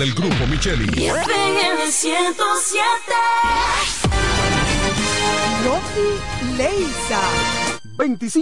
del 0.00 0.14
grupo 0.14 0.46
Micheli. 0.46 0.99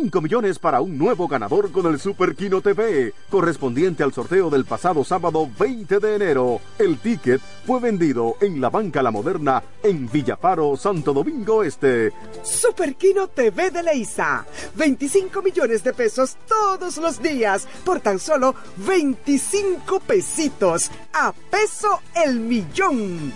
25 0.08 0.20
millones 0.22 0.58
para 0.58 0.80
un 0.80 0.96
nuevo 0.96 1.28
ganador 1.28 1.70
con 1.70 1.86
el 1.86 2.00
Super 2.00 2.34
Kino 2.34 2.62
TV, 2.62 3.12
correspondiente 3.28 4.02
al 4.02 4.12
sorteo 4.12 4.48
del 4.48 4.64
pasado 4.64 5.04
sábado 5.04 5.48
20 5.58 5.98
de 5.98 6.14
enero. 6.14 6.60
El 6.78 6.98
ticket 6.98 7.40
fue 7.66 7.78
vendido 7.80 8.36
en 8.40 8.58
la 8.58 8.70
Banca 8.70 9.02
La 9.02 9.10
Moderna 9.10 9.62
en 9.82 10.10
Villafaro, 10.10 10.76
Santo 10.76 11.12
Domingo 11.12 11.62
Este. 11.62 12.12
Super 12.42 12.94
Kino 12.94 13.28
TV 13.28 13.70
de 13.70 13.82
Leisa. 13.82 14.46
25 14.76 15.42
millones 15.42 15.84
de 15.84 15.92
pesos 15.92 16.36
todos 16.48 16.96
los 16.96 17.20
días 17.20 17.68
por 17.84 18.00
tan 18.00 18.18
solo 18.18 18.54
25 18.78 20.00
pesitos. 20.00 20.90
A 21.12 21.32
peso 21.50 22.00
el 22.14 22.40
millón. 22.40 23.32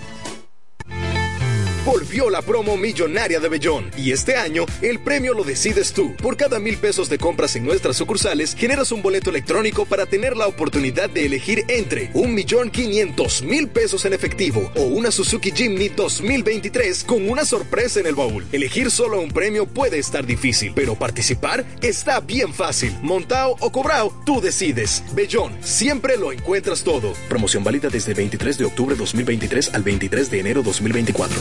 Volvió 1.84 2.30
la 2.30 2.42
promo 2.42 2.76
millonaria 2.76 3.40
de 3.40 3.48
Bellón 3.48 3.90
y 3.96 4.12
este 4.12 4.36
año 4.36 4.66
el 4.82 5.00
premio 5.00 5.34
lo 5.34 5.42
decides 5.42 5.92
tú. 5.92 6.14
Por 6.14 6.36
cada 6.36 6.60
mil 6.60 6.76
pesos 6.76 7.08
de 7.08 7.18
compras 7.18 7.56
en 7.56 7.64
nuestras 7.64 7.96
sucursales 7.96 8.54
generas 8.54 8.92
un 8.92 9.02
boleto 9.02 9.30
electrónico 9.30 9.84
para 9.84 10.06
tener 10.06 10.36
la 10.36 10.46
oportunidad 10.46 11.10
de 11.10 11.26
elegir 11.26 11.64
entre 11.66 12.10
un 12.14 12.34
millón 12.34 12.70
quinientos 12.70 13.42
mil 13.42 13.66
pesos 13.66 14.04
en 14.04 14.12
efectivo 14.12 14.70
o 14.76 14.82
una 14.82 15.10
Suzuki 15.10 15.50
Jimny 15.50 15.88
2023 15.88 17.02
con 17.02 17.28
una 17.28 17.44
sorpresa 17.44 17.98
en 17.98 18.06
el 18.06 18.14
baúl. 18.14 18.46
Elegir 18.52 18.88
solo 18.88 19.20
un 19.20 19.32
premio 19.32 19.66
puede 19.66 19.98
estar 19.98 20.24
difícil, 20.24 20.72
pero 20.76 20.94
participar 20.94 21.64
está 21.80 22.20
bien 22.20 22.54
fácil. 22.54 22.96
Montao 23.02 23.56
o 23.58 23.72
cobrao, 23.72 24.14
tú 24.24 24.40
decides. 24.40 25.02
Bellón, 25.14 25.52
siempre 25.62 26.16
lo 26.16 26.30
encuentras 26.30 26.84
todo. 26.84 27.12
Promoción 27.28 27.64
válida 27.64 27.88
desde 27.88 28.14
23 28.14 28.56
de 28.58 28.66
octubre 28.66 28.94
2023 28.94 29.74
al 29.74 29.82
23 29.82 30.30
de 30.30 30.38
enero 30.38 30.62
2024. 30.62 31.40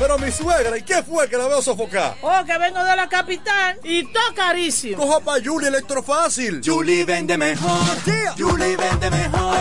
Pero 0.00 0.18
mi 0.18 0.32
suegra, 0.32 0.76
¿y 0.78 0.82
qué 0.82 1.02
fue 1.02 1.28
que 1.28 1.36
la 1.36 1.46
veo 1.46 1.60
sofocar? 1.60 2.16
Oh, 2.22 2.42
que 2.46 2.56
vengo 2.56 2.82
de 2.82 2.96
la 2.96 3.06
capital 3.06 3.78
y 3.84 4.04
todo 4.04 4.34
carísimo. 4.34 4.96
Coja 4.96 5.20
pa' 5.20 5.34
Julie 5.44 5.68
Electrofácil. 5.68 6.62
Julie 6.64 7.04
vende 7.04 7.36
mejor. 7.36 7.84
Yeah. 8.06 8.34
Julie 8.38 8.78
vende 8.78 9.10
mejor. 9.10 9.58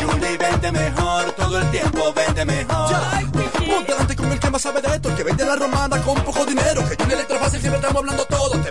Julie 0.00 0.38
vende 0.38 0.70
mejor. 0.70 1.32
Todo 1.32 1.58
el 1.58 1.68
tiempo 1.72 2.12
vende 2.12 2.44
mejor. 2.44 2.94
Ponte 3.32 3.92
delante 3.92 4.14
con 4.14 4.30
el 4.30 4.38
que 4.38 4.48
más 4.50 4.62
sabe 4.62 4.80
de 4.80 4.94
esto, 4.94 5.08
el 5.08 5.16
que 5.16 5.24
vende 5.24 5.44
la 5.44 5.56
romana 5.56 6.00
con 6.02 6.14
poco 6.22 6.46
dinero. 6.46 6.88
Que 6.88 6.94
Julie 6.94 7.16
Electrofácil 7.16 7.60
siempre 7.60 7.80
estamos 7.80 8.00
hablando 8.00 8.24
todo. 8.26 8.60
Te 8.60 8.70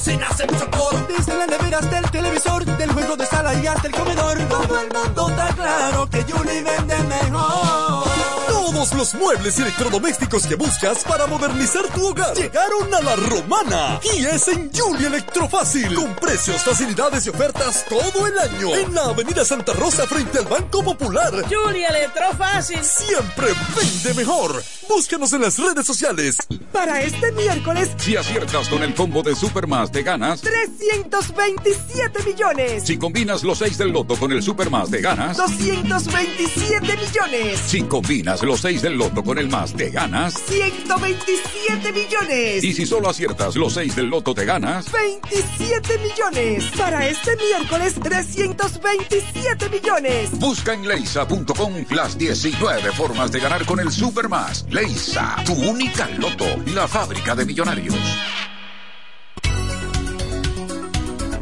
sin 0.00 0.22
hacer 0.22 0.50
mucho 0.50 0.70
coro. 0.70 1.06
Desde 1.08 1.36
la 1.36 1.46
nevera 1.46 1.78
hasta 1.78 1.98
el 1.98 2.10
televisor, 2.10 2.64
del 2.64 2.92
juego 2.92 3.16
de 3.16 3.26
sala 3.26 3.54
y 3.54 3.66
hasta 3.66 3.88
el 3.88 3.94
comedor. 3.94 4.38
Todo 4.48 4.80
el 4.80 4.88
mundo 4.92 5.28
está 5.28 5.48
claro 5.54 6.08
que 6.10 6.22
Julie 6.22 6.62
vende 6.62 6.98
mejor. 7.04 8.08
Todos 8.48 8.92
los 8.94 9.14
muebles 9.14 9.58
y 9.58 9.62
electrodomésticos 9.62 10.46
que 10.46 10.54
buscas 10.54 11.02
para 11.04 11.26
modernizar 11.26 11.84
tu 11.88 12.08
hogar 12.08 12.34
llegaron 12.34 12.94
a 12.94 13.00
la 13.00 13.16
romana 13.16 14.00
y 14.14 14.24
es 14.24 14.46
en 14.48 14.70
Julia 14.72 15.08
Electrofácil 15.08 15.94
con 15.94 16.14
precios, 16.14 16.62
facilidades 16.62 17.26
y 17.26 17.30
ofertas 17.30 17.86
todo 17.88 18.26
el 18.26 18.38
año 18.38 18.74
en 18.76 18.94
la 18.94 19.04
Avenida 19.06 19.44
Santa 19.44 19.72
Rosa 19.72 20.06
frente 20.06 20.38
al 20.38 20.44
Banco 20.46 20.82
Popular. 20.84 21.32
Julia 21.48 21.88
Electrofácil 21.88 22.84
Siempre 22.84 23.48
vende 23.74 24.14
mejor. 24.14 24.62
Búscanos 24.88 25.32
en 25.34 25.42
las 25.42 25.58
redes 25.58 25.86
sociales. 25.86 26.36
Para 26.72 27.02
este 27.02 27.30
miércoles, 27.32 27.90
Si 27.98 28.16
aciertas 28.16 28.68
con 28.68 28.82
el 28.82 28.94
combo 28.94 29.22
de 29.22 29.34
Supermas, 29.34 29.92
te 29.92 30.02
ganas. 30.02 30.40
327 30.40 32.22
millones. 32.24 32.84
Si 32.84 32.96
combinas 32.96 33.42
los 33.42 33.58
6 33.58 33.78
del 33.78 33.90
loto 33.90 34.16
con 34.16 34.32
el 34.32 34.42
Supermas, 34.42 34.90
te 34.90 35.00
ganas. 35.00 35.36
227 35.36 36.96
millones. 36.96 37.60
Si 37.66 37.82
combinas 37.82 38.42
los 38.42 38.60
6 38.60 38.82
del 38.82 38.94
loto 38.96 39.22
con 39.22 39.38
el 39.38 39.48
más, 39.48 39.74
te 39.74 39.90
ganas. 39.90 40.34
127 40.46 41.92
millones. 41.92 42.64
Y 42.64 42.72
si 42.72 42.86
solo 42.86 43.08
aciertas 43.10 43.56
los 43.56 43.74
6 43.74 43.94
del 43.96 44.06
loto, 44.06 44.34
te 44.34 44.44
ganas. 44.44 44.90
27 44.90 45.98
millones. 45.98 46.64
Para 46.76 47.06
este 47.08 47.36
miércoles, 47.36 47.94
327 48.02 49.68
millones. 49.68 50.30
Busca 50.38 50.72
en 50.74 50.88
leisa.com 50.88 51.74
las 51.90 52.16
19 52.16 52.92
formas 52.92 53.32
de 53.32 53.40
ganar 53.40 53.64
con 53.66 53.80
el 53.80 53.90
Supermas. 53.92 54.64
Leisa, 54.80 55.34
tu 55.44 55.54
única 55.54 56.08
loto, 56.18 56.44
la 56.72 56.86
fábrica 56.86 57.34
de 57.34 57.44
millonarios. 57.44 57.96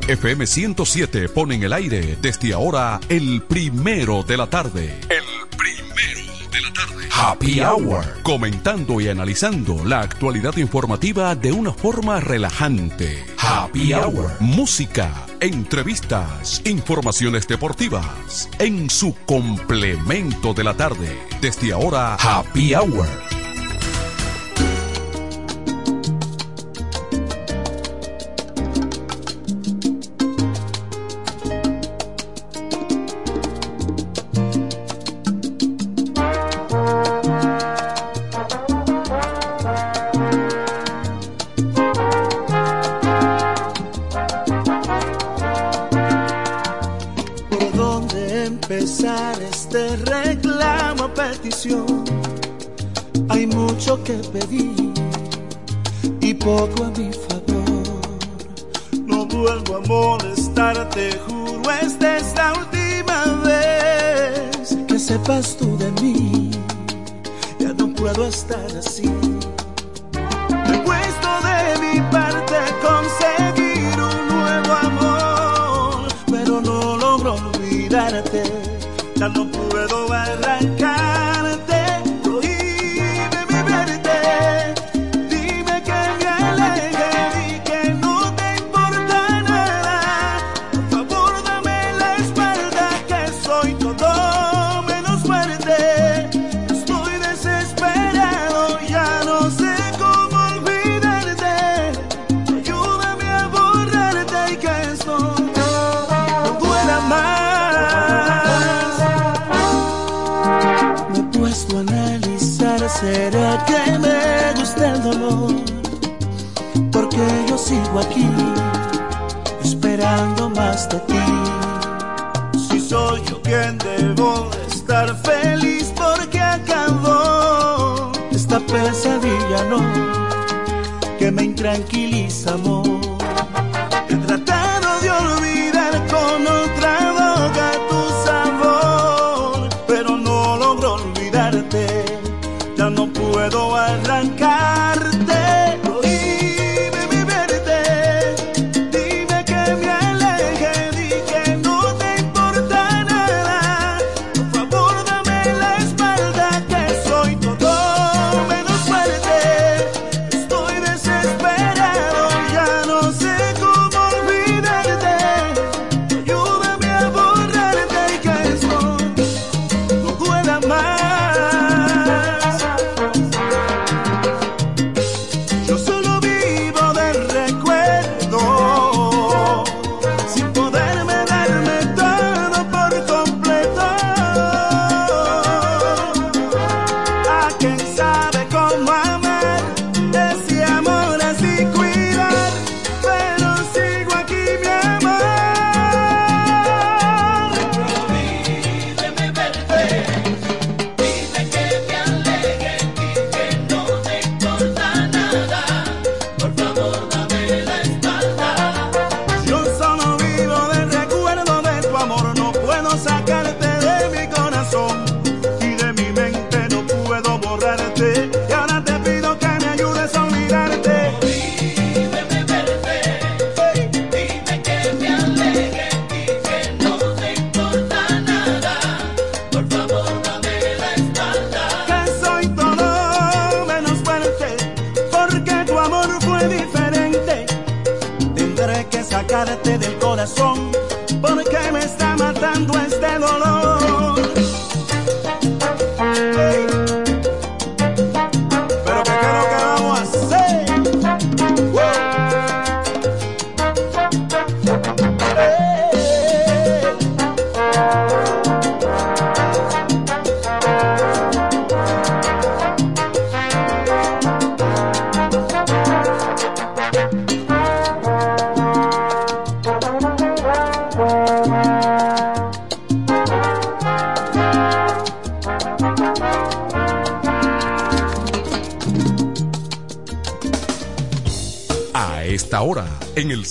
FM 0.08 0.46
107 0.46 1.28
pone 1.28 1.56
en 1.56 1.64
el 1.64 1.74
aire 1.74 2.16
desde 2.22 2.54
ahora 2.54 2.98
el 3.10 3.42
primero 3.42 4.22
de 4.22 4.38
la 4.38 4.46
tarde. 4.46 4.98
El 5.10 5.48
primero 5.54 6.50
de 6.50 6.60
la 6.62 6.72
tarde. 6.72 7.08
Happy 7.12 7.60
Hour. 7.60 8.22
Comentando 8.22 9.02
y 9.02 9.08
analizando 9.08 9.84
la 9.84 10.00
actualidad 10.00 10.56
informativa 10.56 11.34
de 11.34 11.52
una 11.52 11.74
forma 11.74 12.20
relajante. 12.20 13.22
Happy 13.48 13.92
Hour. 13.92 14.32
Música, 14.40 15.24
entrevistas, 15.38 16.60
informaciones 16.64 17.46
deportivas. 17.46 18.48
En 18.58 18.90
su 18.90 19.14
complemento 19.24 20.52
de 20.52 20.64
la 20.64 20.74
tarde. 20.74 21.16
Desde 21.40 21.72
ahora, 21.72 22.16
Happy 22.16 22.74
Hour. 22.74 23.06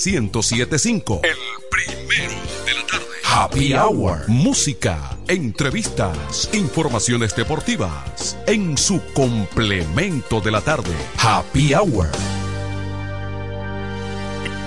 1075. 0.05 1.21
El 1.23 1.35
primero 1.71 2.35
de 2.65 2.73
la 2.73 2.85
tarde. 2.85 3.05
Happy 3.23 3.73
Hour. 3.73 4.27
Música, 4.27 5.17
entrevistas, 5.27 6.49
informaciones 6.53 7.35
deportivas. 7.35 8.37
En 8.45 8.77
su 8.77 9.01
complemento 9.13 10.41
de 10.41 10.51
la 10.51 10.61
tarde. 10.61 10.93
Happy 11.17 11.73
Hour. 11.73 12.09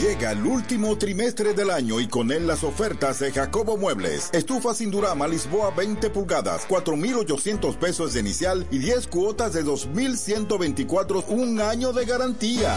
Llega 0.00 0.32
el 0.32 0.44
último 0.44 0.98
trimestre 0.98 1.54
del 1.54 1.70
año 1.70 2.00
y 2.00 2.08
con 2.08 2.30
él 2.30 2.46
las 2.46 2.64
ofertas 2.64 3.18
de 3.20 3.32
Jacobo 3.32 3.76
Muebles. 3.76 4.30
Estufa 4.32 4.74
sin 4.74 4.90
Durama 4.90 5.26
Lisboa 5.26 5.70
20 5.70 6.10
pulgadas, 6.10 6.66
4,800 6.68 7.76
pesos 7.76 8.12
de 8.12 8.20
inicial 8.20 8.66
y 8.70 8.78
10 8.78 9.06
cuotas 9.06 9.54
de 9.54 9.62
2,124, 9.62 11.24
un 11.28 11.60
año 11.60 11.92
de 11.92 12.04
garantía. 12.04 12.76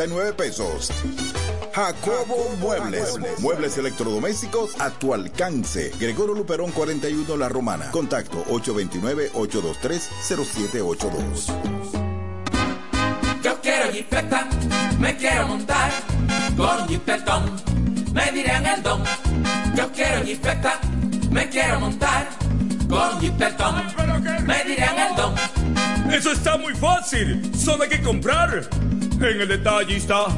12.339 0.00 0.34
pesos. 0.34 0.90
Jacobo 1.72 2.50
Muebles. 2.58 3.16
Muebles 3.40 3.78
electrodomésticos 3.78 4.78
a 4.80 4.90
tu 4.90 5.14
alcance. 5.14 5.92
Gregorio 5.98 6.34
Luperón 6.34 6.72
41 6.72 7.36
La 7.36 7.48
Romana. 7.48 7.90
Contacto 7.90 8.44
829-823-0782. 8.46 11.46
Yo 13.42 13.60
quiero 13.60 13.92
jipeta, 13.92 14.48
me 14.98 15.16
quiero 15.16 15.46
montar 15.48 15.90
con 16.56 16.88
jipetón, 16.88 17.60
me 18.12 18.32
dirán 18.32 18.66
el 18.66 18.82
don. 18.82 19.04
Yo 19.76 19.92
quiero 19.92 20.24
jipeta, 20.24 20.80
me 21.30 21.48
quiero 21.48 21.78
montar 21.80 22.28
con 22.88 23.20
jipetón, 23.20 23.84
me 24.46 24.64
dirán 24.64 24.98
el 24.98 25.14
don. 25.16 25.34
Eso 26.12 26.32
está 26.32 26.58
muy 26.58 26.74
fácil, 26.74 27.52
solo 27.56 27.84
hay 27.84 27.90
que 27.90 28.02
comprar. 28.02 28.68
En 29.22 29.38
el 29.38 29.48
detallista 29.48 30.28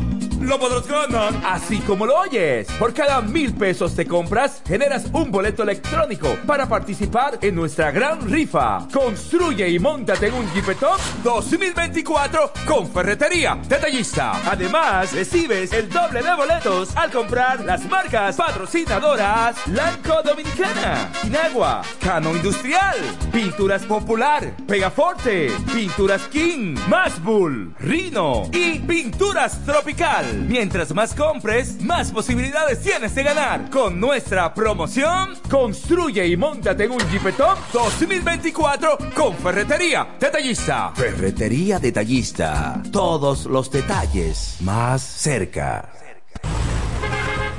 lo 0.47 0.59
podrás 0.59 0.87
ganar. 0.87 1.33
Así 1.45 1.79
como 1.79 2.07
lo 2.07 2.19
oyes, 2.19 2.67
por 2.79 2.93
cada 2.93 3.21
mil 3.21 3.55
pesos 3.55 3.95
te 3.95 4.07
compras, 4.07 4.63
generas 4.67 5.07
un 5.13 5.31
boleto 5.31 5.63
electrónico 5.63 6.37
para 6.47 6.69
participar 6.69 7.39
en 7.43 7.55
nuestra 7.55 7.91
gran 7.91 8.31
rifa. 8.31 8.87
Construye 8.93 9.69
y 9.69 9.79
montate 9.79 10.29
en 10.29 10.35
un 10.35 10.53
Jeepetop 10.53 10.99
2024 11.23 12.53
con 12.67 12.91
Ferretería 12.91 13.59
Detallista. 13.69 14.33
Además, 14.51 15.13
recibes 15.13 15.73
el 15.73 15.89
doble 15.89 16.23
de 16.23 16.35
boletos 16.35 16.97
al 16.97 17.11
comprar 17.11 17.61
las 17.61 17.85
marcas 17.87 18.37
patrocinadoras 18.37 19.57
Lanco 19.69 20.23
Dominicana, 20.23 21.11
Inagua, 21.25 21.83
Cano 22.01 22.35
Industrial, 22.35 22.97
Pinturas 23.33 23.83
Popular, 23.85 24.55
Pegaforte, 24.67 25.51
Pinturas 25.73 26.23
King, 26.29 26.77
Masbull, 26.89 27.75
Rino 27.79 28.49
y 28.53 28.79
Pinturas 28.81 29.65
Tropical. 29.65 30.32
Mientras 30.33 30.95
más 30.95 31.15
compres, 31.15 31.81
más 31.81 32.11
posibilidades 32.11 32.81
tienes 32.81 33.15
de 33.15 33.23
ganar. 33.23 33.71
Con 33.71 34.01
nuestra 34.01 34.53
promoción, 34.53 35.35
construye 35.51 36.27
y 36.27 36.37
montate 36.37 36.85
en 36.85 36.93
un 36.93 37.01
Jeepetop 37.11 37.59
2024 37.73 38.99
con 39.15 39.35
Ferretería 39.37 40.17
Detallista. 40.19 40.93
Ferretería 40.95 41.79
Detallista. 41.79 42.83
Todos 42.91 43.47
los 43.47 43.71
detalles 43.71 44.57
más 44.61 45.03
cerca. 45.03 46.02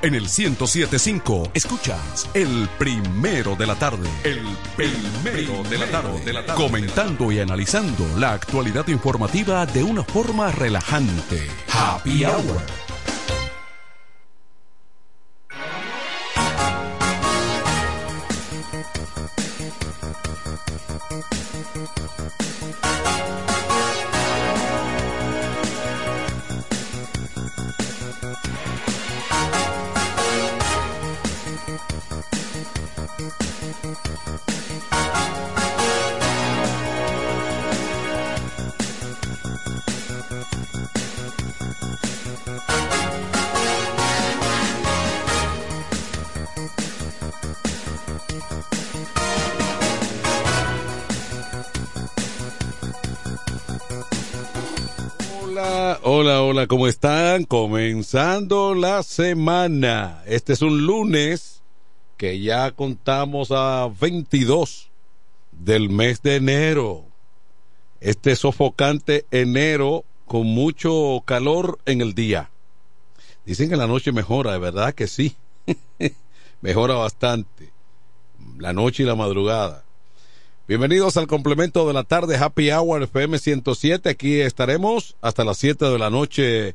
En 0.00 0.14
el 0.14 0.22
1075 0.22 1.50
escuchas 1.54 2.30
el 2.32 2.68
primero 2.78 3.56
de 3.56 3.66
la 3.66 3.74
tarde. 3.74 4.08
El 4.22 4.40
primero 4.76 5.64
de 5.68 5.76
la 5.76 5.86
tarde. 5.86 6.24
De 6.24 6.32
la 6.32 6.46
tarde. 6.46 6.62
Comentando 6.62 7.32
y 7.32 7.40
analizando 7.40 8.06
la 8.16 8.32
actualidad 8.32 8.86
informativa 8.86 9.66
de 9.66 9.82
una 9.82 10.04
forma 10.04 10.52
relajante. 10.52 11.48
Happy 11.72 12.24
Hour. 12.24 12.87
Hola, 55.42 55.98
hola, 56.02 56.42
hola, 56.42 56.66
¿cómo 56.66 56.86
están? 56.86 57.44
Comenzando 57.44 58.74
la 58.74 59.02
semana. 59.02 60.22
Este 60.26 60.52
es 60.52 60.62
un 60.62 60.86
lunes 60.86 61.57
que 62.18 62.40
ya 62.40 62.72
contamos 62.72 63.52
a 63.52 63.88
22 64.00 64.90
del 65.52 65.88
mes 65.88 66.20
de 66.20 66.36
enero. 66.36 67.04
Este 68.00 68.34
sofocante 68.36 69.24
enero 69.30 70.04
con 70.26 70.46
mucho 70.46 71.22
calor 71.24 71.78
en 71.86 72.00
el 72.00 72.14
día. 72.14 72.50
Dicen 73.46 73.70
que 73.70 73.76
la 73.76 73.86
noche 73.86 74.12
mejora, 74.12 74.52
de 74.52 74.58
verdad 74.58 74.94
que 74.94 75.06
sí. 75.06 75.36
mejora 76.60 76.94
bastante. 76.94 77.70
La 78.58 78.72
noche 78.72 79.04
y 79.04 79.06
la 79.06 79.14
madrugada. 79.14 79.84
Bienvenidos 80.66 81.16
al 81.16 81.28
complemento 81.28 81.86
de 81.86 81.94
la 81.94 82.02
tarde 82.02 82.36
Happy 82.36 82.70
Hour 82.72 83.04
FM 83.04 83.38
107. 83.38 84.10
Aquí 84.10 84.40
estaremos 84.40 85.16
hasta 85.22 85.44
las 85.44 85.56
7 85.58 85.84
de 85.84 85.98
la 85.98 86.10
noche 86.10 86.74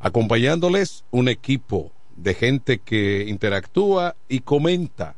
acompañándoles 0.00 1.04
un 1.10 1.28
equipo 1.28 1.92
de 2.18 2.34
gente 2.34 2.78
que 2.78 3.24
interactúa 3.28 4.16
y 4.28 4.40
comenta 4.40 5.14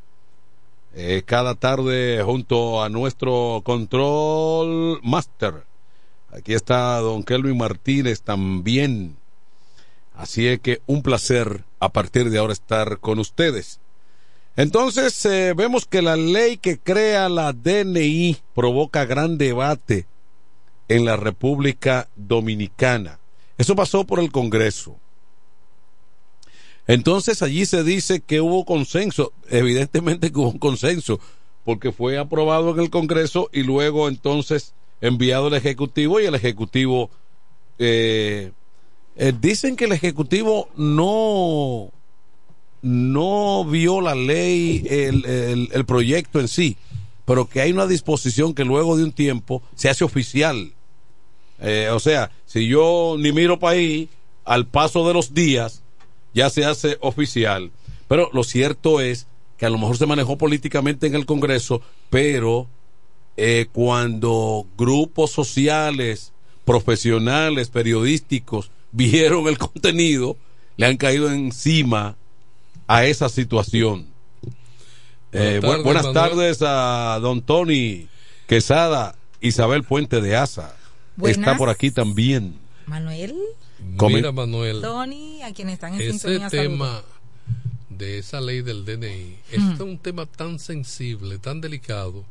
eh, 0.95 1.23
cada 1.25 1.55
tarde 1.55 2.23
junto 2.25 2.83
a 2.83 2.89
nuestro 2.89 3.63
control 3.65 5.01
master. 5.03 5.65
Aquí 6.33 6.53
está 6.55 6.99
don 6.99 7.23
Kelvin 7.23 7.59
Martínez 7.59 8.23
también. 8.23 9.17
Así 10.15 10.47
es 10.47 10.61
que 10.61 10.83
un 10.87 11.03
placer 11.03 11.65
a 11.79 11.89
partir 11.89 12.31
de 12.31 12.39
ahora 12.39 12.53
estar 12.53 12.99
con 12.99 13.19
ustedes. 13.19 13.81
Entonces 14.57 15.25
eh, 15.25 15.55
vemos 15.57 15.87
que 15.87 16.03
la 16.03 16.17
ley 16.17 16.59
que 16.59 16.79
crea 16.79 17.29
la 17.29 17.53
DNI 17.53 18.37
provoca 18.55 19.07
gran 19.07 19.39
debate 19.39 20.07
en 20.89 21.05
la 21.05 21.17
República 21.17 22.09
Dominicana. 22.17 23.21
Eso 23.57 23.75
pasó 23.75 24.05
por 24.05 24.21
el 24.21 24.31
Congreso. 24.31 25.00
Entonces 26.91 27.41
allí 27.43 27.67
se 27.67 27.85
dice 27.85 28.21
que 28.21 28.41
hubo 28.41 28.65
consenso, 28.65 29.33
evidentemente 29.49 30.33
que 30.33 30.39
hubo 30.41 30.51
un 30.51 30.59
consenso, 30.59 31.21
porque 31.65 31.93
fue 31.93 32.19
aprobado 32.19 32.73
en 32.73 32.81
el 32.81 32.91
Congreso 32.91 33.49
y 33.53 33.63
luego 33.63 34.09
entonces 34.09 34.75
enviado 35.01 35.47
al 35.47 35.55
Ejecutivo 35.55 36.21
y 36.21 36.27
el 36.27 36.35
Ejecutivo... 36.35 37.09
Eh, 37.79 38.51
eh, 39.17 39.33
dicen 39.41 39.77
que 39.77 39.85
el 39.85 39.93
Ejecutivo 39.93 40.69
no 40.77 41.93
no 42.83 43.65
vio 43.65 44.01
la 44.01 44.17
ley, 44.17 44.85
el, 44.89 45.69
el, 45.73 45.85
proyecto 45.85 46.41
en 46.41 46.49
sí, 46.49 46.77
pero 47.25 47.47
que 47.47 47.61
hay 47.61 47.71
una 47.73 47.87
disposición 47.87 48.53
que 48.53 48.65
luego 48.65 48.97
de 48.97 49.05
un 49.05 49.13
tiempo 49.13 49.63
se 49.77 49.91
hace 49.91 50.03
oficial. 50.03 50.73
Eh, 51.61 51.89
o 51.93 52.01
sea, 52.01 52.33
si 52.47 52.67
yo 52.67 53.17
ni 53.19 53.33
miro 53.33 53.59
para 53.61 53.75
ahí, 53.75 54.09
al 54.45 54.67
paso 54.67 55.07
de 55.07 55.15
los 55.15 55.35
días 55.35 55.83
ya 56.35 56.51
se 56.51 56.65
hace 56.65 56.99
oficial. 57.01 57.71
Pero 58.09 58.31
lo 58.33 58.45
cierto 58.45 59.01
es 59.01 59.27
que 59.57 59.67
a 59.67 59.71
lo 59.71 59.79
mejor 59.79 59.97
se 59.97 60.07
manejó 60.07 60.39
políticamente 60.39 61.07
en 61.07 61.15
el 61.15 61.27
Congreso, 61.27 61.83
pero 62.09 62.67
eh, 63.37 63.67
cuando 63.73 64.67
grupos 64.77 65.31
sociales, 65.31 66.33
profesionales, 66.65 67.69
periodísticos 67.69 68.71
vieron 68.93 69.47
el 69.49 69.59
contenido, 69.59 70.37
le 70.77 70.87
han 70.87 70.97
caído 70.97 71.31
encima 71.31 72.17
a 72.87 73.05
esa 73.05 73.29
situación. 73.29 74.07
Buenas, 75.31 75.55
eh, 75.55 75.61
tardes, 75.61 75.85
buenas 75.85 76.13
tardes, 76.13 76.59
a 76.63 77.19
don 77.21 77.43
Tony 77.43 78.09
Quesada, 78.49 79.15
Isabel 79.41 79.85
Puente 79.85 80.21
de 80.21 80.37
Asa. 80.37 80.75
Buenas. 81.17 81.39
Está 81.39 81.57
por 81.57 81.69
aquí 81.69 81.91
también. 81.91 82.59
Manuel. 82.87 83.37
Mira, 84.09 84.33
Manuel. 84.33 84.81
Tony, 84.81 85.43
a 85.43 85.53
quienes 85.53 85.75
están 85.75 85.95
en 85.95 86.01
ese 86.01 86.13
sintonía. 86.13 86.49
tema 86.49 86.87
saludos. 86.87 87.05
de 87.89 88.19
esa 88.19 88.41
ley 88.41 88.63
del 88.63 88.85
DNI, 88.85 89.37
mm. 89.59 89.73
es 89.75 89.81
un 89.81 89.99
tema 89.99 90.27
tan 90.27 90.59
sensible, 90.59 91.39
tan 91.39 91.61
delicado, 91.61 92.25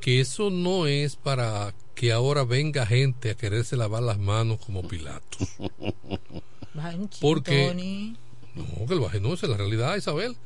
que 0.00 0.20
eso 0.20 0.50
no 0.50 0.86
es 0.86 1.16
para 1.16 1.74
que 1.94 2.12
ahora 2.12 2.44
venga 2.44 2.86
gente 2.86 3.30
a 3.30 3.34
quererse 3.34 3.76
lavar 3.76 4.02
las 4.02 4.18
manos 4.18 4.58
como 4.64 4.86
Pilatos. 4.86 5.48
Porque. 7.20 8.14
No, 8.54 8.86
que 8.86 8.94
lo 8.94 9.02
baje 9.02 9.20
no, 9.20 9.34
es 9.34 9.42
la 9.42 9.56
realidad, 9.56 9.96
Isabel. 9.96 10.36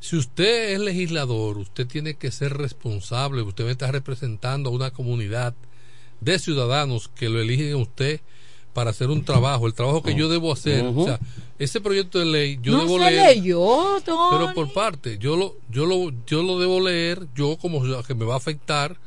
Si 0.00 0.16
usted 0.16 0.70
es 0.70 0.80
legislador, 0.80 1.58
usted 1.58 1.86
tiene 1.86 2.14
que 2.14 2.30
ser 2.30 2.56
responsable, 2.56 3.42
usted 3.42 3.68
estar 3.68 3.92
representando 3.92 4.70
a 4.70 4.72
una 4.72 4.90
comunidad 4.90 5.54
de 6.20 6.38
ciudadanos 6.38 7.08
que 7.08 7.28
lo 7.28 7.40
eligen 7.40 7.72
a 7.72 7.76
usted 7.76 8.20
para 8.72 8.90
hacer 8.90 9.08
un 9.08 9.24
trabajo, 9.24 9.66
el 9.66 9.74
trabajo 9.74 10.02
que 10.02 10.14
yo 10.14 10.28
debo 10.28 10.52
hacer. 10.52 10.84
Uh 10.84 10.92
-huh. 10.92 11.02
O 11.02 11.04
sea, 11.04 11.20
ese 11.58 11.80
proyecto 11.80 12.18
de 12.18 12.24
ley 12.24 12.58
yo 12.62 12.72
no 12.72 12.84
debo 12.84 12.98
se 12.98 13.10
leer. 13.10 13.36
Leyó, 13.36 14.00
Tony. 14.04 14.36
Pero 14.38 14.54
por 14.54 14.72
parte, 14.72 15.18
yo 15.18 15.36
lo, 15.36 15.56
yo 15.68 15.86
lo, 15.86 16.12
yo 16.26 16.42
lo 16.42 16.58
debo 16.58 16.80
leer, 16.80 17.26
yo 17.34 17.56
como 17.56 17.82
que 18.02 18.14
me 18.14 18.24
va 18.24 18.34
a 18.34 18.38
afectar 18.38 18.98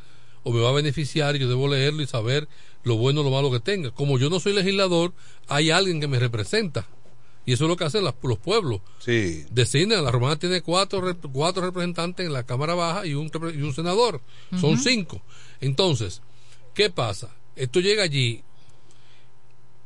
o 0.43 0.51
me 0.51 0.61
va 0.61 0.69
a 0.69 0.73
beneficiar, 0.73 1.35
yo 1.37 1.47
debo 1.47 1.67
leerlo 1.67 2.03
y 2.03 2.07
saber 2.07 2.47
lo 2.83 2.97
bueno 2.97 3.21
o 3.21 3.23
lo 3.23 3.31
malo 3.31 3.49
que 3.49 3.59
tenga. 3.59 3.91
Como 3.91 4.19
yo 4.19 4.29
no 4.29 4.39
soy 4.39 4.53
legislador, 4.53 5.13
hay 5.47 5.71
alguien 5.71 6.01
que 6.01 6.07
me 6.07 6.19
representa. 6.19 6.85
Y 7.45 7.53
eso 7.53 7.65
es 7.65 7.69
lo 7.69 7.75
que 7.75 7.83
hacen 7.83 8.03
las, 8.05 8.13
los 8.23 8.37
pueblos. 8.37 8.81
Sí. 8.99 9.45
Designan, 9.51 10.03
la 10.03 10.11
romana 10.11 10.37
tiene 10.37 10.61
cuatro, 10.61 11.17
cuatro 11.31 11.61
representantes 11.63 12.25
en 12.25 12.31
la 12.31 12.43
Cámara 12.43 12.73
Baja 12.73 13.05
y 13.05 13.15
un, 13.15 13.29
y 13.53 13.61
un 13.61 13.73
senador. 13.73 14.21
Uh 14.51 14.55
-huh. 14.55 14.61
Son 14.61 14.77
cinco. 14.77 15.21
Entonces, 15.59 16.21
¿qué 16.73 16.89
pasa? 16.89 17.35
Esto 17.55 17.79
llega 17.79 18.03
allí 18.03 18.43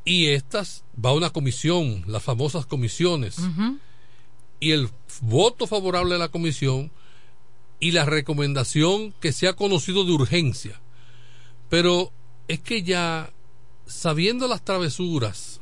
y 0.08 0.28
estas 0.28 0.86
va 1.04 1.10
a 1.10 1.14
una 1.14 1.32
comisión, 1.32 2.06
las 2.08 2.24
famosas 2.24 2.66
comisiones. 2.66 3.40
Uh 3.40 3.42
-huh. 3.42 3.80
Y 4.62 4.72
el 4.72 4.90
voto 5.22 5.68
favorable 5.68 6.14
de 6.14 6.20
la 6.20 6.30
comisión 6.30 6.92
y 7.82 7.92
la 7.92 8.06
recomendación 8.06 9.14
que 9.20 9.34
se 9.34 9.50
ha 9.50 9.54
conocido 9.54 10.06
de 10.06 10.14
urgencia. 10.14 10.80
Pero 11.70 12.14
es 12.48 12.62
que 12.62 12.84
ya, 12.84 13.34
sabiendo 13.86 14.48
las 14.48 14.64
travesuras, 14.64 15.60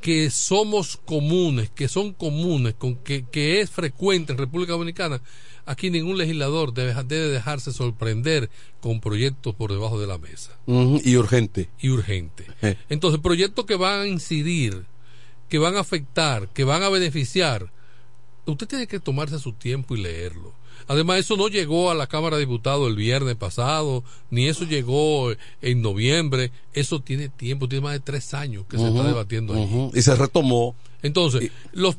que 0.00 0.28
somos 0.30 0.96
comunes, 0.96 1.70
que 1.70 1.86
son 1.86 2.12
comunes, 2.12 2.74
con 2.74 2.96
que, 2.96 3.24
que, 3.24 3.60
es 3.60 3.70
frecuente 3.70 4.32
en 4.32 4.38
República 4.38 4.72
Dominicana, 4.72 5.22
aquí 5.66 5.90
ningún 5.90 6.16
legislador 6.16 6.72
debe, 6.72 6.94
debe 7.04 7.28
dejarse 7.28 7.72
sorprender 7.72 8.48
con 8.80 9.00
proyectos 9.00 9.54
por 9.54 9.72
debajo 9.72 10.00
de 10.00 10.06
la 10.06 10.16
mesa. 10.16 10.52
Uh 10.66 10.94
-huh. 10.94 11.02
Y 11.04 11.16
urgente. 11.16 11.68
Y 11.80 11.90
urgente. 11.90 12.46
Eh. 12.62 12.76
Entonces, 12.88 13.20
proyectos 13.20 13.66
que 13.66 13.76
van 13.76 14.00
a 14.02 14.06
incidir, 14.06 14.86
que 15.48 15.58
van 15.58 15.76
a 15.76 15.80
afectar, 15.80 16.48
que 16.48 16.64
van 16.64 16.82
a 16.82 16.88
beneficiar, 16.88 17.70
usted 18.46 18.66
tiene 18.66 18.86
que 18.86 19.00
tomarse 19.00 19.38
su 19.38 19.52
tiempo 19.52 19.96
y 19.96 20.00
leerlo. 20.00 20.54
Además, 20.88 21.18
eso 21.18 21.36
no 21.36 21.48
llegó 21.48 21.90
a 21.90 21.94
la 21.94 22.06
Cámara 22.06 22.36
de 22.36 22.42
Diputados 22.42 22.88
el 22.88 22.94
viernes 22.94 23.34
pasado, 23.34 24.04
ni 24.30 24.46
eso 24.46 24.64
llegó 24.64 25.32
en 25.60 25.82
noviembre. 25.82 26.52
Eso 26.74 27.00
tiene 27.00 27.28
tiempo, 27.28 27.68
tiene 27.68 27.82
más 27.82 27.94
de 27.94 28.00
tres 28.00 28.34
años 28.34 28.66
que 28.68 28.76
uh 28.76 28.80
-huh, 28.80 28.82
se 28.92 28.96
está 28.96 29.08
debatiendo 29.08 29.54
uh. 29.54 29.90
-huh. 29.90 29.98
Y 29.98 30.02
se 30.02 30.14
retomó. 30.14 30.76
Entonces, 31.02 31.44
y... 31.44 31.50
los, 31.72 31.96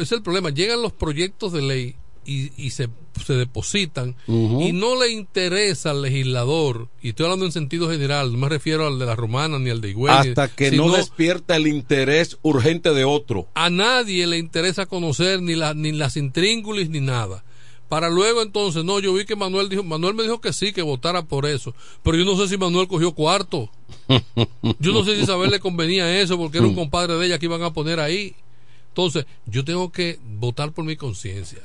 es 0.00 0.12
el 0.12 0.22
problema. 0.22 0.48
Llegan 0.50 0.80
los 0.80 0.92
proyectos 0.92 1.52
de 1.52 1.62
ley 1.62 1.96
y, 2.26 2.52
y 2.56 2.70
se, 2.70 2.88
se 3.24 3.34
depositan 3.34 4.16
y 4.26 4.72
no 4.72 5.00
le 5.00 5.10
interesa 5.10 5.90
al 5.90 6.02
legislador, 6.02 6.88
y 7.00 7.10
estoy 7.10 7.24
hablando 7.24 7.46
en 7.46 7.52
sentido 7.52 7.90
general, 7.90 8.32
no 8.32 8.38
me 8.38 8.48
refiero 8.48 8.86
al 8.86 8.98
de 8.98 9.06
la 9.06 9.14
romana 9.16 9.58
ni 9.58 9.70
al 9.70 9.80
de 9.80 9.90
Higüey, 9.90 10.12
Hasta 10.12 10.48
que 10.48 10.72
no 10.72 10.90
despierta 10.90 11.56
el 11.56 11.66
interés 11.66 12.38
urgente 12.42 12.92
de 12.92 13.04
otro. 13.04 13.48
a 13.54 13.70
nadie 13.70 14.26
le 14.26 14.38
interesa 14.38 14.86
conocer 14.86 15.40
ni, 15.40 15.54
la, 15.54 15.74
ni 15.74 15.92
las 15.92 16.16
intríngulis 16.16 16.90
ni 16.90 17.00
nada. 17.00 17.44
Para 17.88 18.10
luego 18.10 18.42
entonces, 18.42 18.84
no, 18.84 18.98
yo 18.98 19.14
vi 19.14 19.24
que 19.24 19.36
Manuel 19.36 19.68
dijo, 19.68 19.84
Manuel 19.84 20.14
me 20.14 20.24
dijo 20.24 20.40
que 20.40 20.52
sí, 20.52 20.72
que 20.72 20.82
votara 20.82 21.22
por 21.22 21.46
eso, 21.46 21.72
pero 22.02 22.16
yo 22.16 22.24
no 22.24 22.36
sé 22.36 22.48
si 22.48 22.58
Manuel 22.58 22.88
cogió 22.88 23.12
cuarto. 23.12 23.70
Yo 24.80 24.92
no 24.92 25.04
sé 25.04 25.14
si 25.16 25.22
Isabel 25.22 25.50
le 25.50 25.60
convenía 25.60 26.20
eso 26.20 26.36
porque 26.36 26.58
era 26.58 26.66
un 26.66 26.74
compadre 26.74 27.14
de 27.14 27.26
ella 27.26 27.38
que 27.38 27.46
iban 27.46 27.62
a 27.62 27.72
poner 27.72 28.00
ahí. 28.00 28.34
Entonces, 28.88 29.26
yo 29.46 29.64
tengo 29.64 29.92
que 29.92 30.18
votar 30.24 30.72
por 30.72 30.84
mi 30.84 30.96
conciencia. 30.96 31.60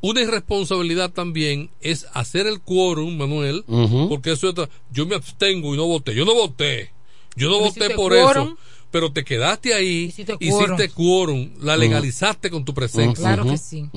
Una 0.00 0.20
irresponsabilidad 0.20 1.10
también 1.10 1.70
es 1.80 2.06
hacer 2.14 2.46
el 2.46 2.60
quórum, 2.60 3.16
Manuel, 3.16 3.64
porque 4.08 4.32
eso 4.32 4.46
es 4.46 4.52
otra- 4.52 4.68
yo 4.92 5.06
me 5.06 5.16
abstengo 5.16 5.74
y 5.74 5.76
no 5.76 5.86
voté. 5.86 6.14
Yo 6.14 6.24
no 6.24 6.34
voté. 6.34 6.92
Yo 7.36 7.48
no 7.50 7.58
voté 7.58 7.90
por 7.90 8.12
quórum. 8.14 8.48
eso. 8.48 8.58
Pero 8.90 9.12
te 9.12 9.22
quedaste 9.24 9.74
ahí, 9.74 10.04
Hiciste 10.04 10.36
hiciste 10.40 10.88
quórum. 10.90 11.50
la 11.60 11.76
legalizaste 11.76 12.48
con 12.50 12.64
tu 12.64 12.72
presencia. 12.74 13.22
Claro 13.22 13.44
que 13.44 13.58
sí. 13.58 13.88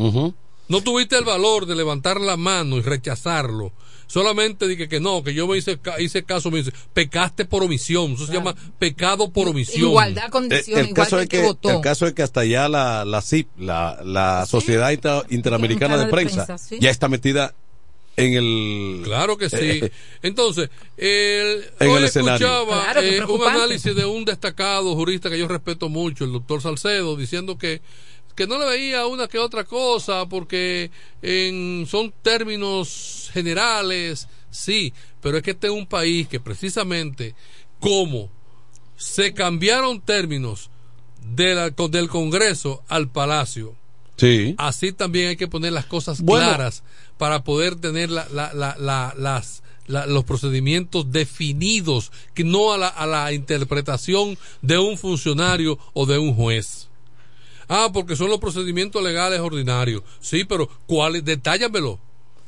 No 0.68 0.82
tuviste 0.82 1.18
el 1.18 1.24
valor 1.26 1.66
de 1.66 1.76
levantar 1.76 2.20
la 2.20 2.36
mano 2.38 2.78
y 2.78 2.82
rechazarlo. 2.82 3.72
Solamente 4.12 4.68
dije 4.68 4.90
que 4.90 5.00
no, 5.00 5.24
que 5.24 5.34
yo 5.34 5.48
me 5.48 5.58
hice, 5.58 5.78
ca- 5.80 6.02
hice 6.02 6.24
caso, 6.24 6.52
me 6.52 6.58
dice, 6.58 6.74
pecaste 6.94 7.46
por 7.46 7.64
omisión. 7.64 8.12
Eso 8.12 8.28
se 8.28 8.34
llama 8.34 8.54
pecado 8.78 9.32
por 9.32 9.48
omisión. 9.48 9.88
Igualdad, 9.90 10.26
Eh, 10.28 10.30
condición, 10.32 10.80
el, 10.80 10.90
igual 10.90 10.96
caso 11.06 11.16
que 11.16 11.22
es 11.22 11.24
el 11.24 11.30
que 11.30 11.38
que, 11.38 11.44
votó. 11.44 11.70
el 11.70 11.80
caso 11.82 12.06
es 12.08 12.14
que 12.14 12.22
hasta 12.22 12.42
allá 12.42 12.68
la, 12.68 13.06
la 13.06 13.22
CIP, 13.22 13.48
la, 13.58 14.02
la 14.04 14.46
Sociedad 14.46 14.92
Inter- 14.92 15.24
Interamericana 15.30 15.98
de 15.98 16.06
de 16.06 16.12
Prensa, 16.12 16.46
Prensa, 16.46 16.58
sí. 16.58 16.78
ya 16.82 16.90
está 16.90 17.08
metida 17.08 17.54
en 18.18 18.34
el... 18.34 19.02
Claro 19.06 19.38
que 19.38 19.50
sí. 19.50 19.56
Eh, 19.62 19.92
Entonces, 20.24 20.70
el, 20.98 21.64
En 21.80 21.90
hoy 21.90 21.98
el 22.00 22.04
escuchaba 22.04 22.84
Claro, 22.92 23.02
eh, 23.02 23.24
un 23.24 23.48
análisis 23.48 23.96
de 23.96 24.06
un 24.06 24.26
destacado 24.26 24.94
jurista 24.96 25.30
que 25.30 25.40
yo 25.40 25.48
respeto 25.48 25.88
mucho, 25.88 26.26
el 26.26 26.34
doctor 26.34 26.62
Salcedo, 26.62 27.16
diciendo 27.16 27.58
que, 27.58 27.82
que 28.42 28.48
no 28.48 28.58
le 28.58 28.66
veía 28.66 29.06
una 29.06 29.28
que 29.28 29.38
otra 29.38 29.64
cosa 29.66 30.28
porque 30.28 30.90
en, 31.22 31.86
son 31.88 32.12
términos 32.24 33.30
generales, 33.32 34.28
sí, 34.50 34.94
pero 35.22 35.38
es 35.38 35.44
que 35.44 35.52
este 35.52 35.68
es 35.68 35.74
un 35.74 35.86
país 35.86 36.28
que 36.28 36.40
precisamente 36.40 37.36
como 37.80 38.30
se 38.98 39.34
cambiaron 39.36 40.02
términos 40.02 40.72
de 41.24 41.54
la- 41.54 41.70
del 41.70 42.10
Congreso 42.10 42.84
al 42.88 43.10
Palacio, 43.10 43.76
Sí. 44.18 44.56
así 44.58 44.92
también 44.92 45.30
hay 45.30 45.36
que 45.38 45.48
poner 45.48 45.72
las 45.74 45.86
cosas 45.86 46.22
Bueno. 46.22 46.48
claras 46.48 46.84
para 47.20 47.44
poder 47.44 47.76
tener 47.76 48.10
la, 48.10 48.28
la- 48.30 48.54
la- 48.56 48.76
la- 48.80 49.14
las, 49.18 49.62
la- 49.86 50.08
los 50.08 50.24
procedimientos 50.24 51.12
definidos, 51.12 52.12
que 52.34 52.44
no 52.44 52.74
a 52.74 52.78
la, 52.80 52.88
a 52.88 53.06
la 53.06 53.34
interpretación 53.34 54.36
de 54.64 54.80
un 54.80 54.98
funcionario 54.98 55.78
o 55.94 56.08
de 56.08 56.18
un 56.18 56.34
juez. 56.36 56.88
Ah, 57.74 57.90
porque 57.94 58.18
son 58.18 58.30
los 58.30 58.40
procedimientos 58.40 59.02
legales 59.02 59.40
ordinarios. 59.40 60.04
Sí, 60.20 60.44
pero 60.44 60.68
¿cuáles? 60.88 61.24
Detállamelo. 61.24 62.00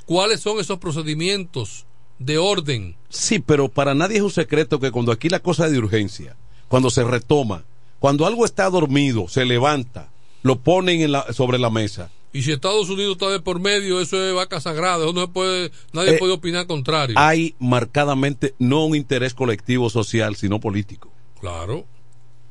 ¿Cuáles 0.05 0.41
son 0.41 0.59
esos 0.59 0.79
procedimientos 0.79 1.85
de 2.19 2.37
orden? 2.37 2.97
Sí, 3.07 3.39
pero 3.39 3.69
para 3.69 3.95
nadie 3.95 4.17
es 4.17 4.21
un 4.23 4.31
secreto 4.31 4.81
que 4.81 4.91
cuando 4.91 5.13
aquí 5.13 5.29
la 5.29 5.39
cosa 5.39 5.65
es 5.67 5.71
de 5.71 5.77
urgencia, 5.77 6.35
cuando 6.67 6.89
se 6.89 7.05
retoma, 7.05 7.63
cuando 7.99 8.25
algo 8.27 8.43
está 8.43 8.69
dormido, 8.69 9.29
se 9.29 9.45
levanta, 9.45 10.09
lo 10.41 10.59
ponen 10.59 10.99
en 10.99 11.13
la- 11.13 11.31
sobre 11.31 11.57
la 11.57 11.69
mesa. 11.69 12.11
Y 12.33 12.41
si 12.41 12.51
Estados 12.51 12.89
Unidos 12.89 13.13
está 13.13 13.29
de 13.29 13.39
por 13.39 13.61
medio, 13.61 14.01
eso 14.01 14.21
es 14.21 14.33
vaca 14.35 14.59
sagrada. 14.59 15.05
Eso 15.05 15.13
no 15.13 15.21
se 15.21 15.27
puede, 15.29 15.71
nadie 15.93 16.15
Eh, 16.15 16.19
puede 16.19 16.33
opinar 16.33 16.67
contrario. 16.67 17.15
Hay 17.17 17.55
marcadamente 17.59 18.55
no 18.59 18.83
un 18.85 18.95
interés 18.97 19.33
colectivo 19.33 19.89
social, 19.89 20.35
sino 20.35 20.59
político. 20.59 21.09
Claro. 21.39 21.85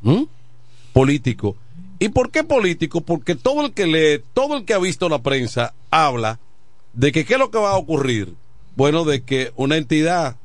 ¿Mm? 0.00 0.22
Político. 0.92 1.56
¿Y 2.03 2.09
por 2.09 2.31
qué 2.33 2.43
político? 2.43 3.01
Porque 3.01 3.35
todo 3.37 3.65
el 3.65 3.73
que 3.73 3.87
lee, 3.87 4.25
todo 4.35 4.57
el 4.57 4.65
que 4.65 4.75
ha 4.75 4.79
visto 4.79 5.09
la 5.09 5.23
prensa 5.23 5.73
habla 5.91 6.41
de 6.95 7.12
que 7.12 7.25
qué 7.25 7.35
es 7.35 7.38
lo 7.38 7.51
que 7.53 7.59
va 7.59 7.71
a 7.71 7.77
ocurrir. 7.77 8.35
Bueno, 8.75 9.05
de 9.05 9.23
que 9.23 9.53
una 9.57 9.77
entidad 9.77 10.37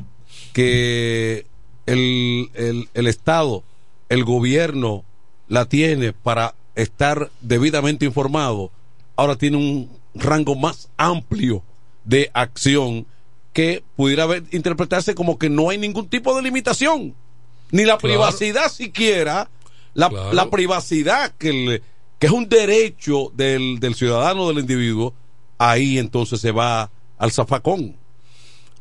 que 0.54 1.46
el, 1.86 2.50
el, 2.54 2.90
el 2.94 3.08
Estado, 3.08 3.64
el 4.10 4.24
gobierno 4.24 5.04
la 5.48 5.66
tiene 5.66 6.14
para 6.14 6.54
estar 6.76 7.32
debidamente 7.42 8.06
informado, 8.06 8.72
ahora 9.16 9.36
tiene 9.36 9.58
un 9.58 9.90
rango 10.14 10.56
más 10.56 10.90
amplio 10.98 11.64
de 12.04 12.30
acción 12.34 13.08
que 13.54 13.84
pudiera 13.96 14.28
interpretarse 14.52 15.16
como 15.16 15.40
que 15.40 15.50
no 15.50 15.70
hay 15.70 15.78
ningún 15.80 16.08
tipo 16.08 16.36
de 16.36 16.44
limitación, 16.44 17.16
ni 17.72 17.82
la 17.84 17.98
Claro. 17.98 18.14
privacidad 18.14 18.72
siquiera, 18.72 19.50
la, 19.98 20.10
Claro. 20.10 20.32
la 20.34 20.50
privacidad 20.50 21.34
que, 21.38 21.52
le- 21.52 21.82
que 22.20 22.28
es 22.28 22.32
un 22.32 22.48
derecho 22.48 23.32
del, 23.36 23.80
del 23.80 23.94
ciudadano, 23.96 24.48
del 24.48 24.60
individuo, 24.60 25.14
ahí 25.58 25.98
entonces 25.98 26.40
se 26.40 26.52
va 26.52 26.90
al 27.18 27.32
zafacón. 27.32 27.96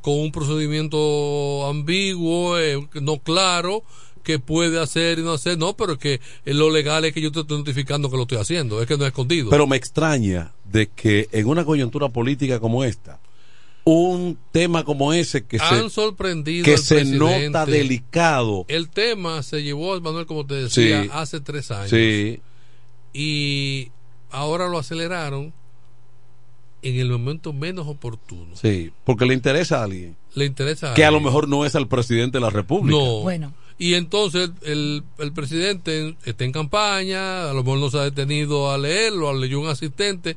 con 0.03 0.15
un 0.21 0.31
procedimiento 0.31 1.67
ambiguo, 1.67 2.59
eh, 2.59 2.87
no 3.03 3.19
claro, 3.19 3.83
que 4.23 4.39
puede 4.39 4.81
hacer 4.81 5.19
y 5.19 5.23
no 5.23 5.33
hacer. 5.33 5.59
No, 5.59 5.77
pero 5.77 5.95
es 5.95 5.99
que 5.99 6.15
eh, 6.45 6.55
lo 6.55 6.71
legal 6.71 7.05
es 7.05 7.13
que 7.13 7.21
yo 7.21 7.33
te 7.33 7.41
estoy 7.41 7.59
notificando 7.59 8.09
que 8.11 8.17
lo 8.17 8.23
estoy 8.23 8.39
haciendo, 8.39 8.81
es 8.81 8.87
que 8.89 8.97
no 8.97 9.05
es 9.05 9.09
escondido. 9.09 9.51
Pero 9.51 9.67
me 9.67 9.77
extraña 9.77 10.53
de 10.65 10.89
que 10.89 11.29
en 11.33 11.47
una 11.49 11.65
coyuntura 11.65 12.09
política 12.09 12.61
como 12.61 12.85
esta, 12.85 13.19
un 13.89 14.37
tema 14.51 14.83
como 14.85 15.13
ese 15.13 15.45
que 15.47 15.59
Han 15.61 15.85
se, 15.85 15.91
sorprendido 15.91 16.65
que 16.65 16.77
se 16.77 16.97
presidente. 16.97 17.47
nota 17.51 17.67
delicado. 17.67 18.65
El 18.67 18.89
tema 18.91 19.45
se 19.45 19.63
llevó, 19.63 19.99
Manuel, 20.01 20.27
como 20.27 20.45
te 20.45 20.55
decía, 20.57 21.05
Sí. 21.05 21.11
hace 21.13 21.41
tres 21.41 21.71
años. 21.71 21.91
Sí. 21.91 22.41
Y 23.13 23.93
ahora 24.31 24.67
lo 24.69 24.79
aceleraron 24.79 25.53
en 26.83 26.99
el 26.99 27.09
momento 27.11 27.53
menos 27.53 27.87
oportuno. 27.87 28.57
Sí, 28.57 28.91
porque 29.05 29.25
le 29.25 29.35
interesa 29.35 29.81
a 29.81 29.85
alguien. 29.85 30.17
Le 30.35 30.45
interesa 30.47 30.93
Que 30.95 31.05
a 31.05 31.11
lo 31.13 31.21
mejor 31.21 31.49
no 31.49 31.65
es 31.65 31.75
al 31.77 31.87
presidente 31.89 32.39
de 32.39 32.43
la 32.43 32.51
República. 32.51 32.99
No. 32.99 33.21
Bueno. 33.23 33.55
Y 33.79 33.95
entonces 33.95 34.51
el, 34.63 35.05
el 35.19 35.33
presidente 35.33 36.17
está 36.25 36.45
en 36.45 36.51
campaña, 36.53 37.51
a 37.51 37.53
lo 37.53 37.63
mejor 37.63 37.79
no 37.79 37.91
se 37.91 37.99
ha 37.99 38.03
detenido 38.03 38.71
a 38.73 38.79
leerlo, 38.79 39.33
leyó 39.35 39.61
un 39.61 39.69
asistente. 39.69 40.37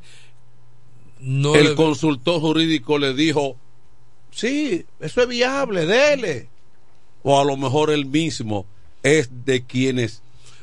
No 1.20 1.54
el 1.54 1.64
le- 1.70 1.74
consultor 1.74 2.40
jurídico 2.40 2.98
le 2.98 3.14
dijo, 3.14 3.56
sí, 4.30 4.84
eso 5.00 5.22
es 5.22 5.28
viable, 5.28 5.86
dele. 5.86 6.48
O 7.22 7.38
a 7.38 7.44
lo 7.44 7.56
mejor 7.56 7.90
él 7.90 8.06
mismo 8.06 8.66
es 9.02 9.28
de 9.44 9.64
quienes... 9.64 10.22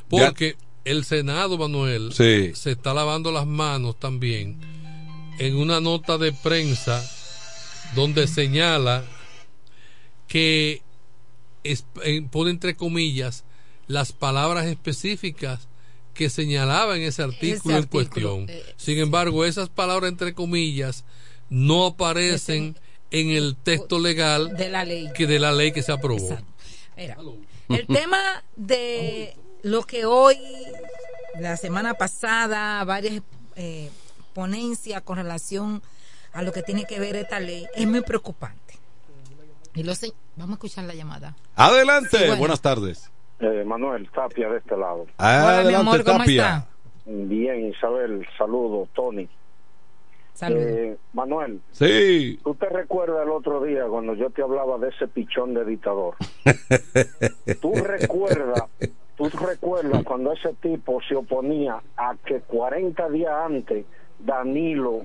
ya- 0.10 0.28
porque 0.28 0.56
el 0.86 1.04
Senado, 1.06 1.58
Manuel, 1.58 2.12
Sí. 2.14 2.52
se 2.56 2.72
está 2.72 2.94
lavando 2.94 3.32
las 3.32 3.46
manos 3.46 4.00
también 4.00 4.58
en 5.40 5.56
una 5.58 5.80
nota 5.82 6.18
de 6.18 6.32
prensa 6.34 7.04
donde 7.96 8.26
señala 8.28 9.04
que 10.28 10.82
es- 11.64 11.86
pone 12.32 12.52
entre 12.52 12.76
comillas 12.76 13.44
las 13.88 14.12
palabras 14.12 14.66
específicas 14.66 15.67
que 16.18 16.30
señalaba 16.32 16.98
en 16.98 17.04
ese 17.04 17.22
artículo 17.22 17.76
en 17.78 17.84
artículo, 17.84 18.32
cuestión. 18.36 18.50
eh, 18.50 18.64
Sin 18.76 18.98
embargo, 18.98 19.46
esas 19.46 19.70
palabras 19.70 20.10
entre 20.12 20.34
comillas 20.34 21.06
no 21.50 21.86
aparecen 21.86 22.76
en 23.12 23.30
el 23.30 23.56
texto 23.56 24.00
legal 24.00 24.58
de 24.58 24.70
la 24.70 24.84
ley. 24.84 25.10
que 25.16 25.28
de 25.28 25.38
la 25.40 25.52
ley 25.52 25.72
que 25.72 25.84
se 25.84 25.92
aprobó. 25.92 26.38
Mira, 26.98 27.18
el 27.70 27.86
tema 28.00 28.44
de 28.56 29.38
lo 29.62 29.84
que 29.84 30.06
hoy, 30.06 30.38
la 31.40 31.56
semana 31.56 31.94
pasada, 31.94 32.84
varias 32.84 33.22
eh, 33.56 33.90
ponencias 34.34 35.02
con 35.04 35.18
relación 35.18 35.82
a 36.34 36.42
lo 36.42 36.52
que 36.52 36.64
tiene 36.64 36.86
que 36.86 37.00
ver 37.00 37.16
esta 37.16 37.40
ley 37.40 37.68
es 37.76 37.88
muy 37.88 38.02
preocupante. 38.02 38.74
Y 39.76 39.84
lo 39.84 39.94
sé, 39.94 40.12
vamos 40.36 40.54
a 40.54 40.56
escuchar 40.56 40.86
la 40.86 40.96
llamada. 40.96 41.36
Adelante, 41.56 42.10
Sí, 42.18 42.18
bueno. 42.26 42.38
buenas 42.38 42.62
tardes. 42.62 43.12
Eh, 43.40 43.64
Manuel 43.66 44.10
Tapia 44.12 44.50
de 44.50 44.58
este 44.58 44.76
lado. 44.76 45.06
Adelante, 45.18 45.68
mi 45.70 45.74
amor, 45.76 46.04
¿cómo 46.04 46.18
Tapia. 46.20 46.66
Bien, 47.06 47.68
Isabel, 47.68 48.26
saludos, 48.38 48.90
Tony. 48.94 49.30
Saludos. 50.34 50.64
Eh, 50.68 50.98
Manuel, 51.14 51.62
Sí. 51.72 52.40
¿tú 52.44 52.54
te 52.56 52.68
recuerdas 52.70 53.24
el 53.24 53.30
otro 53.32 53.64
día 53.64 53.86
cuando 53.88 54.14
yo 54.14 54.30
te 54.30 54.42
hablaba 54.44 54.78
de 54.78 54.90
ese 54.90 55.08
pichón 55.08 55.54
de 55.54 55.66
dictador? 55.66 56.16
¿Tú 57.62 57.74
recuerdas, 57.76 58.64
tú 59.16 59.30
recuerdas 59.30 60.04
cuando 60.04 60.34
ese 60.34 60.54
tipo 60.62 61.00
se 61.08 61.16
oponía 61.16 61.82
a 61.96 62.16
que 62.26 62.42
40 62.42 63.10
días 63.10 63.34
antes 63.34 63.86
Danilo 64.20 65.02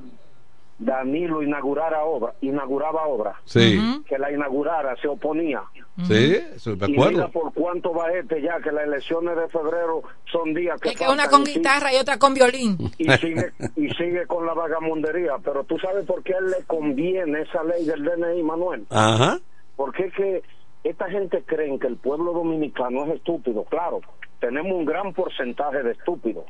Danilo 0.84 1.42
inaugurara 1.42 2.04
obra, 2.04 2.34
inauguraba 2.40 3.06
obra, 3.06 3.34
Sí. 3.44 3.78
que 4.08 4.18
la 4.18 4.32
inaugurara, 4.32 4.96
se 4.96 5.08
oponía. 5.08 5.62
Sí, 6.08 6.36
eso 6.54 6.74
me 6.76 6.86
Y 6.86 6.92
mira 6.92 7.02
acuerdo. 7.04 7.30
por 7.30 7.52
cuánto 7.52 7.92
va 7.94 8.10
este 8.12 8.40
ya, 8.42 8.58
que 8.60 8.72
las 8.72 8.84
elecciones 8.84 9.36
de 9.36 9.48
febrero 9.48 10.02
son 10.30 10.54
días 10.54 10.80
que 10.80 10.90
Es 10.90 10.96
que 10.96 11.08
una 11.08 11.28
con 11.28 11.42
y 11.42 11.54
guitarra 11.54 11.92
y 11.92 11.96
otra 11.98 12.18
con 12.18 12.34
violín. 12.34 12.78
y 12.98 13.08
sigue, 13.10 13.52
y 13.76 13.88
sigue 13.90 14.26
con 14.26 14.46
la 14.46 14.54
vagamundería. 14.54 15.32
Pero 15.44 15.64
tú 15.64 15.78
sabes 15.78 16.04
por 16.06 16.22
qué 16.22 16.34
a 16.34 16.38
él 16.38 16.50
le 16.50 16.64
conviene 16.66 17.42
esa 17.42 17.62
ley 17.62 17.84
del 17.84 18.02
DNI, 18.04 18.42
Manuel. 18.42 18.86
Ajá. 18.90 19.38
Porque 19.76 20.06
es 20.06 20.14
que 20.14 20.42
esta 20.84 21.08
gente 21.10 21.42
cree 21.46 21.78
que 21.78 21.86
el 21.86 21.96
pueblo 21.96 22.32
dominicano 22.32 23.04
es 23.04 23.16
estúpido. 23.16 23.64
Claro, 23.64 24.00
tenemos 24.40 24.72
un 24.72 24.84
gran 24.86 25.12
porcentaje 25.12 25.82
de 25.82 25.92
estúpidos. 25.92 26.44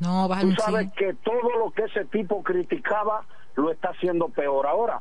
No, 0.00 0.28
Tú 0.40 0.50
sabes 0.60 0.92
que 0.96 1.14
todo 1.24 1.50
lo 1.58 1.70
que 1.70 1.84
ese 1.84 2.04
tipo 2.06 2.42
criticaba 2.42 3.24
lo 3.56 3.70
está 3.70 3.90
haciendo 3.90 4.28
peor 4.28 4.66
ahora. 4.66 5.00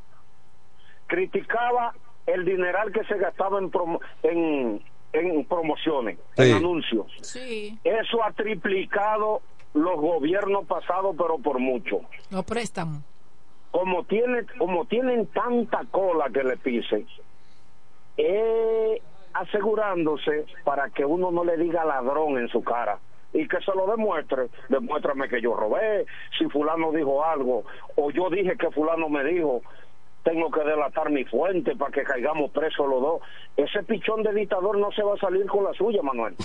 Criticaba 1.07 1.93
el 2.25 2.45
dineral 2.45 2.91
que 2.91 3.03
se 3.05 3.17
gastaba 3.17 3.59
en, 3.59 3.71
promo- 3.71 3.99
en, 4.23 4.81
en 5.11 5.45
promociones, 5.45 6.17
Sí. 6.35 6.43
en 6.49 6.55
anuncios. 6.57 7.07
Sí, 7.21 7.77
Eso 7.83 8.23
ha 8.23 8.31
triplicado 8.31 9.41
los 9.73 9.95
gobiernos 9.99 10.65
pasados, 10.65 11.15
pero 11.17 11.37
por 11.39 11.59
mucho. 11.59 12.01
los 12.29 12.45
préstamos. 12.45 13.03
Como, 13.71 14.03
tiene, 14.03 14.45
como 14.59 14.85
tienen 14.85 15.25
tanta 15.27 15.83
cola 15.89 16.29
que 16.31 16.43
le 16.43 16.57
pisen, 16.57 17.07
eh, 18.17 19.01
asegurándose 19.33 20.45
para 20.63 20.89
que 20.91 21.03
uno 21.03 21.31
no 21.31 21.43
le 21.43 21.57
diga 21.57 21.83
ladrón 21.83 22.37
en 22.37 22.47
su 22.49 22.63
cara 22.63 22.99
y 23.33 23.47
que 23.47 23.59
se 23.61 23.73
lo 23.75 23.87
demuestre. 23.87 24.47
Demuéstrame 24.69 25.27
que 25.27 25.41
yo 25.41 25.55
robé, 25.55 26.05
si 26.37 26.45
fulano 26.49 26.91
dijo 26.91 27.23
algo, 27.23 27.63
o 27.95 28.11
yo 28.11 28.29
dije 28.29 28.55
que 28.57 28.69
fulano 28.71 29.09
me 29.09 29.23
dijo, 29.23 29.61
tengo 30.23 30.49
que 30.51 30.63
delatar 30.63 31.09
mi 31.09 31.25
fuente 31.25 31.75
para 31.75 31.91
que 31.91 32.03
caigamos 32.03 32.51
presos 32.51 32.87
los 32.87 33.01
dos. 33.01 33.21
Ese 33.57 33.83
pichón 33.83 34.23
de 34.23 34.33
dictador 34.33 34.77
no 34.77 34.91
se 34.91 35.03
va 35.03 35.15
a 35.15 35.17
salir 35.17 35.45
con 35.47 35.63
la 35.63 35.73
suya, 35.73 36.01
Manuel. 36.01 36.35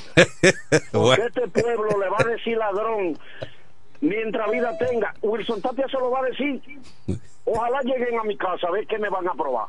Porque 0.92 1.22
este 1.26 1.48
pueblo 1.48 1.98
le 1.98 2.08
va 2.08 2.16
a 2.18 2.24
decir 2.24 2.56
ladrón 2.56 3.16
mientras 4.00 4.50
vida 4.50 4.76
tenga. 4.78 5.14
Wilson 5.22 5.62
Tapia 5.62 5.86
se 5.88 5.98
lo 5.98 6.10
va 6.10 6.20
a 6.20 6.24
decir. 6.24 6.60
Ojalá 7.44 7.80
lleguen 7.82 8.18
a 8.18 8.24
mi 8.24 8.36
casa 8.36 8.66
a 8.66 8.72
ver 8.72 8.86
qué 8.86 8.98
me 8.98 9.08
van 9.08 9.28
a 9.28 9.34
probar. 9.34 9.68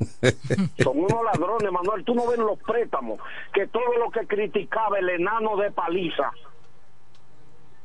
Son 0.82 0.98
unos 0.98 1.24
ladrones, 1.24 1.70
Manuel. 1.70 2.04
Tú 2.04 2.14
no 2.14 2.26
ves 2.26 2.38
los 2.38 2.58
préstamos. 2.60 3.20
Que 3.52 3.66
todo 3.66 3.92
lo 3.98 4.10
que 4.10 4.26
criticaba 4.26 4.98
el 4.98 5.10
enano 5.10 5.56
de 5.56 5.70
paliza, 5.70 6.32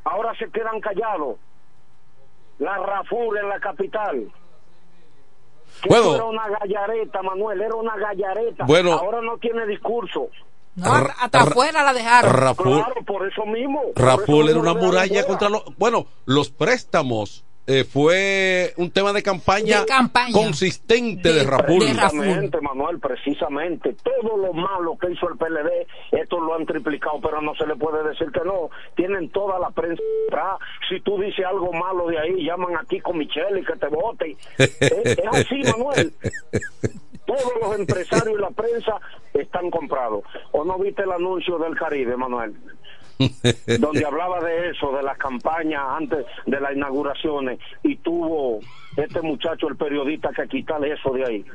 ahora 0.05 0.33
se 0.39 0.49
quedan 0.49 0.79
callados. 0.79 1.35
La 2.59 2.77
Rafur 2.77 3.37
en 3.37 3.49
la 3.49 3.59
capital. 3.59 4.31
Bueno. 5.87 6.15
era 6.15 6.25
una 6.25 6.47
gallareta, 6.47 7.21
Manuel. 7.21 7.61
Era 7.61 7.75
una 7.75 7.95
gallareta. 7.97 8.65
Bueno. 8.65 8.93
Ahora 8.93 9.19
no 9.21 9.37
tiene 9.37 9.65
discurso. 9.65 10.29
No, 10.75 10.91
hasta- 10.91 11.41
afuera 11.41 11.83
la 11.83 11.93
dejaron. 11.93 12.33
Raful, 12.33 12.65
Claro, 12.83 13.01
por 13.05 13.27
eso 13.27 13.45
mismo. 13.45 13.81
Raful 13.95 14.49
era 14.49 14.59
una 14.59 14.73
muralla 14.73 15.25
contra 15.25 15.49
los... 15.49 15.63
Bueno, 15.77 16.05
los 16.25 16.49
préstamos 16.49 17.45
eh, 17.67 17.84
fue 17.84 18.73
un 18.78 18.91
tema 18.91 19.12
de 19.12 19.23
campaña, 19.23 19.82
De 19.82 19.86
campaña. 19.88 20.32
consistente 20.34 21.34
de, 21.34 21.43
Raful. 21.43 21.80
Precisamente, 21.80 22.62
Manuel, 22.62 22.99
precisamente. 22.99 23.95
Todo 24.04 24.38
lo 24.38 24.54
malo 24.54 24.95
que 24.99 25.12
hizo 25.12 25.28
el 25.30 25.38
PLD, 25.38 25.88
esto 26.12 26.39
lo 26.39 26.54
han 26.54 26.65
triplicado, 26.67 27.19
pero 27.21 27.41
no 27.41 27.56
se 27.56 27.65
le 27.65 27.75
puede 27.75 28.08
decir 28.08 28.32
que 28.32 28.41
no. 28.45 28.69
Tienen 28.95 29.30
toda 29.30 29.58
la 29.60 29.71
prensa 29.71 30.04
atrás. 30.28 30.60
Si 30.89 30.99
tú 30.99 31.19
dices 31.19 31.43
algo 31.43 31.73
malo 31.73 32.08
de 32.08 32.19
ahí, 32.19 32.45
llaman 32.45 32.78
aquí 32.78 32.99
con 32.99 33.17
Michelle 33.17 33.60
y 33.60 33.65
que 33.65 33.73
te 33.73 33.88
vote. 33.88 34.38
es, 34.60 34.82
es 34.82 35.28
así, 35.32 35.62
Manuel. 35.63 36.13
Todos 37.25 37.54
los 37.60 37.80
empresarios 37.80 38.38
y 38.38 38.41
la 38.41 38.51
prensa 38.51 38.99
están 39.34 39.71
comprados. 39.71 40.23
¿O 40.51 40.63
no 40.63 40.78
viste 40.78 41.01
el 41.01 41.12
anuncio 41.12 41.58
del 41.58 41.75
Caribe, 41.75 42.15
Manuel? 42.15 42.54
donde 43.80 44.06
hablaba 44.06 44.43
de 44.43 44.69
eso, 44.69 44.91
de 44.91 45.04
las 45.04 45.17
campañas 45.17 45.82
antes 45.97 46.25
de 46.45 46.60
las 46.60 46.75
inauguraciones, 46.75 47.60
y 47.84 47.95
tuvo 47.97 48.60
este 48.97 49.21
muchacho, 49.21 49.67
el 49.67 49.75
periodista, 49.75 50.30
que 50.30 50.47
quitarle 50.47 50.93
eso 50.93 51.12
de 51.13 51.25
ahí. 51.25 51.45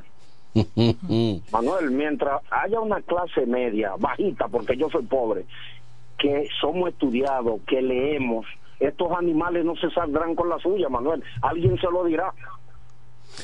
Manuel, 1.52 1.90
mientras 1.90 2.40
haya 2.50 2.80
una 2.80 3.00
clase 3.02 3.46
media, 3.46 3.92
bajita, 3.98 4.48
porque 4.48 4.76
yo 4.76 4.88
soy 4.90 5.04
pobre, 5.04 5.44
que 6.18 6.48
somos 6.60 6.90
estudiados, 6.90 7.60
que 7.66 7.80
leemos, 7.80 8.46
estos 8.78 9.12
animales 9.12 9.64
no 9.64 9.76
se 9.76 9.90
saldrán 9.90 10.34
con 10.34 10.48
la 10.48 10.58
suya, 10.58 10.88
Manuel. 10.88 11.22
Alguien 11.42 11.78
se 11.78 11.86
lo 11.90 12.04
dirá. 12.04 12.32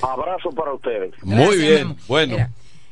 Abrazo 0.02 0.50
para 0.50 0.72
ustedes. 0.72 1.12
Muy 1.22 1.58
bien, 1.58 1.96
bueno. 2.08 2.36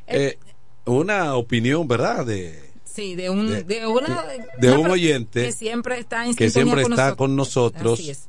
eh, 0.06 0.38
una 0.84 1.34
opinión, 1.36 1.88
¿verdad? 1.88 2.26
De, 2.26 2.63
Sí, 2.94 3.16
de 3.16 3.28
un, 3.28 3.48
De- 3.50 3.64
de 3.64 3.86
una, 3.86 4.24
de 4.58 4.70
una 4.70 4.78
un 4.78 4.90
oyente 4.92 5.44
que 5.46 5.52
siempre 5.52 5.98
está 5.98 6.24
en 6.26 6.34
que 6.36 6.48
siempre 6.50 6.82
con 6.82 6.92
está 6.92 7.04
nosotros. 7.06 7.16
con 7.18 7.36
nosotros. 7.36 7.98
Así 7.98 8.10
es. 8.10 8.28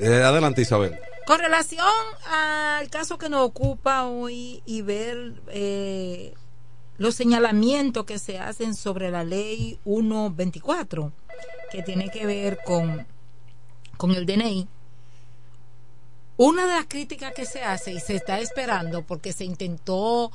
Y- 0.00 0.04
eh, 0.04 0.22
adelante, 0.22 0.62
Isabel. 0.62 0.96
Con 1.26 1.38
relación 1.38 1.84
al 2.30 2.88
caso 2.90 3.18
que 3.18 3.28
nos 3.28 3.42
ocupa 3.46 4.06
hoy 4.06 4.62
y 4.66 4.82
ver 4.82 5.34
eh, 5.48 6.32
los 6.96 7.14
señalamientos 7.14 8.04
que 8.04 8.18
se 8.18 8.38
hacen 8.38 8.74
sobre 8.74 9.10
la 9.10 9.24
ley 9.24 9.78
124, 9.84 11.12
que 11.70 11.82
tiene 11.82 12.10
que 12.10 12.24
ver 12.26 12.58
con, 12.64 13.06
con 13.96 14.10
el 14.12 14.24
DNI, 14.26 14.68
una 16.36 16.66
de 16.66 16.74
las 16.74 16.86
críticas 16.86 17.32
que 17.32 17.46
se 17.46 17.62
hace 17.62 17.92
y 17.92 18.00
se 18.00 18.16
está 18.16 18.40
esperando 18.40 19.02
porque 19.02 19.32
se 19.32 19.44
intentó 19.44 20.32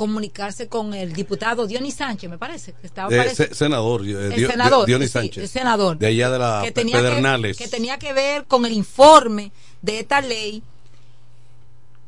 comunicarse 0.00 0.66
con 0.66 0.94
el 0.94 1.12
diputado 1.12 1.66
Dionis 1.66 1.94
Sánchez, 1.96 2.30
me 2.30 2.38
parece, 2.38 2.72
que 2.72 2.86
estaba 2.86 3.12
Eh, 3.14 3.18
parece- 3.18 3.54
senador, 3.54 4.00
eh, 4.08 4.12
el 4.12 4.34
Dio- 4.34 4.48
senador, 4.50 4.86
Dionis 4.86 5.08
sí, 5.08 5.12
Sánchez. 5.12 5.42
el 5.42 5.48
senador. 5.50 5.98
De 5.98 6.06
allá 6.06 6.30
de 6.30 6.38
la 6.38 6.62
que 6.64 6.72
tenía 6.72 6.96
Pedernales. 6.96 7.58
Que, 7.58 7.64
que 7.64 7.70
tenía 7.70 7.98
que 7.98 8.14
ver 8.14 8.46
con 8.46 8.64
el 8.64 8.72
informe 8.72 9.52
de 9.82 10.00
esta 10.00 10.22
ley. 10.22 10.62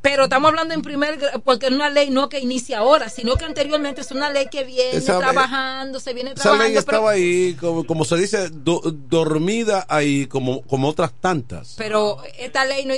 Pero 0.01 0.25
estamos 0.25 0.49
hablando 0.49 0.73
en 0.73 0.81
primer 0.81 1.19
porque 1.45 1.67
es 1.67 1.73
una 1.73 1.91
ley 1.91 2.09
no 2.09 2.31
que 2.31 2.41
inicia 2.41 2.79
ahora, 2.79 3.11
sino 3.11 3.37
que 3.37 3.45
anteriormente 3.45 4.01
es 4.01 4.11
una 4.11 4.31
ley 4.31 4.47
que 4.51 4.65
viene 4.65 4.97
Esa 4.97 5.13
ley- 5.13 5.21
trabajando, 5.21 6.01
se 6.01 6.15
viene 6.15 6.31
Esa 6.33 6.43
trabajando. 6.45 6.65
ley 6.65 6.73
pero- 6.73 6.97
estaba 6.97 7.11
ahí, 7.11 7.55
como, 7.61 7.85
como 7.85 8.05
se 8.07 8.17
dice, 8.17 8.49
do- 8.49 8.81
dormida 8.91 9.85
ahí, 9.91 10.27
como, 10.29 10.63
como 10.63 10.89
otras 10.89 11.13
tantas. 11.21 11.75
Pero 11.77 12.17
esta 12.39 12.65
ley 12.65 12.87
no. 12.87 12.95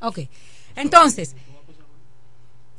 Ok. 0.00 0.20
Entonces, 0.74 1.34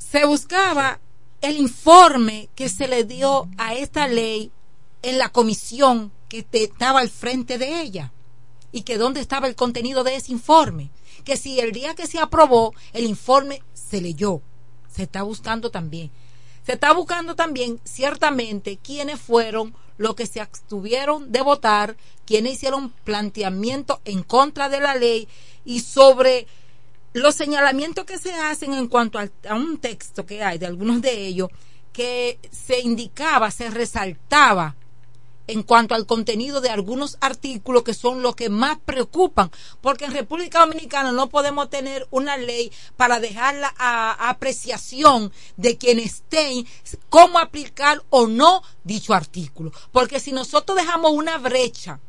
se 0.10 0.26
buscaba 0.26 1.00
el 1.42 1.58
informe 1.58 2.50
que 2.56 2.70
se 2.70 2.88
le 2.88 3.04
dio 3.04 3.50
a 3.58 3.74
esta 3.74 4.08
ley 4.08 4.52
en 5.02 5.18
la 5.18 5.30
comisión 5.30 6.12
que 6.30 6.46
estaba 6.52 7.02
al 7.02 7.10
frente 7.10 7.58
de 7.58 7.82
ella 7.82 8.14
y 8.72 8.84
que 8.84 8.98
dónde 8.98 9.20
estaba 9.20 9.48
el 9.48 9.56
contenido 9.56 10.04
de 10.04 10.16
ese 10.16 10.32
informe. 10.32 10.92
Que 11.26 11.36
si 11.36 11.60
el 11.60 11.74
día 11.74 11.94
que 11.94 12.08
se 12.08 12.20
aprobó, 12.20 12.74
el 12.94 13.06
informe 13.06 13.62
se 13.74 14.00
leyó. 14.00 14.42
Se 14.90 15.04
está 15.04 15.24
buscando 15.24 15.72
también. 15.72 16.10
Se 16.66 16.74
está 16.74 16.94
buscando 16.94 17.36
también, 17.36 17.80
ciertamente, 17.84 18.78
quiénes 18.82 19.20
fueron 19.20 19.76
los 19.98 20.16
que 20.16 20.26
se 20.26 20.40
abstuvieron 20.40 21.32
de 21.32 21.42
votar, 21.42 21.98
quienes 22.26 22.54
hicieron 22.54 22.92
planteamiento 23.04 24.02
en 24.06 24.24
contra 24.24 24.70
de 24.70 24.80
la 24.80 24.96
ley 24.96 25.28
y 25.66 25.82
sobre 25.82 26.48
los 27.18 27.36
señalamientos 27.36 28.06
que 28.06 28.18
se 28.18 28.34
hacen 28.34 28.74
en 28.74 28.88
cuanto 28.88 29.20
a 29.20 29.56
un 29.56 29.80
texto 29.80 30.26
que 30.26 30.44
hay 30.44 30.58
de 30.58 30.68
algunos 30.68 31.02
de 31.02 31.26
ellos 31.26 31.50
que 31.92 32.40
se 32.52 32.80
indicaba, 32.80 33.50
se 33.50 33.70
resaltaba 33.72 34.76
en 35.48 35.64
cuanto 35.64 35.96
al 35.96 36.06
contenido 36.06 36.62
de 36.62 36.70
algunos 36.70 37.18
artículos 37.22 37.84
que 37.84 37.94
son 37.94 38.22
los 38.22 38.36
que 38.36 38.50
más 38.50 38.78
preocupan, 38.86 39.50
porque 39.82 40.06
en 40.06 40.12
República 40.12 40.60
Dominicana 40.60 41.12
no 41.12 41.30
podemos 41.30 41.70
tener 41.70 42.06
una 42.12 42.38
ley 42.38 42.72
para 42.98 43.20
dejarla 43.20 43.74
a 43.78 44.30
apreciación 44.30 45.32
de 45.56 45.78
quienes 45.78 46.16
estén 46.16 46.68
cómo 47.10 47.40
aplicar 47.40 48.04
o 48.10 48.28
no 48.28 48.62
dicho 48.84 49.14
artículo, 49.14 49.72
porque 49.92 50.20
si 50.20 50.34
nosotros 50.34 50.78
dejamos 50.78 51.14
una 51.14 51.38
brecha 51.38 52.00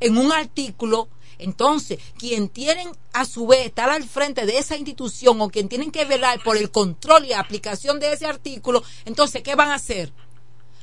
en 0.00 0.16
un 0.16 0.32
artículo, 0.32 1.08
entonces 1.44 1.98
quien 2.18 2.48
tienen 2.48 2.88
a 3.12 3.24
su 3.24 3.46
vez 3.46 3.66
estar 3.66 3.90
al 3.90 4.02
frente 4.04 4.44
de 4.46 4.58
esa 4.58 4.76
institución 4.76 5.40
o 5.40 5.48
quien 5.50 5.68
tienen 5.68 5.90
que 5.90 6.04
velar 6.04 6.42
por 6.42 6.56
el 6.56 6.70
control 6.70 7.26
y 7.26 7.32
aplicación 7.32 8.00
de 8.00 8.12
ese 8.12 8.26
artículo, 8.26 8.82
entonces 9.04 9.42
¿qué 9.42 9.54
van 9.54 9.70
a 9.70 9.74
hacer? 9.74 10.12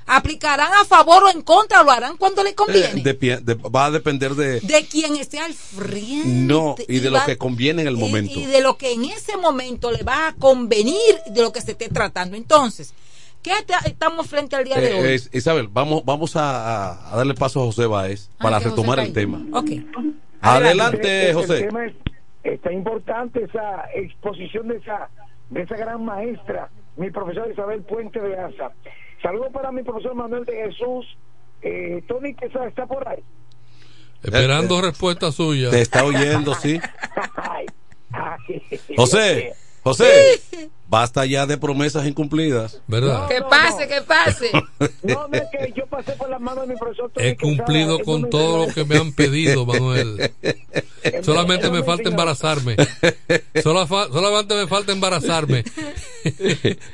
¿Aplicarán 0.08 0.74
a 0.74 0.84
favor 0.84 1.24
o 1.24 1.30
en 1.30 1.42
contra? 1.42 1.84
¿Lo 1.84 1.92
harán 1.92 2.18
cuando 2.18 2.44
les 2.44 2.54
conviene? 2.54 3.02
Eh, 3.06 3.40
de- 3.42 3.54
va 3.56 3.86
a 3.86 3.92
depender 3.92 4.34
de... 4.36 4.60
de 4.60 4.86
quien 4.88 5.16
esté 5.16 5.40
al 5.40 5.54
frente. 5.54 6.28
No, 6.28 6.76
y 6.88 7.00
de 7.00 7.10
lo 7.12 7.18
va- 7.20 7.26
que 7.26 7.38
conviene 7.38 7.84
en 7.84 7.88
el 7.88 7.98
momento. 7.98 8.38
Y, 8.38 8.46
de 8.46 8.62
lo 8.62 8.78
que 8.78 8.92
en 8.94 9.06
ese 9.06 9.38
momento 9.38 9.92
le 9.92 10.04
va 10.04 10.30
a 10.30 10.34
convenir 10.34 10.98
de 11.30 11.42
lo 11.42 11.54
que 11.54 11.62
se 11.62 11.72
esté 11.72 11.88
tratando. 11.88 12.36
Entonces, 12.36 12.94
¿qué 13.44 13.54
te- 13.66 13.90
estamos 13.90 14.28
frente 14.28 14.56
al 14.56 14.66
día 14.66 14.78
de 14.78 14.92
Eh, 14.98 15.02
hoy? 15.02 15.14
es- 15.14 15.30
Isabel, 15.34 15.68
vamos, 15.70 16.04
vamos 16.04 16.36
a, 16.36 17.12
darle 17.16 17.36
paso 17.36 17.62
a 17.62 17.66
José 17.66 17.86
Báez 17.86 18.28
para 18.40 18.58
que 18.58 18.66
José 18.66 18.76
retomar 18.76 19.00
el 19.00 19.14
tema. 19.14 19.46
Ok. 19.54 19.70
Adelante, 20.42 21.30
El- 21.30 21.36
José. 21.36 21.58
El 21.60 21.66
tema 21.68 21.86
es, 21.86 21.94
está 22.44 22.72
importante 22.72 23.44
esa 23.44 23.86
exposición 23.96 24.68
de 24.68 24.78
esa, 24.78 25.10
de 25.50 25.62
esa 25.62 25.78
gran 25.78 26.04
maestra, 26.04 26.70
mi 26.98 27.10
profesora 27.12 27.52
Isabel 27.52 27.82
Puente 27.84 28.20
de 28.20 28.38
Asa. 28.38 28.72
Saludos 29.22 29.50
para 29.54 29.72
mi 29.72 29.84
profesor 29.84 30.16
Manuel 30.16 30.46
de 30.46 30.54
Jesús. 30.54 31.06
Eh, 31.62 32.04
Tony 32.08 32.34
Quesada 32.34 32.68
está 32.68 32.88
por 32.88 33.08
ahí. 33.08 33.24
Esperando 34.24 34.82
respuesta 34.82 35.32
suya. 35.32 35.70
Te 35.70 35.82
está 35.82 36.04
oyendo, 36.04 36.54
sí. 36.56 36.80
José, 38.96 39.54
José, 39.84 40.42
basta 40.92 41.26
ya 41.26 41.46
de 41.46 41.58
promesas 41.58 42.06
incumplidas. 42.06 42.82
¿Verdad? 42.86 43.28
Que 43.30 43.42
pase, 43.42 43.88
que 43.88 44.02
pase. 44.02 44.52
No, 45.04 45.28
no 45.28 45.36
es 45.38 45.44
que 45.52 45.74
yo 45.76 45.86
pasé 45.88 46.12
por 46.14 46.30
las 46.30 46.40
manos 46.42 46.68
de 46.68 46.74
mi 46.74 46.80
profesor 46.80 47.12
He 47.16 47.36
cumplido 47.38 47.98
Quesada, 47.98 48.04
con 48.04 48.22
no 48.24 48.28
todo 48.30 48.66
lo 48.68 48.74
que 48.74 48.84
me 48.86 48.98
han 48.98 49.14
pedido, 49.14 49.66
Manuel. 49.66 50.32
Solamente 51.24 51.70
me 51.72 51.82
falta 51.84 52.10
embarazarme. 52.10 52.76
Fa- 53.88 54.10
solamente 54.12 54.56
me 54.56 54.68
falta 54.68 54.92
embarazarme. 54.92 55.64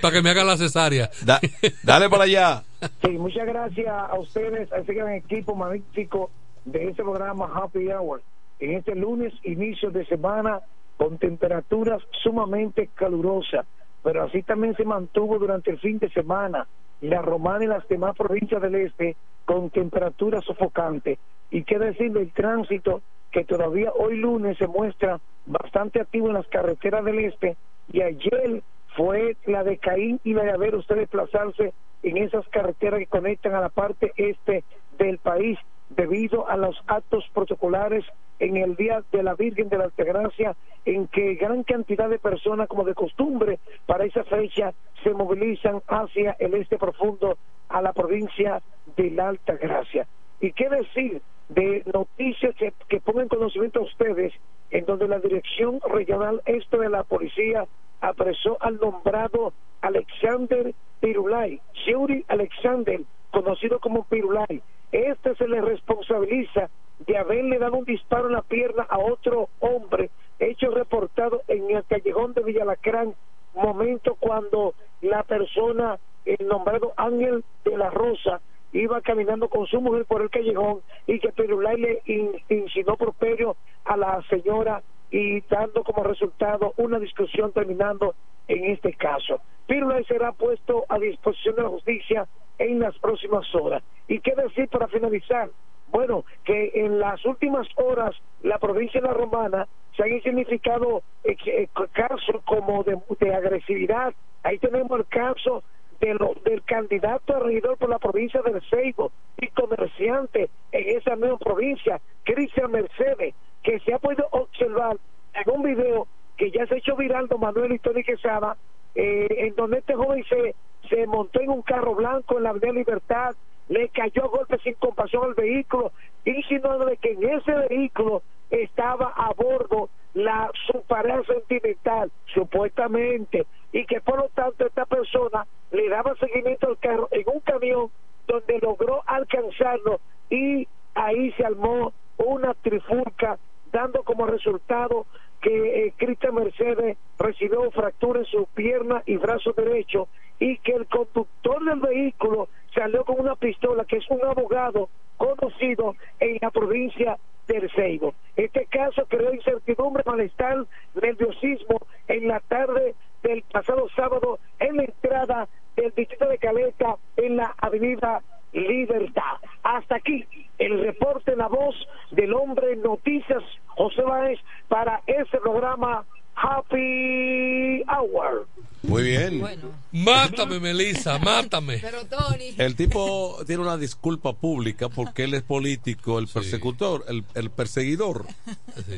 Para 0.01 0.13
que 0.13 0.21
me 0.21 0.29
hagan 0.29 0.47
la 0.47 0.57
cesárea. 0.57 1.09
Da- 1.25 1.41
dale 1.83 2.09
para 2.09 2.23
allá. 2.23 2.63
Sí, 3.01 3.09
muchas 3.09 3.45
gracias 3.47 3.87
a 3.87 4.17
ustedes, 4.19 4.71
a 4.71 4.77
ese 4.77 4.93
gran 4.93 5.13
equipo 5.13 5.55
magnífico 5.55 6.29
de 6.65 6.89
este 6.89 7.03
programa 7.03 7.49
Happy 7.53 7.87
Hour. 7.91 8.21
En 8.59 8.75
este 8.75 8.95
lunes, 8.95 9.33
inicio 9.43 9.89
de 9.91 10.05
semana, 10.05 10.61
con 10.97 11.17
temperaturas 11.17 12.01
sumamente 12.23 12.89
calurosas, 12.95 13.65
pero 14.07 14.23
así 14.23 14.41
también 14.41 14.73
se 14.77 14.85
mantuvo 14.85 15.37
durante 15.37 15.69
el 15.69 15.79
fin 15.79 15.99
de 15.99 16.07
semana 16.11 16.65
la 17.01 17.21
Romana 17.21 17.65
y 17.65 17.67
las 17.67 17.85
demás 17.89 18.15
provincias 18.15 18.61
del 18.61 18.75
este 18.75 19.17
con 19.43 19.69
temperaturas 19.69 20.45
sofocantes. 20.45 21.19
Y 21.51 21.63
qué 21.65 21.77
decir 21.77 22.13
del 22.13 22.31
tránsito 22.31 23.01
que 23.31 23.43
todavía 23.43 23.91
hoy 23.91 24.15
lunes 24.15 24.57
se 24.59 24.65
muestra 24.65 25.19
bastante 25.45 25.99
activo 25.99 26.27
en 26.27 26.35
las 26.35 26.47
carreteras 26.47 27.03
del 27.03 27.19
este 27.19 27.57
y 27.91 28.01
ayer 28.01 28.63
fue 28.95 29.35
la 29.45 29.65
de 29.65 29.77
Caín 29.77 30.21
y 30.23 30.33
la 30.33 30.45
de 30.45 30.51
haber 30.51 30.75
usted 30.75 30.95
desplazarse 30.95 31.73
en 32.01 32.15
esas 32.15 32.47
carreteras 32.47 33.01
que 33.01 33.07
conectan 33.07 33.55
a 33.55 33.59
la 33.59 33.67
parte 33.67 34.13
este 34.15 34.63
del 34.97 35.17
país 35.17 35.59
debido 35.89 36.47
a 36.47 36.57
los 36.57 36.75
actos 36.87 37.25
protocolares 37.33 38.05
en 38.39 38.57
el 38.57 38.75
Día 38.75 39.03
de 39.11 39.23
la 39.23 39.35
Virgen 39.35 39.69
de 39.69 39.77
la 39.77 39.85
Altagracia, 39.85 40.55
en 40.85 41.07
que 41.07 41.35
gran 41.35 41.63
cantidad 41.63 42.09
de 42.09 42.19
personas, 42.19 42.67
como 42.67 42.83
de 42.83 42.93
costumbre, 42.93 43.59
para 43.85 44.05
esa 44.05 44.23
fecha 44.23 44.73
se 45.03 45.13
movilizan 45.13 45.81
hacia 45.87 46.35
el 46.39 46.53
este 46.53 46.77
profundo, 46.77 47.37
a 47.69 47.81
la 47.81 47.93
provincia 47.93 48.61
de 48.95 49.11
la 49.11 49.29
Altagracia. 49.29 50.07
¿Y 50.39 50.51
qué 50.53 50.69
decir 50.69 51.21
de 51.49 51.83
noticias 51.93 52.55
que, 52.55 52.73
que 52.87 52.99
pongan 52.99 53.23
en 53.23 53.29
conocimiento 53.29 53.79
a 53.79 53.83
ustedes, 53.83 54.33
en 54.69 54.85
donde 54.85 55.07
la 55.07 55.19
Dirección 55.19 55.79
Regional 55.89 56.41
Este 56.45 56.77
de 56.77 56.89
la 56.89 57.03
Policía 57.03 57.65
apresó 58.01 58.57
al 58.59 58.77
nombrado 58.77 59.53
Alexander 59.81 60.73
Pirulay, 60.99 61.61
Shuri 61.73 62.25
Alexander, 62.27 63.01
conocido 63.31 63.79
como 63.79 64.03
Pirulay. 64.05 64.61
Este 64.91 65.35
se 65.35 65.47
le 65.47 65.61
responsabiliza 65.61 66.69
de 66.99 67.17
haberle 67.17 67.59
dado 67.59 67.77
un 67.77 67.85
disparo 67.85 68.27
en 68.27 68.33
la 68.33 68.41
pierna 68.41 68.83
a 68.89 68.99
otro 68.99 69.49
hombre, 69.59 70.09
hecho 70.39 70.71
reportado 70.71 71.41
en 71.47 71.69
el 71.75 71.85
callejón 71.85 72.33
de 72.33 72.43
Villalacrán, 72.43 73.15
momento 73.53 74.15
cuando 74.19 74.75
la 75.01 75.23
persona, 75.23 75.99
el 76.25 76.47
nombrado 76.47 76.93
Ángel 76.97 77.43
de 77.65 77.77
la 77.77 77.89
Rosa, 77.89 78.41
iba 78.71 79.01
caminando 79.01 79.49
con 79.49 79.65
su 79.67 79.81
mujer 79.81 80.05
por 80.05 80.21
el 80.21 80.29
callejón 80.29 80.81
y 81.07 81.19
que 81.19 81.31
Pirulay 81.31 81.77
le 81.79 82.01
in- 82.05 82.41
insinuó 82.49 82.97
properio 82.97 83.57
a 83.85 83.97
la 83.97 84.21
señora 84.29 84.83
y 85.09 85.41
dando 85.41 85.83
como 85.83 86.03
resultado 86.03 86.73
una 86.77 86.99
discusión 86.99 87.51
terminando 87.53 88.15
en 88.47 88.65
este 88.65 88.93
caso. 88.93 89.39
Pirulay 89.67 90.03
será 90.05 90.31
puesto 90.31 90.85
a 90.89 90.97
disposición 90.99 91.55
de 91.55 91.63
la 91.63 91.69
justicia 91.69 92.27
en 92.57 92.79
las 92.79 92.97
próximas 92.99 93.45
horas. 93.55 93.83
¿Y 94.07 94.19
qué 94.19 94.33
decir 94.35 94.67
para 94.69 94.87
finalizar? 94.87 95.49
Bueno, 95.89 96.25
que 96.43 96.71
en 96.75 96.99
las 96.99 97.23
últimas 97.25 97.67
horas 97.75 98.15
la 98.43 98.57
provincia 98.57 98.99
de 99.01 99.07
la 99.07 99.13
Romana 99.13 99.67
se 99.95 100.03
han 100.03 100.21
significado 100.21 101.01
eh, 101.23 101.67
casos 101.93 102.41
como 102.45 102.83
de, 102.83 102.97
de 103.19 103.33
agresividad. 103.33 104.13
Ahí 104.43 104.57
tenemos 104.59 104.99
el 104.99 105.05
caso 105.07 105.63
de 105.99 106.13
lo- 106.13 106.35
del 106.45 106.61
candidato 106.63 107.35
a 107.35 107.39
regidor 107.39 107.77
por 107.77 107.89
la 107.89 107.99
provincia 107.99 108.41
del 108.43 108.61
Seibo 108.69 109.11
y 109.37 109.47
comerciante 109.47 110.49
en 110.71 110.97
esa 110.97 111.15
misma 111.15 111.37
provincia, 111.37 111.99
Cristian 112.23 112.71
Mercedes, 112.71 113.33
que 113.63 113.79
se 113.79 113.93
ha 113.93 113.99
podido 113.99 114.27
observar 114.31 114.97
en 115.33 115.53
un 115.53 115.63
video 115.63 116.07
que 116.37 116.51
ya 116.51 116.65
se 116.67 116.75
ha 116.75 116.77
hecho 116.77 116.95
viral 116.95 117.27
don 117.27 117.41
Manuel 117.41 117.79
Tony 117.79 118.03
Quesada, 118.03 118.57
eh, 118.95 119.27
en 119.29 119.55
donde 119.55 119.79
este 119.79 119.95
joven 119.95 120.23
se, 120.29 120.55
se 120.89 121.07
montó 121.07 121.41
en 121.41 121.49
un 121.49 121.61
carro 121.61 121.95
blanco 121.95 122.37
en 122.37 122.43
la 122.43 122.51
Avenida 122.51 122.73
Libertad, 122.73 123.35
le 123.69 123.89
cayó 123.89 124.25
a 124.25 124.27
golpe 124.27 124.57
sin 124.59 124.75
compasión 124.75 125.23
al 125.25 125.33
vehículo, 125.33 125.91
de 126.23 126.97
que 126.97 127.11
en 127.11 127.23
ese 127.23 127.53
vehículo 127.69 128.21
estaba 128.49 129.13
a 129.15 129.33
bordo 129.33 129.89
la 130.13 130.49
su 130.65 130.81
pareja 130.83 131.21
sentimental, 131.23 132.11
supuestamente, 132.33 133.45
y 133.71 133.85
que 133.85 134.01
por 134.01 134.17
lo 134.17 134.29
tanto 134.29 134.65
esta 134.65 134.85
persona 134.85 135.45
le 135.71 135.89
daba 135.89 136.15
seguimiento 136.15 136.67
al 136.67 136.77
carro 136.77 137.07
en 137.11 137.23
un 137.31 137.39
camión 137.41 137.91
donde 138.27 138.59
logró 138.59 139.03
alcanzarlo 139.05 139.99
y 140.29 140.67
ahí 140.95 141.31
se 141.33 141.45
armó 141.45 141.93
una 142.17 142.53
trifulca 142.55 143.37
dando 143.71 144.03
como 144.03 144.25
resultado 144.25 145.05
que 145.41 145.87
eh, 145.87 145.93
Cristian 145.97 146.35
Mercedes 146.35 146.97
recibió 147.17 147.69
fractura 147.71 148.19
en 148.19 148.25
su 148.25 148.45
pierna 148.53 149.03
y 149.05 149.17
brazo 149.17 149.53
derecho 149.53 150.07
y 150.39 150.57
que 150.59 150.73
el 150.73 150.85
conductor 150.87 151.63
del 151.63 151.79
vehículo 151.79 152.49
salió 152.73 153.03
con 153.03 153.19
una 153.19 153.35
pistola 153.35 153.85
que 153.85 153.97
es 153.97 154.09
un 154.09 154.23
abogado 154.23 154.89
conocido 155.17 155.95
en 156.19 156.37
la 156.41 156.51
provincia 156.51 157.17
del 157.47 157.71
Seibo. 157.71 158.13
Este 158.35 158.65
caso 158.65 159.05
creó 159.07 159.33
incertidumbre, 159.33 160.03
malestar, 160.05 160.65
nerviosismo 161.01 161.79
en 162.07 162.27
la 162.27 162.39
tarde 162.41 162.93
del 163.23 163.41
pasado 163.43 163.87
sábado 163.95 164.39
en 164.59 164.77
la 164.77 164.83
entrada 164.83 165.47
del 165.75 165.93
distrito 165.95 166.27
de 166.27 166.37
Caleta 166.37 166.97
en 167.15 167.37
la 167.37 167.55
avenida 167.57 168.21
Libertad. 168.53 169.37
Hasta 169.63 169.95
aquí 169.95 170.25
el 170.57 170.79
reporte 170.81 171.31
en 171.33 171.39
la 171.39 171.47
voz 171.47 171.75
del 172.11 172.33
hombre 172.33 172.75
Noticias 172.77 173.43
José 173.67 174.01
Báez 174.01 174.39
para 174.67 175.01
ese 175.05 175.37
programa 175.39 176.05
Happy 176.35 177.83
Hour. 177.89 178.47
Muy 178.83 179.03
bien. 179.03 179.43
Mátame, 179.91 180.59
Melissa, 180.59 181.17
mátame. 181.19 181.77
Pero 181.81 182.05
Tony. 182.05 182.53
El 182.57 182.75
tipo 182.75 183.37
tiene 183.45 183.61
una 183.63 183.75
disculpa 183.77 184.33
pública 184.33 184.87
porque 184.89 185.23
él 185.23 185.33
es 185.33 185.41
político, 185.43 186.19
el 186.19 186.27
persecutor, 186.27 187.03
el, 187.07 187.23
el 187.33 187.49
perseguidor. 187.49 188.25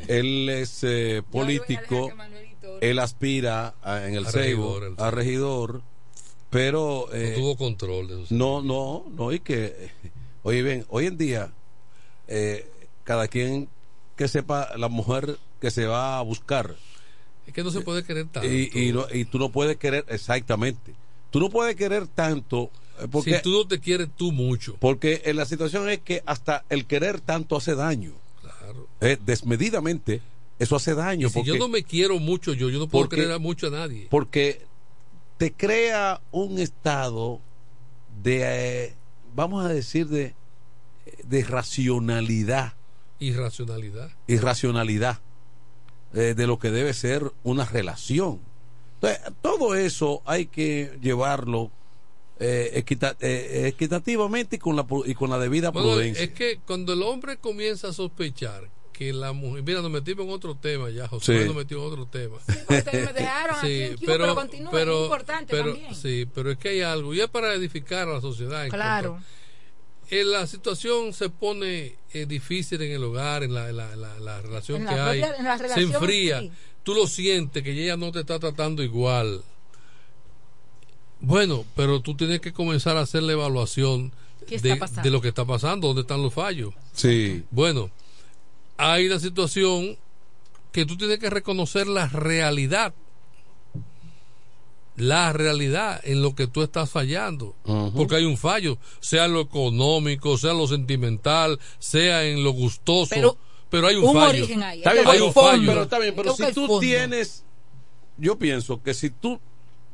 Él 0.08 0.50
es 0.50 0.84
eh, 0.84 1.24
político, 1.32 2.12
él 2.82 3.00
aspira 3.00 3.74
a- 3.82 4.06
en 4.06 4.16
el 4.16 4.26
A 4.26 4.32
Seibo 4.32 4.78
regidor, 4.80 4.97
el 5.00 5.04
a 5.06 5.12
regidor, 5.12 5.82
pero... 6.50 7.08
eh, 7.14 7.34
tuvo 7.36 7.56
control 7.58 8.08
de 8.08 8.24
eso. 8.24 8.34
No, 8.36 8.62
no, 8.62 9.06
no, 9.16 9.32
y 9.32 9.39
que... 9.39 9.66
eh, 9.66 9.91
Oye, 10.43 10.64
bien, 10.64 10.86
hoy 10.89 11.06
en 11.06 11.18
día, 11.18 11.52
eh, 12.28 12.70
cada 13.04 13.28
quien 13.28 13.68
que 14.16 14.28
sepa 14.28 14.70
la 14.78 14.88
mujer 14.88 15.38
que 15.60 15.70
se 15.70 15.86
va 15.86 16.18
a 16.18 16.22
buscar, 16.22 16.76
Es 17.45 17.54
que 17.54 17.64
no 17.64 17.72
se 17.72 17.82
puede 17.82 18.04
querer 18.04 18.28
tanto. 18.28 18.47
y, 18.50 18.70
y, 18.74 18.91
no- 18.93 19.06
y 19.12 19.26
tú 19.26 19.38
no 19.38 19.50
puedes 19.50 19.76
querer, 19.78 20.06
exactamente, 20.08 20.93
tú 21.30 21.39
no 21.41 21.50
puedes 21.50 21.76
querer 21.76 22.08
tanto, 22.08 22.72
eh, 23.02 23.08
porque, 23.12 23.36
si 23.38 23.41
tú 23.43 23.52
no 23.52 23.68
te 23.68 23.80
quieres 23.82 24.08
tú 24.16 24.32
mucho. 24.32 24.78
porque 24.80 25.22
en 25.26 25.36
la 25.36 25.45
situación 25.45 25.89
es 25.89 26.00
que 26.00 26.24
hasta 26.26 26.64
el 26.70 26.86
querer 26.86 27.20
tanto 27.20 27.58
hace 27.58 27.76
daño. 27.76 28.14
Claro. 28.41 28.88
Eh, 29.02 29.18
desmedidamente, 29.26 30.22
eso 30.58 30.78
hace 30.78 30.95
daño. 30.95 31.28
Y 31.28 31.30
si 31.30 31.34
porque, 31.36 31.47
yo 31.50 31.58
no 31.58 31.68
me 31.68 31.84
quiero 31.84 32.18
mucho, 32.20 32.54
yo, 32.54 32.70
yo 32.70 32.80
no 32.80 32.88
puedo 32.88 33.06
porque- 33.06 33.18
querer 33.18 33.39
mucho 33.39 33.68
a 33.68 33.72
nadie. 33.72 34.08
porque 34.10 34.62
te 35.39 35.53
crea 35.53 36.21
un 36.31 36.59
estado 36.59 37.39
de, 38.21 38.41
eh, 38.87 38.93
vamos 39.33 39.63
a 39.65 39.69
decir, 39.69 40.07
de, 40.07 40.35
de 41.23 41.43
racionalidad. 41.45 42.73
Irracionalidad. 43.19 44.11
irracionalidad 44.27 45.19
eh, 46.13 46.33
de 46.35 46.45
lo 46.45 46.59
que 46.59 46.71
debe 46.71 46.93
ser 46.93 47.31
una 47.43 47.63
relación. 47.65 48.41
Entonces, 48.95 49.19
todo 49.41 49.75
eso 49.75 50.21
hay 50.25 50.45
que 50.47 50.97
llevarlo 51.01 51.71
eh, 52.41 52.71
equita- 52.85 53.15
equitativamente 53.19 54.57
y 54.57 54.59
con 54.59 54.75
la, 54.75 54.85
y 55.05 55.13
con 55.13 55.29
la 55.29 55.39
debida 55.39 55.71
Bueno, 55.71 55.89
prudencia. 55.91 56.23
es 56.23 56.31
que 56.31 56.59
cuando 56.67 56.91
el 56.93 57.01
hombre 57.03 57.37
comienza 57.37 57.89
a 57.89 57.93
sospechar 57.93 58.69
que 59.00 59.14
la 59.14 59.32
mujer. 59.32 59.64
Mira, 59.64 59.82
nos 59.82 59.89
metimos 59.89 60.26
en 60.26 60.32
otro 60.34 60.56
tema 60.56 60.89
ya, 60.89 61.08
José 61.08 61.39
Sí. 61.39 61.45
nos 61.47 61.56
metió 61.56 61.78
en 61.78 61.84
otro 61.93 62.06
tema. 62.06 62.36
Ustedes 62.36 63.06
me 63.06 63.14
dejaron 63.14 63.56
aquí 63.60 63.82
en 63.84 63.95
Q, 63.97 64.04
pero, 64.06 64.36
continúa, 64.36 64.82
es 64.82 64.88
importante 64.88 65.52
pero- 65.52 65.72
también. 65.72 65.95
Sí, 65.95 66.28
pero 66.36 66.52
es 66.52 66.58
que 66.58 66.68
hay 66.70 66.82
algo, 66.82 67.14
y 67.14 67.22
es 67.22 67.30
para 67.30 67.54
edificar 67.54 68.10
a 68.10 68.16
la 68.16 68.22
sociedad. 68.22 68.66
en 68.66 68.72
Claro. 68.72 69.12
cuanto- 69.12 69.28
eh, 70.12 70.24
la 70.26 70.45
situación 70.47 71.14
se 71.14 71.30
pone 71.30 71.95
eh, 72.12 72.26
difícil 72.26 72.82
en 72.82 72.91
el 72.91 73.04
hogar, 73.06 73.43
en 73.43 73.54
la, 73.54 73.70
en 73.70 73.78
la- 73.78 73.95
la- 73.95 74.20
la 74.20 74.41
relación 74.41 74.82
En 74.82 74.88
que 74.89 74.95
la 74.95 75.10
hay, 75.12 75.22
propia- 75.22 75.38
en 75.38 75.45
la 75.45 75.58
se 75.58 75.64
relación, 75.64 75.93
enfría, 75.93 76.39
sí. 76.41 76.52
tú 76.84 76.93
lo 76.95 77.08
sientes 77.08 77.64
que 77.64 77.72
ella 77.72 77.95
no 77.95 78.12
te 78.12 78.20
está 78.20 78.38
tratando 78.38 78.84
igual. 78.84 79.43
Bueno, 81.22 81.66
pero 81.76 82.00
tú 82.02 82.16
tienes 82.16 82.41
que 82.41 82.52
comenzar 82.54 82.97
a 82.97 83.02
hacer 83.02 83.24
la 83.24 83.34
evaluación 83.34 84.12
¿Qué 84.47 84.56
está 84.56 84.70
de, 84.70 84.76
pasando? 84.78 85.02
de 85.04 85.10
lo 85.12 85.22
que 85.22 85.28
está 85.30 85.45
pasando, 85.45 85.88
dónde 85.88 86.02
están 86.02 86.22
los 86.22 86.34
fallos. 86.34 86.74
Sí. 86.93 87.43
Bueno, 87.52 87.91
hay 88.80 89.07
la 89.09 89.19
situación 89.19 89.97
que 90.71 90.86
tú 90.86 90.95
tienes 90.97 91.19
que 91.19 91.30
reconocer 91.30 91.86
la 91.88 92.07
realidad. 92.07 92.93
La 94.95 95.32
realidad 95.32 96.01
en 96.03 96.21
lo 96.21 96.36
que 96.36 96.47
tú 96.47 96.61
estás 96.61 96.89
fallando. 96.89 97.55
Porque 97.95 98.15
hay 98.15 98.25
un 98.25 98.38
fallo, 98.38 98.77
sea 98.99 99.25
en 99.25 99.34
lo 99.34 99.41
económico, 99.41 100.38
sea 100.38 100.51
en 100.51 100.57
lo 100.57 100.67
sentimental, 100.67 101.59
sea 101.80 102.25
en 102.25 102.43
lo 102.43 102.51
gustoso. 102.51 103.09
Pero 103.15 103.38
Pero, 103.69 103.88
hay 103.88 103.95
un, 103.95 104.05
un 104.05 104.13
fallo. 104.13 104.30
origen 104.43 104.63
ahí, 104.63 104.80
Está 104.80 104.93
bien, 104.93 105.05
que 105.05 105.09
hay 105.11 105.17
pero, 105.17 105.27
un 105.27 105.34
fondo. 105.34 105.49
fallo. 105.51 105.67
pero 105.67 105.82
está 105.84 105.99
bien, 105.99 106.13
pero 106.15 106.34
si 106.36 106.43
tú 106.53 106.61
fondo. 106.67 106.80
tienes, 106.80 107.45
yo 108.17 108.38
pienso 108.38 108.82
que 108.84 108.93
si 108.93 109.09
tú 109.09 109.39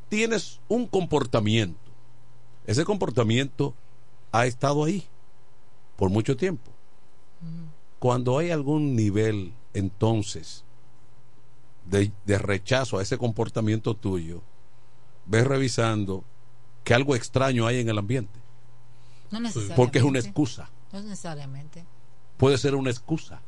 tienes 0.10 0.60
un 0.68 0.88
comportamiento, 0.88 1.80
ese 2.66 2.84
comportamiento 2.84 3.76
ha 4.32 4.48
estado 4.48 4.84
ahí 4.86 5.04
por 5.98 6.10
mucho 6.10 6.36
tiempo. 6.36 6.72
Cuando 8.06 8.38
hay 8.38 8.52
algún 8.52 8.96
nivel, 8.96 9.52
entonces, 9.74 10.64
de, 11.90 12.12
de 12.28 12.38
rechazo 12.38 13.00
a 13.00 13.02
ese 13.02 13.18
comportamiento 13.18 13.96
tuyo, 13.96 14.44
ves 15.26 15.48
revisando 15.48 16.24
que 16.84 16.94
algo 16.94 17.16
extraño 17.16 17.66
hay 17.66 17.80
en 17.80 17.90
el 17.90 17.98
ambiente, 17.98 18.40
No 19.32 19.40
necesariamente. 19.40 19.76
porque 19.76 19.98
es 19.98 20.04
una 20.04 20.20
excusa, 20.20 20.70
No 20.94 21.02
necesariamente. 21.02 21.84
puede 22.38 22.60
ser 22.60 22.76
una 22.76 22.92
excusa. 22.92 23.42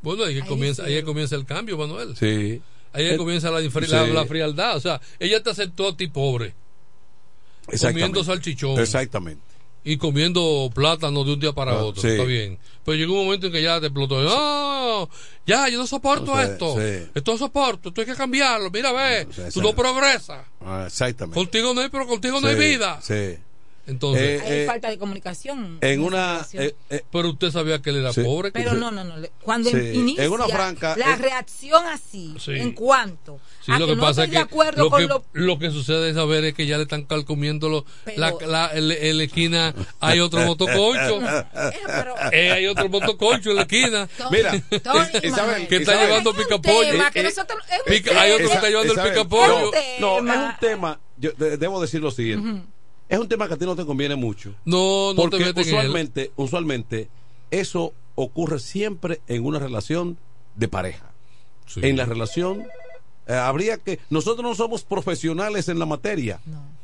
Bueno, 0.00 0.22
ahí, 0.22 0.34
que 0.36 0.42
Ahí 0.42 0.48
comienza, 0.48 0.84
sí. 0.86 0.92
ahí 0.94 1.02
comienza 1.02 1.34
el 1.34 1.44
cambio, 1.44 1.76
Manuel. 1.76 2.16
Sí. 2.16 2.62
Ahí 2.92 3.16
comienza 3.16 3.50
la, 3.50 3.58
sí. 3.60 3.68
la, 3.88 4.06
la 4.06 4.26
frialdad. 4.26 4.76
O 4.76 4.80
sea, 4.80 5.00
ella 5.18 5.42
te 5.42 5.50
aceptó 5.50 5.88
a 5.88 5.96
ti 5.96 6.06
pobre, 6.06 6.54
comiendo 7.80 8.22
salchichón. 8.22 8.78
Exactamente. 8.78 9.42
Y 9.90 9.96
comiendo 9.96 10.70
plátano 10.74 11.24
de 11.24 11.32
un 11.32 11.40
día 11.40 11.52
para 11.52 11.72
Ah, 11.72 11.82
otro. 11.84 12.02
sí. 12.02 12.08
Está 12.08 12.24
bien. 12.24 12.58
Pero 12.84 12.96
llegó 12.96 13.14
un 13.18 13.24
momento 13.24 13.46
en 13.46 13.52
que 13.52 13.62
ya 13.62 13.80
te 13.80 13.86
explotó. 13.86 14.20
No, 14.22 15.08
ya, 15.46 15.68
yo 15.68 15.78
no 15.78 15.86
soporto 15.86 16.34
Sí, 16.36 16.42
esto. 16.42 16.74
sí. 16.76 17.08
Esto 17.14 17.32
no 17.32 17.38
soporto. 17.38 17.88
Esto 17.88 18.00
hay 18.02 18.06
que 18.06 18.14
cambiarlo. 18.14 18.70
Mira, 18.70 18.92
ve. 18.92 19.26
Sí, 19.34 19.42
tú 19.54 19.62
no 19.62 19.68
sí. 19.68 19.74
progresas. 19.74 20.44
Ah, 20.64 20.84
exactamente. 20.86 21.34
Contigo 21.38 21.72
no 21.74 21.80
hay, 21.80 21.88
pero 21.88 22.06
contigo 22.06 22.40
no 22.40 22.48
hay 22.48 22.54
Sí, 22.54 22.60
vida. 22.60 23.00
Sí. 23.02 23.38
Entonces, 23.88 24.42
Eh, 24.42 24.44
Hay 24.44 24.52
eh, 24.60 24.66
falta 24.66 24.90
de 24.90 24.98
comunicación. 24.98 25.78
en 25.80 25.90
esa 26.00 26.06
una 26.06 26.46
eh, 26.52 26.74
eh, 26.90 27.02
pero 27.10 27.30
usted 27.30 27.50
sabía 27.50 27.80
que 27.80 27.90
él 27.90 27.96
era 27.96 28.12
Sí. 28.12 28.22
pobre. 28.22 28.52
Pero 28.52 28.74
no, 28.74 28.90
no, 28.90 29.02
no. 29.02 29.14
Cuando 29.42 29.70
Sí. 29.70 29.76
inicia 29.94 30.24
En 30.24 30.32
una 30.32 30.46
franca, 30.46 30.94
la 30.96 31.16
reacción 31.16 31.84
así, 31.86 32.34
Sí. 32.38 32.52
en 32.52 32.72
cuanto 32.72 33.40
Sí, 33.64 33.72
a 33.72 33.78
lo 33.78 33.86
que, 33.86 33.92
que 33.92 33.96
no 33.96 34.02
pasa 34.02 34.10
estoy 34.10 34.24
es 34.24 34.30
de 34.30 34.36
que, 34.36 34.42
acuerdo 34.42 34.84
lo, 34.84 34.90
con 34.90 35.00
que 35.00 35.06
lo 35.06 35.24
lo 35.32 35.58
que 35.58 35.70
sucede 35.70 36.10
es 36.10 36.14
saber 36.16 36.44
es 36.44 36.54
que 36.54 36.66
ya 36.66 36.76
le 36.76 36.82
están 36.84 37.04
calcomiendo 37.04 37.68
lo- 37.68 37.84
Pero- 38.04 38.18
la, 38.20 38.34
la- 38.46 38.70
en, 38.74 38.90
en 38.92 39.16
la 39.18 39.24
esquina 39.24 39.74
hay 40.00 40.20
otro 40.20 40.40
motoconcho 40.44 41.20
Eh, 42.32 42.52
hay 42.52 42.66
otro 42.66 42.88
motoconcho 42.88 43.50
en 43.50 43.56
la 43.56 43.62
esquina 43.62 44.08
Mira, 44.30 44.54
Isabel, 45.22 45.66
que 45.66 45.76
está 45.76 45.94
llevando 46.04 46.30
Es 46.30 46.36
un 46.36 46.42
picapollo 46.42 46.88
hay 48.18 48.32
otro 48.32 48.48
que 48.48 48.54
está 48.54 48.68
llevando 48.68 48.92
el 48.92 49.08
picapollo 49.10 49.70
No, 50.00 50.18
es 50.18 50.36
un 50.36 50.50
tema, 50.60 51.00
yo 51.16 51.30
de- 51.32 51.56
debo 51.56 51.80
decir 51.80 52.00
lo 52.00 52.10
siguiente. 52.10 52.62
Es 53.08 53.18
un 53.18 53.28
tema 53.28 53.48
que 53.48 53.54
a 53.54 53.56
ti 53.56 53.64
no 53.64 53.74
te 53.76 53.86
conviene 53.86 54.16
mucho. 54.16 54.54
no 54.64 55.14
no 55.14 55.14
te 55.14 55.20
Porque 55.22 55.36
en 55.36 55.42
él. 55.48 55.54
usualmente, 55.56 56.32
usualmente, 56.36 57.08
eso 57.50 57.94
ocurre 58.14 58.58
siempre 58.58 59.20
en 59.28 59.44
una 59.44 59.58
relación 59.58 60.18
de 60.56 60.68
pareja. 60.68 61.10
Sí. 61.66 61.80
En 61.82 61.96
la 61.96 62.04
relación, 62.04 62.66
eh, 63.26 63.34
habría 63.34 63.78
que. 63.78 63.98
Nosotros 64.10 64.42
no 64.42 64.54
somos 64.54 64.82
profesionales 64.84 65.68
en 65.68 65.78
la 65.78 65.86
materia, 65.86 66.40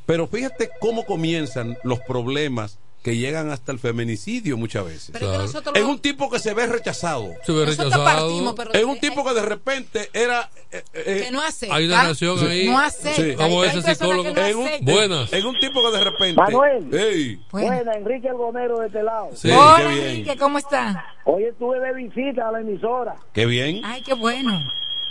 pero 0.07 0.27
fíjate 0.27 0.71
cómo 0.81 1.05
comienzan 1.07 1.77
los 1.85 2.01
problemas 2.01 2.79
que 3.05 3.19
llegan 3.19 3.51
hasta 3.51 3.71
el 3.71 3.79
feminicidio 3.79 4.57
muchas 4.57 4.87
veces. 4.87 5.11
Pero 5.13 5.43
es 5.45 5.53
que 5.75 5.83
un 5.83 5.99
tipo 5.99 6.31
que 6.31 6.39
se 6.39 6.55
ve 6.55 6.67
rechazado. 6.67 7.29
se 7.45 7.53
ve 7.53 7.67
nosotros 7.67 7.93
rechazado 7.93 8.05
partimos, 8.05 8.55
pero 8.57 8.75
En 8.75 8.89
un 8.89 8.97
eh, 8.97 9.01
tipo 9.01 9.23
que 9.23 9.35
de 9.35 9.43
repente 9.43 10.09
era. 10.15 10.49
eh, 10.73 10.83
eh, 10.95 11.23
que 11.27 11.31
no 11.31 11.43
acepta. 11.43 11.75
Hay 11.75 11.85
una 11.85 12.01
ahí. 12.01 12.67
No. 12.67 12.91
Sí. 12.91 13.23
Ver 13.23 13.43
Hay 13.43 13.69
ese 13.79 13.95
psicólogo. 13.95 14.31
no 14.33 14.41
En 14.41 14.57
un- 14.57 14.71
buenas 14.81 15.33
en 15.35 15.45
un 15.47 15.59
tipo 15.59 15.83
que 15.85 15.99
de 15.99 16.03
repente. 16.05 16.35
Manuel. 16.41 16.95
Ey, 16.95 17.41
Bueno. 17.53 17.67
Buena, 17.69 17.93
Enrique 17.93 18.27
el 18.29 18.35
Gomero 18.39 18.79
de 18.79 18.87
este 18.87 19.03
lado. 19.03 19.29
sí, 19.35 19.51
Hola, 19.51 19.77
qué 19.77 19.89
bien. 19.89 20.07
Enrique, 20.07 20.37
¿cómo 20.39 20.57
está? 20.57 21.05
Hoy 21.27 21.45
estuve 21.45 21.81
de 21.81 21.93
visita 21.93 22.49
a 22.49 22.53
la 22.53 22.61
emisora. 22.61 23.17
Qué 23.35 23.45
bien. 23.45 23.83
Ay, 23.85 24.01
qué 24.01 24.15
bueno. 24.15 24.59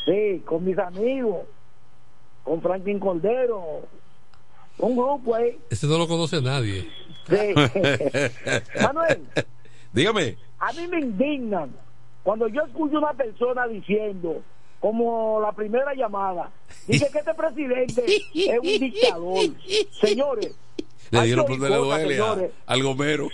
Sí, 0.05 0.41
con 0.45 0.65
mis 0.65 0.79
amigos. 0.79 1.41
Con 2.43 2.59
Franklin 2.59 2.99
Cordero. 2.99 3.87
Un 4.79 4.97
grupo 4.97 5.35
ahí. 5.35 5.55
ese 5.69 5.85
no 5.85 5.99
lo 5.99 6.07
conoce 6.07 6.41
nadie 6.41 6.89
Sí. 7.27 7.53
Manuel, 8.81 9.27
Dígame. 9.93 10.37
a 10.59 10.73
mí 10.73 10.87
me 10.87 10.99
indignan 10.99 11.71
cuando 12.23 12.47
yo 12.47 12.61
escucho 12.63 12.97
una 12.97 13.13
persona 13.13 13.67
diciendo, 13.67 14.41
como 14.79 15.39
la 15.41 15.51
primera 15.51 15.93
llamada, 15.93 16.49
dice 16.87 17.09
que 17.11 17.19
este 17.19 17.33
presidente 17.33 18.03
es 18.33 18.59
un 18.59 18.61
dictador. 18.79 19.39
Señores, 19.99 20.55
Le 21.11 21.19
hay 21.19 21.25
dieron 21.27 21.45
que 21.45 21.57
por 21.57 21.71
al 22.65 22.83
gomero. 22.83 23.29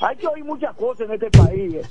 Hay 0.00 0.16
que 0.16 0.26
oír 0.26 0.44
muchas 0.44 0.74
cosas 0.76 1.08
en 1.08 1.14
este 1.14 1.30
país. 1.30 1.74
eh. 1.74 1.82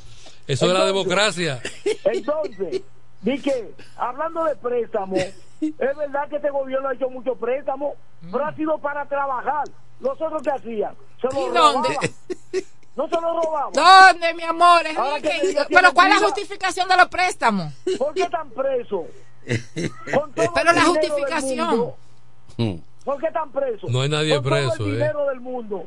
eso 0.48 0.66
es 0.68 0.74
la 0.74 0.88
Entonces- 0.88 0.94
democracia 0.94 1.62
Entonces, 2.04 2.82
di 3.22 3.40
que 3.40 3.72
hablando 3.98 4.44
de 4.44 4.56
préstamos, 4.58 5.20
es 5.20 5.78
verdad 5.98 6.30
que 6.30 6.36
este 6.36 6.50
gobierno 6.50 6.90
ha 6.90 6.94
hecho 6.94 7.10
muchos 7.10 7.38
préstamos, 7.38 7.96
pero 8.32 8.46
ha 8.46 8.54
sido 8.56 8.78
para 8.80 9.06
trabajar. 9.08 9.64
¿Los 10.00 10.20
otros 10.22 10.42
qué 10.44 10.52
hacían? 10.52 10.96
Se 11.22 11.28
¿Y 11.28 11.50
dónde? 11.54 11.90
No 12.96 13.08
se 13.10 13.16
los 13.16 13.44
robaban. 13.46 13.74
¿Dónde, 13.74 14.34
mi 14.36 14.44
amor? 14.44 14.82
Enrique? 14.86 15.58
Pero 15.70 15.94
¿cuál 15.94 16.12
es 16.12 16.22
la 16.22 16.28
justificación 16.28 16.88
de 16.88 16.98
los 16.98 17.08
préstamos? 17.08 17.74
¿Por 17.98 18.14
qué 18.14 18.24
están 18.24 18.50
presos? 18.52 19.02
Con 20.14 20.32
todo 20.34 20.54
Pero 20.54 20.72
la 20.72 20.82
justificación. 20.86 21.68
mundo, 21.70 21.96
Mm. 22.58 22.76
¿Por 23.04 23.20
qué 23.20 23.28
están 23.28 23.52
presos? 23.52 23.92
No 23.92 24.02
hay 24.02 24.08
nadie 24.10 24.36
Con 24.36 24.44
preso, 24.46 24.78
Todo 24.78 24.88
el 24.88 24.94
eh. 24.94 24.96
dinero 24.98 25.26
del 25.28 25.40
mundo. 25.42 25.86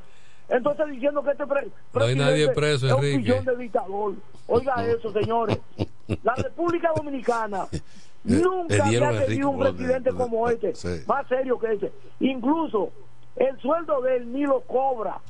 Entonces 0.50 0.86
diciendo 0.90 1.22
que 1.22 1.30
este 1.30 1.46
pre- 1.46 1.68
No 1.94 2.04
hay 2.04 2.14
nadie 2.14 2.48
preso, 2.50 2.86
es 2.86 2.92
un 2.92 2.98
Enrique. 2.98 3.18
millón 3.18 3.44
de 3.46 3.56
dictador. 3.56 4.14
Oiga 4.46 4.84
eso, 4.86 5.12
señores. 5.12 5.58
La 6.22 6.34
República 6.34 6.90
Dominicana 6.94 7.66
nunca 8.24 8.84
había 8.84 9.26
tenido 9.26 9.50
un 9.50 9.58
presidente 9.58 10.10
como 10.12 10.48
este, 10.48 10.74
Sí. 10.74 10.88
más 11.06 11.26
serio 11.28 11.58
que 11.58 11.72
este. 11.72 11.92
Incluso 12.20 12.90
el 13.38 13.60
sueldo 13.60 14.00
de 14.02 14.16
él 14.16 14.32
ni 14.32 14.42
lo 14.42 14.60
cobra. 14.62 15.20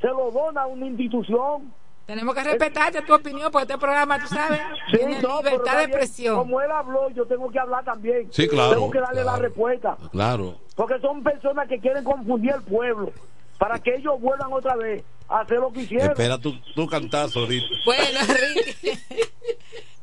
Se 0.00 0.08
lo 0.08 0.30
dona 0.30 0.62
a 0.62 0.66
una 0.66 0.86
institución. 0.86 1.72
Tenemos 2.06 2.34
que 2.34 2.42
respetarte 2.42 3.02
tu 3.02 3.14
opinión, 3.14 3.50
porque 3.52 3.64
este 3.64 3.78
programa, 3.78 4.18
tú 4.18 4.28
sabes, 4.28 4.60
Sí, 4.90 4.96
tiene 4.96 5.20
no, 5.20 5.42
libertad 5.42 5.76
de 5.76 5.84
expresión. 5.84 6.36
Como 6.36 6.60
él 6.62 6.70
habló, 6.70 7.10
yo 7.10 7.26
tengo 7.26 7.50
que 7.50 7.58
hablar 7.58 7.84
también. 7.84 8.32
Sí, 8.32 8.48
claro, 8.48 8.70
Tengo 8.70 8.90
que 8.90 9.00
darle 9.00 9.24
la 9.24 9.36
respuesta. 9.36 9.98
Claro. 10.10 10.56
Porque 10.74 10.98
son 11.00 11.22
personas 11.22 11.68
que 11.68 11.78
quieren 11.78 12.04
confundir 12.04 12.52
al 12.52 12.62
pueblo 12.62 13.12
para 13.58 13.78
que 13.78 13.94
ellos 13.96 14.18
vuelvan 14.20 14.52
otra 14.52 14.76
vez 14.76 15.04
a 15.28 15.40
hacer 15.40 15.58
lo 15.58 15.70
que 15.70 15.80
hicieron. 15.80 16.10
Espera 16.12 16.38
tu, 16.38 16.58
tu 16.74 16.86
cantazo 16.86 17.40
ahorita. 17.40 17.66
Bueno. 17.84 18.20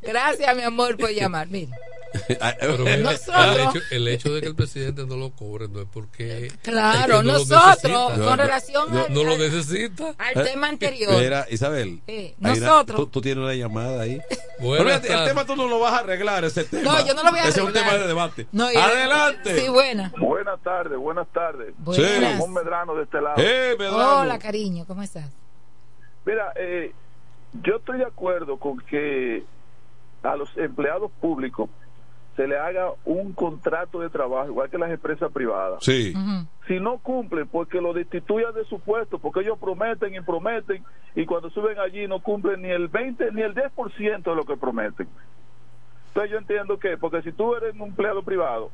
Gracias, 0.03 0.55
mi 0.55 0.61
amor, 0.61 0.97
por 0.97 1.09
llamar. 1.09 1.47
Mira. 1.47 1.75
Pero 2.59 2.77
mira, 2.83 2.97
Nosotros- 2.97 3.45
el, 3.45 3.59
hecho, 3.61 3.79
el 3.91 4.07
hecho 4.07 4.33
de 4.33 4.41
que 4.41 4.47
el 4.47 4.55
presidente 4.55 5.05
no 5.05 5.15
lo 5.15 5.31
cobre 5.31 5.67
no 5.67 5.81
es 5.81 5.87
porque 5.91 6.51
Claro, 6.61 6.99
es 6.99 7.05
que 7.05 7.11
no 7.11 7.21
lo 7.23 7.39
nosotros, 7.39 8.11
con 8.27 8.37
relación 8.37 8.93
no, 8.93 9.03
al- 9.05 9.13
no 9.13 9.23
lo 9.23 9.37
necesita 9.37 10.13
Al 10.17 10.43
tema 10.43 10.67
anterior. 10.69 11.13
Mira, 11.19 11.45
Isabel. 11.49 12.01
Sí, 12.07 12.11
hay 12.13 12.35
una- 12.39 12.49
nosotros- 12.55 12.97
tú, 13.01 13.07
tú 13.07 13.21
tienes 13.21 13.43
una 13.43 13.53
llamada 13.53 14.01
ahí. 14.01 14.21
El 14.59 15.25
tema 15.25 15.45
tú 15.45 15.55
no 15.55 15.67
lo 15.67 15.79
vas 15.79 15.93
a 15.93 15.97
arreglar, 15.99 16.45
ese 16.45 16.63
tema. 16.63 16.83
No, 16.99 17.05
yo 17.05 17.13
no 17.13 17.23
lo 17.23 17.29
voy 17.31 17.39
a 17.39 17.43
Ese 17.43 17.49
es 17.49 17.57
un 17.57 17.63
arreglar. 17.69 17.85
tema 17.89 18.01
de 18.01 18.07
debate. 18.07 18.47
No, 18.53 18.65
Adelante. 18.67 19.59
Sí, 19.59 19.67
buena. 19.67 20.13
Buenas 20.17 20.61
tardes, 20.61 20.97
buenas 20.97 21.27
tardes. 21.33 21.73
Buenas. 21.77 22.21
Ramón 22.33 22.53
Medrano 22.53 22.95
de 22.95 23.03
este 23.03 23.21
lado. 23.21 23.35
Eh, 23.37 23.75
Medrano. 23.77 24.19
Hola, 24.21 24.39
cariño, 24.39 24.85
¿cómo 24.87 25.01
estás? 25.03 25.29
Mira, 26.25 26.53
eh, 26.55 26.93
yo 27.63 27.75
estoy 27.77 27.97
de 27.99 28.05
acuerdo 28.05 28.57
con 28.57 28.77
que 28.79 29.43
a 30.23 30.35
los 30.35 30.49
empleados 30.57 31.11
públicos 31.21 31.69
se 32.35 32.47
le 32.47 32.57
haga 32.57 32.91
un 33.05 33.33
contrato 33.33 34.01
de 34.01 34.09
trabajo, 34.09 34.49
igual 34.49 34.69
que 34.69 34.77
las 34.77 34.91
empresas 34.91 35.31
privadas. 35.31 35.83
Sí. 35.83 36.13
Si 36.67 36.79
no 36.79 36.97
cumplen, 36.97 37.47
pues 37.47 37.69
que 37.69 37.79
lo 37.79 37.93
destituyan 37.93 38.53
de 38.53 38.65
su 38.65 38.79
puesto, 38.79 39.19
porque 39.19 39.41
ellos 39.41 39.57
prometen 39.57 40.13
y 40.13 40.21
prometen, 40.21 40.83
y 41.15 41.25
cuando 41.25 41.49
suben 41.49 41.79
allí 41.79 42.07
no 42.07 42.19
cumplen 42.19 42.61
ni 42.61 42.69
el 42.69 42.89
20 42.89 43.31
ni 43.31 43.41
el 43.41 43.55
10% 43.55 44.23
de 44.23 44.35
lo 44.35 44.43
que 44.43 44.57
prometen. 44.57 45.07
Entonces 46.07 46.31
yo 46.31 46.37
entiendo 46.37 46.77
que, 46.77 46.97
porque 46.97 47.21
si 47.21 47.31
tú 47.31 47.55
eres 47.55 47.73
un 47.75 47.89
empleado 47.89 48.21
privado, 48.23 48.69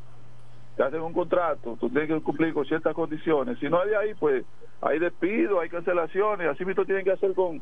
te 0.76 0.84
hacen 0.84 1.01
un 1.01 1.14
contrato, 1.14 1.78
tú 1.80 1.89
tienes 1.89 2.09
que 2.09 2.22
cumplir 2.22 2.53
con 2.53 2.66
ciertas 2.66 2.95
condiciones. 2.95 3.59
Si 3.59 3.70
no 3.70 3.80
hay 3.80 3.89
de 3.89 3.97
ahí, 3.97 4.14
pues 4.16 4.43
hay 4.82 4.97
despido, 4.97 5.59
hay 5.59 5.70
cancelaciones, 5.70 6.47
así 6.47 6.66
mismo 6.66 6.86
tienen 6.86 7.03
que 7.03 7.12
hacer 7.12 7.34
con, 7.36 7.62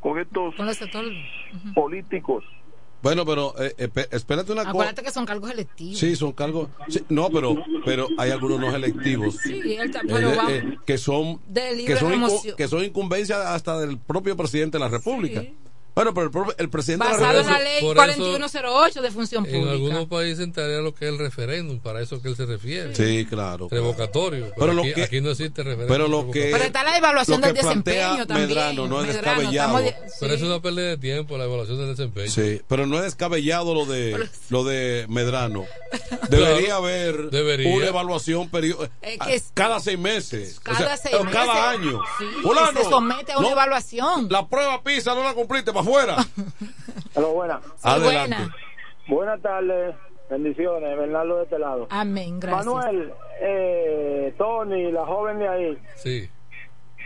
con 0.00 0.18
estos 0.18 0.54
políticos. 1.74 2.44
Bueno, 3.02 3.24
pero 3.24 3.54
eh, 3.62 3.74
espe- 3.78 4.08
espérate 4.10 4.50
una 4.52 4.62
cosa. 4.62 4.70
Acuérdate 4.70 5.02
que 5.02 5.10
son 5.12 5.24
cargos 5.24 5.50
electivos. 5.50 5.98
Sí, 5.98 6.16
son 6.16 6.32
cargos. 6.32 6.68
sí, 6.88 7.00
no, 7.08 7.30
pero 7.30 7.56
pero 7.84 8.08
hay 8.18 8.30
algunos 8.32 8.58
no 8.58 8.74
electivos. 8.74 9.36
Sí, 9.42 9.76
él 9.78 9.90
ta- 9.90 10.00
eh, 10.00 10.04
pero 10.08 10.30
de- 10.30 10.36
va- 10.36 10.50
eh, 10.52 10.78
que 10.84 10.98
son 10.98 11.40
que 11.86 11.96
son, 11.96 12.10
que 12.56 12.68
son 12.68 12.84
incumbencias 12.84 13.38
hasta 13.38 13.78
del 13.78 13.98
propio 13.98 14.36
presidente 14.36 14.78
de 14.78 14.84
la 14.84 14.88
República. 14.90 15.44
Bueno, 15.98 16.14
pero 16.14 16.46
el, 16.50 16.54
el 16.58 16.70
presidente 16.70 17.06
Basado 17.08 17.32
de 17.34 17.40
en 17.40 17.46
la 17.46 17.52
la 17.52 17.58
República. 17.58 17.74
ley 17.74 17.82
por 17.82 18.08
eso- 18.10 18.18
4108 18.22 19.02
de 19.02 19.10
función 19.10 19.44
En 19.46 19.50
pública. 19.52 19.72
algunos 19.72 20.06
países 20.06 20.38
entraría 20.44 20.76
lo 20.78 20.94
que 20.94 21.06
es 21.06 21.10
el 21.12 21.18
referéndum, 21.18 21.80
para 21.80 22.00
eso 22.00 22.22
que 22.22 22.28
él 22.28 22.36
se 22.36 22.46
refiere. 22.46 22.94
Sí, 22.94 23.26
claro. 23.28 23.68
Revocatorio. 23.68 24.44
Pero, 24.44 24.54
Pero 24.58 24.72
lo 24.74 24.82
aquí, 24.82 24.92
que- 24.94 25.02
aquí 25.02 25.20
no 25.20 25.30
existe 25.30 25.62
referéndum. 25.64 25.88
pero 25.88 26.06
lo 26.06 26.30
que- 26.30 26.50
Pero 26.52 26.64
está 26.64 26.84
la 26.84 26.96
evaluación 26.96 27.40
del 27.40 27.54
desempeño 27.54 28.26
también. 28.26 28.48
Medrano 28.48 28.86
no 28.86 29.00
es 29.00 29.08
Medrano, 29.08 29.40
descabellado. 29.40 29.80
Pero 30.20 30.34
es 30.34 30.42
una 30.42 30.60
pérdida 30.62 30.86
de 30.88 30.98
tiempo, 30.98 31.36
la 31.36 31.44
evaluación 31.44 31.78
del 31.78 31.88
desempeño. 31.96 32.30
Sí, 32.30 32.62
pero 32.68 32.86
no 32.86 32.96
es 32.98 33.02
descabellado 33.02 33.74
lo 33.74 33.84
de 33.86 34.28
lo 34.50 34.62
de 34.64 35.06
Medrano. 35.08 35.64
Debería 36.30 36.76
haber 36.76 37.30
Debería. 37.30 37.74
una 37.74 37.86
evaluación 37.86 38.48
es- 39.28 39.50
cada 39.54 39.80
seis 39.80 39.98
meses, 39.98 40.60
Cada 40.60 40.78
o 40.78 40.82
sea, 40.82 40.96
seis 40.96 41.14
o 41.16 41.24
meses. 41.24 41.40
cada 41.40 41.70
año. 41.70 42.00
Sí, 42.18 42.24
Fulano, 42.42 42.82
se 42.82 42.88
somete 42.88 43.32
a 43.32 43.38
una 43.38 43.48
no, 43.48 43.52
evaluación. 43.52 44.28
La 44.30 44.46
prueba 44.48 44.82
PISA 44.82 45.14
no 45.14 45.22
la 45.24 45.34
cumpliste 45.34 45.72
para 45.72 45.84
afuera. 45.88 46.16
Hola, 47.14 47.26
buenas. 47.28 47.60
Adelante. 47.82 48.36
buena. 48.36 48.54
Buenas 49.08 49.40
tardes, 49.42 49.94
bendiciones, 50.30 50.98
Bernardo 50.98 51.36
de 51.38 51.42
este 51.44 51.58
lado. 51.58 51.86
Amén, 51.90 52.38
gracias. 52.40 52.66
Manuel, 52.66 53.12
eh, 53.40 54.34
Tony, 54.36 54.92
la 54.92 55.06
joven 55.06 55.38
de 55.38 55.48
ahí, 55.48 55.78
Sí. 55.96 56.28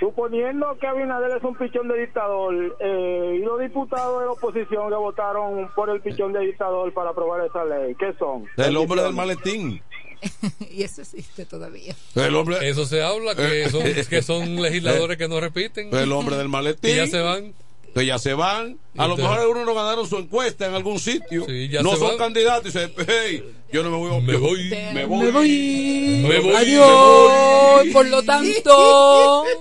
suponiendo 0.00 0.76
que 0.80 0.86
Abinader 0.88 1.36
es 1.36 1.44
un 1.44 1.54
pichón 1.56 1.86
de 1.88 2.00
dictador 2.00 2.76
eh, 2.80 3.38
y 3.40 3.44
los 3.44 3.60
diputados 3.60 4.18
de 4.20 4.26
la 4.26 4.32
oposición 4.32 4.88
que 4.88 4.96
votaron 4.96 5.70
por 5.76 5.90
el 5.90 6.00
pichón 6.00 6.32
de 6.32 6.40
dictador 6.40 6.92
para 6.92 7.10
aprobar 7.10 7.46
esa 7.46 7.64
ley, 7.64 7.94
¿qué 7.94 8.12
son? 8.18 8.46
El 8.56 8.76
hombre 8.76 9.00
del 9.02 9.12
maletín. 9.12 9.80
y 10.70 10.82
eso 10.82 11.02
existe 11.02 11.44
todavía. 11.46 11.94
El 12.16 12.34
hombre, 12.36 12.68
Eso 12.68 12.84
se 12.84 13.02
habla, 13.02 13.34
que 13.36 13.68
son, 13.70 13.82
que 14.10 14.22
son 14.22 14.60
legisladores 14.60 15.16
que 15.18 15.28
no 15.28 15.40
repiten. 15.40 15.94
el 15.94 16.10
hombre 16.12 16.36
del 16.36 16.48
maletín. 16.48 16.90
Que 16.90 16.96
ya 16.96 17.06
se 17.06 17.20
van. 17.20 17.54
Que 17.94 18.06
ya 18.06 18.18
se 18.18 18.34
van. 18.34 18.78
A 18.96 19.06
lo 19.06 19.14
Entonces- 19.14 19.24
mejor 19.24 19.38
algunos 19.40 19.66
no 19.66 19.74
ganaron 19.74 20.06
su 20.06 20.16
encuesta 20.16 20.66
en 20.66 20.74
algún 20.74 20.98
sitio. 20.98 21.44
Sí, 21.46 21.68
ya 21.68 21.82
no 21.82 21.90
se 21.90 21.96
son 21.98 22.08
van. 22.08 22.18
candidatos 22.18 22.74
y 22.74 22.78
dicen, 22.78 22.92
hey, 23.06 23.54
yo 23.72 23.82
no 23.82 23.90
me 23.90 23.96
voy. 23.98 24.20
Me 24.22 24.32
yo- 24.32 24.40
voy. 24.40 24.70
Me 24.94 25.04
voy. 25.06 25.24
Me 25.26 25.30
voy. 25.30 26.26
Me 26.28 26.38
voy, 26.40 26.54
Adiós. 26.54 27.86
Por 27.92 28.06
lo 28.08 28.22
tanto. 28.22 29.44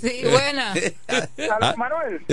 Sí, 0.00 0.22
buena. 0.24 0.72
Ah, 1.60 1.74
Manuel. 1.76 2.24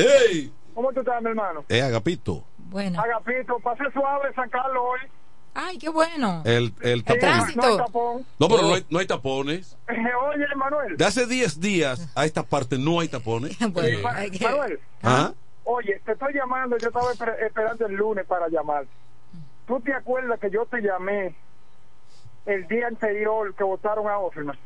¿cómo 0.73 0.93
tú 0.93 1.01
estás, 1.01 1.21
mi 1.21 1.29
hermano? 1.29 1.65
Eh, 1.67 1.81
Agapito. 1.81 2.45
Buena. 2.57 3.01
Agapito, 3.01 3.59
pase 3.59 3.83
suave 3.93 4.33
San 4.35 4.49
Carlos 4.49 4.81
hoy. 4.81 4.99
Ay, 5.57 5.77
qué 5.77 5.87
bueno. 5.89 6.41
El, 6.45 6.73
el 6.81 7.03
tapón. 7.03 7.19
Tránsito. 7.21 7.61
No 7.61 7.71
hay 7.71 7.77
tapón. 7.77 8.25
No, 8.39 8.47
pero 8.49 8.59
Oh. 8.59 8.67
no 8.67 8.73
hay, 8.75 8.85
no 8.89 8.99
hay 8.99 9.07
tapones. 9.07 9.77
Eh, 9.87 9.93
oye, 10.27 10.45
Manuel. 10.55 10.97
De 10.97 11.05
hace 11.05 11.25
10 11.25 11.59
días 11.61 12.09
a 12.13 12.25
esta 12.25 12.43
parte 12.43 12.77
no 12.77 12.99
hay 12.99 13.07
tapones. 13.07 13.57
Bueno, 13.71 13.99
Ma- 14.03 14.15
hay 14.15 14.29
que- 14.31 14.43
Manuel, 14.43 14.79
Ajá. 15.01 15.33
oye, 15.63 16.01
te 16.05 16.11
estoy 16.11 16.33
llamando, 16.33 16.77
yo 16.77 16.87
estaba 16.89 17.11
esper- 17.13 17.39
esperando 17.45 17.85
el 17.85 17.93
lunes 17.93 18.25
para 18.25 18.49
llamar. 18.49 18.85
¿Tú 19.65 19.79
te 19.79 19.93
acuerdas 19.93 20.39
que 20.39 20.51
yo 20.51 20.65
te 20.65 20.81
llamé 20.81 21.33
el 22.45 22.67
día 22.67 22.87
anterior 22.87 23.53
que 23.55 23.63
votaron 23.63 24.07
a 24.07 24.19
Offerman? 24.19 24.57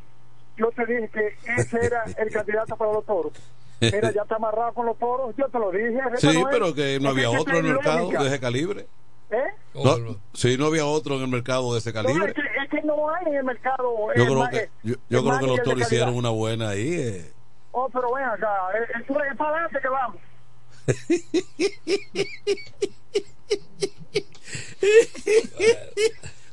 Yo 0.57 0.71
te 0.71 0.85
dije 0.85 1.09
que 1.13 1.37
ese 1.55 1.85
era 1.85 2.03
el 2.17 2.29
candidato 2.33 2.75
para 2.75 2.91
los 2.93 3.05
toros. 3.05 3.31
Mira, 3.79 4.11
ya 4.11 4.23
está 4.23 4.35
amarrado 4.35 4.73
con 4.73 4.85
los 4.87 4.97
toros, 4.97 5.33
yo 5.37 5.47
te 5.47 5.57
lo 5.57 5.71
dije. 5.71 5.97
Sí, 6.17 6.27
Manuel. 6.27 6.47
pero 6.51 6.73
que 6.75 6.99
no 6.99 7.09
había 7.09 7.29
otro 7.29 7.55
en 7.57 7.65
el 7.65 7.73
mercado 7.75 8.09
de 8.09 8.27
ese 8.27 8.39
calibre. 8.39 8.87
¿Eh? 9.31 9.43
No, 9.75 10.17
sí, 10.33 10.57
no 10.57 10.65
había 10.67 10.85
otro 10.85 11.15
en 11.17 11.21
el 11.21 11.27
mercado 11.27 11.71
de 11.73 11.79
ese 11.79 11.93
No, 11.93 12.01
calibre. 12.03 12.29
es, 12.29 12.33
que, 12.33 12.41
es 12.41 12.69
que 12.69 12.81
no 12.87 13.09
hay 13.13 13.25
en 13.27 13.35
el 13.35 13.43
mercado. 13.43 14.07
Yo 14.15 14.25
creo 14.25 14.49
que, 14.49 14.69
yo, 14.83 14.95
yo 15.09 15.23
creo 15.23 15.39
que 15.39 15.47
los 15.47 15.61
toros 15.63 15.81
hicieron 15.81 16.15
una 16.15 16.29
buena 16.29 16.69
ahí. 16.69 16.93
eh. 16.93 17.33
Oh, 17.71 17.87
pero 17.93 18.11
ven 18.13 18.25
acá, 18.25 18.49
tú 19.07 19.13
es 19.19 19.37
para 19.37 19.51
adelante 19.51 19.79
que 19.81 19.87
vamos. 19.89 20.17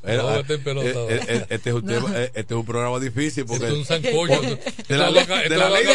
Era- 0.02 0.22
No, 0.22 0.34
este 0.36 0.54
es 0.54 0.66
eh, 0.66 0.70
eh, 0.86 1.20
eh, 1.28 1.46
este, 1.50 1.70
es 1.70 1.74
un 1.76 1.86
tema- 1.86 2.10
eh, 2.14 2.30
este 2.34 2.54
es 2.54 2.60
un 2.60 2.65
programa 2.76 3.00
difícil 3.00 3.44
porque 3.46 3.66
es 3.66 3.72
un 3.72 3.84
sancocho. 3.84 4.40
de 4.88 4.96
la 4.96 5.10
ley 5.10 5.26
de 5.48 5.56
la 5.56 5.70
ley 5.70 5.84
De 5.84 5.94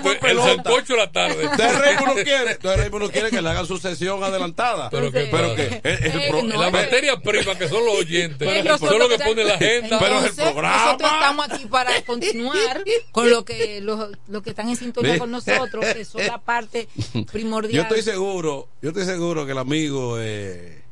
fue 0.00 0.30
el 0.30 0.38
sancocho 0.38 0.92
de 0.94 0.98
la 0.98 1.12
tarde. 1.12 1.48
De 1.56 1.72
Raymond 1.72 2.06
no 2.08 2.14
quiere, 2.14 2.54
de 2.56 2.90
no 2.90 3.10
quiere 3.10 3.30
que 3.30 3.42
le 3.42 3.48
hagan 3.48 3.66
su 3.66 3.78
sesión 3.78 4.22
adelantada. 4.22 4.90
Pero 4.90 5.10
qué 5.10 5.28
pero 5.30 5.54
que 5.54 5.80
eh, 5.84 6.30
La 6.56 6.70
materia 6.70 7.16
prima 7.16 7.56
que 7.56 7.68
son 7.68 7.84
los 7.84 7.96
oyentes, 8.00 8.48
son 8.78 8.98
los 8.98 9.08
que 9.08 9.18
ya- 9.18 9.24
pone 9.24 9.44
la 9.44 9.54
agenda. 9.54 9.98
Pero 9.98 10.18
es 10.20 10.24
el 10.26 10.34
programa. 10.34 10.84
Nosotros 10.84 11.10
estamos 11.12 11.50
aquí 11.50 11.66
para 11.66 12.02
continuar 12.02 12.84
con 13.12 13.30
lo 13.30 13.44
que 13.44 13.80
los, 13.80 14.10
los 14.28 14.42
que 14.42 14.50
están 14.50 14.68
en 14.68 14.76
sintonía 14.76 15.18
con 15.18 15.30
nosotros, 15.30 15.84
que 15.94 16.04
son 16.04 16.26
la 16.26 16.38
parte 16.38 16.88
primordial. 17.32 17.74
Yo 17.74 17.82
estoy 17.82 18.02
seguro, 18.02 18.68
yo 18.82 18.90
estoy 18.90 19.04
seguro 19.04 19.46
que 19.46 19.52
el 19.52 19.58
amigo, 19.58 20.16
eh, 20.20 20.82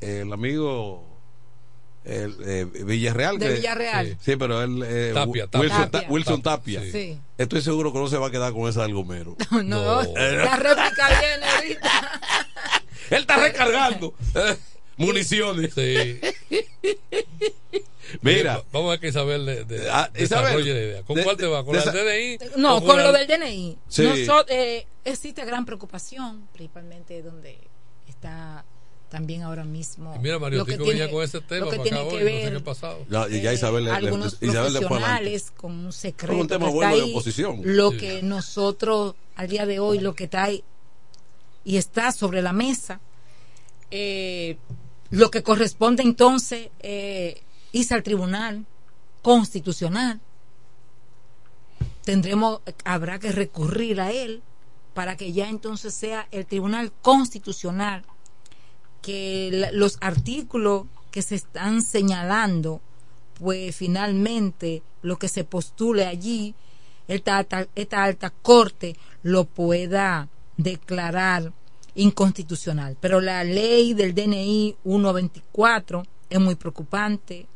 el 0.00 0.32
amigo 0.32 1.13
el, 2.04 2.36
eh, 2.46 2.64
Villarreal. 2.84 3.38
De 3.38 3.46
que- 3.48 3.54
Villarreal. 3.54 4.06
Sí, 4.08 4.16
sí, 4.20 4.36
pero 4.36 4.62
él. 4.62 4.82
eh, 4.86 5.10
Tapia, 5.14 5.46
Tapia. 5.46 5.60
Wilson, 5.60 5.78
Ta- 5.82 5.90
Tapia. 5.90 6.08
Wilson 6.10 6.42
Tapia. 6.42 6.80
Sí. 6.82 6.92
Sí. 6.92 7.18
Estoy 7.38 7.62
seguro 7.62 7.92
que 7.92 7.98
no 7.98 8.08
se 8.08 8.18
va 8.18 8.28
a 8.28 8.30
quedar 8.30 8.52
con 8.52 8.68
ese 8.68 8.80
algomero. 8.80 9.36
No, 9.50 9.62
No. 9.62 10.02
la 10.14 10.56
réplica 10.56 11.08
viene 11.20 11.46
ahorita. 11.46 12.20
Él 13.10 13.20
está 13.20 13.36
recargando 13.36 14.14
eh, 14.34 14.56
municiones. 14.96 15.72
Sí. 15.74 16.20
Mira, 18.22 18.62
Vamos 18.72 18.88
a 18.88 18.90
ver 18.92 19.00
que 19.00 19.08
Isabel 19.08 19.44
de, 19.46 19.64
de- 19.64 19.90
Ah, 19.90 20.08
Isabel, 20.16 20.62
la 20.64 20.70
idea. 20.70 21.02
¿Con 21.02 21.16
de- 21.16 21.24
cuál 21.24 21.36
te 21.36 21.46
va? 21.46 21.64
¿Con 21.64 21.72
de 21.76 21.84
la 21.84 21.90
esa- 21.90 21.92
DNI? 21.92 22.38
No, 22.60 22.76
¿O 22.76 22.84
con 22.84 22.96
la- 22.98 23.04
lo 23.04 23.12
del 23.12 23.26
DNI. 23.26 23.76
Sí. 23.88 24.02
Nosot- 24.04 24.46
eh, 24.48 24.86
existe 25.04 25.44
gran 25.44 25.64
preocupación, 25.66 26.46
principalmente 26.52 27.22
donde 27.22 27.58
está 28.08 28.64
también 29.14 29.42
ahora 29.42 29.64
mismo. 29.64 30.12
Mira, 30.20 30.40
Mario 30.40 30.58
lo 30.58 30.64
que 30.64 30.76
tiene- 30.76 30.90
venía 30.92 31.08
con 31.08 31.22
ese 31.22 31.40
tema 31.40 31.66
lo 31.66 31.70
que 31.70 31.78
tiene 31.78 31.98
hoy, 31.98 32.04
no 32.14 32.18
sé 32.18 32.24
ver, 32.24 32.50
qué 32.50 32.58
ha 32.58 32.64
pasado. 32.64 32.98
Ya- 33.08 33.28
ya 33.28 33.52
eh, 33.52 33.54
Isabel 33.54 33.84
le- 33.84 33.90
le- 33.90 33.96
algunos 33.96 34.38
Isabel 34.40 34.72
profesionales 34.72 35.52
con 35.56 35.70
un 35.72 35.92
secreto. 35.92 36.34
Es 36.34 36.40
un 36.40 36.48
tema 36.48 36.66
que 36.66 36.72
bueno 36.72 36.90
está 36.90 36.96
de 36.96 37.02
ahí, 37.04 37.10
oposición. 37.12 37.60
Lo 37.62 37.92
Sí. 37.92 37.96
que 37.98 38.22
nosotros, 38.24 39.14
al 39.36 39.46
día 39.46 39.66
de 39.66 39.78
hoy, 39.78 40.00
lo 40.00 40.16
que 40.16 40.24
está 40.24 40.42
ahí 40.42 40.64
y 41.64 41.76
está 41.76 42.10
sobre 42.10 42.42
la 42.42 42.52
mesa, 42.52 42.98
eh, 43.92 44.56
lo 45.10 45.30
que 45.30 45.44
corresponde 45.44 46.02
entonces 46.02 46.70
eh, 46.80 47.40
irse 47.70 47.94
al 47.94 48.02
tribunal 48.02 48.66
constitucional. 49.22 50.20
Tendremos, 52.04 52.62
habrá 52.84 53.20
que 53.20 53.30
recurrir 53.30 54.00
a 54.00 54.10
él 54.10 54.42
para 54.92 55.16
que 55.16 55.32
ya 55.32 55.48
entonces 55.48 55.94
sea 55.94 56.26
el 56.32 56.46
tribunal 56.46 56.90
constitucional 57.00 58.04
que 59.04 59.68
los 59.74 59.98
artículos 60.00 60.86
que 61.10 61.20
se 61.20 61.34
están 61.34 61.82
señalando, 61.82 62.80
pues 63.38 63.76
finalmente 63.76 64.82
lo 65.02 65.18
que 65.18 65.28
se 65.28 65.44
postule 65.44 66.06
allí, 66.06 66.54
esta 67.06 67.36
alta, 67.36 67.68
esta 67.74 68.02
alta 68.02 68.30
corte 68.30 68.96
lo 69.22 69.44
pueda 69.44 70.30
declarar 70.56 71.52
inconstitucional. 71.94 72.96
Pero 72.98 73.20
la 73.20 73.44
ley 73.44 73.92
del 73.92 74.14
DNI 74.14 74.76
124 74.84 76.06
es 76.30 76.40
muy 76.40 76.54
preocupante. 76.54 77.46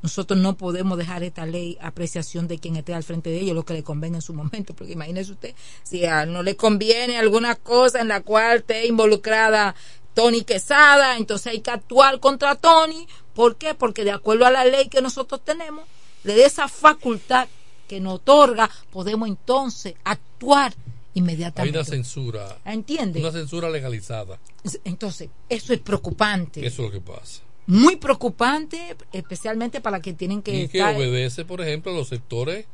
Nosotros 0.00 0.40
no 0.40 0.56
podemos 0.56 0.96
dejar 0.96 1.22
esta 1.22 1.44
ley 1.44 1.76
apreciación 1.82 2.48
de 2.48 2.58
quien 2.58 2.76
esté 2.76 2.94
al 2.94 3.02
frente 3.02 3.28
de 3.28 3.40
ellos, 3.40 3.54
lo 3.54 3.64
que 3.64 3.74
le 3.74 3.82
convenga 3.82 4.16
en 4.16 4.22
su 4.22 4.32
momento, 4.32 4.72
porque 4.74 4.94
imagínese 4.94 5.32
usted, 5.32 5.54
si 5.82 6.06
a 6.06 6.24
no 6.24 6.42
le 6.42 6.56
conviene 6.56 7.18
alguna 7.18 7.56
cosa 7.56 8.00
en 8.00 8.08
la 8.08 8.22
cual 8.22 8.58
esté 8.58 8.86
involucrada 8.86 9.74
Tony 10.18 10.42
Quesada, 10.42 11.16
entonces 11.16 11.46
hay 11.46 11.60
que 11.60 11.70
actuar 11.70 12.18
contra 12.18 12.56
Tony. 12.56 13.06
¿Por 13.34 13.54
qué? 13.54 13.74
Porque 13.74 14.02
de 14.02 14.10
acuerdo 14.10 14.46
a 14.46 14.50
la 14.50 14.64
ley 14.64 14.88
que 14.88 15.00
nosotros 15.00 15.40
tenemos, 15.44 15.84
le 16.24 16.34
dé 16.34 16.44
esa 16.44 16.66
facultad 16.66 17.46
que 17.86 18.00
nos 18.00 18.14
otorga, 18.14 18.68
podemos 18.90 19.28
entonces 19.28 19.94
actuar 20.02 20.72
Hay 20.74 20.82
inmediatamente. 21.14 21.78
una 21.78 21.84
censura. 21.84 22.58
¿Entiende? 22.64 23.20
Una 23.20 23.30
censura 23.30 23.70
legalizada. 23.70 24.40
Entonces, 24.82 25.28
eso 25.48 25.72
es 25.72 25.78
preocupante. 25.78 26.66
Eso 26.66 26.82
es 26.82 26.88
lo 26.88 26.90
que 26.90 27.00
pasa. 27.00 27.42
Muy 27.68 27.94
preocupante, 27.94 28.96
especialmente 29.12 29.80
para 29.80 30.00
que 30.00 30.14
tienen 30.14 30.42
que 30.42 30.62
y 30.62 30.66
que 30.66 30.82
obedece, 30.82 31.44
por 31.44 31.60
ejemplo, 31.60 31.92
a 31.92 31.94
los 31.94 32.08
sectores 32.08 32.66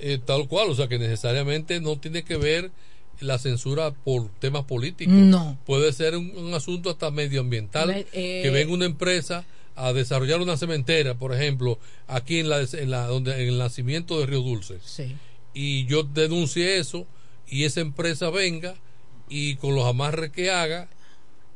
eh, 0.00 0.18
tal 0.18 0.48
cual. 0.48 0.68
O 0.68 0.74
sea, 0.74 0.88
que 0.88 0.98
necesariamente 0.98 1.80
no 1.80 1.96
tiene 1.96 2.24
que 2.24 2.36
ver 2.38 2.72
la 3.20 3.38
censura 3.38 3.90
por 3.92 4.28
temas 4.38 4.64
políticos. 4.64 5.12
No. 5.14 5.58
Puede 5.66 5.92
ser 5.92 6.16
un, 6.16 6.30
un 6.36 6.54
asunto 6.54 6.90
hasta 6.90 7.10
medioambial. 7.10 7.68
Me- 7.88 8.06
eh, 8.12 8.40
que 8.42 8.50
venga 8.50 8.72
una 8.72 8.84
empresa 8.86 9.44
a 9.76 9.92
desarrollar 9.92 10.40
una 10.40 10.56
cementera, 10.56 11.14
por 11.14 11.32
ejemplo, 11.34 11.78
aquí 12.08 12.38
en 12.40 12.48
la, 12.48 12.60
en 12.60 12.90
la 12.90 13.06
donde 13.06 13.34
en 13.42 13.48
el 13.48 13.58
nacimiento 13.58 14.18
de 14.18 14.26
Río 14.26 14.40
Dulce. 14.42 14.78
Sí. 14.84 15.16
Y 15.54 15.86
yo 15.86 16.02
denuncie 16.02 16.78
eso 16.78 17.06
y 17.48 17.64
esa 17.64 17.80
empresa 17.80 18.30
venga 18.30 18.74
y 19.28 19.56
con 19.56 19.74
los 19.74 19.84
amarres 19.86 20.30
que 20.30 20.50
haga 20.50 20.88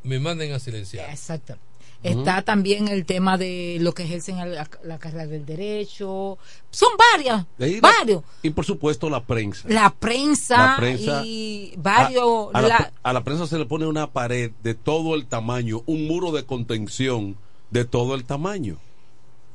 me 0.04 0.18
manden 0.18 0.52
a 0.52 0.58
silenciar. 0.58 1.08
Exacto. 1.10 1.56
Está 2.02 2.42
también 2.42 2.88
el 2.88 3.06
tema 3.06 3.38
de 3.38 3.78
lo 3.80 3.92
que 3.94 4.02
ejercen 4.02 4.36
la, 4.38 4.68
la 4.82 4.98
carrera 4.98 5.26
del 5.26 5.46
derecho. 5.46 6.36
Son 6.70 6.90
varias, 7.14 7.46
la- 7.58 7.80
varios. 7.80 8.22
y 8.42 8.50
por 8.50 8.64
supuesto 8.64 9.08
la 9.08 9.22
prensa. 9.24 9.68
La 9.68 9.90
prensa, 9.90 10.56
La 10.56 10.76
prensa- 10.78 11.22
y 11.24 11.74
varios. 11.78 12.48
A, 12.54 12.58
a 12.58 12.62
la, 12.62 12.68
la- 12.68 12.92
a 13.02 13.12
la 13.12 13.22
prensa 13.22 13.46
se 13.46 13.56
le 13.58 13.66
pone 13.66 13.86
una 13.86 14.10
pared 14.10 14.50
de 14.62 14.74
todo 14.74 15.14
el 15.14 15.26
tamaño, 15.26 15.82
un 15.86 16.06
muro 16.08 16.32
de 16.32 16.44
contención 16.44 17.36
de 17.70 17.84
todo 17.84 18.14
el 18.16 18.24
tamaño. 18.24 18.78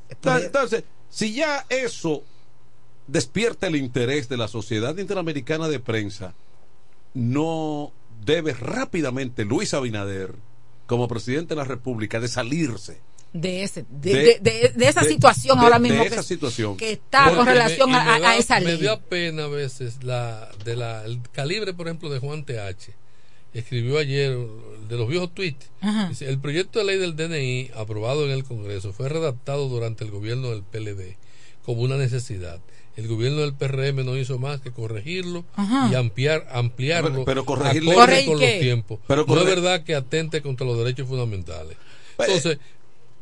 Entonces, 0.08 0.46
entonces, 0.46 0.84
si 1.10 1.34
ya 1.34 1.66
eso 1.68 2.22
despierta 3.06 3.66
el 3.66 3.76
interés 3.76 4.28
de 4.30 4.38
la 4.38 4.48
Sociedad 4.48 4.96
Interamericana 4.96 5.68
de 5.68 5.80
Prensa, 5.80 6.32
no 7.14 7.92
debe 8.24 8.52
rápidamente 8.54 9.44
Luis 9.44 9.74
Abinader, 9.74 10.34
como 10.88 11.06
presidente 11.06 11.50
de 11.54 11.56
la 11.60 11.64
República, 11.64 12.18
de 12.18 12.26
salirse 12.26 12.98
de 13.30 13.62
ese 13.62 13.84
de, 13.90 14.10
de- 14.14 14.22
de- 14.22 14.38
de- 14.40 14.72
de 14.74 14.88
esa 14.88 15.04
situación 15.04 15.58
ahora 15.58 15.78
mismo 15.78 16.02
esa 16.02 16.16
que, 16.16 16.22
situación. 16.22 16.76
que 16.78 16.92
está 16.92 17.32
con 17.36 17.44
relación 17.46 17.90
me- 17.90 17.98
a, 17.98 18.04
me 18.04 18.10
a- 18.10 18.18
da- 18.20 18.30
a 18.30 18.36
esa 18.38 18.58
Me 18.58 18.66
ley. 18.72 18.78
dio 18.78 18.98
pena 19.02 19.44
a 19.44 19.48
veces 19.48 20.02
la, 20.02 20.50
de 20.64 20.74
la, 20.76 21.04
el 21.04 21.20
calibre, 21.30 21.74
por 21.74 21.86
ejemplo, 21.88 22.08
de 22.10 22.18
Juan 22.20 22.44
TH. 22.46 22.90
Escribió 23.54 23.98
ayer 23.98 24.36
de 24.88 24.96
los 24.96 25.08
viejos 25.08 25.34
tweets. 25.34 25.66
Ajá. 25.82 26.08
Dice, 26.08 26.26
el 26.28 26.38
proyecto 26.38 26.78
de 26.78 26.86
ley 26.86 26.96
del 26.98 27.16
DNI 27.16 27.70
aprobado 27.76 28.24
en 28.24 28.30
el 28.30 28.44
Congreso 28.44 28.92
fue 28.94 29.08
redactado 29.10 29.68
durante 29.68 30.04
el 30.04 30.10
gobierno 30.10 30.48
del 30.50 30.62
PLD 30.62 31.16
como 31.64 31.82
una 31.82 31.96
necesidad. 31.98 32.60
El 32.98 33.06
gobierno 33.06 33.42
del 33.42 33.54
PRM 33.54 34.04
no 34.04 34.16
hizo 34.16 34.40
más 34.40 34.60
que 34.60 34.72
corregirlo 34.72 35.44
Ajá. 35.54 35.88
y 35.90 35.94
ampliar, 35.94 36.48
ampliarlo 36.50 37.10
Pero- 37.10 37.24
pero 37.24 37.44
corregirle- 37.44 37.92
acorde 37.92 38.06
¿Corregir 38.06 38.26
con 38.32 38.40
los 38.40 38.58
tiempos. 38.58 38.98
Pero 39.06 39.24
no 39.24 39.38
es 39.40 39.46
verdad 39.46 39.84
que 39.84 39.94
atente 39.94 40.42
contra 40.42 40.66
los 40.66 40.76
derechos 40.78 41.06
fundamentales. 41.06 41.76
Entonces, 42.18 42.58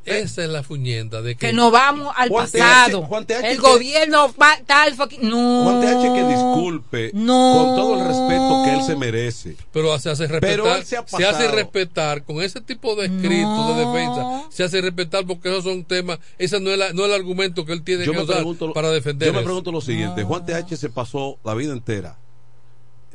esa 0.06 0.44
es 0.44 0.50
la 0.50 0.62
fuñenda 0.62 1.20
de 1.22 1.34
que, 1.36 1.48
que 1.48 1.52
nos 1.52 1.70
vamos 1.72 2.12
al 2.16 2.28
Juan 2.28 2.46
TH 2.46 2.58
pasado. 2.58 3.02
Juan 3.02 3.26
TH 3.26 3.32
el 3.50 3.56
que- 3.56 3.62
gobierno 3.62 4.34
va 4.40 4.58
tal 4.66 4.94
no. 5.22 5.64
Juan 5.64 5.80
TH 5.80 6.14
que 6.14 6.24
disculpe 6.28 7.10
No. 7.14 7.54
con 7.56 7.76
todo 7.76 8.00
el 8.00 8.06
respeto 8.06 8.62
que 8.64 8.74
él 8.74 8.82
se 8.84 8.96
merece. 8.96 9.56
pero 9.72 9.98
se 9.98 10.10
hace 10.10 10.26
respetar, 10.26 10.56
Pero 10.56 10.74
él 10.74 10.84
se 10.84 10.96
ha 10.96 11.06
se 11.06 11.26
hace 11.26 11.48
respetar 11.48 12.24
con 12.24 12.42
ese 12.42 12.60
tipo 12.60 12.94
de 12.96 13.06
escritos 13.06 13.76
de 13.76 13.84
defensa, 13.86 14.44
se 14.50 14.64
hace 14.64 14.80
respetar 14.80 15.26
porque 15.26 15.48
esos 15.48 15.64
son 15.64 15.84
temas, 15.84 16.18
ese 16.38 16.60
no 16.60 16.70
es, 16.70 16.78
la- 16.78 16.92
no 16.92 17.02
es 17.04 17.08
el 17.10 17.14
argumento 17.14 17.64
que 17.64 17.72
él 17.72 17.82
tiene 17.82 18.04
Yo 18.04 18.12
que 18.12 18.20
usar 18.20 18.36
pregunto, 18.36 18.72
para 18.72 18.90
defender 18.90 19.26
yo 19.28 19.32
me 19.32 19.40
eso. 19.40 19.44
pregunto 19.46 19.72
lo 19.72 19.80
siguiente: 19.80 20.22
Juan 20.24 20.44
TH 20.46 20.76
se 20.76 20.88
pasó 20.90 21.38
la 21.44 21.54
vida 21.54 21.72
entera. 21.72 22.18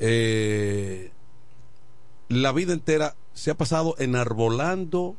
eh, 0.03 1.11
la 2.29 2.51
vida 2.51 2.73
entera 2.73 3.15
se 3.33 3.51
ha 3.51 3.55
pasado 3.55 3.95
enarbolando, 3.99 5.15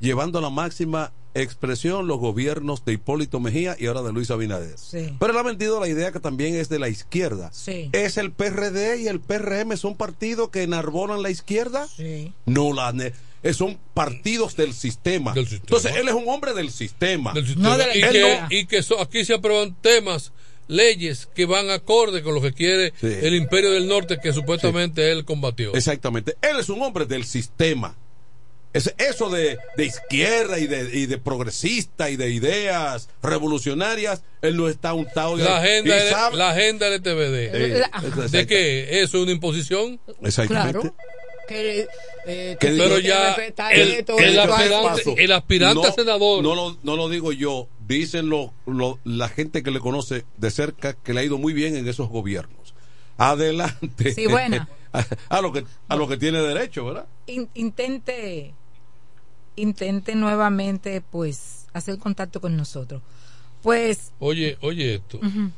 llevando 0.00 0.38
a 0.38 0.42
la 0.42 0.50
máxima 0.50 1.12
expresión 1.34 2.08
los 2.08 2.18
gobiernos 2.18 2.84
de 2.84 2.94
Hipólito 2.94 3.38
Mejía 3.38 3.76
y 3.78 3.86
ahora 3.86 4.02
de 4.02 4.12
Luis 4.12 4.30
Abinader. 4.32 4.76
Sí. 4.76 5.14
Pero 5.20 5.32
él 5.32 5.38
ha 5.38 5.42
vendido 5.44 5.78
la 5.78 5.86
idea 5.88 6.10
que 6.10 6.18
también 6.18 6.56
es 6.56 6.68
de 6.68 6.78
la 6.80 6.88
izquierda. 6.88 7.50
Sí. 7.52 7.88
¿Es 7.92 8.16
el 8.16 8.32
PRD 8.32 9.00
y 9.02 9.06
el 9.06 9.20
PRM 9.20 9.76
son 9.76 9.96
partidos 9.96 10.48
que 10.50 10.62
enarbolan 10.64 11.22
la 11.22 11.30
izquierda? 11.30 11.86
Sí. 11.86 12.32
No, 12.46 12.72
la 12.72 12.92
eh, 13.42 13.54
son 13.54 13.78
partidos 13.94 14.56
del 14.56 14.74
sistema. 14.74 15.32
Entonces, 15.36 15.94
él 15.96 16.08
es 16.08 16.14
un 16.14 16.28
hombre 16.28 16.52
del 16.52 16.70
sistema. 16.70 17.32
Del 17.32 17.46
sistema. 17.46 17.76
y, 17.94 18.00
que, 18.00 18.20
no- 18.20 18.46
y 18.50 18.66
que 18.66 18.82
so- 18.82 19.00
aquí 19.00 19.24
se 19.24 19.34
aprueban 19.34 19.74
temas, 19.80 20.32
leyes 20.68 21.28
que 21.34 21.46
van 21.46 21.70
acorde 21.70 22.22
con 22.22 22.34
lo 22.34 22.40
que 22.42 22.52
quiere 22.52 22.92
Sí. 23.00 23.06
el 23.06 23.34
imperio 23.34 23.70
del 23.70 23.88
norte 23.88 24.18
que 24.22 24.32
supuestamente 24.32 25.10
él 25.10 25.24
combatió. 25.24 25.74
Exactamente. 25.74 26.36
Él 26.42 26.58
es 26.58 26.68
un 26.68 26.82
hombre 26.82 27.06
del 27.06 27.24
sistema. 27.24 27.96
Es- 28.72 28.94
eso 28.98 29.30
de, 29.30 29.58
de 29.76 29.84
izquierda 29.84 30.58
y 30.58 30.66
de, 30.66 30.96
y 30.96 31.06
de 31.06 31.18
progresista 31.18 32.08
y 32.10 32.16
de 32.16 32.30
ideas 32.30 33.08
revolucionarias, 33.22 34.22
él 34.42 34.56
no 34.56 34.68
está 34.68 34.94
untado 34.94 35.36
de 35.36 35.44
La 35.44 35.58
agenda, 35.58 35.96
L- 36.00 36.10
sabe- 36.10 36.36
la 36.36 36.50
agenda 36.50 36.86
LTBD. 36.88 37.34
Eh, 37.52 37.82
¿De 38.30 38.46
qué? 38.46 39.00
¿Eso 39.02 39.18
es 39.18 39.22
una 39.24 39.32
imposición? 39.32 39.98
Exactamente. 40.22 40.78
Claro. 40.80 40.94
Que, 41.48 41.88
eh, 42.26 42.56
¿Qué 42.60 42.68
tú 42.68 42.72
digo? 42.74 42.84
Pero 42.84 42.98
ya 43.00 43.34
que 43.34 43.46
el- 43.72 43.90
esto, 43.94 44.16
el 44.18 44.38
aspirante- 44.38 45.14
el 45.24 45.32
aspirante 45.32 45.88
a 45.88 45.92
senador. 45.92 46.44
No 46.44 46.54
lo, 46.54 46.78
no 46.84 46.94
lo 46.96 47.08
digo 47.08 47.32
yo, 47.32 47.66
dicen 47.88 48.28
lo, 48.28 48.54
lo- 48.66 49.00
la 49.02 49.28
gente 49.28 49.64
que 49.64 49.72
le 49.72 49.80
conoce 49.80 50.24
de 50.36 50.50
cerca 50.52 50.92
que 50.92 51.12
le 51.12 51.20
ha 51.20 51.24
ido 51.24 51.38
muy 51.38 51.52
bien 51.52 51.74
en 51.74 51.88
esos 51.88 52.08
gobiernos. 52.08 52.72
Adelante. 53.18 54.12
Sí, 54.14 54.26
buena. 54.26 54.68
a, 54.92 55.04
a 55.28 55.40
lo 55.40 55.52
que, 55.52 55.64
a 55.88 55.96
lo 55.96 56.08
que 56.08 56.16
tiene 56.16 56.40
derecho, 56.40 56.84
¿verdad? 56.84 57.06
In- 57.26 57.50
intente 57.54 58.54
intente 59.56 60.14
nuevamente 60.14 61.00
pues 61.00 61.66
hacer 61.72 61.98
contacto 61.98 62.40
con 62.40 62.56
nosotros 62.56 63.02
pues 63.62 64.12
Oye, 64.18 64.56
oye 64.62 64.94
esto. 64.94 65.18
ujú, 65.18 65.50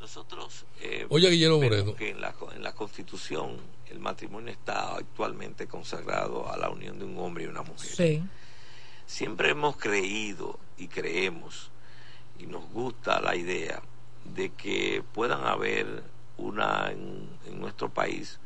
Nosotros 0.00 0.64
eh, 0.80 1.06
Oye, 1.08 1.30
Guillermo 1.30 1.60
Moreno. 1.60 1.94
que 1.94 2.10
en 2.10 2.20
la, 2.20 2.34
en 2.54 2.62
la 2.62 2.72
Constitución 2.72 3.56
el 3.90 4.00
matrimonio 4.00 4.50
está 4.50 4.96
actualmente 4.96 5.66
consagrado 5.66 6.50
a 6.50 6.56
la 6.56 6.70
unión 6.70 6.98
de 6.98 7.04
un 7.04 7.18
hombre 7.18 7.44
y 7.44 7.46
una 7.46 7.62
mujer. 7.62 7.90
sí 7.90 8.22
Siempre 9.06 9.50
hemos 9.50 9.76
creído 9.76 10.58
y 10.78 10.88
creemos 10.88 11.70
y 12.38 12.46
nos 12.46 12.68
gusta 12.70 13.20
la 13.20 13.36
idea 13.36 13.82
de 14.24 14.50
que 14.50 15.02
puedan 15.14 15.44
haber 15.46 16.02
una 16.38 16.90
en, 16.90 17.28
en 17.46 17.60
nuestro 17.60 17.88
país 17.90 18.38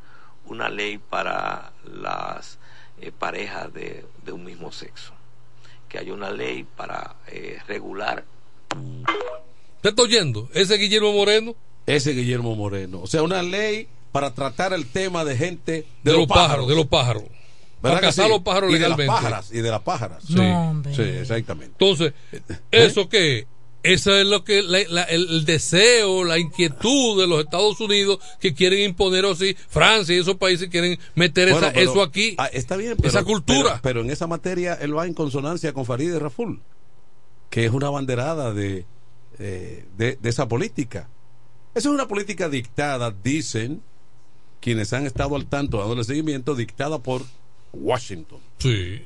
una 0.46 0.68
ley 0.68 0.98
para 0.98 1.72
las 1.84 2.58
eh, 3.00 3.12
parejas 3.16 3.72
de, 3.72 4.04
de 4.24 4.32
un 4.32 4.44
mismo 4.44 4.72
sexo. 4.72 5.12
Que 5.88 5.98
haya 5.98 6.12
una 6.12 6.30
ley 6.30 6.64
para 6.76 7.16
eh, 7.28 7.58
regular 7.68 8.24
¿Te 9.80 9.90
está 9.90 10.02
oyendo? 10.02 10.48
Ese 10.54 10.76
Guillermo 10.76 11.12
Moreno. 11.12 11.54
Ese 11.86 12.12
Guillermo 12.12 12.56
Moreno. 12.56 13.00
O 13.02 13.06
sea, 13.06 13.22
una 13.22 13.42
ley 13.42 13.86
para 14.12 14.32
tratar 14.34 14.72
el 14.72 14.86
tema 14.86 15.24
de 15.24 15.36
gente 15.36 15.86
De, 16.02 16.12
los 16.12 16.26
pájaros, 16.26 16.66
de 16.68 16.74
los 16.74 16.86
pájaros. 16.86 17.22
¿Verdad 17.82 17.98
Para 17.98 18.00
que 18.00 18.06
cazar 18.06 18.26
sí? 18.26 18.30
los 18.32 18.40
pájaros 18.40 18.70
y 18.70 18.72
de 18.74 18.78
legalmente. 18.80 19.06
las 19.12 19.16
pájaras 19.16 19.52
y 19.52 19.58
de 19.60 19.70
las 19.70 19.82
pájaras 19.82 20.24
Sí. 20.26 20.34
No, 20.36 20.82
sí 20.94 21.02
exactamente 21.02 21.72
Entonces, 21.78 22.14
¿eso 22.70 23.08
qué? 23.10 23.46
Eso 23.84 24.16
es 24.16 24.26
lo 24.26 24.42
que 24.44 24.62
la- 24.62 24.82
la- 24.88 25.02
el, 25.04 25.44
deseo, 25.44 26.24
la 26.24 26.38
inquietud 26.38 27.20
de 27.20 27.26
los 27.26 27.44
Estados 27.44 27.78
Unidos 27.80 28.18
que 28.40 28.54
quieren 28.54 28.80
imponer 28.80 29.24
así, 29.26 29.54
Francia 29.68 30.16
y 30.16 30.18
esos 30.20 30.36
países 30.36 30.68
quieren 30.70 30.98
meter 31.14 31.50
Bueno, 31.50 31.66
esa- 31.66 31.74
pero- 31.74 31.90
eso 31.92 32.02
aquí. 32.02 32.34
ah, 32.38 32.46
está 32.46 32.76
bien 32.76 32.94
pero- 32.96 33.08
esa 33.10 33.22
cultura. 33.24 33.62
pero, 33.74 33.80
pero 33.82 34.00
en 34.00 34.10
esa 34.10 34.26
materia 34.26 34.74
él 34.74 34.96
va 34.96 35.06
en 35.06 35.12
consonancia 35.14 35.72
con 35.72 35.84
Farideh 35.84 36.18
Raful 36.18 36.60
que 37.50 37.66
es 37.66 37.70
una 37.72 37.90
banderada 37.90 38.52
de, 38.54 38.84
eh, 39.38 39.84
de, 39.96 40.16
de 40.20 40.28
esa 40.30 40.48
política 40.48 41.08
esa 41.74 41.88
es 41.88 41.94
una 41.94 42.08
política 42.08 42.48
dictada 42.48 43.14
dicen 43.22 43.82
quienes 44.60 44.92
han 44.94 45.04
estado 45.06 45.36
al 45.36 45.46
tanto 45.46 45.78
dándole 45.78 46.04
seguimiento 46.04 46.54
dictada 46.54 46.98
por 47.00 47.22
Washington 47.74 48.38
Sí. 48.58 49.02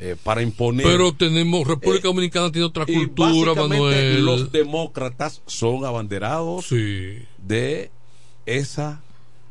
Eh, 0.00 0.16
para 0.22 0.42
imponer 0.42 0.86
Pero 0.86 1.12
tenemos, 1.12 1.66
República 1.66 2.08
Dominicana 2.08 2.52
tiene 2.52 2.66
otra 2.66 2.86
cultura, 2.86 3.54
Manuel. 3.54 4.24
Los 4.24 4.52
demócratas 4.52 5.42
son 5.46 5.84
abanderados 5.84 6.68
de 7.38 7.90
esa 8.46 9.00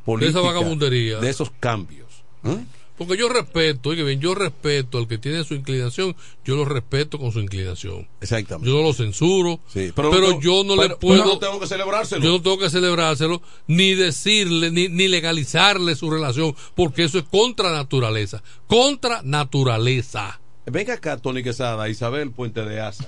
política, 0.06 0.40
vagabundería. 0.40 1.20
de 1.20 1.30
esos 1.30 1.52
cambios. 1.60 2.24
¿eh? 2.46 2.64
Porque 2.98 3.16
yo 3.16 3.30
respeto, 3.30 3.90
oye 3.90 4.04
bien, 4.04 4.20
yo 4.20 4.34
respeto 4.34 4.98
al 4.98 5.08
que 5.08 5.18
tiene 5.20 5.44
su 5.44 5.54
inclinación, 5.54 6.16
yo 6.44 6.56
lo 6.56 6.66
respeto 6.66 7.20
con 7.20 7.32
su 7.32 7.40
inclinación. 7.40 8.08
Exactamente. 8.22 8.70
Yo 8.72 8.76
no 8.78 8.84
lo 8.84 8.94
censuro, 8.94 9.60
pero 9.72 9.94
pero, 10.10 10.30
no- 10.32 10.42
yo 10.42 10.64
no 10.64 10.76
pero- 10.76 10.88
le 10.90 10.96
puedo. 10.96 11.22
pero 11.24 11.34
no 11.36 11.40
tengo 11.40 11.60
que 11.60 11.68
celebrárselo. 11.68 12.24
Yo 12.24 12.32
no 12.32 12.42
tengo 12.42 12.58
que 12.58 12.70
celebrárselo, 12.72 13.42
ni 13.68 13.94
decirle, 13.94 14.72
ni, 14.72 14.88
ni 14.90 15.08
legalizarle 15.08 15.96
su 15.96 16.10
relación, 16.10 16.56
porque 16.76 17.04
eso 17.04 17.20
es 17.20 17.26
contra 17.26 17.72
naturaleza. 17.72 18.42
Contra 18.66 19.22
naturaleza. 19.24 20.40
Venga 20.66 20.96
acá, 20.96 21.18
Tony 21.18 21.44
Quesada, 21.44 21.88
Isabel 21.90 22.32
Puente 22.32 22.66
de 22.66 22.82
Asa. 22.82 23.08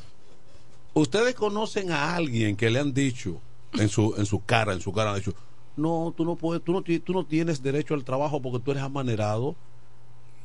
¿Ustedes 0.94 1.34
conocen 1.36 1.92
a 1.92 2.16
alguien 2.16 2.56
que 2.56 2.70
le 2.70 2.80
han 2.80 2.94
dicho 2.94 3.42
en 3.74 3.90
su, 3.90 4.14
en 4.18 4.26
su 4.26 4.44
cara, 4.46 4.74
en 4.74 4.82
su 4.82 4.92
cara, 4.92 5.12
han 5.12 5.18
dicho, 5.18 5.34
no, 5.78 6.14
tú 6.16 6.26
no 6.26 6.36
puedes, 6.36 6.64
tú 6.64 6.74
no, 6.74 6.82
tú 6.84 7.14
no 7.14 7.26
tienes 7.26 7.62
derecho 7.64 7.94
al 7.94 8.04
trabajo 8.04 8.42
porque 8.42 8.60
tú 8.64 8.72
eres 8.72 8.84
amanerado? 8.84 9.56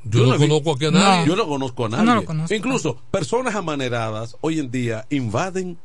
Yo 0.05 0.27
no 0.27 0.33
vi- 0.39 0.49
conozco 0.49 0.73
aquí 0.73 0.87
a 0.87 0.91
nadie. 0.91 1.27
Yo 1.27 1.37
no 1.37 1.47
conozco 1.47 1.87
a 1.87 1.89
No 1.89 1.97
nadie. 2.03 2.21
lo 2.21 2.25
conozco. 2.25 2.55
Incluso 2.55 2.97
personas 3.11 3.55
amaneradas 3.55 4.37
hoy 4.41 4.59
en 4.61 4.71
día 4.71 5.07
invaden 5.11 5.79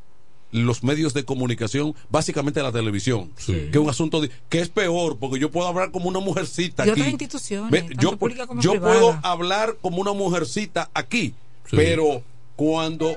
los 0.52 0.84
medios 0.84 1.14
de 1.14 1.24
comunicación, 1.26 1.94
básicamente 2.10 2.64
la 2.64 2.72
televisión, 2.72 3.32
que 3.46 3.70
es 3.72 3.78
un 3.78 3.88
asunto 3.90 4.20
de- 4.20 4.32
que 4.50 4.60
es 4.60 4.70
peor, 4.70 5.18
porque 5.20 5.40
yo 5.40 5.52
puedo 5.52 5.68
hablar 5.68 5.92
como 5.92 6.10
una 6.10 6.20
mujercita 6.20 6.86
y 6.88 6.90
aquí. 6.90 7.02
otras 7.02 7.12
instituciones 7.12 7.70
Ve, 7.72 7.82
tanto 7.82 8.02
yo 8.02 8.18
como 8.48 8.62
yo 8.62 8.80
puedo 8.82 9.20
hablar 9.22 9.78
como 9.80 9.98
una 10.02 10.14
mujercita 10.14 10.90
aquí, 10.94 11.34
Pero 11.70 12.24
cuando 12.56 13.16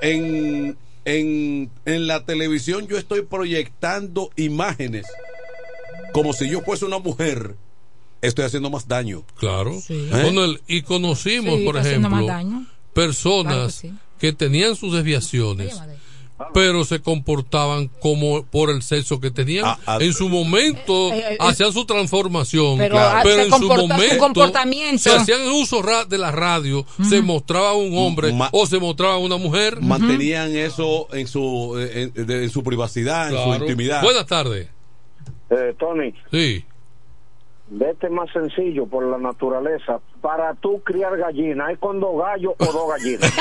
en, 0.00 0.76
en, 1.04 1.70
en 1.84 2.06
la 2.06 2.24
televisión 2.24 2.86
yo 2.88 2.96
estoy 2.96 3.20
proyectando 3.22 4.30
imágenes 4.36 5.06
como 6.12 6.32
si 6.32 6.48
yo 6.48 6.62
fuese 6.62 6.84
una 6.86 6.98
mujer, 6.98 7.56
estoy 8.26 8.44
haciendo 8.44 8.70
más 8.70 8.86
daño. 8.88 9.22
Claro. 9.38 9.72
¿Eh? 9.88 10.08
Bueno, 10.22 10.44
el- 10.44 10.60
y 10.66 10.82
conocimos, 10.82 11.58
Sí, 11.58 11.64
por 11.64 11.76
ejemplo, 11.76 12.26
personas 12.92 13.80
Claro 13.80 13.98
que, 14.18 14.32
tenían 14.32 14.76
sus 14.76 14.94
desviaciones, 14.94 15.78
pero 16.52 16.84
se 16.84 17.00
comportaban 17.00 17.88
como 18.00 18.44
por 18.46 18.70
el 18.70 18.82
sexo 18.82 19.20
que 19.20 19.30
tenían. 19.30 19.64
Ah, 19.66 19.78
ah. 19.86 19.98
en 20.00 20.12
su 20.12 20.28
momento 20.28 21.12
Eh, 21.12 21.24
eh, 21.32 21.36
hacían 21.40 21.72
su 21.72 21.84
transformación, 21.84 22.78
Pero, 22.78 22.96
en 22.98 23.44
su 23.46 23.50
comporta- 23.50 23.76
su 23.82 23.88
momento 23.88 24.18
comportamiento. 24.18 24.98
se 25.02 25.10
hacían 25.14 25.42
uso 25.48 25.82
de 26.08 26.18
la 26.18 26.30
radio, 26.32 26.86
se 27.08 27.20
mostraba 27.22 27.74
un 27.74 27.96
hombre 27.98 28.32
Ma- 28.32 28.48
o 28.52 28.66
se 28.66 28.78
mostraba 28.78 29.18
una 29.18 29.36
mujer. 29.36 29.80
Mantenían 29.80 30.56
eso 30.56 31.08
en 31.12 31.26
su, 31.28 31.76
en, 31.78 32.12
en 32.30 32.50
su 32.50 32.62
privacidad, 32.64 33.30
en 33.32 33.42
su 33.58 33.62
intimidad. 33.62 34.02
Buenas 34.02 34.26
tardes. 34.26 34.68
Eh, 35.50 35.74
Tony, 35.78 36.12
Sí. 36.32 36.64
Vete 37.76 38.08
más 38.08 38.30
sencillo 38.32 38.86
por 38.86 39.04
la 39.04 39.18
naturaleza. 39.18 40.00
Para 40.20 40.54
tú 40.54 40.80
criar 40.82 41.16
gallinas, 41.18 41.68
¿hay 41.68 41.76
con 41.76 42.00
dos 42.00 42.16
gallos 42.18 42.54
o 42.58 42.64
dos 42.64 42.88
gallinas? 42.90 43.32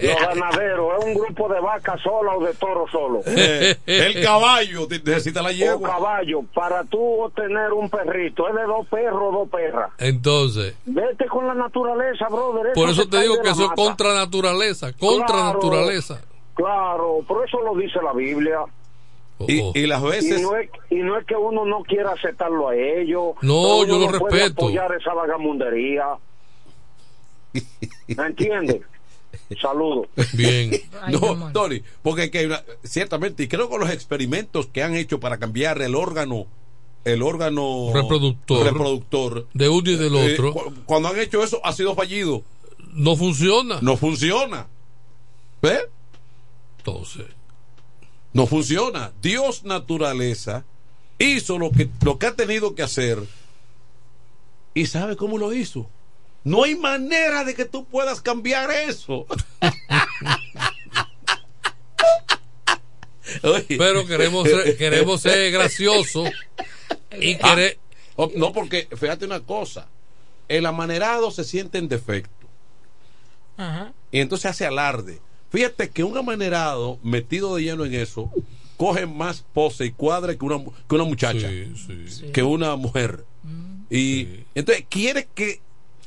Los 0.00 0.16
ganaderos, 0.20 0.92
¿es 0.98 1.04
un 1.04 1.14
grupo 1.14 1.48
de 1.48 1.60
vacas 1.60 2.00
sola 2.02 2.34
o 2.36 2.44
de 2.44 2.54
toros 2.54 2.90
solo? 2.90 3.20
Eh, 3.26 3.76
el 3.86 4.22
caballo 4.24 4.86
necesita 4.88 5.42
la 5.42 5.50
O 5.50 5.52
yegua. 5.52 5.88
caballo, 5.88 6.42
para 6.54 6.84
tú 6.84 7.30
tener 7.36 7.72
un 7.72 7.88
perrito, 7.90 8.48
¿es 8.48 8.54
de 8.54 8.62
dos 8.64 8.86
perros 8.88 9.22
o 9.22 9.38
dos 9.40 9.48
perras? 9.48 9.90
Entonces, 9.98 10.74
Vete 10.86 11.26
con 11.26 11.46
la 11.46 11.54
naturaleza, 11.54 12.26
brother. 12.28 12.72
por 12.74 12.88
eso 12.90 13.06
te 13.08 13.20
digo 13.20 13.40
que 13.42 13.50
eso 13.50 13.64
es 13.64 13.70
contra 13.72 14.14
naturaleza, 14.14 14.92
contra 14.94 15.26
Claro. 15.26 15.52
naturaleza. 15.54 16.20
Claro, 16.54 17.18
por 17.26 17.46
eso 17.46 17.60
lo 17.60 17.74
dice 17.76 18.00
la 18.02 18.12
Biblia. 18.12 18.60
Y, 19.46 19.62
y 19.78 19.86
las 19.86 20.02
veces 20.02 20.40
Y 20.40 20.42
no, 20.42 20.56
es, 20.56 20.68
y 20.90 20.96
no 20.96 21.16
es 21.16 21.24
que 21.24 21.36
uno 21.36 21.64
no 21.64 21.82
quiera 21.84 22.10
aceptarlo 22.12 22.68
a 22.70 22.74
ellos. 22.76 23.34
No, 23.42 23.84
yo 23.86 23.96
uno 23.96 24.10
lo 24.10 24.18
puede 24.18 24.34
respeto. 24.40 24.62
apoyar 24.66 24.92
esa 24.94 25.14
vagamundería. 25.14 26.06
¿Me 28.08 28.26
entiendes? 28.26 28.82
Saludos. 29.60 30.08
Bien. 30.34 30.72
no, 31.10 31.52
Tony, 31.52 31.82
porque 32.02 32.30
que 32.30 32.46
una- 32.46 32.62
ciertamente, 32.84 33.44
y 33.44 33.48
creo 33.48 33.70
que 33.70 33.78
los 33.78 33.90
experimentos 33.90 34.66
que 34.66 34.82
han 34.82 34.94
hecho 34.94 35.20
para 35.20 35.38
cambiar 35.38 35.80
el 35.82 35.94
órgano, 35.94 36.46
el 37.04 37.22
órgano 37.22 37.90
Reproductor. 37.94 38.64
reproductor, 38.66 39.46
De 39.54 39.68
uno 39.68 39.90
y 39.90 39.96
del 39.96 40.14
eh, 40.16 40.32
otro. 40.34 40.52
cu- 40.52 40.74
cuando 40.84 41.08
han 41.08 41.18
hecho 41.18 41.42
eso 41.42 41.60
ha 41.64 41.72
sido 41.72 41.94
fallido. 41.94 42.42
No 42.92 43.16
funciona. 43.16 43.78
No 43.82 43.96
funciona. 43.96 44.66
¿Ves? 45.62 45.84
Entonces, 46.78 47.26
No 48.38 48.46
funciona. 48.46 49.10
Dios 49.20 49.64
naturaleza 49.64 50.64
hizo 51.18 51.58
lo 51.58 51.72
que, 51.72 51.88
lo 52.04 52.20
que 52.20 52.26
ha 52.28 52.36
tenido 52.36 52.76
que 52.76 52.84
hacer. 52.84 53.18
¿Y 54.74 54.86
sabe 54.86 55.16
cómo 55.16 55.38
lo 55.38 55.52
hizo? 55.52 55.90
No 56.44 56.62
hay 56.62 56.76
manera 56.76 57.42
de 57.42 57.56
que 57.56 57.64
tú 57.64 57.84
puedas 57.84 58.20
cambiar 58.20 58.70
eso. 58.70 59.26
Pero 63.68 64.06
queremos 64.06 64.48
ser, 64.48 64.76
queremos 64.76 65.20
ser 65.20 65.50
graciosos 65.50 66.30
y 67.20 67.34
Ah, 67.42 67.54
quere- 67.56 67.78
no, 68.36 68.52
porque 68.52 68.88
fíjate 68.96 69.24
una 69.24 69.40
cosa. 69.40 69.88
El 70.48 70.64
amanerado 70.64 71.32
se 71.32 71.42
siente 71.44 71.78
en 71.78 71.88
defecto. 71.88 72.46
Ajá. 73.56 73.92
Y 74.12 74.20
entonces 74.20 74.48
hace 74.50 74.64
alarde. 74.64 75.20
Fíjate 75.50 75.90
que 75.90 76.04
un 76.04 76.16
amanerado 76.16 76.98
metido 77.02 77.56
de 77.56 77.62
lleno 77.62 77.84
en 77.84 77.94
eso 77.94 78.30
coge 78.76 79.06
más 79.06 79.44
pose 79.52 79.86
y 79.86 79.90
cuadre 79.92 80.36
que 80.38 80.44
una, 80.44 80.58
mu- 80.58 80.72
que 80.88 80.94
una 80.94 81.04
muchacha, 81.04 81.48
que 82.32 82.42
una 82.42 82.76
mujer. 82.76 83.24
Y 83.90 84.28
entonces 84.54 84.84
quiere 84.88 85.28
que, 85.34 85.60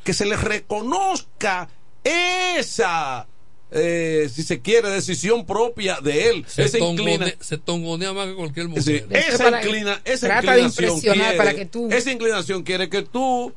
que 0.03 0.13
se 0.13 0.25
le 0.25 0.37
reconozca 0.37 1.67
esa, 2.03 3.27
eh, 3.71 4.29
si 4.31 4.43
se 4.43 4.61
quiere, 4.61 4.89
decisión 4.89 5.45
propia 5.45 5.99
de 6.01 6.29
él. 6.29 6.45
se, 6.47 6.63
esa 6.63 6.77
tongone- 6.77 7.13
inclina, 7.13 7.33
se 7.39 7.57
tongonea 7.57 8.13
más 8.13 8.27
que 8.27 8.35
cualquier 8.35 8.67
mujer. 8.67 8.83
Sí, 8.83 9.01
esa, 9.09 9.43
para- 9.43 9.63
inclina, 9.65 10.01
esa 10.05 10.27
trata 10.27 10.53
de 10.53 10.61
inclinación 10.61 10.91
impresionar 10.91 11.17
quiere, 11.23 11.37
para 11.37 11.53
que 11.55 11.65
tú- 11.65 11.89
esa 11.91 12.11
inclinación 12.11 12.63
quiere 12.63 12.89
que 12.89 13.01
tú 13.01 13.53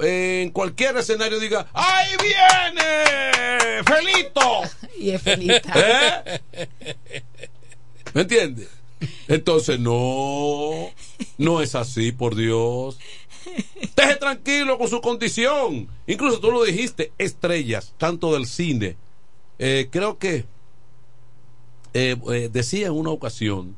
en 0.00 0.50
cualquier 0.50 0.96
escenario 0.96 1.38
diga 1.38 1.68
¡Ahí 1.72 2.12
viene! 2.20 3.82
¡Felito! 3.84 4.62
Y 4.98 5.10
es 5.10 5.20
felita. 5.20 5.72
¿Eh? 5.74 6.40
¿Me 8.14 8.22
entiendes? 8.22 8.68
Entonces, 9.28 9.78
no, 9.78 10.90
no 11.36 11.60
es 11.60 11.74
así, 11.74 12.12
por 12.12 12.34
Dios. 12.34 12.98
Deje 13.94 14.16
tranquilo 14.16 14.78
con 14.78 14.88
su 14.88 15.02
condición. 15.02 15.88
Incluso 16.06 16.40
tú 16.40 16.50
lo 16.50 16.64
dijiste, 16.64 17.12
estrellas, 17.18 17.92
tanto 17.98 18.32
del 18.32 18.46
cine. 18.46 18.96
Eh, 19.58 19.88
creo 19.90 20.16
que 20.18 20.46
eh, 21.98 22.16
eh, 22.30 22.50
decía 22.52 22.88
en 22.88 22.92
una 22.92 23.10
ocasión 23.10 23.74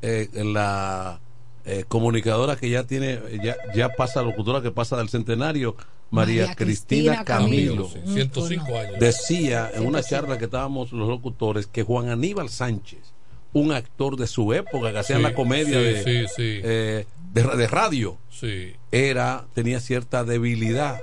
eh, 0.00 0.28
en 0.32 0.54
la 0.54 1.20
eh, 1.64 1.84
comunicadora 1.88 2.56
que 2.56 2.68
ya 2.70 2.84
tiene, 2.84 3.20
ya, 3.42 3.56
ya 3.74 3.88
pasa, 3.90 4.22
locutora 4.22 4.60
que 4.62 4.70
pasa 4.70 4.96
del 4.96 5.08
centenario, 5.08 5.76
María, 6.10 6.42
María 6.42 6.54
Cristina, 6.56 7.24
Cristina 7.24 7.24
Camilo, 7.24 7.88
Camilo. 7.88 8.06
Sí, 8.06 8.12
105 8.14 8.78
años. 8.78 8.98
decía 9.00 9.70
en 9.74 9.86
una 9.86 10.02
charla 10.02 10.38
que 10.38 10.44
estábamos 10.44 10.92
los 10.92 11.08
locutores 11.08 11.66
que 11.66 11.82
Juan 11.82 12.08
Aníbal 12.10 12.48
Sánchez, 12.50 13.00
un 13.52 13.72
actor 13.72 14.16
de 14.16 14.26
su 14.26 14.52
época 14.52 14.92
que 14.92 14.98
hacía 14.98 15.16
Sí, 15.16 15.22
la 15.22 15.34
comedia 15.34 15.78
sí, 15.78 15.84
de, 15.84 16.04
sí, 16.04 16.32
sí. 16.36 16.60
eh, 16.64 17.06
de, 17.32 17.42
de 17.42 17.66
radio, 17.66 18.18
Sí. 18.30 18.72
era 18.92 19.46
tenía 19.54 19.80
cierta 19.80 20.24
debilidad, 20.24 21.00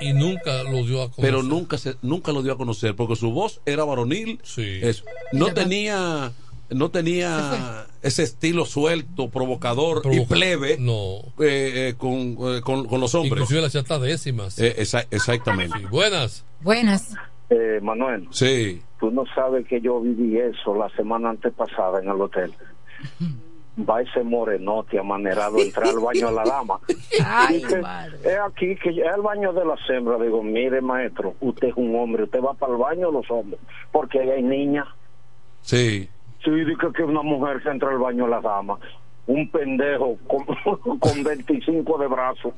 Y 0.00 0.12
nunca 0.12 0.62
lo 0.62 0.84
dio 0.84 1.02
a 1.02 1.10
conocer. 1.10 1.22
pero 1.24 1.42
nunca 1.42 1.78
se, 1.78 1.96
nunca 2.02 2.30
lo 2.32 2.42
dio 2.42 2.52
a 2.52 2.56
conocer 2.58 2.94
porque 2.94 3.16
su 3.16 3.30
voz 3.32 3.60
era 3.66 3.82
varonil, 3.84 4.38
Sí. 4.42 4.78
eso. 4.82 5.04
no 5.32 5.52
tenía 5.54 6.32
no 6.70 6.90
tenía 6.90 7.86
ese 8.02 8.22
estilo 8.22 8.64
suelto, 8.64 9.28
provocador 9.28 10.02
y 10.12 10.20
plebe 10.26 10.76
No. 10.78 11.18
eh, 11.40 11.88
eh, 11.90 11.94
con, 11.96 12.36
eh, 12.40 12.60
con, 12.62 12.86
con 12.86 13.00
los 13.00 13.14
hombres. 13.14 13.32
Inclusive 13.32 13.60
las 13.62 13.72
chatas 13.72 14.00
décimas. 14.00 14.58
Eh, 14.58 14.74
esa- 14.78 15.06
exactamente. 15.10 15.78
Sí, 15.78 15.84
buenas. 15.90 16.44
Buenas. 16.60 17.14
Eh, 17.50 17.78
Manuel, 17.80 18.26
Sí. 18.32 18.82
tú 18.98 19.10
no 19.12 19.24
sabes 19.34 19.66
que 19.68 19.80
yo 19.80 20.00
viví 20.00 20.36
eso 20.38 20.74
la 20.74 20.88
semana 20.96 21.30
antepasada 21.30 22.00
en 22.02 22.08
el 22.08 22.20
hotel. 22.20 22.52
Va 23.78 24.00
ese 24.00 24.22
morenote 24.22 24.98
amanerado 24.98 25.58
a 25.58 25.60
entrar 25.60 25.88
al 25.88 25.98
baño 26.00 26.28
a 26.28 26.32
la 26.32 26.44
dama. 26.44 26.80
Ay, 27.22 27.58
Dice, 27.58 27.82
madre. 27.82 28.16
es 28.24 28.38
aquí 28.42 28.74
que 28.76 28.88
es 28.88 28.96
el 29.14 29.20
baño 29.20 29.52
de 29.52 29.66
la 29.66 29.74
hembras. 29.90 30.18
Digo, 30.22 30.42
mire 30.42 30.80
maestro, 30.80 31.34
usted 31.40 31.68
es 31.68 31.74
un 31.76 31.94
hombre, 31.94 32.24
usted 32.24 32.40
va 32.40 32.54
para 32.54 32.72
el 32.72 32.78
baño 32.78 33.10
los 33.10 33.30
hombres, 33.30 33.60
porque 33.92 34.18
ahí 34.20 34.30
hay 34.30 34.42
niñas. 34.42 34.86
Sí. 35.60 36.08
Sí, 36.46 36.50
dice 36.52 36.78
que 36.96 37.02
una 37.02 37.22
mujer 37.22 37.60
se 37.62 37.68
entra 37.70 37.90
al 37.90 37.98
baño 37.98 38.24
a 38.24 38.28
la 38.28 38.40
dama. 38.40 38.78
Un 39.26 39.50
pendejo 39.50 40.16
con, 40.28 40.44
con 41.00 41.24
25 41.24 41.98
de 41.98 42.06
brazos. 42.06 42.54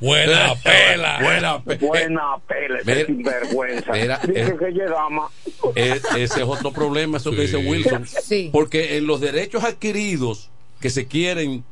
Buena 0.00 0.54
pela. 0.62 1.18
Buena 1.22 1.62
pe- 1.64 1.76
Buena 1.76 2.36
pele, 2.46 2.80
ese 2.80 2.94
Mira, 2.94 3.06
sinvergüenza. 3.06 3.92
mira, 3.92 4.18
Dice 4.18 4.40
eh. 4.42 4.56
que 4.58 4.68
ella 4.68 4.84
es 4.84 4.90
dama. 4.90 5.28
Es- 5.74 6.04
ese 6.16 6.42
es 6.42 6.46
otro 6.46 6.72
problema, 6.72 7.16
eso 7.18 7.30
que 7.30 7.42
dice 7.42 7.56
Wilson. 7.56 8.06
Sí. 8.06 8.50
Porque 8.52 8.96
en 8.98 9.06
los 9.06 9.20
derechos 9.20 9.64
adquiridos 9.64 10.50
que 10.80 10.90
se 10.90 11.06
quieren, 11.06 11.64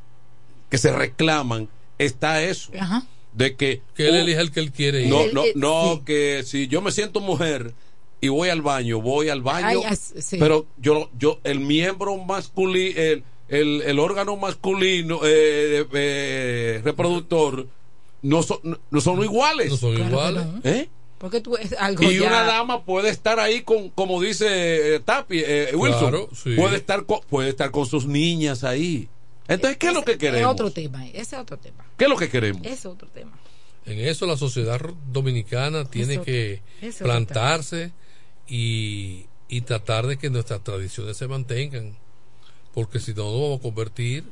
que 0.70 0.78
se 0.78 0.92
reclaman, 0.92 1.68
está 1.98 2.42
eso. 2.42 2.72
Ajá. 2.80 3.02
De 3.34 3.56
que. 3.56 3.82
Que 3.94 4.08
él 4.08 4.16
elija 4.16 4.40
el 4.40 4.50
que 4.52 4.60
él 4.60 4.72
quiere 4.72 5.02
ir. 5.02 5.08
No, 5.10 5.18
no, 5.32 5.44
eh, 5.44 5.52
no, 5.54 5.94
sí. 5.96 6.02
que 6.06 6.42
si 6.44 6.66
yo 6.68 6.80
me 6.80 6.92
siento 6.92 7.20
mujer 7.20 7.72
y 8.20 8.28
voy 8.28 8.48
al 8.50 8.62
baño, 8.62 9.00
voy 9.00 9.28
al 9.28 9.42
baño, 9.42 9.66
Ay, 9.66 9.82
as- 9.84 10.14
sí. 10.18 10.36
pero 10.38 10.66
yo, 10.78 11.08
yo, 11.18 11.40
el 11.44 11.60
miembro 11.60 12.16
masculino, 12.18 12.98
el, 13.00 13.24
el, 13.48 13.82
el 13.82 13.98
órgano 13.98 14.36
masculino, 14.36 15.20
eh, 15.24 15.86
eh, 15.92 16.80
reproductor, 16.84 17.66
no 18.22 18.42
son, 18.42 18.58
no 18.90 19.00
son 19.00 19.22
iguales. 19.22 19.70
No 19.70 19.76
son 19.76 19.94
Claro 19.94 20.10
iguales. 20.10 20.46
no. 20.46 20.60
¿Eh? 20.64 20.88
Porque 21.18 21.40
tú 21.40 21.56
es 21.56 21.74
algo 21.74 22.02
Y 22.04 22.18
ya- 22.18 22.26
una 22.28 22.44
dama 22.44 22.84
puede 22.84 23.10
estar 23.10 23.40
ahí 23.40 23.62
con, 23.62 23.90
como 23.90 24.20
dice 24.22 24.94
eh, 24.96 25.00
Tapi, 25.00 25.42
eh, 25.44 25.70
Wilson, 25.74 26.00
Claro, 26.10 26.28
sí. 26.34 26.54
puede 26.56 26.76
estar 26.76 27.04
con, 27.04 27.20
puede 27.28 27.50
estar 27.50 27.70
con 27.70 27.86
sus 27.86 28.06
niñas 28.06 28.64
ahí. 28.64 29.08
Entonces, 29.48 29.76
¿qué 29.78 29.88
es 29.88 29.94
lo 29.94 30.02
que 30.04 30.12
Es 30.12 30.18
queremos? 30.18 30.52
otro 30.52 30.70
tema, 30.70 31.06
ese 31.08 31.20
es 31.36 31.40
otro 31.42 31.56
tema. 31.58 31.84
¿Qué 31.96 32.04
es 32.04 32.10
lo 32.10 32.16
que 32.16 32.28
queremos? 32.28 32.64
Es 32.66 32.86
otro 32.86 33.08
tema. 33.08 33.36
En 33.84 33.98
eso 33.98 34.24
la 34.26 34.36
sociedad 34.36 34.80
dominicana 35.10 35.84
tiene 35.84 36.14
Eso- 36.14 36.22
que 36.22 36.62
eso 36.80 37.04
plantarse 37.04 37.92
y, 38.50 39.26
y 39.48 39.60
tratar 39.62 40.06
de 40.06 40.18
que 40.18 40.28
nuestras 40.28 40.62
tradiciones 40.62 41.16
se 41.16 41.28
mantengan. 41.28 41.96
Porque 42.74 43.00
si 43.00 43.14
no, 43.14 43.24
nos 43.24 43.40
vamos 43.40 43.58
a 43.60 43.62
convertir 43.62 44.24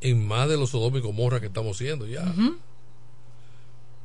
en 0.00 0.26
más 0.26 0.48
de 0.48 0.56
los 0.56 0.70
Sodoma 0.70 0.98
y 0.98 1.00
Gomorra 1.00 1.40
que 1.40 1.46
estamos 1.46 1.76
siendo 1.78 2.06
ya. 2.06 2.24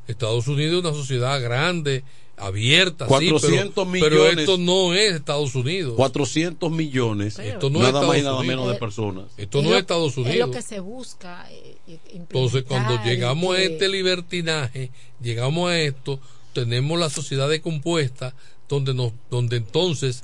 Estados 0.07 0.47
Unidos 0.47 0.73
es 0.73 0.79
una 0.85 0.93
sociedad 0.93 1.41
grande, 1.41 2.03
abierta, 2.37 3.05
sí, 3.05 3.09
400 3.29 3.87
pero, 3.91 4.03
pero 4.03 4.15
millones. 4.23 4.39
esto 4.39 4.57
no 4.57 4.93
es 4.93 5.13
Estados 5.13 5.55
Unidos. 5.55 5.93
400 5.95 6.71
millones. 6.71 7.39
Esto 7.39 7.69
no 7.69 7.79
es 7.85 7.93
nada 7.93 8.05
más 8.07 8.15
y 8.15 8.19
Estados 8.19 8.23
nada 8.23 8.39
Unidos. 8.39 8.57
menos 8.57 8.73
de 8.73 8.79
personas. 8.79 9.25
Esto 9.37 9.61
no 9.61 9.73
es 9.73 9.79
Estados 9.81 10.11
Es 10.11 10.17
lo 10.17 10.23
Unidos. 10.23 10.55
que 10.55 10.61
se 10.61 10.79
busca. 10.79 11.47
eh, 11.51 11.77
eh, 11.87 11.99
Entonces, 12.13 12.63
cuando 12.63 13.01
llegamos 13.03 13.55
a 13.55 13.61
este 13.61 13.87
libertinaje, 13.89 14.91
llegamos 15.21 15.69
a 15.69 15.79
esto, 15.79 16.19
tenemos 16.53 16.99
la 16.99 17.09
sociedad 17.09 17.47
decompuesta, 17.47 18.33
donde, 18.75 18.93
nos, 18.93 19.13
donde 19.29 19.57
entonces 19.57 20.23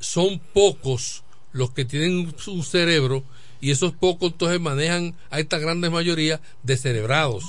son 0.00 0.40
pocos 0.52 1.22
los 1.52 1.70
que 1.70 1.84
tienen 1.84 2.34
un 2.46 2.62
cerebro 2.64 3.24
y 3.60 3.70
esos 3.70 3.92
pocos 3.92 4.32
entonces 4.32 4.60
manejan 4.60 5.14
a 5.30 5.38
esta 5.38 5.58
grande 5.58 5.88
mayoría 5.88 6.40
descerebrados. 6.64 7.44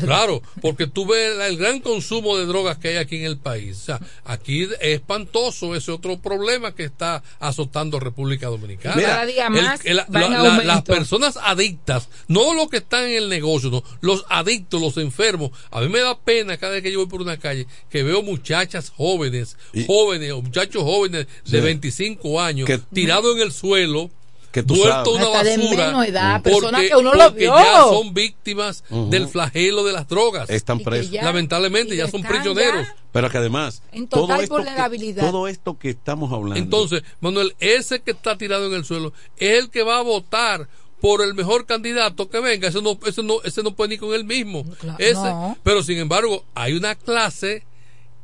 Claro, 0.00 0.42
porque 0.62 0.86
tú 0.86 1.06
ves 1.06 1.38
el 1.40 1.56
gran 1.56 1.80
consumo 1.80 2.36
de 2.36 2.46
drogas 2.46 2.78
que 2.78 2.88
hay 2.88 2.96
aquí 2.96 3.16
en 3.16 3.24
el 3.24 3.38
país. 3.38 3.78
O 3.78 3.84
sea, 3.84 4.00
aquí 4.24 4.62
es 4.64 4.70
espantoso 4.80 5.74
ese 5.74 5.90
otro 5.90 6.18
problema 6.18 6.74
que 6.74 6.84
está 6.84 7.22
azotando 7.38 7.96
a 7.96 8.00
República 8.00 8.46
Dominicana. 8.48 8.96
Mira, 8.96 9.08
Cada 9.08 9.26
día 9.26 9.46
El- 9.46 9.52
más 9.52 9.80
el- 9.84 9.98
en 9.98 10.32
la- 10.32 10.62
las 10.64 10.82
personas 10.82 11.38
adictas, 11.42 12.08
no 12.28 12.54
los 12.54 12.68
que 12.68 12.78
están 12.78 13.04
en 13.06 13.16
el 13.16 13.28
negocio, 13.28 13.70
no, 13.70 13.82
los 14.00 14.24
adictos, 14.28 14.80
los 14.80 14.96
enfermos. 14.98 15.50
A 15.70 15.80
mí 15.80 15.88
me 15.88 16.00
da 16.00 16.18
pena 16.18 16.56
cada 16.56 16.72
vez 16.74 16.82
que 16.82 16.92
yo 16.92 16.98
voy 17.00 17.08
por 17.08 17.22
una 17.22 17.38
calle 17.38 17.66
que 17.88 18.02
veo 18.02 18.22
muchachas 18.22 18.90
jóvenes, 18.96 19.56
jóvenes 19.86 20.32
o 20.32 20.42
muchachos 20.42 20.82
jóvenes 20.82 21.26
de 21.46 21.58
Sí. 21.58 21.64
25 21.64 22.40
años 22.40 22.68
tirados 22.92 23.36
en 23.36 23.42
el 23.42 23.52
suelo. 23.52 24.10
Que 24.52 24.64
tú 24.64 24.74
Vuelto 24.74 25.14
sabes. 25.14 25.28
una 25.30 25.42
de 25.44 25.56
basura 25.58 25.86
menos 25.86 26.06
edad, 26.06 26.42
porque, 26.42 26.50
personas 26.50 26.82
que 26.82 26.96
uno 26.96 27.14
lo 27.14 27.24
porque 27.30 27.44
ya 27.44 27.82
son 27.84 28.12
víctimas 28.14 28.82
del 29.08 29.28
flagelo 29.28 29.84
de 29.84 29.92
las 29.92 30.08
drogas 30.08 30.50
Están 30.50 30.78
que 30.78 30.84
presos. 30.84 31.10
ya- 31.12 31.22
lamentablemente 31.22 31.94
ya 31.96 32.06
que 32.06 32.10
son 32.10 32.22
prisioneros 32.22 32.84
ya 32.86 32.96
Pero 33.12 33.30
que 33.30 33.38
además, 33.38 33.82
En 33.92 34.08
todo 34.08 34.22
total 34.22 34.40
esto, 34.42 34.56
que, 34.56 34.62
vulnerabilidad. 34.62 35.22
todo 35.30 35.46
esto 35.48 35.78
que 35.78 35.90
estamos 35.90 36.32
hablando. 36.32 36.56
Entonces, 36.56 37.02
Manuel, 37.20 37.54
ese 37.60 38.00
que 38.00 38.10
está 38.10 38.36
tirado 38.36 38.66
en 38.66 38.74
el 38.74 38.84
suelo 38.84 39.12
es 39.36 39.58
el 39.58 39.70
que 39.70 39.82
va 39.84 39.98
a 39.98 40.02
votar 40.02 40.68
por 41.00 41.22
el 41.22 41.34
mejor 41.34 41.64
candidato 41.64 42.28
que 42.28 42.40
venga. 42.40 42.68
Ese 42.68 42.82
no, 42.82 42.98
ese 43.06 43.22
no, 43.22 43.40
ese 43.44 43.62
no 43.62 43.74
puede 43.74 43.90
ni 43.90 43.98
con 43.98 44.12
él 44.14 44.24
mismo. 44.24 44.64
Claro, 44.80 44.98
Ese, 44.98 45.14
no. 45.14 45.56
Pero 45.62 45.82
sin 45.82 45.96
embargo, 45.98 46.44
hay 46.54 46.74
una 46.74 46.94
clase 46.96 47.64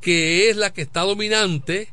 que 0.01 0.51
es 0.51 0.57
la 0.57 0.73
que 0.73 0.83
está 0.83 1.03
dominante, 1.03 1.93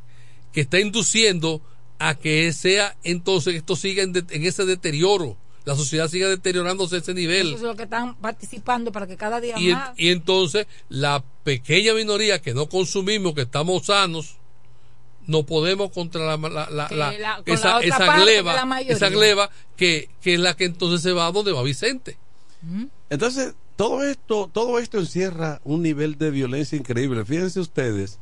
que 0.51 0.61
está 0.61 0.79
induciendo 0.79 1.61
a 2.09 2.15
que 2.15 2.51
sea 2.53 2.95
entonces 3.03 3.55
esto 3.55 3.75
siga 3.75 4.03
en, 4.03 4.13
de- 4.13 4.25
en 4.29 4.45
ese 4.45 4.65
deterioro. 4.65 5.37
La 5.65 5.75
sociedad 5.75 6.09
siga 6.09 6.27
deteriorándose 6.27 6.97
a 6.97 6.99
ese 6.99 7.13
nivel. 7.13 7.47
Eso 7.47 7.55
es 7.55 7.61
lo 7.61 7.75
que 7.77 7.83
están 7.83 8.15
participando 8.15 8.91
para 8.91 9.07
que 9.07 9.15
cada 9.15 9.39
día 9.39 9.55
Y, 9.57 9.71
más. 9.71 9.91
y 9.97 10.09
entonces 10.09 10.67
la 10.89 11.23
pequeña 11.45 11.93
minoría 11.93 12.41
que 12.41 12.53
no 12.53 12.67
consumimos, 12.67 13.33
que 13.33 13.43
estamos 13.43 13.85
sanos, 13.85 14.35
no 15.25 15.43
podemos 15.45 15.89
contra 15.91 16.35
la, 16.37 16.49
la- 16.69 16.89
la- 16.91 17.41
esa, 17.45 17.79
gleba, 18.21 18.65
mayoría. 18.65 18.93
esa 18.97 19.07
gleba 19.09 19.49
que, 19.77 20.09
que 20.21 20.33
es 20.33 20.39
la 20.41 20.53
que 20.57 20.65
entonces 20.65 21.01
se 21.01 21.13
va 21.13 21.27
a 21.27 21.31
donde 21.31 21.53
va 21.53 21.63
Vicente. 21.63 22.17
Entonces, 23.09 23.53
todo 23.77 24.03
esto, 24.03 24.49
todo 24.51 24.79
esto 24.79 24.99
encierra 24.99 25.61
un 25.63 25.81
nivel 25.81 26.17
de 26.17 26.29
violencia 26.31 26.77
increíble. 26.77 27.23
Fíjense 27.23 27.59
ustedes 27.61 28.19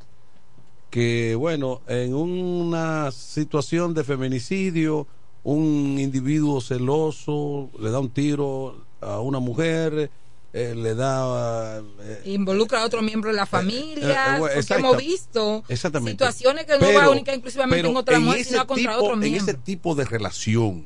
que, 0.91 1.33
bueno, 1.35 1.81
en 1.87 2.13
una 2.13 3.11
situación 3.11 3.93
de 3.95 4.03
feminicidio, 4.03 5.07
un 5.43 5.97
individuo 5.99 6.61
celoso 6.61 7.71
le 7.79 7.89
da 7.89 7.99
un 7.99 8.09
tiro 8.11 8.85
a 8.99 9.19
una 9.21 9.39
mujer, 9.39 10.11
eh, 10.53 10.75
le 10.75 10.93
da... 10.93 11.79
eh, 12.01 12.21
Involucra 12.25 12.81
a 12.81 12.85
otro 12.85 13.01
miembro 13.01 13.29
de 13.31 13.37
la 13.37 13.45
familia. 13.45 14.33
eh, 14.33 14.35
eh, 14.35 14.39
porque 14.39 14.59
exacta- 14.59 14.79
hemos 14.79 14.97
visto 14.97 15.63
situaciones 16.05 16.65
que 16.65 16.73
no 16.73 16.79
Pero- 16.81 16.99
va 16.99 17.09
única 17.09 17.31
exclusivamente 17.31 17.79
pero 17.81 17.89
en 17.89 17.97
otra 17.97 18.17
en 18.17 18.23
mujer, 18.25 18.43
sino 18.43 18.67
contra 18.67 18.91
tipo- 18.93 19.03
otro 19.03 19.13
En 19.13 19.19
miembro. 19.21 19.43
ese 19.43 19.53
tipo 19.55 19.95
de 19.95 20.05
relación 20.05 20.85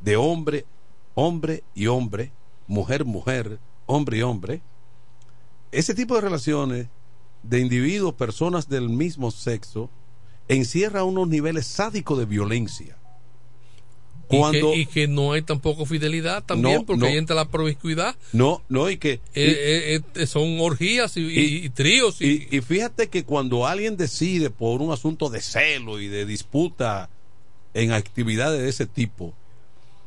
de 0.00 0.16
hombre, 0.16 0.64
hombre 1.14 1.62
y 1.74 1.86
hombre, 1.86 2.32
mujer, 2.66 3.04
mujer, 3.04 3.58
hombre 3.86 4.18
y 4.18 4.22
hombre, 4.22 4.62
ese 5.70 5.94
tipo 5.94 6.14
de 6.14 6.22
relaciones 6.22 6.88
de 7.48 7.60
individuos, 7.60 8.14
personas 8.14 8.68
del 8.68 8.88
mismo 8.88 9.30
sexo, 9.30 9.90
encierra 10.48 11.04
unos 11.04 11.28
niveles 11.28 11.66
sádicos 11.66 12.18
de 12.18 12.26
violencia. 12.26 12.96
Y, 14.30 14.36
Cuando, 14.36 14.72
que, 14.72 14.78
y 14.80 14.86
que 14.86 15.08
no 15.08 15.32
hay 15.32 15.40
tampoco 15.40 15.86
fidelidad 15.86 16.44
también, 16.44 16.80
No, 16.80 16.84
porque 16.84 17.00
no. 17.00 17.06
ahí 17.06 17.16
entra 17.16 17.34
la 17.34 17.46
promiscuidad. 17.46 18.14
no, 18.32 18.62
no, 18.68 18.90
y 18.90 18.98
que... 18.98 19.12
Eh, 19.12 19.20
eh, 19.34 20.00
eh, 20.14 20.26
son 20.26 20.60
orgías 20.60 21.16
y, 21.16 21.70
tríos. 21.70 22.20
Y, 22.20 22.60
fíjate 22.60 23.08
que 23.08 23.24
cuando 23.24 23.66
alguien 23.66 23.96
decide 23.96 24.50
por 24.50 24.82
un 24.82 24.92
asunto 24.92 25.30
de 25.30 25.40
celo 25.40 25.98
y 25.98 26.08
de 26.08 26.26
disputa 26.26 27.08
en 27.72 27.92
actividades 27.92 28.60
de 28.60 28.68
ese 28.68 28.86
tipo, 28.86 29.32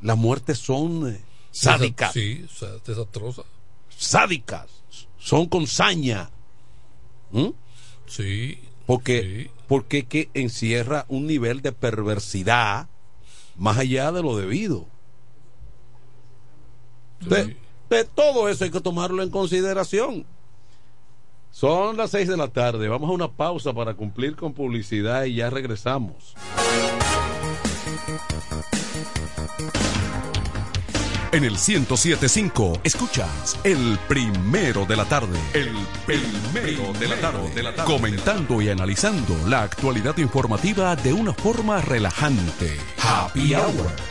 las 0.01 0.17
muertes 0.17 0.59
son 0.59 1.17
sádicas. 1.49 2.13
Sí, 2.13 2.45
o 2.45 2.55
sea, 2.55 2.69
desastrosas. 2.85 3.45
Sádicas. 3.97 4.67
Son 5.17 5.47
con 5.47 5.65
saña. 5.65 6.29
¿Mm? 7.31 7.49
Sí. 8.07 8.59
Porque, 8.85 9.51
porque 9.67 10.03
que 10.05 10.29
encierra 10.33 11.05
un 11.07 11.27
nivel 11.27 11.61
de 11.61 11.71
perversidad 11.71 12.87
más 13.55 13.77
allá 13.77 14.11
de 14.11 14.21
lo 14.21 14.35
debido. 14.35 14.87
De, 17.21 17.55
de 17.89 18.03
todo 18.05 18.49
eso 18.49 18.63
hay 18.63 18.71
que 18.71 18.81
tomarlo 18.81 19.21
en 19.21 19.29
consideración. 19.29 20.25
Son 21.51 21.97
las 21.97 22.11
6 22.11 22.29
de 22.29 22.37
la 22.37 22.47
tarde. 22.47 22.87
Vamos 22.87 23.09
a 23.09 23.13
una 23.13 23.31
pausa 23.31 23.73
para 23.73 23.93
cumplir 23.93 24.35
con 24.35 24.53
publicidad 24.53 25.25
y 25.25 25.35
ya 25.35 25.49
regresamos. 25.49 26.33
En 31.33 31.45
el 31.45 31.51
1075 31.53 32.81
escuchas 32.83 33.57
el 33.63 33.97
primero 34.09 34.85
de 34.85 34.97
la 34.97 35.05
tarde. 35.05 35.39
El 35.53 35.71
primero 36.05 36.91
de 36.99 37.07
la 37.07 37.21
tarde. 37.21 37.85
Comentando 37.85 38.61
y 38.61 38.67
analizando 38.67 39.37
la 39.47 39.63
actualidad 39.63 40.17
informativa 40.17 40.93
de 40.97 41.13
una 41.13 41.31
forma 41.31 41.79
relajante. 41.79 42.77
Happy 43.01 43.55
Hour. 43.55 44.10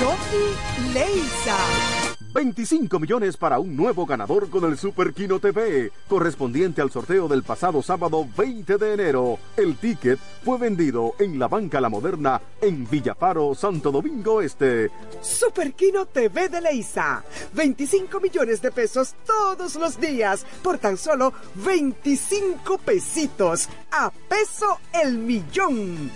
Rocky 0.00 0.92
Leisa. 0.92 1.56
25 2.36 3.00
millones 3.00 3.38
para 3.38 3.58
un 3.58 3.74
nuevo 3.74 4.04
ganador 4.04 4.50
con 4.50 4.70
el 4.70 4.76
Super 4.76 5.14
Kino 5.14 5.40
TV, 5.40 5.90
correspondiente 6.06 6.82
al 6.82 6.90
sorteo 6.90 7.28
del 7.28 7.42
pasado 7.42 7.80
sábado 7.80 8.28
20 8.36 8.76
de 8.76 8.92
enero. 8.92 9.38
El 9.56 9.78
ticket 9.78 10.18
fue 10.44 10.58
vendido 10.58 11.14
en 11.18 11.38
la 11.38 11.48
Banca 11.48 11.80
La 11.80 11.88
Moderna 11.88 12.38
en 12.60 12.86
Villafaro, 12.90 13.54
Santo 13.54 13.90
Domingo 13.90 14.42
Este. 14.42 14.90
Super 15.22 15.72
Kino 15.72 16.04
TV 16.04 16.50
de 16.50 16.60
Leisa. 16.60 17.24
25 17.54 18.20
millones 18.20 18.60
de 18.60 18.70
pesos 18.70 19.14
todos 19.24 19.76
los 19.76 19.98
días 19.98 20.44
por 20.62 20.76
tan 20.76 20.98
solo 20.98 21.32
25 21.54 22.76
pesitos. 22.76 23.66
A 23.92 24.10
peso 24.10 24.78
el 24.92 25.16
millón. 25.16 26.10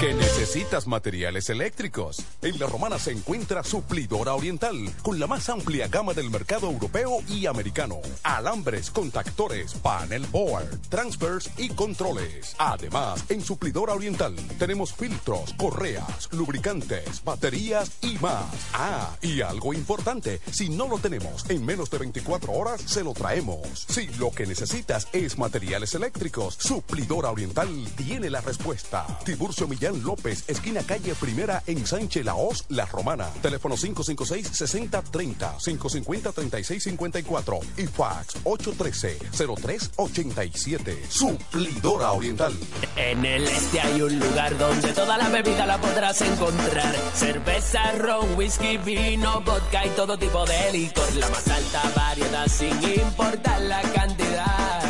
Que 0.00 0.14
necesitas 0.14 0.86
materiales 0.86 1.50
eléctricos. 1.50 2.24
En 2.40 2.56
La 2.60 2.68
Romana 2.68 3.00
se 3.00 3.10
encuentra 3.10 3.64
Suplidora 3.64 4.32
Oriental, 4.32 4.76
con 5.02 5.18
la 5.18 5.26
más 5.26 5.48
amplia 5.48 5.88
gama 5.88 6.14
del 6.14 6.30
mercado 6.30 6.70
europeo 6.70 7.18
y 7.28 7.46
americano. 7.46 7.96
Alambres, 8.22 8.92
contactores, 8.92 9.74
panel 9.74 10.24
board, 10.30 10.82
transfers 10.88 11.50
y 11.56 11.70
controles. 11.70 12.54
Además, 12.58 13.24
en 13.28 13.40
Suplidora 13.40 13.94
Oriental 13.94 14.36
tenemos 14.56 14.92
filtros, 14.92 15.52
correas, 15.54 16.28
lubricantes, 16.30 17.24
baterías 17.24 17.90
y 18.00 18.18
más. 18.18 18.44
Ah, 18.74 19.16
y 19.20 19.40
algo 19.40 19.74
importante, 19.74 20.40
si 20.52 20.68
no 20.68 20.86
lo 20.86 20.98
tenemos 20.98 21.50
en 21.50 21.66
menos 21.66 21.90
de 21.90 21.98
24 21.98 22.52
horas, 22.52 22.82
se 22.82 23.02
lo 23.02 23.14
traemos. 23.14 23.86
Si 23.88 24.06
lo 24.18 24.30
que 24.30 24.46
necesitas 24.46 25.08
es 25.12 25.38
materiales 25.38 25.92
eléctricos, 25.96 26.54
Suplidora 26.54 27.32
Oriental 27.32 27.68
tiene 27.96 28.30
la 28.30 28.40
respuesta. 28.42 29.04
Tiburcio 29.24 29.66
Millán 29.66 29.87
López, 29.96 30.44
esquina 30.48 30.82
calle 30.82 31.14
Primera 31.14 31.62
en 31.66 31.86
Sánchez 31.86 32.24
Laos, 32.24 32.64
La 32.68 32.86
Romana. 32.86 33.28
Teléfono 33.42 33.76
556-6030, 33.76 35.58
550-3654 35.58 37.60
y 37.76 37.86
fax 37.86 38.36
813-0387. 38.44 41.08
Suplidora 41.08 42.12
Oriental. 42.12 42.54
En 42.96 43.24
el 43.24 43.44
este 43.44 43.80
hay 43.80 44.02
un 44.02 44.18
lugar 44.18 44.58
donde 44.58 44.92
toda 44.92 45.16
la 45.18 45.28
bebida 45.28 45.66
la 45.66 45.80
podrás 45.80 46.20
encontrar. 46.20 46.94
Cerveza, 47.14 47.92
ron, 47.92 48.34
whisky, 48.36 48.76
vino, 48.78 49.40
vodka 49.40 49.86
y 49.86 49.90
todo 49.90 50.18
tipo 50.18 50.44
de 50.46 50.72
licor. 50.72 51.14
La 51.16 51.28
más 51.28 51.46
alta 51.48 51.82
variedad 51.94 52.48
sin 52.48 52.82
importar 52.82 53.60
la 53.62 53.80
cantidad. 53.82 54.87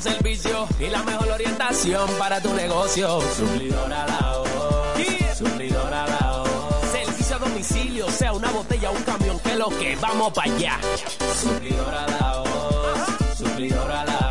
Servicio 0.00 0.66
y 0.80 0.86
la 0.86 1.02
mejor 1.02 1.28
orientación 1.28 2.08
para 2.18 2.40
tu 2.40 2.52
negocio. 2.54 3.20
Suplidora 3.36 4.06
la 4.06 4.38
voz. 4.38 5.38
Suplidora 5.38 6.06
la 6.06 6.38
voz. 6.38 6.90
Servicio 6.90 7.36
a 7.36 7.38
domicilio, 7.38 8.10
sea 8.10 8.32
una 8.32 8.50
botella 8.50 8.90
o 8.90 8.94
un 8.94 9.02
camión, 9.02 9.38
que 9.40 9.54
lo 9.54 9.68
que 9.68 9.96
vamos 9.96 10.32
para 10.32 10.50
allá. 10.50 10.78
Suplidora 11.40 12.06
la 12.06 12.38
voz. 12.38 13.36
Suplidora 13.36 14.04
la 14.04 14.21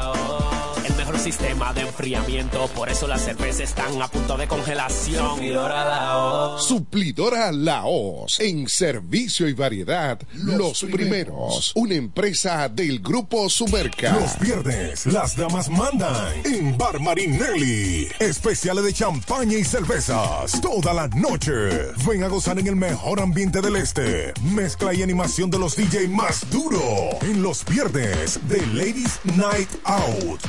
sistema 1.21 1.71
de 1.73 1.81
enfriamiento, 1.81 2.67
por 2.69 2.89
eso 2.89 3.07
las 3.07 3.21
cervezas 3.21 3.61
están 3.61 4.01
a 4.01 4.07
punto 4.07 4.37
de 4.37 4.47
congelación. 4.47 5.35
Suplidora 5.35 5.85
la 5.85 6.15
voz. 6.15 6.67
Suplidora 6.67 7.51
Laos, 7.51 8.39
en 8.39 8.67
servicio 8.67 9.47
y 9.47 9.53
variedad, 9.53 10.19
los, 10.33 10.83
primeros. 10.83 11.73
Una 11.75 11.93
empresa 11.93 12.67
del 12.69 12.99
grupo 12.99 13.47
Sumerca. 13.49 14.13
Los 14.13 14.39
viernes, 14.39 15.05
las 15.05 15.35
damas 15.35 15.69
mandan 15.69 16.33
en 16.43 16.75
Bar 16.75 16.99
Marinelli. 16.99 18.07
Especiales 18.19 18.83
de 18.83 18.93
champaña 18.93 19.57
y 19.57 19.63
cervezas. 19.63 20.59
Toda 20.59 20.91
la 20.91 21.07
noche. 21.09 21.51
Ven 22.07 22.23
a 22.23 22.29
gozar 22.29 22.57
en 22.57 22.65
el 22.65 22.75
mejor 22.75 23.19
ambiente 23.19 23.61
del 23.61 23.75
este. 23.75 24.33
Mezcla 24.41 24.91
y 24.93 25.03
animación 25.03 25.51
de 25.51 25.59
los 25.59 25.75
DJ 25.75 26.07
más 26.07 26.49
duro. 26.49 26.81
En 27.21 27.43
los 27.43 27.63
viernes 27.65 28.39
de 28.47 28.65
Ladies 28.67 29.19
Night 29.35 29.69
Out. 29.83 30.41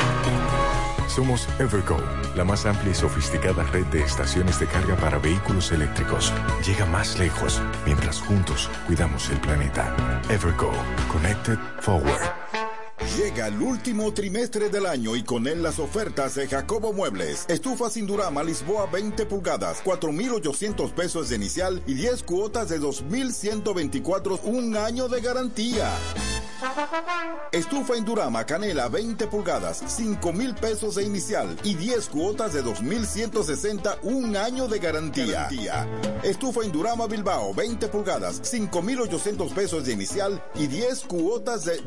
Somos 1.10 1.50
Evergo, 1.60 1.98
la 2.38 2.46
más 2.46 2.66
amplia 2.66 2.94
y 2.94 2.96
sofisticada 2.96 3.64
red 3.64 3.86
de 3.88 4.02
estaciones 4.02 4.62
de 4.62 4.68
carga 4.68 4.96
para 4.96 5.18
vehículos 5.18 5.74
eléctricos. 5.74 6.32
Llega 6.66 6.86
más 6.86 7.20
lejos 7.20 7.62
mientras 7.86 8.22
juntos 8.22 8.70
cuidamos 8.88 9.30
el 9.30 9.42
planeta. 9.42 9.94
Evergo, 10.30 10.72
Connected 11.12 11.60
Forward. 11.82 12.73
Llega 13.12 13.48
el 13.48 13.62
último 13.62 14.12
trimestre 14.14 14.70
del 14.70 14.88
año 14.88 15.16
y 15.16 15.24
con 15.24 15.46
él 15.48 15.62
las 15.62 15.78
ofertas 15.78 16.34
de 16.36 16.48
Jacobo 16.48 16.94
Muebles. 16.94 17.46
Estufa 17.48 17.90
sin 17.90 18.08
Durama 18.08 18.44
Lisboa 18.44 18.88
20 18.88 19.26
pulgadas, 19.28 19.84
4.800 19.84 20.92
pesos 20.94 21.30
de 21.30 21.36
inicial 21.36 21.84
y 21.86 21.94
10 21.94 22.24
cuotas 22.24 22.70
de 22.70 22.80
2.124, 22.80 24.40
un 24.46 24.76
año 24.78 25.10
de 25.10 25.22
garantía. 25.22 25.92
Estufa 27.52 27.98
Indurama 27.98 28.46
Canela 28.46 28.88
20 28.88 29.28
pulgadas, 29.28 29.84
5 29.86 30.32
mil 30.32 30.56
pesos 30.56 30.96
de 30.96 31.04
inicial 31.04 31.58
y 31.64 31.76
10 31.76 32.08
cuotas 32.08 32.54
de 32.54 32.62
2,160, 32.62 34.00
un 34.04 34.38
año 34.38 34.68
de 34.70 34.80
garantía. 34.80 35.50
Estufa 36.24 36.64
Indurama 36.64 37.06
Bilbao 37.08 37.54
20 37.54 37.90
pulgadas, 37.90 38.40
5,800 38.44 39.52
pesos 39.52 39.86
de 39.86 39.92
inicial 39.92 40.42
y 40.56 40.68
10 40.68 41.02
cuotas 41.02 41.66
de 41.66 41.82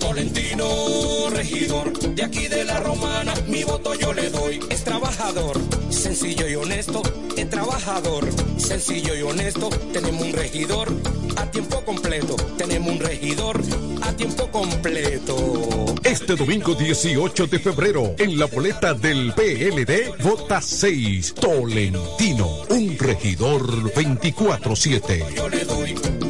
Tolentino, 0.00 1.30
regidor, 1.30 1.92
de 2.16 2.24
aquí 2.24 2.48
de 2.48 2.64
la 2.64 2.80
romana, 2.80 3.32
mi 3.46 3.62
voto 3.62 3.94
yo 3.94 4.12
le 4.12 4.28
doy. 4.28 4.58
Es 4.70 4.82
trabajador, 4.82 5.56
sencillo 5.90 6.48
y 6.48 6.54
honesto, 6.54 7.02
es 7.36 7.50
trabajador, 7.50 8.28
sencillo 8.56 9.14
y 9.14 9.22
honesto. 9.22 9.68
Tenemos 9.92 10.22
un 10.22 10.32
regidor 10.32 10.88
a 11.36 11.50
tiempo 11.50 11.84
completo, 11.84 12.36
tenemos 12.56 12.92
un 12.92 13.00
regidor 13.00 13.60
a 14.02 14.12
tiempo 14.12 14.50
completo. 14.50 15.94
Este 16.02 16.36
domingo 16.36 16.74
18 16.74 17.46
de 17.46 17.58
febrero, 17.58 18.14
en 18.18 18.38
la 18.38 18.46
boleta 18.46 18.94
del 18.94 19.32
PLD, 19.34 20.22
vota 20.22 20.60
6 20.60 21.34
Tolentino, 21.34 22.62
un 22.68 22.96
regidor 22.98 23.92
24-7. 23.92 26.29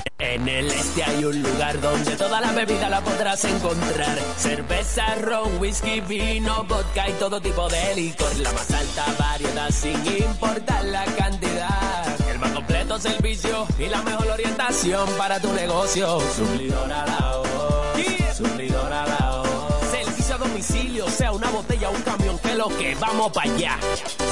En 0.19 0.47
el 0.47 0.67
este 0.67 1.03
hay 1.03 1.25
un 1.25 1.41
lugar 1.41 1.81
donde 1.81 2.15
toda 2.15 2.39
la 2.41 2.51
bebida 2.51 2.89
la 2.89 3.01
podrás 3.01 3.43
encontrar. 3.43 4.17
Cerveza, 4.37 5.15
ron, 5.15 5.59
whisky, 5.59 5.99
vino, 6.01 6.63
vodka 6.63 7.09
y 7.09 7.13
todo 7.13 7.41
tipo 7.41 7.67
de 7.69 7.95
licor. 7.95 8.37
La 8.37 8.51
más 8.51 8.71
alta 8.71 9.05
variedad 9.17 9.69
sin 9.71 10.05
importar 10.05 10.85
la 10.85 11.03
cantidad. 11.05 12.29
El 12.29 12.39
más 12.39 12.51
completo 12.51 12.99
servicio 12.99 13.67
y 13.79 13.87
la 13.87 14.01
mejor 14.03 14.27
orientación 14.27 15.09
para 15.17 15.39
tu 15.39 15.51
negocio. 15.53 16.19
Suplidora 16.35 17.05
la 17.05 17.37
voz. 17.37 18.37
Suplidora 18.37 19.05
la 19.05 19.41
voz. 19.43 19.91
Servicio 19.91 20.35
a 20.35 20.37
domicilio, 20.37 21.09
sea 21.09 21.31
una 21.31 21.49
botella 21.49 21.89
o 21.89 21.93
un 21.93 22.01
camión, 22.03 22.39
que 22.39 22.55
lo 22.55 22.67
que 22.69 22.95
vamos 22.95 23.31
para 23.31 23.51
allá. 23.51 23.77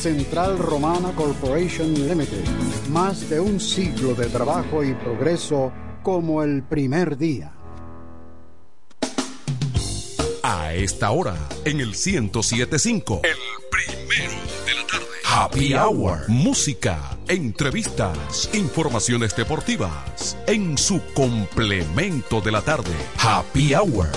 Central 0.00 0.58
Romana 0.58 1.12
Corporation 1.14 1.92
Limited. 1.92 2.42
Más 2.88 3.28
de 3.28 3.38
un 3.38 3.60
siglo 3.60 4.14
de 4.14 4.28
trabajo 4.28 4.82
y 4.82 4.94
progreso 4.94 5.70
como 6.02 6.42
el 6.42 6.62
primer 6.62 7.18
día. 7.18 7.52
A 10.42 10.72
esta 10.72 11.10
hora, 11.10 11.36
en 11.66 11.80
el 11.80 11.88
1075. 11.88 13.20
El 13.24 13.36
primero 13.70 14.40
de 14.64 14.74
la 14.74 14.86
tarde. 14.86 15.06
Happy 15.22 15.74
Hour. 15.74 16.28
Música, 16.28 17.18
entrevistas, 17.28 18.48
informaciones 18.54 19.36
deportivas. 19.36 20.38
En 20.46 20.78
su 20.78 21.02
complemento 21.12 22.40
de 22.40 22.52
la 22.52 22.62
tarde. 22.62 22.92
Happy 23.18 23.74
Hour. 23.74 24.08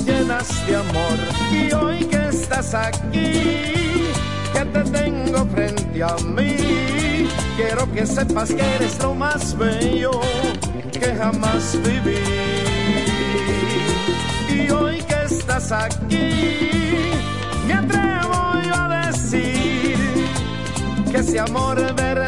Los 0.00 0.06
llenas 0.06 0.66
de 0.66 0.76
amor. 0.76 1.18
Y 1.52 1.72
hoy 1.72 2.04
que 2.04 2.28
estás 2.28 2.74
aquí, 2.74 4.12
que 4.52 4.64
te 4.72 4.82
tengo 4.90 5.46
frente 5.46 6.02
a 6.02 6.16
mí, 6.24 7.28
quiero 7.56 7.90
que 7.92 8.06
sepas 8.06 8.50
que 8.50 8.62
eres 8.76 8.98
lo 9.00 9.14
más 9.14 9.56
bello 9.56 10.20
que 10.92 11.14
jamás 11.14 11.76
viví. 11.82 12.18
Y 14.48 14.70
hoy 14.70 15.02
que 15.02 15.34
estás 15.34 15.72
aquí, 15.72 17.12
me 17.66 17.74
atrevo 17.74 18.60
yo 18.66 18.74
a 18.74 19.06
decir 19.06 19.96
que 21.10 21.18
ese 21.18 21.40
amor 21.40 21.76
verdadero 21.94 22.19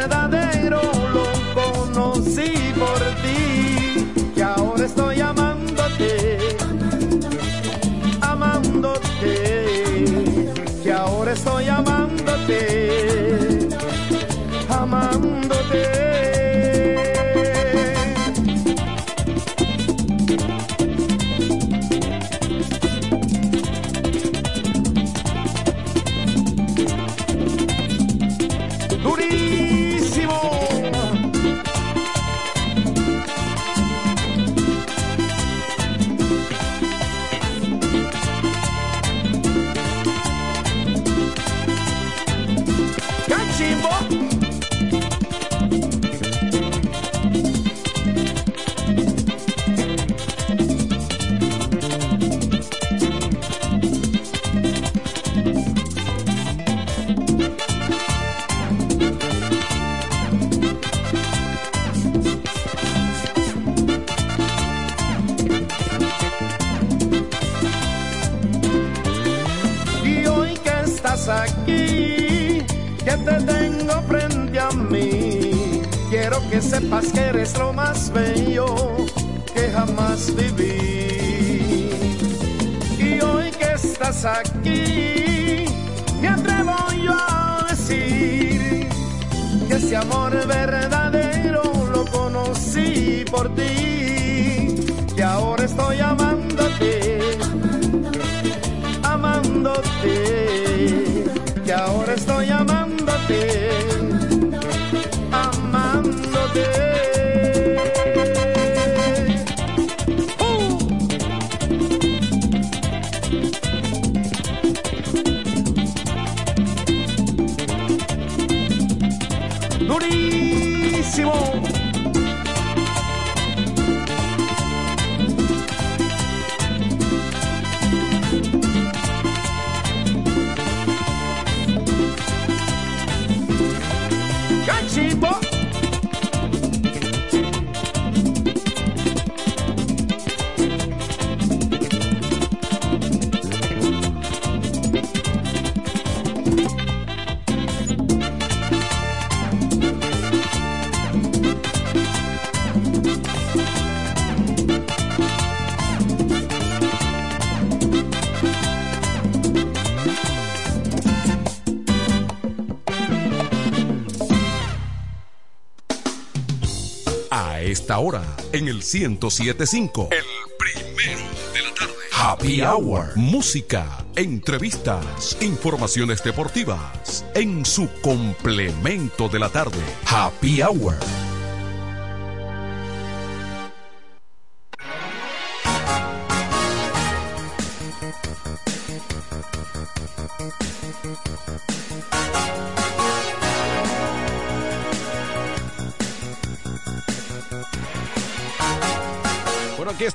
esta 167.93 167.99
hora, 167.99 168.23
en 168.53 168.67
el 168.67 168.77
1075. 168.77 170.09
El 170.09 170.23
primero 170.57 171.29
de 171.53 171.61
la 171.61 171.73
tarde. 171.75 171.93
Happy 172.11 172.61
Hour. 172.63 173.15
Música, 173.15 174.03
entrevistas, 174.15 175.37
informaciones 175.41 176.23
deportivas. 176.23 177.23
En 177.35 177.63
su 177.63 177.87
complemento 178.01 179.29
de 179.29 179.37
la 179.37 179.49
tarde. 179.49 179.77
Happy 180.07 180.63
Hour. 180.63 180.95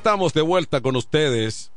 Estamos 0.09 0.33
de 0.33 0.41
vuelta 0.41 0.81
con 0.81 0.97
ustedes 0.97 1.71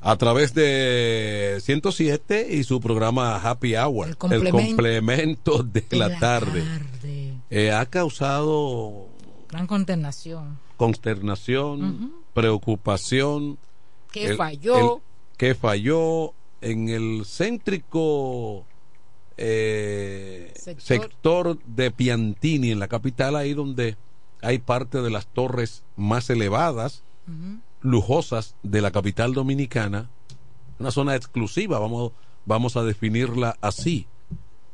a 0.00 0.16
través 0.16 0.52
de 0.52 1.58
107 1.62 2.48
y 2.50 2.64
su 2.64 2.80
programa 2.80 3.36
Happy 3.36 3.76
Hour, 3.76 4.08
el 4.08 4.16
complemento, 4.16 4.58
complemento 4.58 5.62
de, 5.62 5.80
de 5.82 5.96
la, 5.96 6.08
la 6.08 6.18
tarde. 6.18 6.62
tarde. 6.64 7.34
Eh, 7.50 7.70
ha 7.70 7.86
causado 7.86 9.06
Gran 9.48 9.68
consternación. 9.68 10.58
consternación, 10.76 12.12
preocupación. 12.32 13.58
Que 14.10 14.30
el- 14.30 14.36
falló. 14.36 14.96
el- 14.96 15.02
que 15.36 15.54
falló 15.54 16.34
en 16.62 16.88
el 16.88 17.22
céntrico 17.26 18.64
eh, 19.36 20.52
Sector. 20.56 20.82
sector. 20.82 21.58
de 21.64 21.92
Piantini, 21.92 22.72
en 22.72 22.80
la 22.80 22.88
capital, 22.88 23.36
ahí 23.36 23.54
donde 23.54 23.96
hay 24.44 24.58
parte 24.58 25.00
de 25.02 25.10
las 25.10 25.26
torres 25.26 25.82
más 25.96 26.30
elevadas, 26.30 27.02
lujosas 27.80 28.54
de 28.62 28.80
la 28.80 28.90
capital 28.90 29.32
dominicana, 29.32 30.10
una 30.78 30.90
zona 30.90 31.16
exclusiva, 31.16 31.78
vamos, 31.78 32.12
vamos 32.44 32.76
a 32.76 32.82
definirla 32.82 33.56
así. 33.60 34.06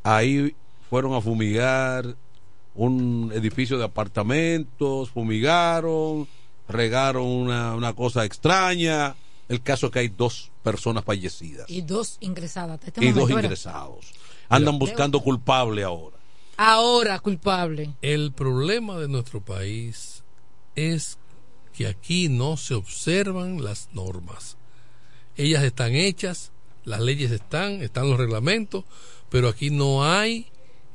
Ahí 0.03 0.55
fueron 0.89 1.15
a 1.15 1.21
fumigar 1.21 2.17
un 2.75 3.31
edificio 3.35 3.79
de 3.79 3.85
apartamentos, 3.85 5.11
fumigaron, 5.11 6.27
regaron 6.69 7.27
una, 7.27 7.75
una 7.75 7.93
cosa 7.93 8.25
extraña. 8.25 9.15
El 9.49 9.63
caso 9.63 9.87
es 9.87 9.93
que 9.93 9.99
hay 9.99 10.09
dos 10.09 10.53
personas 10.63 11.05
fallecidas 11.05 11.69
Y 11.69 11.83
dos 11.83 12.19
ingresadas. 12.21 12.79
este 12.85 13.05
y 13.05 13.11
dos 13.13 13.29
ingresados. 13.31 14.13
Andan 14.49 14.79
buscando 14.79 15.21
culpable 15.21 15.83
ahora. 15.83 16.17
Ahora 16.63 17.19
culpable. 17.21 17.95
El 18.03 18.33
problema 18.33 18.99
de 18.99 19.09
nuestro 19.09 19.41
país 19.43 20.25
es 20.77 21.17
que 21.73 21.87
aquí 21.87 22.29
no 22.29 22.59
se 22.59 22.75
observan 22.75 23.65
las 23.65 23.89
normas. 23.95 24.59
Ellas 25.39 25.63
están 25.65 25.95
hechas, 25.95 26.53
las 26.85 27.01
leyes 27.01 27.31
están, 27.31 27.81
están 27.81 28.11
los 28.11 28.19
reglamentos, 28.19 28.85
pero 29.31 29.49
aquí 29.49 29.71
no 29.71 30.05
hay 30.05 30.49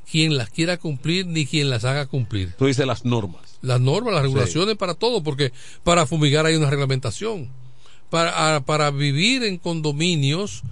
quien 0.08 0.36
las 0.36 0.50
quiera 0.50 0.76
cumplir 0.76 1.26
ni 1.26 1.46
quien 1.46 1.68
las 1.68 1.84
haga 1.84 2.06
cumplir. 2.06 2.54
Tú 2.56 2.66
dices 2.66 2.86
las 2.86 3.04
normas. 3.04 3.58
Las 3.60 3.80
normas, 3.80 4.14
las 4.14 4.22
regulaciones 4.22 4.76
para 4.76 4.94
todo, 4.94 5.24
porque 5.24 5.52
para 5.82 6.06
fumigar 6.06 6.46
hay 6.46 6.54
una 6.54 6.70
reglamentación. 6.70 7.50
Para, 8.08 8.54
a- 8.54 8.60
para 8.64 8.92
vivir 8.92 9.42
en 9.42 9.58
condominios 9.58 10.62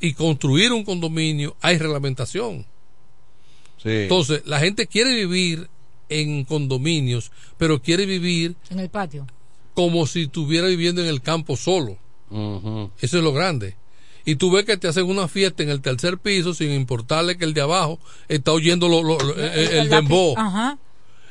y 0.00 0.12
construir 0.12 0.72
un 0.72 0.84
condominio 0.84 1.56
hay 1.62 1.78
reglamentación. 1.78 2.66
Sí. 3.82 3.88
Entonces, 3.90 4.42
la 4.46 4.58
gente 4.60 4.86
quiere 4.86 5.14
vivir 5.14 5.68
en 6.08 6.44
condominios, 6.44 7.30
pero 7.58 7.80
quiere 7.82 8.06
vivir 8.06 8.56
En 8.70 8.80
el 8.80 8.88
patio. 8.88 9.26
como 9.74 10.06
si 10.06 10.22
estuviera 10.22 10.66
viviendo 10.68 11.00
en 11.02 11.08
el 11.08 11.20
campo 11.22 11.56
solo. 11.56 11.98
Eso 13.00 13.18
es 13.18 13.24
lo 13.24 13.32
grande. 13.32 13.76
Y 14.24 14.36
tú 14.36 14.50
ves 14.50 14.64
que 14.66 14.76
te 14.76 14.88
hacen 14.88 15.06
una 15.06 15.26
fiesta 15.28 15.62
en 15.62 15.70
el 15.70 15.80
tercer 15.80 16.18
piso 16.18 16.52
sin 16.52 16.70
importarle 16.72 17.38
que 17.38 17.44
el 17.46 17.54
de 17.54 17.62
abajo 17.62 17.98
está 18.28 18.52
oyendo 18.52 18.86
lo- 18.88 19.02
lo- 19.02 19.18
lo- 19.18 19.34
el, 19.42 19.88
dembow. 19.88 20.34
Ajá. 20.36 20.78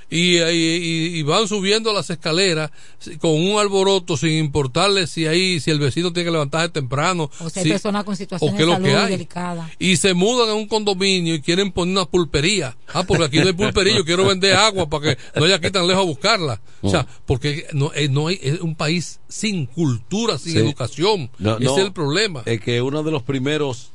Y, 0.09 0.37
y- 0.39 1.17
y 1.19 1.23
van 1.23 1.49
subiendo 1.49 1.91
las 1.91 2.09
escaleras 2.09 2.71
con 3.19 3.31
un 3.31 3.59
alboroto 3.59 4.15
sin 4.15 4.31
importarle 4.37 5.05
si 5.05 5.27
ahí 5.27 5.59
si 5.59 5.69
el 5.69 5.79
vecino 5.79 6.13
tiene 6.13 6.27
que 6.27 6.31
levantarse 6.31 6.69
temprano 6.69 7.29
O 7.41 7.49
sea, 7.49 7.59
hay 7.61 7.65
si- 7.65 7.71
personas 7.71 8.05
con 8.05 8.13
o 8.13 8.15
situaciones 8.15 8.55
de 8.57 8.63
es 8.63 8.69
lo 8.69 8.81
que 8.81 8.91
salud 8.93 9.09
delicadas. 9.09 9.69
y 9.79 9.97
se 9.97 10.13
mudan 10.13 10.49
a 10.49 10.53
un 10.53 10.65
condominio 10.67 11.35
y 11.35 11.41
quieren 11.41 11.73
poner 11.73 11.91
una 11.97 12.05
pulpería. 12.05 12.77
Ah, 12.93 13.03
porque 13.03 13.25
aquí 13.25 13.39
no 13.39 13.47
hay 13.47 13.53
pulpería, 13.53 13.97
yo 13.97 14.05
quiero 14.05 14.25
vender 14.25 14.55
agua 14.55 14.89
para 14.89 15.15
que 15.15 15.21
no 15.37 15.43
haya 15.45 15.55
aquí 15.55 15.71
tan 15.71 15.85
lejos 15.85 16.03
a 16.03 16.05
buscarla. 16.05 16.61
O 16.81 16.89
sea, 16.89 17.05
porque 17.25 17.65
no, 17.73 17.91
eh, 17.93 18.07
no 18.07 18.27
hay, 18.29 18.39
es 18.41 18.61
un 18.61 18.75
país 18.75 19.19
sin 19.27 19.65
cultura, 19.65 20.37
sin 20.37 20.53
Sí. 20.53 20.57
educación. 20.59 21.29
No, 21.37 21.55
Ese 21.57 21.65
no, 21.65 21.77
es 21.77 21.83
el 21.85 21.91
problema. 21.91 22.43
Es 22.45 22.61
que 22.61 22.81
uno 22.81 23.03
de 23.03 23.11
los 23.11 23.23
primeros, 23.23 23.89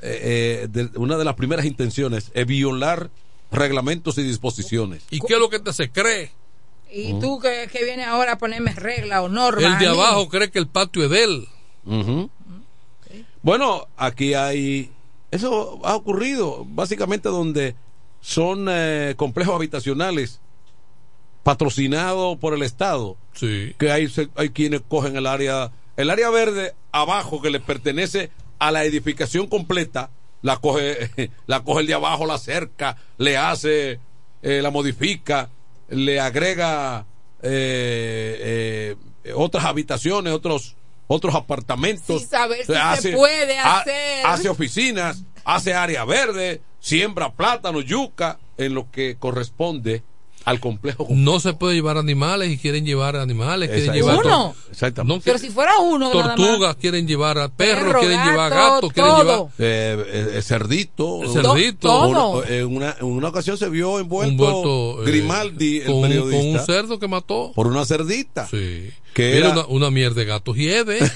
eh, 0.00 0.62
eh, 0.64 0.68
de- 0.72 0.98
una 0.98 1.18
de 1.18 1.24
las 1.26 1.34
primeras 1.34 1.66
intenciones 1.66 2.30
es 2.32 2.46
violar 2.46 3.10
reglamentos 3.52 4.18
y 4.18 4.22
disposiciones. 4.22 5.02
¿Y 5.10 5.20
qué 5.20 5.34
es 5.34 5.38
lo 5.38 5.48
que 5.50 5.58
te 5.60 5.72
se 5.72 5.90
cree? 5.90 6.32
Y 6.90 7.18
tú 7.20 7.38
que, 7.40 7.68
que 7.72 7.84
vienes 7.84 8.06
ahora 8.06 8.32
a 8.32 8.38
ponerme 8.38 8.72
reglas 8.72 9.20
o 9.22 9.28
normas. 9.28 9.64
El 9.64 9.78
de 9.78 9.86
abajo 9.88 10.28
cree 10.28 10.50
que 10.50 10.58
el 10.58 10.66
patio 10.68 11.04
es 11.04 11.10
de 11.10 11.24
él. 11.24 11.48
Bueno, 13.42 13.86
aquí 13.96 14.34
hay. 14.34 14.90
Eso 15.30 15.80
ha 15.84 15.96
ocurrido 15.96 16.64
básicamente 16.68 17.28
donde 17.28 17.74
son 18.20 18.66
eh, 18.68 19.14
complejos 19.16 19.54
habitacionales 19.54 20.40
patrocinados 21.42 22.36
por 22.38 22.54
el 22.54 22.62
Estado. 22.62 23.16
Sí. 23.32 23.74
Que 23.78 23.90
hay, 23.90 24.08
se- 24.08 24.28
hay 24.36 24.50
quienes 24.50 24.82
cogen 24.86 25.16
el 25.16 25.26
área. 25.26 25.72
El 25.96 26.10
área 26.10 26.30
verde 26.30 26.74
abajo 26.92 27.42
que 27.42 27.50
le 27.50 27.58
pertenece 27.60 28.30
a 28.58 28.70
la 28.70 28.84
edificación 28.84 29.46
completa, 29.46 30.10
la 30.42 30.56
coge, 30.58 31.30
la 31.46 31.62
coge 31.64 31.80
el 31.80 31.86
de 31.86 31.94
abajo, 31.94 32.26
la 32.26 32.38
cerca, 32.38 32.96
le 33.18 33.36
hace, 33.36 33.98
eh, 34.42 34.60
la 34.62 34.70
modifica, 34.70 35.48
le 35.88 36.20
agrega 36.20 37.06
eh, 37.42 38.96
eh, 39.24 39.32
otras 39.34 39.64
habitaciones, 39.64 40.32
otros 40.32 40.76
otros 41.08 41.34
apartamentos. 41.34 42.20
Sin 42.22 42.30
saber 42.30 42.64
si 42.64 42.72
se 43.02 43.12
puede 43.12 43.58
ha- 43.58 43.80
hacer. 43.80 44.26
hace 44.26 44.48
oficinas, 44.48 45.24
hace 45.44 45.74
área 45.74 46.04
verde, 46.04 46.62
siembra 46.80 47.32
plátano, 47.32 47.80
yuca, 47.82 48.38
en 48.56 48.74
lo 48.74 48.90
que 48.90 49.16
corresponde 49.18 50.02
al 50.44 50.60
complejo. 50.60 51.06
No 51.10 51.40
se 51.40 51.52
puede 51.52 51.74
llevar 51.74 51.96
animales 51.98 52.50
y 52.50 52.58
quieren 52.58 52.84
llevar 52.84 53.16
animales. 53.16 53.70
Quieren 53.70 53.92
llevar 53.92 54.18
¿Uno? 54.24 54.54
Exactamente. 54.70 55.14
No, 55.16 55.20
Pero 55.24 55.38
si 55.38 55.50
fuera 55.50 55.78
uno, 55.78 56.12
nada 56.12 56.26
más. 56.28 56.36
tortugas 56.36 56.76
quieren 56.76 57.06
llevar 57.06 57.38
a 57.38 57.48
perros, 57.48 57.84
Perro, 57.84 58.00
quieren 58.00 58.24
llevar 58.24 58.50
gato, 58.50 58.74
gatos, 58.74 58.92
quieren 58.92 59.16
llevar 59.16 59.38
Eh, 59.58 60.04
eh, 60.06 60.30
eh, 60.38 60.42
cerdito. 60.42 61.20
Cerdito. 61.32 61.88
Todo. 61.88 62.44
en, 62.46 62.66
una, 62.76 62.96
en 62.98 63.06
una 63.06 63.28
ocasión 63.28 63.56
se 63.56 63.68
vio 63.68 63.98
envuelto, 63.98 64.32
envuelto, 64.32 65.02
eh, 65.02 65.06
Grimaldi, 65.06 65.78
el 65.80 65.86
con, 65.86 65.94
un- 65.96 66.02
periodista, 66.02 66.38
con 66.38 66.46
un 66.60 66.66
cerdo 66.66 66.98
que 66.98 67.08
mató. 67.08 67.52
por 67.54 67.66
una 67.66 67.84
cerdita. 67.84 68.46
Sí. 68.48 68.90
Que 69.14 69.38
era- 69.38 69.50
una, 69.50 69.66
una 69.66 69.90
mierda 69.90 70.20
de 70.20 70.24
gato 70.24 70.54
hiede. 70.54 70.98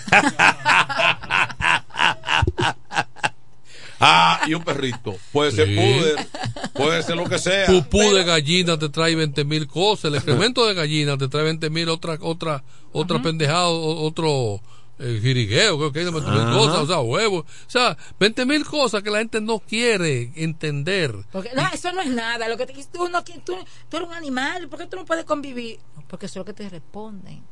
Ah, 4.01 4.43
y 4.47 4.55
un 4.55 4.63
perrito. 4.63 5.15
Puede 5.33 5.53
ser 5.53 5.69
puder, 5.69 6.29
puede 6.75 7.03
ser 7.03 7.17
lo 7.17 7.29
que 7.29 7.39
sea. 7.39 7.67
Pupú 7.67 8.01
de 8.13 8.25
gallina 8.25 8.79
te 8.79 8.89
trae 8.89 9.15
20 9.15 9.45
mil 9.45 9.67
cosas. 9.67 10.07
El 10.07 10.17
excremento 10.17 10.67
de 10.67 10.75
gallina 10.75 11.17
te 11.17 11.29
trae 11.29 11.45
20 11.45 11.71
mil 11.71 11.89
otra, 11.89 12.19
otra, 12.21 12.63
otra 12.93 13.23
pendejada, 13.23 13.69
otro 13.69 14.61
eh, 14.99 15.21
jirigueo, 15.23 15.77
creo 15.77 15.93
que 15.93 15.99
hay 16.01 16.05
20 16.07 16.31
mil 16.31 16.41
Ajá. 16.41 16.53
cosas, 16.53 16.79
o 16.79 16.87
sea, 16.87 17.01
huevos. 17.01 17.45
O 17.45 17.71
sea, 17.71 17.97
20 18.19 18.47
mil 18.47 18.65
cosas 18.65 19.03
que 19.03 19.11
la 19.11 19.19
gente 19.19 19.41
no 19.41 19.59
quiere 19.59 20.33
entender. 20.37 21.15
Porque, 21.33 21.51
no, 21.55 21.63
eso 21.73 21.93
no 21.93 22.01
es 22.01 22.11
nada. 22.11 22.49
Lo 22.49 22.57
que 22.57 22.67
te, 22.67 22.75
tú, 22.93 23.09
no, 23.09 23.23
tú, 23.23 23.33
tú 23.89 23.97
eres 23.97 24.09
un 24.09 24.15
animal. 24.15 24.69
¿Por 24.69 24.79
qué 24.79 24.87
tú 24.87 24.97
no 24.97 25.05
puedes 25.05 25.25
convivir? 25.25 25.79
Porque 26.09 26.27
eso 26.27 26.35
es 26.35 26.37
lo 26.41 26.45
que 26.45 26.53
te 26.53 26.69
responden. 26.69 27.43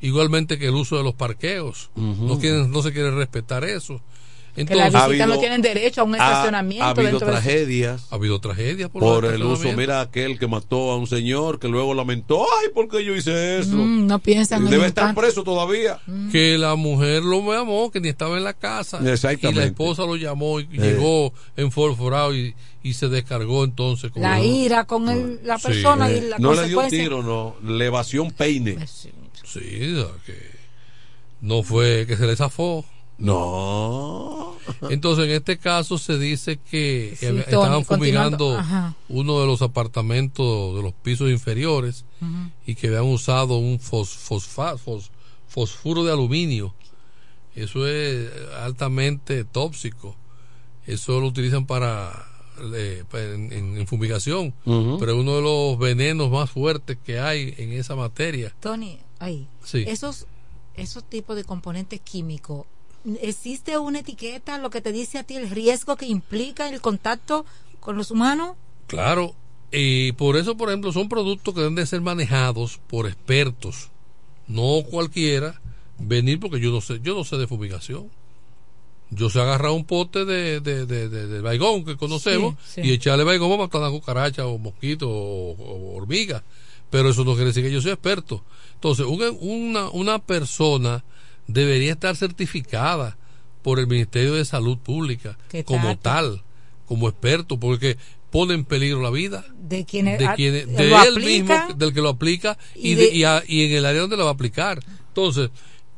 Igualmente 0.00 0.58
que 0.58 0.66
el 0.66 0.74
uso 0.74 0.96
de 0.96 1.04
los 1.04 1.14
parqueos. 1.14 1.90
no, 1.94 2.38
quieren, 2.38 2.70
no 2.70 2.82
se 2.82 2.92
quiere 2.92 3.10
respetar 3.10 3.64
eso. 3.64 4.00
Que 4.54 4.74
las 4.74 4.92
visitas 4.92 5.28
no 5.28 5.38
tienen 5.38 5.62
derecho 5.62 6.00
a 6.02 6.04
un 6.04 6.14
estacionamiento. 6.14 6.84
Ha, 6.84 6.90
habido 6.90 7.18
de- 7.18 7.26
tragedias. 7.26 8.06
Ha 8.10 8.14
habido 8.16 8.40
tragedias 8.40 8.90
por, 8.90 9.24
el 9.24 9.42
uso. 9.42 9.72
Mira 9.76 10.00
aquel 10.00 10.38
que 10.38 10.46
mató 10.46 10.90
a 10.90 10.96
un 10.96 11.06
señor 11.06 11.58
que 11.58 11.68
luego 11.68 11.94
lamentó. 11.94 12.42
Ay, 12.60 12.68
¿por 12.74 12.88
qué 12.88 13.04
yo 13.04 13.14
hice 13.14 13.58
eso? 13.60 13.76
Mm, 13.76 14.06
no 14.06 14.18
piensan 14.18 14.64
en 14.64 14.70
Debe 14.70 14.86
estar 14.86 15.14
preso 15.14 15.44
todavía. 15.44 15.98
que 16.32 16.58
la 16.58 16.74
mujer 16.74 17.22
lo 17.22 17.40
llamó, 17.52 17.90
que 17.90 18.00
ni 18.00 18.08
estaba 18.08 18.36
en 18.36 18.44
la 18.44 18.54
casa. 18.54 18.98
Exactamente. 18.98 19.48
Y 19.50 19.54
la 19.54 19.64
esposa 19.66 20.02
lo 20.04 20.16
llamó 20.16 20.60
y 20.60 20.64
Eh. 20.64 20.68
llegó 20.72 21.32
enforforado 21.56 22.34
y, 22.34 22.54
y 22.82 22.94
se 22.94 23.08
descargó 23.08 23.64
entonces. 23.64 24.10
con 24.10 24.22
La 24.22 24.40
el- 24.40 24.46
ira 24.46 24.84
con 24.84 25.08
el- 25.08 25.40
la 25.44 25.58
Sí. 25.58 25.68
persona 25.68 26.10
y 26.10 26.14
Eh, 26.14 26.22
la 26.22 26.38
no 26.38 26.54
le 26.54 26.68
dio 26.68 26.80
un 26.80 26.88
tiro, 26.88 27.22
no. 27.22 27.56
Le 27.64 27.90
peine. 28.36 28.86
Sí, 28.86 29.10
o 29.94 29.96
sea, 29.96 30.06
que 30.26 30.36
no 31.40 31.62
fue 31.62 32.04
que 32.06 32.16
se 32.16 32.26
le 32.26 32.36
zafó. 32.36 32.84
No. 33.20 34.56
Entonces, 34.88 35.26
en 35.26 35.32
este 35.32 35.58
caso 35.58 35.98
se 35.98 36.18
dice 36.18 36.58
que 36.58 37.14
Sí, 37.18 37.26
eh, 37.26 37.28
Tony, 37.30 37.40
estaban 37.40 37.84
fumigando 37.84 38.58
uno 39.08 39.40
de 39.40 39.46
los 39.46 39.62
apartamentos 39.62 40.76
de 40.76 40.82
los 40.82 40.92
pisos 40.94 41.30
inferiores 41.30 42.04
y 42.66 42.74
que 42.74 42.88
habían 42.88 43.04
usado 43.04 43.56
un 43.58 43.78
fos- 43.78 44.16
fosfa- 44.16 44.76
fos- 44.78 45.10
fosfuro 45.48 46.04
de 46.04 46.12
aluminio. 46.12 46.74
Eso 47.54 47.86
es 47.86 48.30
altamente 48.60 49.44
tóxico. 49.44 50.16
Eso 50.86 51.20
lo 51.20 51.26
utilizan 51.26 51.66
para 51.66 52.26
eh, 52.74 53.04
en, 53.12 53.86
fumigación, 53.86 54.54
pero 54.64 55.12
es 55.12 55.18
uno 55.18 55.36
de 55.36 55.42
los 55.42 55.78
venenos 55.78 56.30
más 56.30 56.50
fuertes 56.50 56.96
que 57.04 57.18
hay 57.18 57.54
en 57.58 57.72
esa 57.72 57.96
materia. 57.96 58.54
Tony, 58.60 58.98
ahí. 59.18 59.48
Sí. 59.64 59.84
Esos, 59.86 60.26
esos 60.74 61.04
tipos 61.08 61.36
de 61.36 61.44
componentes 61.44 62.00
químicos. 62.00 62.66
¿Existe 63.22 63.78
una 63.78 64.00
etiqueta 64.00 64.58
lo 64.58 64.70
que 64.70 64.80
te 64.80 64.92
dice 64.92 65.18
a 65.18 65.24
ti 65.24 65.36
el 65.36 65.48
riesgo 65.50 65.96
que 65.96 66.06
implica 66.06 66.68
el 66.68 66.80
contacto 66.80 67.46
con 67.80 67.96
los 67.96 68.10
humanos? 68.10 68.56
Claro, 68.86 69.34
y 69.72 70.12
por 70.12 70.36
eso, 70.36 70.56
por 70.56 70.68
ejemplo, 70.68 70.92
son 70.92 71.08
productos 71.08 71.54
que 71.54 71.60
deben 71.60 71.76
de 71.76 71.86
ser 71.86 72.00
manejados 72.02 72.78
por 72.88 73.06
expertos, 73.06 73.88
no 74.48 74.82
cualquiera, 74.90 75.60
venir 75.98 76.40
porque 76.40 76.60
yo 76.60 76.70
no 76.72 76.80
sé, 76.80 77.00
yo 77.02 77.14
no 77.14 77.24
sé 77.24 77.36
de 77.38 77.46
fumigación. 77.46 78.10
Yo 79.12 79.28
sé 79.28 79.40
agarrar 79.40 79.72
un 79.72 79.84
pote 79.86 80.24
de, 80.24 80.60
de, 80.60 80.86
de, 80.86 81.08
de- 81.08 81.26
de 81.26 81.40
baigón 81.40 81.84
que 81.84 81.96
conocemos 81.96 82.54
Sí, 82.64 82.80
sí. 82.82 82.88
y 82.88 82.92
echarle 82.92 83.24
baigón 83.24 83.50
para 83.50 83.62
matar 83.64 83.82
a 83.82 83.90
cucaracha 83.90 84.46
o 84.46 84.56
mosquito 84.56 85.08
o, 85.10 85.52
o 85.52 85.96
hormiga. 85.96 86.44
Pero 86.90 87.08
eso 87.10 87.24
no 87.24 87.32
quiere 87.32 87.46
decir 87.46 87.64
que 87.64 87.72
yo 87.72 87.80
soy 87.80 87.90
experto. 87.92 88.44
Entonces, 88.74 89.06
una, 89.08 89.88
una 89.90 90.18
persona 90.20 91.02
debería 91.52 91.92
estar 91.92 92.16
certificada 92.16 93.16
por 93.62 93.78
el 93.78 93.86
Ministerio 93.86 94.34
de 94.34 94.44
Salud 94.44 94.78
Pública 94.78 95.36
como 95.64 95.88
tal, 96.02 96.42
como 96.86 97.08
experto, 97.08 97.58
porque 97.60 97.96
pone 98.30 98.54
en 98.54 98.64
peligro 98.64 99.02
la 99.02 99.10
vida 99.10 99.44
de 99.58 99.84
quienes, 99.84 100.18
de, 100.18 100.24
quienes- 100.36 100.66
lo 100.88 100.96
de 101.02 101.08
él 101.08 101.14
mismo, 101.26 101.54
del 101.78 101.92
que 101.94 102.00
lo 102.00 102.08
aplica 102.10 102.56
y, 102.74 102.90
y 102.90 102.94
de- 102.94 103.02
de- 103.10 103.14
y, 103.16 103.24
a- 103.24 103.42
y 103.46 103.64
en 103.64 103.72
el 103.72 103.86
área 103.86 104.00
donde 104.02 104.16
lo 104.16 104.24
va 104.24 104.30
a 104.30 104.34
aplicar. 104.34 104.80
Entonces, 105.08 105.50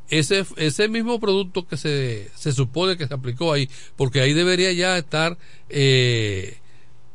ese, 0.08 0.44
ese 0.56 0.88
mismo 0.88 1.18
producto 1.20 1.66
que 1.66 1.76
se, 1.76 2.30
se 2.34 2.52
supone 2.52 2.96
que 2.96 3.06
se 3.06 3.14
aplicó 3.14 3.52
ahí, 3.52 3.68
porque 3.96 4.20
ahí 4.20 4.32
debería 4.34 4.72
ya 4.72 4.98
estar 4.98 5.38
eh, 5.70 6.58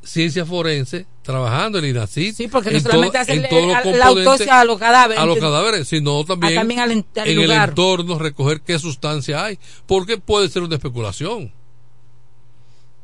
ciencia 0.07 0.45
forense 0.45 1.05
trabajando 1.21 1.77
el 1.79 1.85
INACID. 1.85 2.33
Sí, 2.33 2.47
porque 2.47 2.71
no 2.71 2.77
en 2.77 2.83
solamente 2.83 3.11
todo- 3.11 3.21
hacerle 3.21 3.43
en 3.43 3.49
todos 3.49 3.67
los 3.67 3.75
a- 3.75 3.97
la 3.97 4.05
autopsia 4.07 4.59
a 4.61 4.65
los 4.65 4.79
cadáveres, 4.79 5.21
a 5.21 5.25
los 5.25 5.37
ent- 5.37 5.41
cadáveres, 5.41 5.87
sino 5.87 6.23
también, 6.23 6.53
Ah, 6.53 6.61
también 6.61 6.79
al 6.79 6.91
en- 6.91 7.05
al 7.17 7.27
en 7.27 7.39
el 7.39 7.51
entorno 7.51 8.17
recoger 8.17 8.61
qué 8.61 8.79
sustancia 8.79 9.43
hay, 9.43 9.59
porque 9.85 10.17
puede 10.17 10.49
ser 10.49 10.63
una 10.63 10.75
especulación 10.75 11.51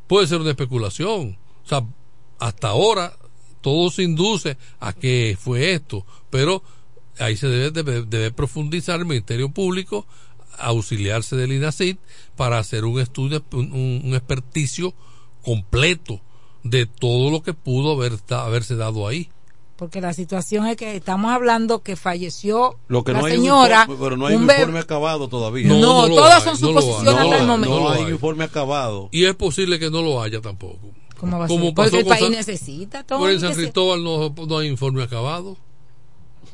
puede 0.07 0.27
ser 0.27 0.41
una 0.41 0.51
especulación. 0.51 1.37
O 1.65 1.67
sea, 1.67 1.83
hasta 2.39 2.67
ahora 2.69 3.13
todo 3.61 3.89
se 3.89 4.03
induce 4.03 4.57
a 4.79 4.93
que 4.93 5.37
fue 5.39 5.73
esto, 5.73 6.05
pero 6.29 6.61
ahí 7.19 7.35
se 7.37 7.47
debe, 7.47 7.71
debe, 7.71 8.03
debe 8.03 8.31
profundizar 8.31 8.99
el 8.99 9.05
Ministerio 9.05 9.49
Público, 9.49 10.05
auxiliarse 10.59 11.35
del 11.35 11.53
INACID 11.53 11.97
para 12.35 12.59
hacer 12.59 12.85
un 12.85 12.99
estudio, 12.99 13.43
un 13.53 14.11
experticio 14.13 14.93
completo 15.41 16.21
de 16.63 16.85
todo 16.85 17.29
lo 17.31 17.43
que 17.43 17.53
pudo 17.53 17.93
haber, 17.93 18.13
haberse 18.29 18.75
dado 18.75 19.07
ahí. 19.07 19.29
porque 19.75 19.99
la 20.01 20.13
situación 20.13 20.65
es 20.67 20.77
que 20.77 20.95
estamos 20.95 21.31
hablando 21.31 21.81
que 21.83 21.95
falleció 21.95 22.77
Lo 22.87 23.03
que 23.03 23.11
la 23.11 23.19
no 23.19 23.25
hay 23.25 23.33
señora, 23.33 23.81
informe, 23.81 24.03
pero 24.03 24.17
no 24.17 24.27
hay 24.27 24.35
un, 24.35 24.43
informe 24.43 24.79
acabado 24.79 25.27
todavía. 25.27 25.67
No, 25.67 25.79
No, 25.79 26.07
no 26.07 26.15
todas 26.15 26.35
hay, 26.47 26.55
son 26.55 26.57
suposiciones 26.57 27.15
hasta 27.15 27.37
el 27.39 27.47
momento. 27.47 27.75
hay, 27.75 27.83
No 27.99 28.05
hay 28.07 28.13
informe 28.13 28.43
acabado. 28.45 29.09
Y 29.11 29.25
es 29.25 29.35
posible 29.35 29.79
que 29.79 29.89
no 29.91 30.01
lo 30.01 30.21
haya 30.21 30.39
tampoco. 30.41 30.91
¿Cómo 31.19 31.39
va 31.39 31.45
a 31.45 31.47
Como 31.47 31.65
ser? 31.65 31.73
pasó 31.73 31.89
Porque 31.91 31.99
el 32.01 32.07
país 32.07 32.21
San- 32.23 32.31
necesita 32.31 33.03
todo. 33.03 33.19
Pero 33.21 33.31
en 33.33 33.39
San 33.39 33.53
Cristóbal 33.55 34.03
no, 34.03 34.33
no 34.47 34.57
hay 34.57 34.67
informe 34.67 35.03
acabado. 35.03 35.57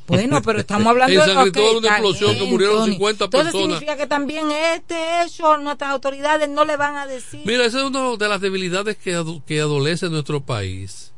Bueno, 0.09 0.41
pero 0.41 0.59
estamos 0.59 0.87
hablando 0.91 1.13
En 1.13 1.19
de 1.19 1.25
San 1.25 1.37
ok, 1.37 1.43
Cristóbal 1.53 1.77
una 1.77 1.87
explosión 1.89 2.35
que 2.37 2.43
murieron 2.45 2.77
Tony. 2.79 2.91
50 2.93 3.23
Entonces 3.25 3.51
personas. 3.51 3.79
significa 3.79 3.97
que 3.97 4.07
también 4.07 4.51
este 4.51 5.23
hecho 5.23 5.57
nuestras 5.57 5.91
autoridades 5.91 6.49
no 6.49 6.65
le 6.65 6.75
van 6.77 6.95
a 6.95 7.07
decir. 7.07 7.41
Mira, 7.45 7.65
esa 7.65 7.79
es 7.79 7.85
una 7.85 8.15
de 8.17 8.27
las 8.27 8.41
debilidades 8.41 8.97
que, 8.97 9.15
ado- 9.15 9.41
que 9.45 9.59
adolece 9.61 10.09
nuestro 10.09 10.41
país. 10.41 11.13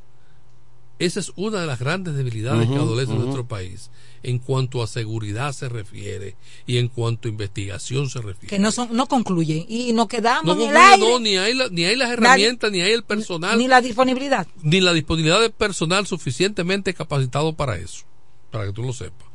Esa 1.00 1.20
es 1.20 1.32
una 1.36 1.62
de 1.62 1.66
las 1.66 1.80
grandes 1.80 2.14
debilidades 2.14 2.68
que 2.70 2.76
adolece 2.76 3.14
nuestro 3.14 3.48
país 3.48 3.90
en 4.22 4.38
cuanto 4.38 4.84
a 4.84 4.88
seguridad 4.88 5.52
se 5.52 5.68
refiere 5.68 6.36
y 6.68 6.78
en 6.78 6.90
cuanto 6.90 7.28
a 7.28 7.32
investigación 7.32 8.08
se 8.08 8.22
refiere. 8.22 8.50
que 8.56 8.60
no 8.60 8.72
son 8.72 8.90
no 8.96 9.08
concluyen 9.08 9.66
y 9.68 9.94
nos 9.94 10.08
quedamos 10.08 10.46
No, 10.46 10.64
en 10.64 10.70
el 10.70 10.76
concluye, 10.76 10.94
aire 10.94 11.10
no, 11.12 11.20
ni 11.20 11.38
hay, 11.38 11.54
la- 11.56 11.70
ni 11.70 11.86
hay 11.86 11.96
las 11.96 12.12
herramientas, 12.12 12.72
ni 12.72 12.82
hay 12.82 12.92
el 12.92 13.02
personal, 13.04 13.58
ni 13.58 13.68
la 13.68 13.82
disponibilidad. 13.82 14.46
ni 14.62 14.80
la 14.80 14.94
disponibilidad 14.94 15.42
de 15.42 15.50
personal 15.50 16.06
suficientemente 16.06 16.94
capacitado 16.94 17.54
para 17.54 17.78
eso, 17.78 18.04
para 18.52 18.65
que 18.65 18.73
tú 18.73 18.84
lo 18.84 18.94
sepas. 18.94 19.28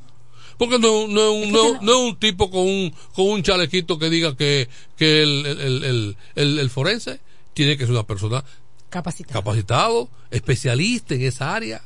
Porque 0.59 0.79
no, 0.79 1.07
no, 1.09 1.21
es 1.35 1.47
un- 1.47 1.53
no- 1.53 1.81
no 1.83 1.93
es 1.93 1.99
un 2.13 2.17
tipo 2.19 2.51
con 2.51 2.61
un, 2.61 2.95
con 3.15 3.27
un 3.27 3.43
chalequito 3.43 3.99
que 3.99 4.09
diga 4.09 4.37
que, 4.37 4.69
que 4.97 5.23
el, 5.23 5.45
el, 5.47 6.17
el, 6.35 6.59
el- 6.59 6.71
forense 6.71 7.21
tiene 7.53 7.77
que 7.77 7.85
ser 7.85 7.93
una 7.93 8.07
persona 8.07 8.43
Capacitado. 8.89 9.33
capacitado, 9.41 10.09
especialista 10.31 11.15
en 11.15 11.23
esa 11.23 11.55
área, 11.55 11.83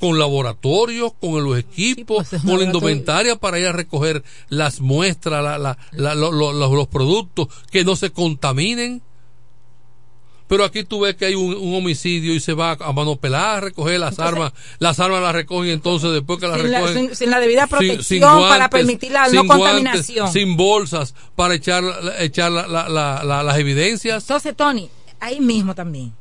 con 0.00 0.18
laboratorios, 0.18 1.12
con 1.20 1.44
los 1.44 1.56
equipos, 1.58 2.26
pues, 2.28 2.42
con 2.42 2.58
la 2.58 2.64
indumentaria 2.64 3.36
para 3.36 3.60
ir 3.60 3.66
a 3.66 3.72
recoger 3.72 4.24
las 4.48 4.80
muestras, 4.80 5.44
la- 5.44 5.58
la- 5.58 5.78
la- 5.92 6.14
lo- 6.16 6.32
lo- 6.32 6.52
los 6.52 6.88
productos 6.88 7.48
que 7.70 7.84
no 7.84 7.94
se 7.94 8.10
contaminen. 8.10 9.00
Pero 10.52 10.64
aquí 10.66 10.84
tú 10.84 11.00
ves 11.00 11.16
que 11.16 11.24
hay 11.24 11.34
un, 11.34 11.54
un 11.54 11.74
homicidio 11.74 12.34
y 12.34 12.40
se 12.40 12.52
va 12.52 12.72
a 12.78 12.92
mano 12.92 13.16
pelada 13.16 13.56
a 13.56 13.60
recoger 13.60 13.98
las 13.98 14.18
armas, 14.18 14.52
las 14.80 15.00
armas 15.00 15.22
las 15.22 15.32
recogen 15.34 15.70
entonces 15.70 16.12
después 16.12 16.38
que 16.38 16.46
las 16.46 16.60
Sin 16.60 16.70
la- 16.70 16.80
recogen 16.80 17.06
sin- 17.08 17.16
sin 17.16 17.30
la 17.30 17.40
debida 17.40 17.66
protección 17.66 18.02
sin 18.04 18.20
para 18.20 18.38
guantes, 18.38 18.68
permitir 18.68 19.12
la 19.12 19.24
sin 19.24 19.36
no 19.36 19.44
guantes, 19.44 19.66
contaminación. 19.66 20.30
sin 20.32 20.56
bolsas 20.58 21.14
para 21.34 21.54
echar, 21.54 21.82
echar 22.18 22.52
la- 22.52 22.66
la- 22.66 22.88
la- 22.90 23.24
la- 23.24 23.42
las 23.42 23.56
evidencias. 23.58 24.22
Entonces, 24.24 24.54
Tony, 24.54 24.90
ahí 25.20 25.40
mismo 25.40 25.74
también. 25.74 26.12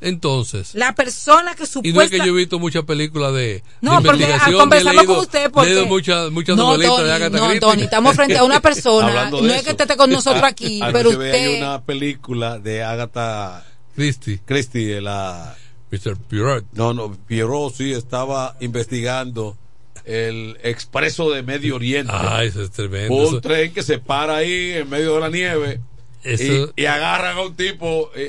Entonces, 0.00 0.76
La 0.76 0.94
persona 0.94 1.56
que 1.56 1.64
y 1.64 1.64
no 1.64 1.64
es 1.64 1.70
supuesta... 1.70 2.10
que 2.10 2.18
yo 2.18 2.26
he 2.32 2.36
visto 2.36 2.60
muchas 2.60 2.84
películas 2.84 3.34
de, 3.34 3.64
No, 3.80 3.96
de 4.00 4.06
porque 4.06 4.22
investigación, 4.22 4.72
ah, 4.72 4.76
leído- 4.92 5.06
con 5.06 5.18
usted 5.18 5.50
porque- 5.50 5.70
he 5.70 5.74
leído 5.74 5.86
muchas, 5.88 6.30
muchas 6.30 6.56
no, 6.56 6.62
novelitas 6.68 6.96
Tony, 6.98 7.06
de 7.08 7.12
Agatha 7.14 7.38
no. 7.54 7.58
Tony, 7.60 7.82
estamos 7.82 8.14
frente 8.14 8.38
a 8.38 8.44
una 8.44 8.60
persona. 8.62 9.28
No 9.30 9.38
es 9.38 9.44
eso. 9.56 9.64
que 9.64 9.70
usted 9.72 9.84
esté 9.84 9.96
con 9.96 10.10
nosotros 10.10 10.42
aquí, 10.46 10.80
pero 10.92 11.10
usted... 11.10 11.58
una 11.58 11.82
película 11.82 12.60
de 12.60 12.84
Agatha 12.84 13.64
Christie. 13.98 14.40
Christie, 14.44 15.00
la 15.00 15.56
Mr. 15.90 16.16
Pierrot. 16.28 16.64
No, 16.72 16.92
no, 16.94 17.12
Pierrot 17.26 17.74
sí 17.74 17.92
estaba 17.92 18.56
investigando 18.60 19.56
el 20.04 20.56
expreso 20.62 21.30
de 21.30 21.42
Medio 21.42 21.76
Oriente. 21.76 22.12
Ah, 22.14 22.42
eso 22.44 22.62
es 22.62 22.70
tremendo. 22.70 23.14
Un 23.14 23.24
Eso- 23.26 23.40
tren 23.40 23.72
que 23.72 23.82
se 23.82 23.98
para 23.98 24.36
ahí 24.36 24.72
en 24.72 24.88
medio 24.88 25.14
de 25.14 25.20
la 25.20 25.28
nieve 25.30 25.80
Eso- 26.22 26.72
y, 26.76 26.82
y 26.82 26.86
agarran 26.86 27.36
a 27.36 27.42
un 27.42 27.54
tipo 27.56 28.10
y, 28.16 28.20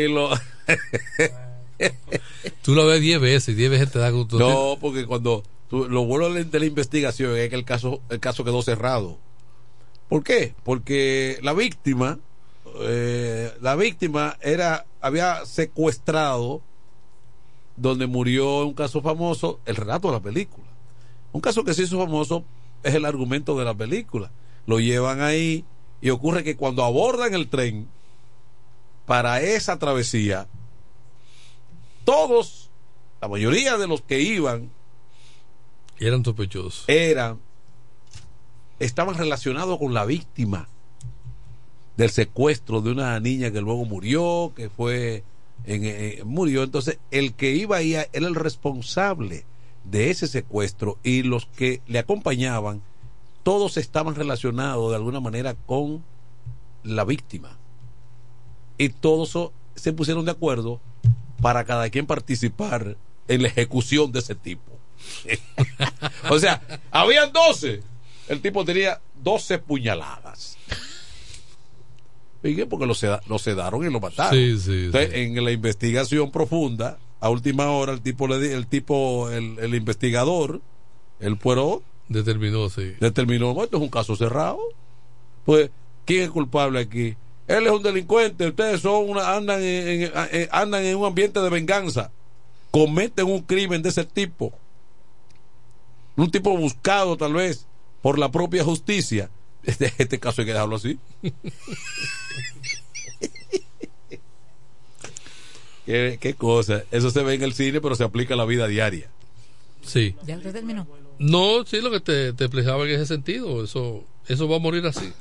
y- 0.00 0.04
y 0.04 0.08
lo... 0.08 0.30
Tú 2.62 2.74
lo 2.74 2.86
ves 2.86 3.00
10 3.00 3.20
veces 3.20 3.48
y 3.50 3.54
10 3.54 3.70
veces 3.70 3.92
te 3.92 3.98
da 3.98 4.10
gusto. 4.10 4.38
no, 4.38 4.78
porque 4.80 5.06
cuando 5.06 5.42
tú- 5.68 5.88
lo 5.88 6.04
bueno 6.04 6.28
de 6.30 6.58
la 6.58 6.66
investigación 6.66 7.36
es 7.36 7.48
que 7.50 7.56
el 7.56 7.64
caso, 7.64 8.00
el 8.10 8.20
caso 8.20 8.44
quedó 8.44 8.62
cerrado. 8.62 9.18
¿Por 10.08 10.24
qué? 10.24 10.54
Porque 10.64 11.38
la 11.42 11.52
víctima, 11.52 12.18
eh, 12.80 13.52
la 13.60 13.76
víctima 13.76 14.36
era, 14.40 14.86
había 15.00 15.44
secuestrado 15.46 16.62
donde 17.76 18.06
murió 18.06 18.66
un 18.66 18.74
caso 18.74 19.00
famoso, 19.00 19.60
el 19.64 19.76
relato 19.76 20.08
de 20.08 20.14
la 20.14 20.20
película. 20.20 20.66
Un 21.32 21.40
caso 21.40 21.64
que 21.64 21.74
se 21.74 21.82
hizo 21.82 21.98
famoso 21.98 22.44
es 22.82 22.94
el 22.94 23.04
argumento 23.04 23.58
de 23.58 23.64
la 23.64 23.74
película. 23.74 24.30
Lo 24.66 24.80
llevan 24.80 25.20
ahí 25.20 25.64
y 26.00 26.10
ocurre 26.10 26.44
que 26.44 26.56
cuando 26.56 26.84
abordan 26.84 27.34
el 27.34 27.48
tren 27.48 27.88
para 29.06 29.40
esa 29.40 29.78
travesía, 29.78 30.48
todos, 32.04 32.70
la 33.20 33.28
mayoría 33.28 33.78
de 33.78 33.86
los 33.86 34.02
que 34.02 34.20
iban 34.20 34.70
eran 35.98 36.24
sospechosos. 36.24 36.84
eran, 36.88 37.40
estaban 38.78 39.16
relacionados 39.16 39.78
con 39.78 39.94
la 39.94 40.04
víctima 40.04 40.68
del 41.98 42.10
secuestro 42.10 42.80
de 42.80 42.92
una 42.92 43.18
niña 43.18 43.50
que 43.50 43.60
luego 43.60 43.84
murió, 43.84 44.52
que 44.54 44.70
fue, 44.70 45.24
en, 45.64 45.82
eh, 45.84 46.22
murió. 46.24 46.62
Entonces, 46.62 47.00
el 47.10 47.34
que 47.34 47.50
iba 47.56 47.76
ahí 47.76 47.94
era 47.94 48.08
el 48.12 48.36
responsable 48.36 49.44
de 49.82 50.08
ese 50.08 50.28
secuestro 50.28 50.96
y 51.02 51.24
los 51.24 51.46
que 51.46 51.82
le 51.88 51.98
acompañaban, 51.98 52.82
todos 53.42 53.76
estaban 53.76 54.14
relacionados 54.14 54.90
de 54.90 54.96
alguna 54.96 55.18
manera 55.18 55.54
con 55.54 56.04
la 56.84 57.04
víctima. 57.04 57.58
Y 58.78 58.90
todos 58.90 59.50
se 59.74 59.92
pusieron 59.92 60.24
de 60.24 60.30
acuerdo 60.30 60.80
para 61.42 61.64
cada 61.64 61.90
quien 61.90 62.06
participar 62.06 62.96
en 63.26 63.42
la 63.42 63.48
ejecución 63.48 64.12
de 64.12 64.20
ese 64.20 64.36
tipo. 64.36 64.70
o 66.30 66.38
sea, 66.38 66.62
habían 66.92 67.32
12. 67.32 67.82
El 68.28 68.40
tipo 68.40 68.64
tenía 68.64 69.00
12 69.20 69.58
puñaladas. 69.58 70.56
Porque 72.68 72.86
lo, 72.86 72.94
seda- 72.94 73.20
lo 73.26 73.38
sedaron 73.38 73.84
y 73.86 73.90
lo 73.92 74.00
mataron. 74.00 74.32
Sí, 74.38 74.58
sí, 74.58 74.84
Entonces, 74.86 75.10
en 75.14 75.44
la 75.44 75.50
investigación 75.50 76.30
profunda, 76.30 76.98
a 77.20 77.30
última 77.30 77.70
hora, 77.70 77.92
el 77.92 78.00
tipo, 78.00 78.28
le 78.28 78.54
el 78.54 78.66
tipo, 78.68 79.28
el, 79.30 79.58
el 79.58 79.74
investigador, 79.74 80.60
el 81.20 81.36
puero, 81.36 81.82
Determinó, 82.08 82.68
sí. 82.70 82.94
determinó, 83.00 83.52
"No, 83.54 83.64
esto 83.64 83.76
es 83.76 83.82
un 83.82 83.88
caso 83.90 84.14
cerrado. 84.16 84.58
Pues, 85.44 85.70
¿quién 86.04 86.22
es 86.22 86.30
culpable 86.30 86.78
aquí? 86.80 87.16
Él 87.48 87.66
es 87.66 87.72
un 87.72 87.82
delincuente, 87.82 88.46
ustedes 88.48 88.80
son 88.80 89.10
una, 89.10 89.34
andan 89.34 89.60
en, 89.62 90.02
en- 90.04 90.12
en- 90.30 90.48
andan 90.52 90.84
en 90.84 90.96
un 90.96 91.06
ambiente 91.06 91.40
de 91.40 91.50
venganza, 91.50 92.10
cometen 92.70 93.26
un 93.26 93.40
crimen 93.42 93.82
de 93.82 93.88
ese 93.88 94.04
tipo, 94.04 94.52
un 96.16 96.30
tipo 96.30 96.56
buscado 96.56 97.16
tal 97.16 97.34
vez 97.34 97.66
por 98.02 98.18
la 98.18 98.30
propia 98.30 98.64
justicia. 98.64 99.30
Este, 99.72 99.92
este 99.98 100.18
caso 100.18 100.40
hay 100.40 100.46
que 100.46 100.54
dejarlo 100.54 100.76
así. 100.76 100.98
¿Qué, 105.84 106.16
qué 106.18 106.34
cosa. 106.34 106.84
Eso 106.90 107.10
se 107.10 107.22
ve 107.22 107.34
en 107.34 107.42
el 107.42 107.52
cine, 107.52 107.82
pero 107.82 107.94
se 107.94 108.04
aplica 108.04 108.32
a 108.32 108.36
la 108.38 108.46
vida 108.46 108.66
diaria. 108.66 109.10
Sí. 109.82 110.16
¿Ya 110.26 110.38
usted 110.38 110.54
terminó? 110.54 110.86
No, 111.18 111.66
sí, 111.66 111.82
lo 111.82 111.90
que 111.90 112.00
te, 112.00 112.32
te 112.32 112.44
explicaba 112.44 112.84
en 112.84 112.90
ese 112.90 113.04
sentido, 113.06 113.62
eso, 113.62 114.04
eso 114.26 114.48
va 114.48 114.56
a 114.56 114.60
morir 114.60 114.86
así. 114.86 115.12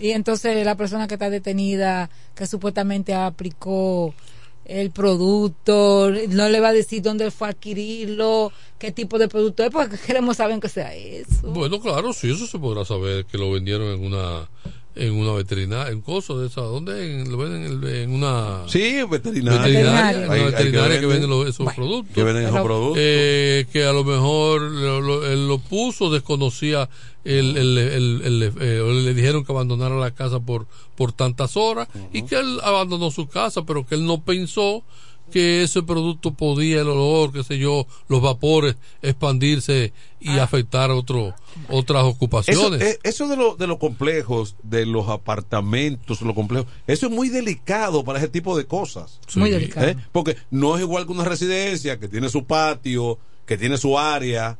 Y 0.00 0.10
entonces 0.10 0.64
la 0.64 0.76
persona 0.76 1.06
que 1.06 1.14
está 1.14 1.30
detenida, 1.30 2.10
que 2.34 2.46
supuestamente 2.46 3.14
aplicó 3.14 4.14
el 4.68 4.90
producto, 4.90 6.10
no 6.28 6.48
le 6.48 6.60
va 6.60 6.68
a 6.68 6.72
decir 6.72 7.02
dónde 7.02 7.30
fue 7.30 7.48
a 7.48 7.50
adquirirlo, 7.50 8.52
qué 8.78 8.90
tipo 8.92 9.18
de 9.18 9.28
producto 9.28 9.64
es, 9.64 9.70
porque 9.70 9.96
queremos 9.98 10.36
saber 10.36 10.58
que 10.60 10.68
sea 10.68 10.94
eso. 10.94 11.48
Bueno, 11.48 11.80
claro, 11.80 12.12
sí, 12.12 12.30
eso 12.30 12.46
se 12.46 12.58
podrá 12.58 12.84
saber 12.84 13.24
que 13.26 13.38
lo 13.38 13.50
vendieron 13.50 13.94
en 13.94 14.04
una 14.04 14.48
en 14.96 15.12
una 15.14 15.32
veterinaria, 15.32 15.92
en 15.92 16.00
coso 16.00 16.38
de 16.40 16.46
esa, 16.48 16.62
¿dónde? 16.62 17.20
En, 17.20 17.30
lo 17.30 17.36
venden 17.36 17.64
en, 17.84 17.94
en 17.94 18.10
una 18.12 18.62
Sí, 18.66 18.98
veterinaria. 19.08 19.60
veterinaria, 19.60 20.08
Hay- 20.08 20.16
una 20.24 20.32
hay 20.32 20.40
que 20.40 20.46
veterinaria 20.46 21.00
que, 21.00 21.06
venden- 21.06 21.20
vende 21.20 21.26
los- 21.28 21.48
esos 21.48 21.74
productos. 21.74 22.14
que 22.14 22.22
venden 22.24 22.44
esos 22.46 22.60
productos. 22.62 22.98
eh, 23.00 23.66
que 23.72 23.84
a 23.84 23.92
lo 23.92 24.04
mejor 24.04 24.62
lo, 24.62 25.00
lo- 25.00 25.26
él 25.26 25.46
lo 25.48 25.58
puso, 25.58 26.10
desconocía, 26.10 26.88
el, 27.24 27.56
el- 27.56 27.78
el- 27.78 28.22
el- 28.24 28.52
eh, 28.60 28.82
le 29.04 29.14
dijeron 29.14 29.44
que 29.44 29.52
abandonara 29.52 29.96
la 29.96 30.12
casa 30.12 30.40
por, 30.40 30.66
por 30.96 31.12
tantas 31.12 31.56
horas 31.56 31.88
y 32.12 32.22
que 32.22 32.38
él 32.38 32.58
abandonó 32.62 33.10
su 33.10 33.26
casa, 33.28 33.64
pero 33.64 33.86
que 33.86 33.96
él 33.96 34.06
no 34.06 34.22
pensó 34.22 34.82
que 35.30 35.62
ese 35.62 35.82
producto 35.82 36.32
podía, 36.32 36.80
el 36.80 36.88
olor, 36.88 37.32
qué 37.32 37.42
sé 37.42 37.58
yo, 37.58 37.86
los 38.08 38.22
vapores, 38.22 38.76
expandirse 39.02 39.92
y 40.20 40.38
afectar 40.38 40.90
otro, 40.90 41.34
otras 41.68 42.04
ocupaciones. 42.04 42.80
eh, 42.80 42.98
eso 43.02 43.26
de, 43.28 43.36
lo- 43.36 43.56
de 43.56 43.66
los 43.66 43.78
complejos, 43.78 44.56
de 44.62 44.86
los 44.86 45.08
apartamentos, 45.08 46.20
los 46.22 46.34
complejos, 46.34 46.66
eso 46.86 47.06
es 47.06 47.12
muy 47.12 47.28
delicado 47.28 48.04
para 48.04 48.18
ese 48.18 48.28
tipo 48.28 48.56
de 48.56 48.66
cosas. 48.66 49.20
Muy 49.34 49.50
delicado. 49.50 49.86
¿Eh? 49.88 49.96
Porque 50.12 50.36
no 50.50 50.76
es 50.76 50.82
igual 50.82 51.06
que 51.06 51.12
una 51.12 51.24
residencia 51.24 51.98
que 51.98 52.08
tiene 52.08 52.28
su 52.28 52.44
patio, 52.44 53.18
que 53.46 53.56
tiene 53.56 53.76
su 53.78 53.98
área, 53.98 54.58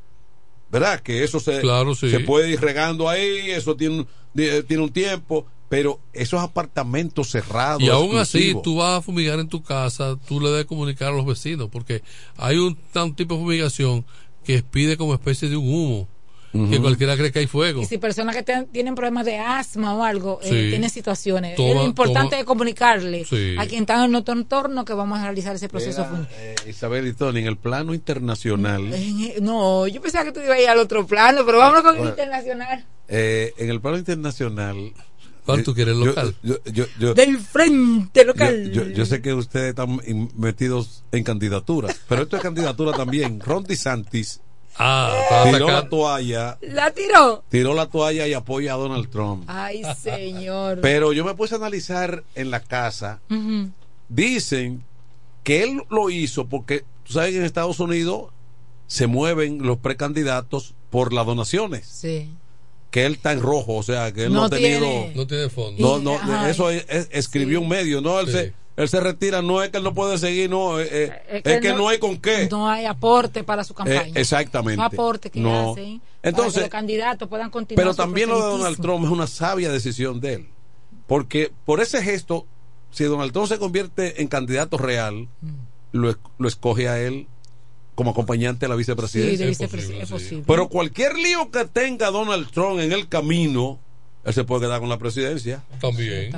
¿verdad? 0.71 1.01
Que 1.01 1.23
eso 1.25 1.41
se, 1.41 1.61
Claro, 1.61 1.95
sí. 1.95 2.11
se 2.11 2.21
puede 2.21 2.51
ir 2.51 2.61
regando 2.61 3.09
ahí, 3.09 3.51
eso 3.51 3.77
tiene, 3.77 4.01
un- 4.01 4.07
di- 4.35 4.63
tiene 4.67 4.83
un 4.83 4.91
tiempo, 4.93 5.47
pero 5.69 6.01
esos 6.13 6.41
apartamentos 6.41 7.31
cerrados. 7.31 7.83
Y 7.83 7.89
aún 7.89 8.17
así, 8.19 8.55
tú 8.63 8.77
vas 8.77 8.99
a 8.99 9.03
fumigar 9.03 9.39
en 9.41 9.49
tu 9.49 9.63
casa, 9.63 10.17
tú 10.29 10.41
le 10.41 10.49
debes 10.51 10.67
comunicar 10.67 11.09
a 11.13 11.17
los 11.17 11.27
vecinos, 11.27 11.69
porque 11.73 12.03
hay 12.37 12.57
un, 12.57 12.79
un 12.95 13.15
tipo 13.17 13.35
de 13.35 13.41
fumigación 13.41 14.05
que 14.45 14.55
expide 14.57 14.97
como 14.97 15.13
especie 15.15 15.49
de 15.49 15.57
un 15.57 15.69
humo, 15.69 16.09
que 16.71 16.81
cualquiera 16.81 17.17
cree 17.19 17.31
que 17.33 17.41
hay 17.41 17.47
fuego. 17.47 17.83
Y 17.83 17.85
si 17.85 17.99
personas 17.99 18.35
que 18.35 18.43
ten- 18.43 18.65
tienen 18.69 18.95
problemas 18.95 19.27
de 19.27 19.37
asma 19.39 19.95
o 19.95 20.03
algo, 20.03 20.39
eh, 20.43 20.69
tienen 20.71 20.89
situaciones, 20.89 21.55
Toma- 21.55 21.83
es 21.83 21.87
importante 21.87 22.37
toma- 22.37 22.45
comunicarle 22.47 23.27
Sí. 23.27 23.57
a 23.59 23.67
quien 23.67 23.83
está 23.83 24.03
en 24.03 24.11
nuestro 24.13 24.33
entorno 24.33 24.83
que 24.87 24.95
vamos 24.95 25.19
a 25.19 25.25
realizar 25.25 25.55
ese 25.57 25.69
proceso. 25.69 26.07
Eh, 26.39 26.55
Isabel 26.67 27.09
y 27.09 27.13
Tony, 27.13 27.41
en 27.41 27.47
el 27.49 27.59
plano 27.59 27.93
internacional, 27.93 28.95
En- 28.95 29.45
no, 29.45 29.87
yo 29.87 30.01
pensaba 30.01 30.25
que 30.25 30.33
tú 30.33 30.41
ibas 30.41 30.57
a 30.57 30.63
ir 30.63 30.69
al 30.71 30.79
otro 30.79 31.07
plano, 31.07 31.43
pero 31.45 31.59
vámonos 31.59 31.83
con 31.83 31.99
el 31.99 32.07
internacional. 32.09 32.87
eh, 33.09 33.53
en 33.59 33.69
el 33.69 33.81
plano 33.81 33.99
internacional. 33.99 34.93
¿Cuál 35.47 35.63
tú 35.65 35.75
quieres, 35.75 35.97
yo- 35.97 36.05
local? 36.07 36.35
Yo, 36.43 36.57
yo, 36.73 36.85
yo- 36.99 37.15
Del 37.15 37.39
frente 37.39 38.25
local. 38.25 38.71
Yo, 38.73 38.83
yo- 38.85 38.91
yo 38.91 39.07
sé 39.07 39.23
que 39.23 39.33
ustedes 39.33 39.71
están 39.71 39.99
metidos 40.37 41.05
en 41.13 41.25
candidatura, 41.25 41.95
pero 42.09 42.23
esto 42.23 42.37
es 42.37 42.43
candidatura 42.43 42.93
también. 42.93 43.41
Ron 43.41 43.65
DeSantis 43.65 44.41
Ah, 44.79 45.45
tiró 45.51 45.69
la 45.69 45.89
toalla, 45.89 46.59
La 46.61 46.91
tiró. 46.91 47.43
tiró 47.49 47.73
la 47.73 47.87
toalla 47.87 48.27
y 48.29 48.35
apoya 48.35 48.75
a 48.75 48.77
Donald 48.77 49.09
Trump. 49.09 49.45
Ay, 49.47 49.83
señor. 49.99 50.81
Pero 50.83 51.15
yo 51.15 51.25
me 51.25 51.33
puse 51.33 51.55
a 51.55 51.57
analizar 51.57 52.25
en 52.35 52.51
la 52.51 52.61
casa. 52.61 53.21
Dicen 54.09 54.85
que 55.45 55.63
él 55.63 55.83
lo 55.91 56.11
hizo 56.11 56.47
porque, 56.47 56.85
tú 57.05 57.15
sabes 57.15 57.31
que 57.33 57.39
en 57.39 57.45
Estados 57.45 57.81
Unidos 57.81 58.33
se 58.87 59.07
mueven 59.07 59.63
los 59.63 59.79
precandidatos 59.79 60.75
por 60.91 61.13
las 61.13 61.27
donaciones. 61.27 61.87
Sí. 61.87 62.31
Que 62.91 63.05
él 63.07 63.15
está 63.15 63.33
en 63.33 63.41
rojo, 63.41 63.75
o 63.75 63.83
sea, 63.83 64.13
que 64.13 64.25
él 64.25 64.33
no, 64.33 64.41
No 64.41 64.45
ha 64.47 64.51
tenido. 64.51 64.81
tiene- 64.81 65.13
No 65.15 65.27
tiene 65.27 65.49
fondo. 65.51 65.81
No, 65.81 65.99
no, 65.99 66.15
ajá, 66.15 66.49
eso 66.51 66.71
es- 66.71 66.87
es- 66.89 67.09
escribió 67.11 67.61
un 67.61 67.69
medio, 67.69 68.01
no, 68.01 68.21
él, 68.21 68.27
Sí. 68.27 68.33
se, 68.33 68.53
él 68.77 68.89
se 68.89 69.01
retira, 69.01 69.43
no 69.43 69.63
es 69.63 69.71
que 69.71 69.79
él 69.79 69.83
no 69.85 69.93
puede 69.93 70.17
seguir, 70.19 70.49
no, 70.49 70.81
eh, 70.81 70.89
eh, 70.91 71.23
Es 71.45 71.53
es, 71.57 71.61
que 71.61 71.73
no, 71.75 71.89
hay 71.89 71.99
con 71.99 72.17
qué. 72.19 72.49
No 72.51 72.69
hay 72.69 72.85
aporte 72.87 73.43
para 73.45 73.65
su 73.65 73.75
campaña. 73.75 74.03
Eh, 74.07 74.13
exactamente. 74.15 74.77
No 74.79 74.85
aporte 74.85 75.31
que 75.31 75.41
No. 75.41 75.73
hacen 75.73 75.99
para 75.99 76.31
Entonces, 76.31 76.55
que 76.55 76.61
los 76.61 76.71
candidatos 76.71 77.29
puedan 77.29 77.51
continuar. 77.51 77.85
Pero 77.85 77.95
también 77.95 78.29
lo 78.31 78.37
de 78.37 78.59
Donald. 78.59 78.81
Trump 78.81 79.05
es 79.05 79.11
una 79.11 79.27
sabia 79.27 79.71
decisión 79.71 80.21
de 80.21 80.35
él. 80.35 80.49
Porque 81.07 81.53
por 81.65 81.81
ese 81.81 82.03
gesto, 82.03 82.47
si 82.91 83.05
Donald 83.05 83.33
Trump 83.33 83.49
se 83.49 83.59
convierte 83.59 84.21
en 84.23 84.29
candidato 84.29 84.79
real, 84.79 85.29
Mm. 85.41 85.49
lo, 85.93 86.17
lo 86.39 86.49
escoge 86.49 86.89
a 86.89 86.99
él 87.01 87.27
como 87.97 88.13
acompañante 88.13 88.67
de 88.67 88.69
la 88.69 88.75
Sí, 88.75 88.79
vicepresidencia. 88.79 89.47
de 89.47 89.53
vicepresi- 89.53 90.01
es 90.01 90.09
posible. 90.09 90.45
Pero 90.47 90.69
cualquier 90.69 91.17
lío 91.17 91.51
que 91.51 91.65
tenga 91.65 92.11
Donald 92.13 92.49
Trump 92.53 92.79
en 92.79 92.93
el 92.93 93.09
camino, 93.09 93.81
él 94.27 94.35
se 94.35 94.45
puede 94.45 94.67
quedar 94.67 94.81
con 94.81 94.89
la 94.89 94.99
presidencia. 94.99 95.63
También. 95.81 96.33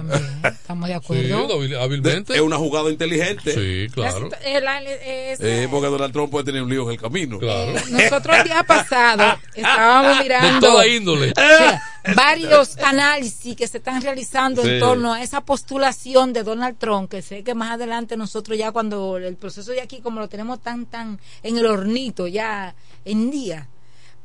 Estamos 0.45 0.89
de 0.89 0.95
Sí, 0.95 1.01
acuerdo. 1.03 1.49
hábil- 1.59 1.77
hábilmente. 1.81 2.35
Es 2.35 2.41
una 2.41 2.57
jugada 2.57 2.91
inteligente. 2.91 3.53
Sí, 3.55 3.93
claro. 3.93 4.29
Eh, 4.45 5.33
es- 5.33 5.41
Eh, 5.41 5.69
porque 5.71 5.87
Donald 5.89 6.13
Trump 6.13 6.31
puede 6.31 6.45
tener 6.45 6.63
un 6.63 6.69
lío 6.71 6.85
en 6.85 6.91
el 6.91 7.01
camino. 7.01 7.39
Claro. 7.39 7.73
Nosotros 7.91 8.37
el 8.37 8.45
día 8.45 8.63
pasado 8.63 9.39
estábamos 9.55 10.19
De 10.19 10.23
mirando 10.25 10.61
toda 10.69 10.87
índole. 10.87 11.33
varios 12.15 12.79
análisis 12.79 13.57
que 13.57 13.67
se 13.67 13.79
están 13.79 14.01
realizando 14.03 14.63
Sí. 14.63 14.69
en 14.71 14.81
torno 14.81 15.13
a 15.15 15.23
esa 15.23 15.41
postulación 15.43 16.33
de 16.33 16.43
Donald 16.43 16.79
Trump, 16.79 17.11
que 17.11 17.23
sé 17.23 17.43
que 17.43 17.55
más 17.55 17.73
adelante 17.73 18.17
nosotros 18.17 18.57
ya 18.57 18.71
cuando 18.73 19.17
el 19.17 19.37
proceso 19.37 19.73
de 19.73 19.81
aquí, 19.81 20.01
como 20.01 20.21
lo 20.21 20.29
tenemos 20.29 20.61
tan, 20.63 20.87
tan 20.87 21.19
en 21.43 21.59
el 21.59 21.67
hornito, 21.67 22.27
ya 22.27 22.75
en 23.05 23.31
día. 23.31 23.67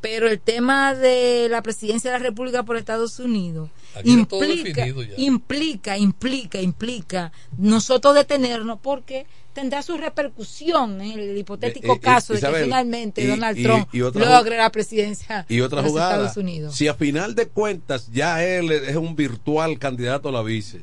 Pero 0.04 0.28
el 0.28 0.40
tema 0.40 0.94
de 0.94 1.48
la 1.50 1.64
presidencia 1.64 2.12
de 2.12 2.20
la 2.20 2.24
República 2.24 2.64
por 2.64 2.76
Estados 2.76 3.18
Unidos 3.20 3.70
Aquí 3.96 4.12
está 4.14 4.26
todo 4.28 4.44
implica, 4.44 4.86
implica, 5.18 5.98
implica, 5.98 6.62
implica 6.62 7.32
nosotros 7.58 8.14
detenernos 8.14 8.80
porque 8.82 9.26
tendrá 9.54 9.82
su 9.82 9.96
repercusión 9.98 11.00
en 11.00 11.20
el 11.20 11.38
hipotético 11.38 11.94
Eh, 11.94 11.96
eh, 11.96 12.00
caso 12.02 12.34
de 12.34 12.42
que 12.42 12.64
finalmente 12.64 13.24
y- 13.24 13.28
Donald 13.28 13.58
y- 13.58 13.64
Trump 13.64 13.88
y 13.94 14.02
otra 14.02 14.26
logre 14.38 14.58
la 14.58 14.70
presidencia 14.72 15.46
Y 15.48 15.62
otra 15.62 15.78
de 15.78 15.84
los 15.84 15.92
jugada. 15.92 16.16
Estados 16.16 16.36
Unidos. 16.38 16.76
Si 16.76 16.88
a 16.90 16.96
final 16.96 17.34
de 17.34 17.48
cuentas 17.48 18.10
ya 18.12 18.44
él 18.44 18.72
es 18.74 18.96
un 18.98 19.16
virtual 19.16 19.80
candidato 19.80 20.28
a 20.30 20.32
la 20.34 20.42
vice, 20.44 20.82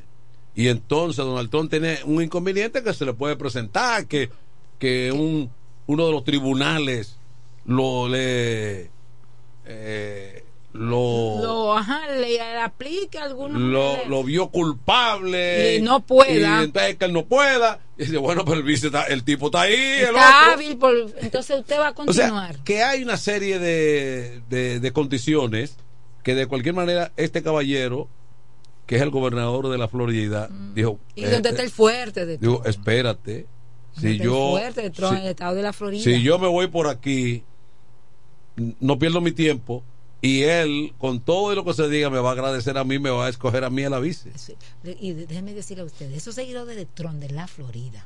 y 0.55 0.67
entonces 0.69 1.23
Donald 1.23 1.49
Trump 1.51 1.69
tiene 1.69 1.99
un 2.05 2.23
inconveniente 2.23 2.81
que 2.83 2.91
se 2.93 3.05
le 3.05 3.13
puede 3.13 3.35
presentar, 3.35 4.07
que, 4.07 4.31
que 4.79 5.11
un, 5.11 5.51
uno 5.85 6.05
de 6.07 6.11
los 6.11 6.23
tribunales 6.23 7.17
lo 7.65 8.07
le 8.09 8.89
eh, 9.65 10.43
lo, 10.73 11.41
Lo, 11.41 11.77
ajá, 11.77 12.07
le, 12.11 12.29
le 12.29 12.59
aplica 12.61 13.23
alguna 13.23 13.59
lo, 13.59 14.05
lo 14.05 14.23
vio 14.23 14.47
culpable 14.49 15.75
Y 15.77 15.81
no 15.81 15.99
pueda. 16.05 16.61
y 16.61 16.63
entonces 16.63 16.95
que 16.95 17.05
él 17.05 17.13
no 17.13 17.25
pueda 17.25 17.79
y 17.97 18.05
dice 18.05 18.17
bueno 18.17 18.45
pero 18.45 18.57
el 18.57 18.63
vice 18.63 18.87
está- 18.87 19.03
el 19.07 19.23
tipo 19.25 19.47
está 19.47 19.61
ahí 19.61 19.73
el 19.73 20.15
está 20.15 20.39
otro 20.43 20.53
hábil, 20.53 20.77
por- 20.77 21.13
entonces 21.19 21.59
usted 21.59 21.77
va 21.77 21.87
a 21.87 21.91
o 21.91 21.95
continuar. 21.95 22.53
sea, 22.55 22.63
que 22.63 22.83
hay 22.83 23.03
una 23.03 23.17
serie 23.17 23.59
de, 23.59 24.41
de, 24.49 24.79
de 24.79 24.91
condiciones 24.93 25.75
que 26.23 26.35
de 26.35 26.45
cualquier 26.45 26.73
manera 26.75 27.11
este 27.17 27.43
caballero, 27.43 28.07
que 28.85 28.95
es 28.95 29.01
el 29.01 29.09
gobernador 29.09 29.69
de 29.69 29.77
la 29.77 29.87
Florida, 29.89 30.47
dijo... 30.73 30.93
Mm. 30.93 31.19
y 31.19 31.23
eh, 31.25 31.29
donde 31.31 31.49
está 31.49 31.63
el 31.63 31.69
fuerte 31.71 32.25
de 32.25 32.37
digo, 32.37 32.63
espérate, 32.65 33.45
si 33.99 34.07
el 34.07 34.21
yo, 34.21 34.51
fuerte 34.51 34.83
de 34.83 34.89
Trump, 34.91 35.15
si, 35.17 35.21
el 35.23 35.27
estado 35.31 35.55
de 35.55 35.63
la 35.63 35.73
Florida. 35.73 36.01
si 36.03 36.21
yo 36.21 36.39
me 36.39 36.47
voy 36.47 36.67
por 36.67 36.87
aquí, 36.87 37.43
no 38.55 38.99
pierdo 38.99 39.21
mi 39.21 39.31
tiempo, 39.31 39.83
y 40.21 40.43
él, 40.43 40.93
con 40.99 41.19
todo 41.19 41.55
lo 41.55 41.65
que 41.65 41.73
se 41.73 41.89
diga, 41.89 42.09
me 42.09 42.19
va 42.19 42.29
a 42.29 42.33
agradecer 42.33 42.77
a 42.77 42.83
mí, 42.83 42.99
me 42.99 43.09
va 43.09 43.25
a 43.25 43.29
escoger 43.29 43.63
a 43.63 43.69
mí 43.69 43.83
a 43.83 43.89
la 43.89 43.99
vice. 43.99 44.31
Sí. 44.35 44.55
Y 44.99 45.13
déjeme 45.13 45.53
decirle 45.53 45.83
a 45.83 45.85
ustedes, 45.85 46.15
esos 46.15 46.35
seguidores 46.35 46.75
de 46.75 46.85
Trump 46.85 47.15
de 47.19 47.29
la 47.31 47.47
Florida. 47.47 48.05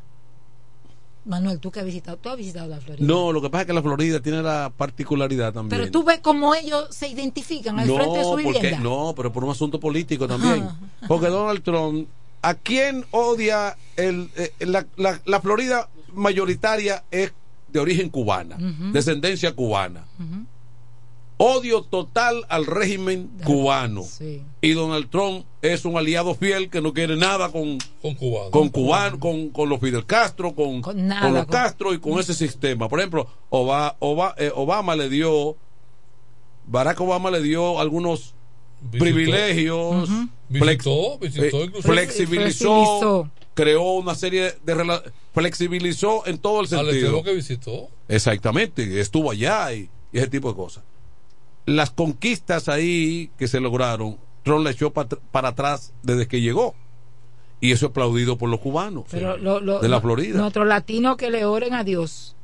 Manuel, 1.26 1.59
tú 1.59 1.72
que 1.72 1.80
has 1.80 1.85
visitado, 1.85 2.17
tú 2.17 2.30
has 2.30 2.38
visitado 2.38 2.67
la 2.67 2.80
Florida. 2.80 3.05
No, 3.05 3.31
lo 3.34 3.41
que 3.41 3.49
pasa 3.49 3.61
es 3.63 3.67
que 3.67 3.73
la 3.73 3.81
Florida 3.81 4.19
tiene 4.22 4.43
la 4.43 4.72
particularidad 4.77 5.51
también. 5.53 5.80
Pero 5.81 5.91
tú 5.91 6.03
ves 6.03 6.19
cómo 6.19 6.53
ellos 6.53 6.88
se 6.91 7.07
identifican 7.07 7.80
al 7.80 7.88
no, 7.88 7.95
frente 7.95 8.17
de 8.19 8.23
su 8.23 8.30
porque, 8.31 8.51
vivienda. 8.51 8.80
no, 8.80 9.13
pero 9.17 9.34
por 9.34 9.43
un 9.43 9.49
asunto 9.49 9.80
político 9.80 10.27
también. 10.27 10.63
Ajá, 10.63 10.77
Porque 11.07 11.27
Donald 11.27 11.63
Trump, 11.63 12.07
¿a 12.43 12.53
quién 12.53 13.05
odia 13.09 13.76
el, 13.97 14.30
eh, 14.35 14.53
la, 14.59 14.85
la- 14.97 15.19
la 15.26 15.41
Florida 15.41 15.89
mayoritaria 16.13 17.03
es 17.09 17.34
de 17.76 17.81
origen 17.81 18.10
cubana, 18.10 18.57
descendencia 18.93 19.53
cubana? 19.53 20.06
Odio 21.38 21.81
total 21.81 22.45
al 22.47 22.65
régimen 22.65 23.30
cubano. 23.43 24.03
Sí. 24.03 24.41
Y 24.61 24.72
Donald 24.72 25.10
Trump 25.10 25.45
es 25.61 25.84
un 25.84 25.97
aliado 25.97 26.34
fiel 26.34 26.69
que 26.69 26.80
no 26.80 26.93
quiere 26.93 27.18
nada 27.18 27.52
con, 27.52 27.77
con 28.02 28.15
cubano, 28.15 28.52
con, 28.52 28.69
cubano, 28.69 29.19
con, 29.19 29.49
con 29.49 29.68
los 29.68 29.81
Fidel 29.81 30.06
Castro, 30.06 30.56
con, 30.56 30.81
con, 30.81 31.06
nada, 31.06 31.30
los 31.30 31.43
con- 31.45 31.52
Castro 31.52 31.93
y 31.93 31.99
con 31.99 32.18
ese 32.19 32.34
sistema. 32.34 32.88
Por 32.88 32.99
ejemplo, 32.99 33.27
Oba- 33.49 33.97
Oba- 33.99 34.34
eh, 34.38 34.49
Obama 34.56 34.95
le 34.95 35.10
dio, 35.10 35.57
Barack 36.68 37.02
Obama 37.02 37.30
le 37.30 37.41
dio 37.41 37.81
algunos 37.81 38.34
Visitó. 38.80 39.03
privilegios, 39.03 40.10
flex- 40.49 41.19
Visitó, 41.19 41.19
visitó 41.19 41.64
eh, 41.64 41.81
Flexibilizó. 41.81 43.30
Creó 43.56 43.94
una 43.94 44.14
serie 44.14 44.53
de 44.64 45.02
flexibilizó 45.34 46.27
en 46.27 46.38
todo 46.38 46.61
el 46.61 46.65
Al 46.73 46.86
sentido. 46.86 47.23
que 47.23 47.34
visitó. 47.34 47.90
Exactamente, 48.07 48.99
estuvo 49.02 49.32
allá 49.32 49.73
y, 49.73 49.90
y 50.14 50.18
ese 50.19 50.27
tipo 50.27 50.49
de 50.49 50.56
cosas. 50.56 50.84
Las 51.65 51.90
conquistas 51.90 52.69
ahí 52.69 53.32
que 53.40 53.48
se 53.48 53.60
lograron, 53.60 54.18
Trump 54.44 54.64
le 54.65 54.72
echó 54.72 54.91
pa- 54.94 55.07
para 55.07 55.49
atrás 55.49 55.94
desde 56.03 56.27
que 56.27 56.41
llegó. 56.41 56.76
Y 57.61 57.72
eso 57.72 57.88
es 57.88 57.90
aplaudido 57.91 58.38
por 58.38 58.49
los 58.49 58.60
cubanos 58.60 59.06
Pero 59.10 59.38
lo- 59.38 59.60
lo- 59.60 59.80
de 59.80 59.88
la 59.90 59.95
lo- 59.95 60.02
Florida. 60.02 60.38
Nuestros 60.38 60.68
latinos 60.68 61.18
que 61.18 61.32
le 61.32 61.45
oren 61.45 61.73
a 61.73 61.84
Dios 61.84 62.36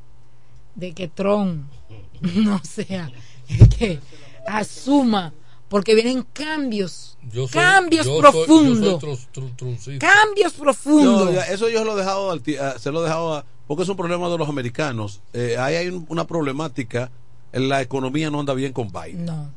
de 0.73 0.93
que 0.93 1.07
Trump 1.09 1.65
no 2.21 2.59
sea 2.63 3.11
el 3.49 3.69
que 3.69 3.99
asuma, 4.47 5.33
porque 5.71 5.95
vienen 5.95 6.23
cambios, 6.33 7.17
Yo 7.31 7.47
soy- 7.47 7.53
cambios 7.61 8.05
yo 8.05 8.11
soy- 8.11 8.21
profundos, 8.21 8.79
yo 8.79 8.99
soy 8.99 9.09
tru- 9.15 9.27
tru- 9.33 9.55
truncista. 9.55 10.05
cambios 10.13 10.51
profundos. 10.53 11.29
Eso 11.49 11.69
yo 11.69 11.85
lo 11.85 11.93
he 11.93 11.95
dejado, 11.95 12.37
se 12.77 12.91
lo 12.91 12.99
he 12.99 13.03
dejado, 13.05 13.35
a- 13.35 13.45
porque 13.67 13.83
es 13.83 13.89
un 13.89 13.95
problema 13.95 14.27
de 14.29 14.37
los 14.37 14.49
americanos. 14.49 15.21
Eh, 15.31 15.55
ahí 15.57 15.75
hay 15.75 15.87
un- 15.87 16.05
una 16.09 16.27
problemática, 16.27 17.09
en 17.53 17.69
la 17.69 17.81
economía 17.81 18.29
no 18.29 18.41
anda 18.41 18.53
bien 18.53 18.73
con 18.73 18.89
Biden. 18.91 19.25
No, 19.25 19.53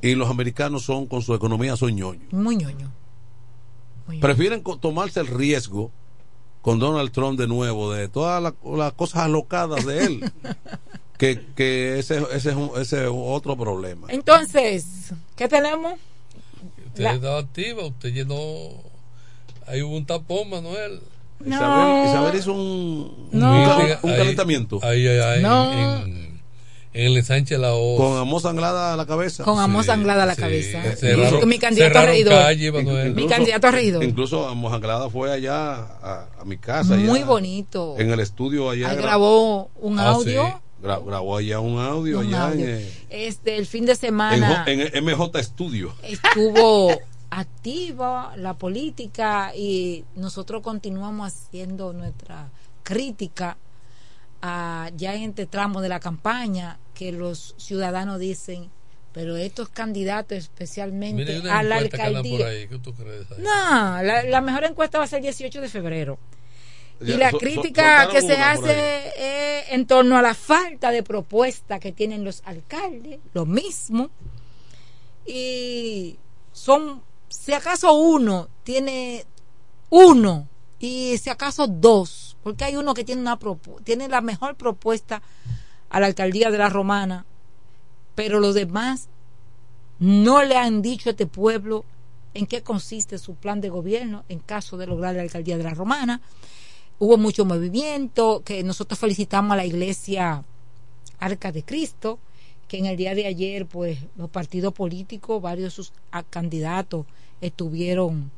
Y 0.00 0.14
los 0.14 0.30
americanos 0.30 0.84
son, 0.84 1.06
con 1.06 1.20
su 1.20 1.34
economía, 1.34 1.76
son 1.76 1.94
ñoños. 1.94 2.32
muy 2.32 2.56
ñoño. 2.56 2.90
Prefieren 4.22 4.62
tomarse 4.80 5.20
el 5.20 5.26
riesgo 5.26 5.90
con 6.62 6.78
Donald 6.78 7.10
Trump 7.12 7.38
de 7.38 7.46
nuevo, 7.46 7.92
de 7.92 8.08
todas 8.08 8.42
las 8.42 8.54
las 8.64 8.92
cosas 8.94 9.24
alocadas 9.24 9.84
de 9.84 10.04
él, 10.06 10.32
que, 11.18 11.44
que 11.54 11.98
ese, 11.98 12.22
ese, 12.32 12.50
es 12.50 12.56
un- 12.56 12.70
ese 12.80 13.04
es 13.04 13.10
otro 13.12 13.56
problema. 13.56 14.06
Entonces, 14.10 15.12
¿qué 15.36 15.48
tenemos? 15.48 15.94
Usted 16.86 17.02
La- 17.04 17.14
estaba 17.14 17.38
activa, 17.38 17.84
usted 17.86 18.12
llenó. 18.14 18.36
Ahí 19.66 19.82
hubo 19.82 19.96
un 19.96 20.06
tapón, 20.06 20.48
Manuel. 20.50 21.00
No. 21.40 21.54
Isabel, 21.56 22.06
Isabel 22.08 22.36
hizo 22.38 22.52
un, 22.52 23.28
un, 23.32 23.38
No. 23.38 23.76
cal- 23.78 23.98
un 24.02 24.10
Ahí- 24.10 24.16
calentamiento. 24.18 24.80
Ahí, 24.82 25.06
ahí, 25.06 25.18
ahí, 25.20 25.42
No. 25.42 25.72
en, 25.72 26.40
en 26.94 27.04
el 27.06 27.16
ensanche 27.16 27.58
la 27.58 27.74
O. 27.74 27.96
Con 27.96 28.16
amor 28.18 28.40
sanglada 28.42 28.94
a 28.94 28.96
la 28.96 29.06
cabeza. 29.06 29.44
Con 29.44 29.60
amor 29.60 29.82
Sí, 29.82 29.88
sanglada 29.88 30.22
a 30.24 30.26
la 30.26 30.34
sí. 30.34 30.40
cabeza. 30.40 30.82
Cerraron- 30.96 31.46
Mi- 31.46 31.58
candidato 31.60 31.98
a 31.98 32.02
calle. 32.06 32.72
Mi 33.12 33.26
candidato 33.28 33.66
a 33.68 33.70
regidor. 33.70 34.02
Incluso 34.02 34.48
Amor 34.48 34.72
Sanglada 34.72 35.08
fue 35.10 35.32
allá 35.32 35.74
a, 35.74 36.28
a 36.40 36.44
mi 36.44 36.56
casa. 36.58 36.96
Muy 36.96 37.18
allá, 37.20 37.26
bonito. 37.26 37.94
En 37.98 38.10
el 38.10 38.18
estudio 38.20 38.70
allá. 38.70 38.90
Ahí 38.90 38.96
gra- 38.96 39.02
grabó 39.02 39.70
un 39.80 40.00
Ah, 40.00 40.08
audio. 40.10 40.44
sí. 40.46 40.52
Gra- 40.82 41.04
grabó 41.04 41.36
allá 41.36 41.60
un 41.60 41.78
audio. 41.78 42.20
Un 42.20 42.26
allá 42.26 42.48
audio. 42.48 42.66
En, 42.68 42.88
Este, 43.10 43.56
el 43.56 43.66
fin 43.66 43.84
de 43.86 43.94
semana 43.96 44.64
en 44.66 45.04
MJ 45.04 45.42
Studio. 45.42 45.94
estuvo 46.02 46.96
activa 47.30 48.32
la 48.36 48.54
política 48.54 49.52
y 49.54 50.04
nosotros 50.14 50.62
continuamos 50.62 51.32
haciendo 51.32 51.92
nuestra 51.92 52.48
crítica 52.82 53.56
a 54.40 54.90
ya 54.96 55.14
en 55.14 55.30
este 55.30 55.46
tramo 55.46 55.80
de 55.80 55.88
la 55.88 56.00
campaña 56.00 56.78
que 56.94 57.12
los 57.12 57.54
ciudadanos 57.58 58.18
dicen 58.18 58.70
pero 59.12 59.36
estos 59.36 59.68
candidatos 59.68 60.38
especialmente 60.38 61.42
a 61.50 61.62
la 61.64 61.76
alcaldía 61.78 62.46
ahí. 62.46 62.68
¿Qué 62.68 62.78
tú 62.78 62.94
crees? 62.94 63.26
ahí? 63.32 63.38
no, 63.42 64.02
la, 64.02 64.22
la 64.24 64.40
mejor 64.40 64.64
encuesta 64.64 64.98
va 64.98 65.04
a 65.04 65.06
ser 65.08 65.18
el 65.18 65.22
18 65.24 65.60
de 65.60 65.68
febrero. 65.68 66.18
Y 67.00 67.12
la 67.12 67.30
so- 67.30 67.38
crítica 67.38 68.08
que 68.10 68.20
se 68.22 68.36
hace 68.36 69.12
es 69.16 69.70
en 69.70 69.86
torno 69.86 70.16
a 70.18 70.22
la 70.22 70.34
falta 70.34 70.90
de 70.90 71.02
propuesta 71.02 71.78
que 71.78 71.92
tienen 71.92 72.24
los 72.24 72.42
alcaldes, 72.44 73.20
lo 73.34 73.46
mismo. 73.46 74.10
Y 75.26 76.18
son, 76.52 77.02
si 77.28 77.52
acaso 77.52 77.92
uno 77.92 78.48
tiene 78.64 79.24
uno 79.90 80.48
y 80.78 81.18
si 81.18 81.30
acaso 81.30 81.66
dos, 81.66 82.36
porque 82.42 82.64
hay 82.64 82.76
uno 82.76 82.94
que 82.94 83.04
tiene 83.04 83.20
una 83.20 83.38
tiene 83.84 84.08
la 84.08 84.20
mejor 84.20 84.56
propuesta 84.56 85.22
a 85.90 86.00
la 86.00 86.06
alcaldía 86.06 86.50
de 86.50 86.58
la 86.58 86.68
Romana, 86.68 87.26
pero 88.14 88.40
los 88.40 88.54
demás 88.54 89.08
no 89.98 90.42
le 90.42 90.56
han 90.56 90.82
dicho 90.82 91.08
a 91.08 91.12
este 91.12 91.26
pueblo 91.26 91.84
en 92.34 92.46
qué 92.46 92.62
consiste 92.62 93.18
su 93.18 93.34
plan 93.34 93.60
de 93.60 93.68
gobierno 93.68 94.24
en 94.28 94.38
caso 94.38 94.76
de 94.76 94.86
lograr 94.86 95.14
la 95.14 95.22
alcaldía 95.22 95.56
de 95.56 95.64
la 95.64 95.74
Romana. 95.74 96.20
Hubo 96.98 97.16
mucho 97.16 97.44
movimiento, 97.44 98.42
que 98.44 98.62
nosotros 98.64 98.98
felicitamos 98.98 99.52
a 99.52 99.56
la 99.56 99.64
iglesia 99.64 100.42
Arca 101.18 101.52
de 101.52 101.62
Cristo, 101.62 102.18
que 102.66 102.78
en 102.78 102.86
el 102.86 102.96
día 102.96 103.14
de 103.14 103.26
ayer, 103.26 103.66
pues, 103.66 103.98
los 104.16 104.28
partidos 104.30 104.72
políticos, 104.72 105.40
varios 105.40 105.66
de 105.66 105.70
sus 105.70 105.92
candidatos 106.30 107.06
estuvieron 107.40 108.30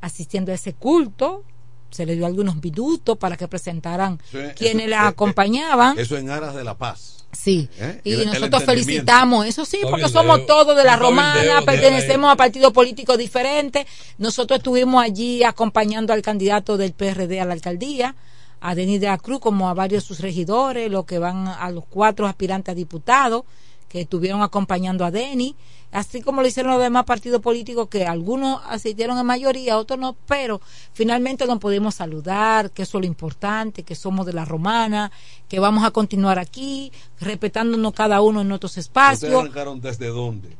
asistiendo 0.00 0.52
a 0.52 0.56
ese 0.56 0.74
culto. 0.74 1.44
Se 1.90 2.06
les 2.06 2.16
dio 2.16 2.26
algunos 2.26 2.62
minutos 2.62 3.16
para 3.18 3.36
que 3.36 3.48
presentaran 3.48 4.20
quienes 4.56 4.88
la 4.88 5.08
acompañaban. 5.08 5.98
Eso 5.98 6.16
en 6.16 6.30
aras 6.30 6.54
de 6.54 6.64
la 6.64 6.76
paz. 6.76 7.21
Sí, 7.32 7.68
¿Eh? 7.78 8.00
y 8.04 8.12
el- 8.12 8.26
nosotros 8.26 8.62
felicitamos, 8.64 9.46
eso 9.46 9.64
sí, 9.64 9.78
porque 9.82 10.08
somos 10.08 10.44
todos 10.46 10.76
de 10.76 10.84
la 10.84 10.96
romana, 10.96 11.62
pertenecemos 11.64 12.30
a 12.30 12.36
partidos 12.36 12.72
políticos 12.72 13.16
diferentes. 13.16 13.86
Nosotros 14.18 14.58
estuvimos 14.58 15.02
allí 15.02 15.42
acompañando 15.42 16.12
al 16.12 16.20
candidato 16.22 16.76
del 16.76 16.92
PRD 16.92 17.40
a 17.40 17.44
la 17.46 17.54
alcaldía, 17.54 18.14
a 18.60 18.74
Denis 18.74 19.00
de 19.00 19.06
la 19.06 19.18
Cruz, 19.18 19.40
como 19.40 19.68
a 19.68 19.74
varios 19.74 20.02
de 20.04 20.06
sus 20.08 20.20
regidores, 20.20 20.90
los 20.90 21.04
que 21.06 21.18
van 21.18 21.48
a 21.48 21.70
los 21.70 21.84
cuatro 21.88 22.26
aspirantes 22.26 22.72
a 22.72 22.76
diputados 22.76 23.44
que 23.92 24.00
estuvieron 24.00 24.40
acompañando 24.40 25.04
a 25.04 25.10
Denis, 25.10 25.52
así 25.90 26.22
como 26.22 26.40
lo 26.40 26.48
hicieron 26.48 26.72
los 26.72 26.80
demás 26.80 27.04
partidos 27.04 27.42
políticos, 27.42 27.88
que 27.90 28.06
algunos 28.06 28.62
asistieron 28.66 29.18
en 29.18 29.26
mayoría, 29.26 29.76
otros 29.76 30.00
no, 30.00 30.16
pero 30.26 30.62
finalmente 30.94 31.44
nos 31.44 31.58
podemos 31.58 31.94
saludar, 31.96 32.70
que 32.70 32.84
eso 32.84 32.96
es 32.96 33.02
lo 33.02 33.06
importante, 33.06 33.82
que 33.82 33.94
somos 33.94 34.24
de 34.24 34.32
la 34.32 34.46
romana, 34.46 35.12
que 35.46 35.60
vamos 35.60 35.84
a 35.84 35.90
continuar 35.90 36.38
aquí, 36.38 36.90
respetándonos 37.20 37.92
cada 37.92 38.22
uno 38.22 38.40
en 38.40 38.48
nuestros 38.48 38.70
¿Ustedes 38.72 38.86
espacios. 38.86 39.34
arrancaron 39.42 39.78
desde 39.82 40.06
dónde? 40.06 40.56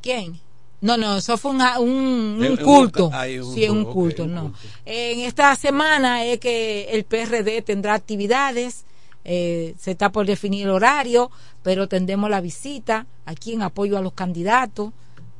¿Quién? 0.00 0.38
No, 0.80 0.96
no, 0.96 1.16
eso 1.16 1.36
fue 1.38 1.50
una- 1.50 1.80
un, 1.80 2.44
un 2.48 2.56
culto. 2.58 3.08
un 3.08 3.54
sí, 3.54 3.68
un 3.68 3.84
culto, 3.84 4.26
no. 4.26 4.52
En 4.84 5.20
esta 5.20 5.56
semana 5.56 6.24
es 6.24 6.38
que 6.38 6.84
el 6.92 7.04
PRD 7.04 7.62
tendrá 7.62 7.94
actividades, 7.94 8.84
eh, 9.24 9.74
se 9.78 9.92
está 9.92 10.10
por 10.10 10.26
definir 10.26 10.64
el 10.64 10.70
horario, 10.70 11.30
pero 11.62 11.88
tendremos 11.88 12.30
la 12.30 12.40
visita 12.40 13.06
aquí 13.24 13.52
en 13.52 13.62
apoyo 13.62 13.98
a 13.98 14.02
los 14.02 14.12
candidatos 14.12 14.92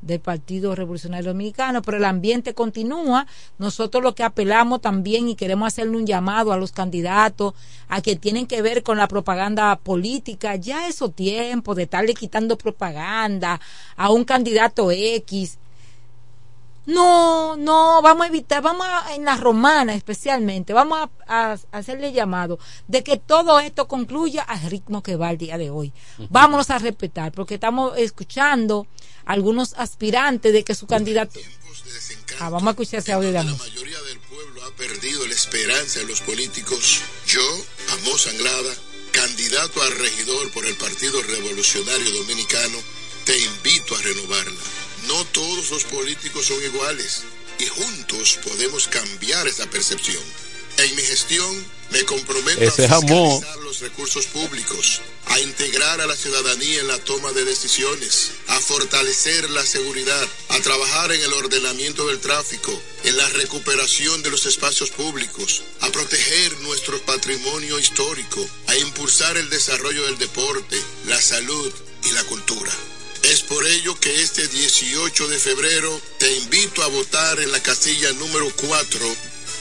del 0.02 0.20
Partido 0.20 0.74
Revolucionario 0.74 1.30
Dominicano, 1.30 1.80
pero 1.80 1.96
el 1.96 2.04
ambiente 2.04 2.54
continúa. 2.54 3.26
Nosotros 3.58 4.02
lo 4.02 4.14
que 4.14 4.24
apelamos 4.24 4.80
también 4.80 5.28
y 5.28 5.36
queremos 5.36 5.68
hacerle 5.68 5.96
un 5.96 6.06
llamado 6.06 6.52
a 6.52 6.56
los 6.56 6.72
candidatos 6.72 7.54
a 7.88 8.02
que 8.02 8.16
tienen 8.16 8.46
que 8.46 8.62
ver 8.62 8.82
con 8.82 8.98
la 8.98 9.08
propaganda 9.08 9.74
política, 9.76 10.56
ya 10.56 10.88
esos 10.88 11.14
tiempos 11.14 11.76
de 11.76 11.84
estarle 11.84 12.14
quitando 12.14 12.58
propaganda 12.58 13.60
a 13.96 14.10
un 14.10 14.24
candidato 14.24 14.90
X. 14.90 15.58
No, 16.84 17.56
no, 17.56 18.02
vamos 18.02 18.24
a 18.24 18.28
evitar, 18.28 18.60
vamos 18.60 18.86
a, 18.88 19.14
en 19.14 19.24
la 19.24 19.36
romana 19.36 19.94
especialmente, 19.94 20.72
vamos 20.72 20.98
a, 21.26 21.52
a 21.52 21.58
hacerle 21.70 22.12
llamado 22.12 22.58
de 22.88 23.04
que 23.04 23.16
todo 23.18 23.60
esto 23.60 23.86
concluya 23.86 24.42
al 24.42 24.62
ritmo 24.68 25.02
que 25.02 25.16
va 25.16 25.30
el 25.30 25.38
día 25.38 25.58
de 25.58 25.70
hoy. 25.70 25.92
Vámonos 26.28 26.70
a 26.70 26.78
respetar, 26.78 27.30
porque 27.32 27.54
estamos 27.54 27.96
escuchando 27.98 28.86
algunos 29.24 29.74
aspirantes 29.74 30.52
de 30.52 30.64
que 30.64 30.74
su 30.74 30.86
candidato... 30.86 31.38
Ah, 32.40 32.48
vamos 32.48 32.66
a 32.66 32.70
escuchar 32.70 33.00
ese 33.00 33.12
audio 33.12 33.30
de 33.30 33.38
amor. 33.38 33.56
ha 34.66 34.76
perdido 34.76 35.26
la 35.26 35.34
esperanza 35.34 36.00
en 36.00 36.08
los 36.08 36.20
políticos, 36.22 37.00
yo, 37.26 37.42
Amos 37.92 38.26
Anglada, 38.26 38.74
candidato 39.12 39.82
a 39.82 39.90
regidor 39.90 40.50
por 40.52 40.66
el 40.66 40.74
Partido 40.76 41.22
Revolucionario 41.22 42.10
Dominicano, 42.12 42.78
te 43.24 43.38
invito 43.38 43.94
a 43.94 44.02
renovarla. 44.02 44.60
No 45.06 45.24
todos 45.26 45.70
los 45.70 45.84
políticos 45.84 46.46
son 46.46 46.62
iguales 46.62 47.22
y 47.58 47.66
juntos 47.66 48.38
podemos 48.44 48.88
cambiar 48.88 49.46
esa 49.48 49.68
percepción. 49.68 50.22
En 50.78 50.96
mi 50.96 51.02
gestión 51.02 51.64
me 51.90 52.04
comprometo 52.04 52.62
Ese 52.62 52.86
a 52.86 52.88
jamón. 52.88 53.30
fiscalizar 53.30 53.58
los 53.58 53.80
recursos 53.80 54.26
públicos, 54.26 55.00
a 55.26 55.38
integrar 55.40 56.00
a 56.00 56.06
la 56.06 56.16
ciudadanía 56.16 56.80
en 56.80 56.88
la 56.88 56.98
toma 56.98 57.32
de 57.32 57.44
decisiones, 57.44 58.32
a 58.48 58.58
fortalecer 58.58 59.50
la 59.50 59.64
seguridad, 59.64 60.26
a 60.48 60.60
trabajar 60.60 61.12
en 61.12 61.20
el 61.20 61.32
ordenamiento 61.34 62.06
del 62.08 62.20
tráfico, 62.20 62.72
en 63.04 63.16
la 63.16 63.28
recuperación 63.30 64.22
de 64.22 64.30
los 64.30 64.46
espacios 64.46 64.90
públicos, 64.90 65.62
a 65.80 65.90
proteger 65.90 66.58
nuestro 66.60 67.00
patrimonio 67.02 67.78
histórico, 67.78 68.46
a 68.68 68.76
impulsar 68.76 69.36
el 69.36 69.50
desarrollo 69.50 70.04
del 70.04 70.18
deporte, 70.18 70.80
la 71.06 71.20
salud 71.20 71.72
y 72.04 72.12
la 72.12 72.24
cultura. 72.24 72.72
Es 73.22 73.42
por 73.42 73.66
ello 73.66 73.98
que 73.98 74.22
este 74.22 74.46
18 74.48 75.28
de 75.28 75.38
febrero 75.38 76.00
te 76.18 76.32
invito 76.38 76.82
a 76.82 76.88
votar 76.88 77.40
en 77.40 77.50
la 77.52 77.62
casilla 77.62 78.12
número 78.14 78.50
4, 78.56 79.16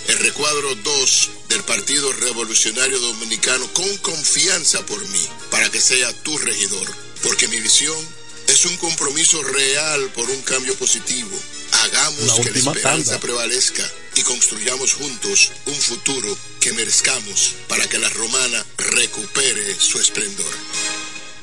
el 0.10 0.18
recuadro 0.20 0.76
2 0.76 1.30
del 1.48 1.64
Partido 1.64 2.12
Revolucionario 2.14 3.00
Dominicano 3.00 3.72
con 3.74 3.98
confianza 4.00 4.86
por 4.86 5.08
mí, 5.10 5.28
para 5.52 5.70
que 5.70 5.80
sea 5.80 6.12
tu 6.24 6.38
regidor. 6.40 6.88
Porque 7.22 7.48
mi 7.48 7.60
visión 7.60 7.98
es 8.48 8.66
un 8.66 8.76
compromiso 8.78 9.42
real 9.44 10.10
por 10.16 10.30
un 10.30 10.42
cambio 10.42 10.76
positivo. 10.76 11.30
Hagamos 11.84 12.26
La 12.40 12.44
que 12.44 12.52
la 12.52 12.58
esperanza 12.60 13.12
tanda. 13.12 13.20
prevalezca 13.20 13.90
y 14.16 14.24
construyamos 14.24 14.94
juntos 14.94 15.52
un 15.68 15.76
futuro 15.76 16.36
que 16.60 16.74
merezcamos 16.74 17.54
para 17.70 17.88
que 17.88 18.00
la 18.00 18.10
romana 18.10 18.66
recupere 18.78 19.80
su 19.80 20.00
esplendor. 20.00 20.52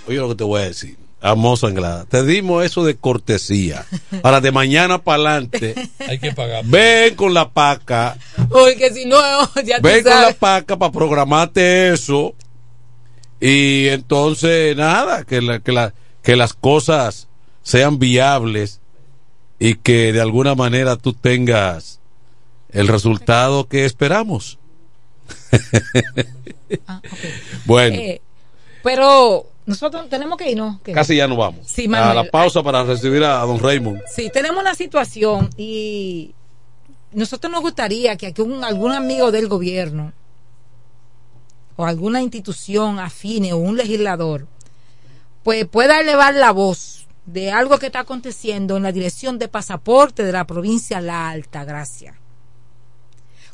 oye 0.07 0.19
lo 0.19 0.29
que 0.29 0.35
te 0.35 0.45
voy 0.45 0.63
a 0.63 0.67
decir. 0.67 0.97
Amos 1.21 1.65
Anglada, 1.65 2.05
te 2.05 2.23
dimos 2.25 2.65
eso 2.65 2.85
de 2.85 2.97
cortesía. 2.97 3.85
Para 4.23 4.41
de 4.41 4.53
mañana 4.53 4.99
para 5.03 5.17
adelante, 5.23 5.75
Hay 6.09 6.19
que 6.21 6.33
pagar. 6.33 6.65
ven 6.65 7.15
con 7.17 7.35
la 7.35 7.51
paca, 7.51 8.17
Porque 8.49 8.93
si 8.93 9.05
no, 9.05 9.19
ya 9.65 9.77
tú 9.79 9.83
ven 9.83 10.05
con 10.05 10.13
la 10.13 10.33
paca 10.33 10.77
para 10.79 10.93
programarte 10.93 11.93
eso. 11.93 12.35
Y 13.41 13.89
entonces, 13.89 14.77
nada, 14.77 15.25
que, 15.25 15.41
la- 15.43 15.59
que, 15.61 15.73
la- 15.73 15.93
que 16.23 16.37
las 16.37 16.55
cosas 16.55 17.27
sean 17.63 17.99
viables 17.99 18.81
y 19.59 19.75
que 19.75 20.13
de 20.13 20.21
alguna 20.21 20.55
manera 20.55 20.97
tú 20.97 21.13
tengas 21.15 22.01
el 22.71 22.87
resultado 22.89 23.67
que 23.69 23.85
esperamos. 23.85 24.59
bueno, 27.65 27.97
Eh, 27.97 28.21
pero 28.83 29.47
nosotros 29.69 30.09
tenemos 30.09 30.37
que 30.39 30.51
irnos. 30.51 30.81
¿qué? 30.83 30.93
casi 30.93 31.17
ya 31.17 31.29
nos 31.29 31.39
vamos. 31.39 31.61
Sí, 31.67 31.87
a 31.95 32.15
la 32.15 32.25
pausa 32.25 32.63
para 32.63 32.83
recibir 32.85 33.23
a 33.23 33.39
don 33.45 33.59
Raymond. 33.61 34.01
Sí, 34.13 34.31
tenemos 34.33 34.61
una 34.61 34.75
situación 34.75 35.51
y 35.57 36.35
nosotros 37.13 37.53
nos 37.53 37.61
gustaría 37.63 38.17
que 38.17 38.27
aquí 38.29 38.43
un- 38.43 38.65
algún 38.65 38.93
amigo 38.93 39.31
del 39.31 39.47
gobierno 39.49 40.13
o 41.77 41.85
alguna 41.85 42.21
institución 42.23 42.99
afine 42.99 43.53
o 43.53 43.59
un 43.59 43.77
legislador 43.77 44.47
pues 45.43 45.67
pueda 45.67 46.01
elevar 46.01 46.35
la 46.35 46.51
voz 46.51 47.07
de 47.27 47.53
algo 47.53 47.79
que 47.79 47.87
está 47.87 48.01
aconteciendo 48.01 48.77
en 48.77 48.83
la 48.83 48.93
dirección 48.93 49.39
de 49.39 49.49
pasaporte 49.49 50.25
de 50.25 50.33
la 50.33 50.47
provincia 50.47 51.01
La 51.01 51.29
Alta 51.31 51.65
Gracia 51.65 52.15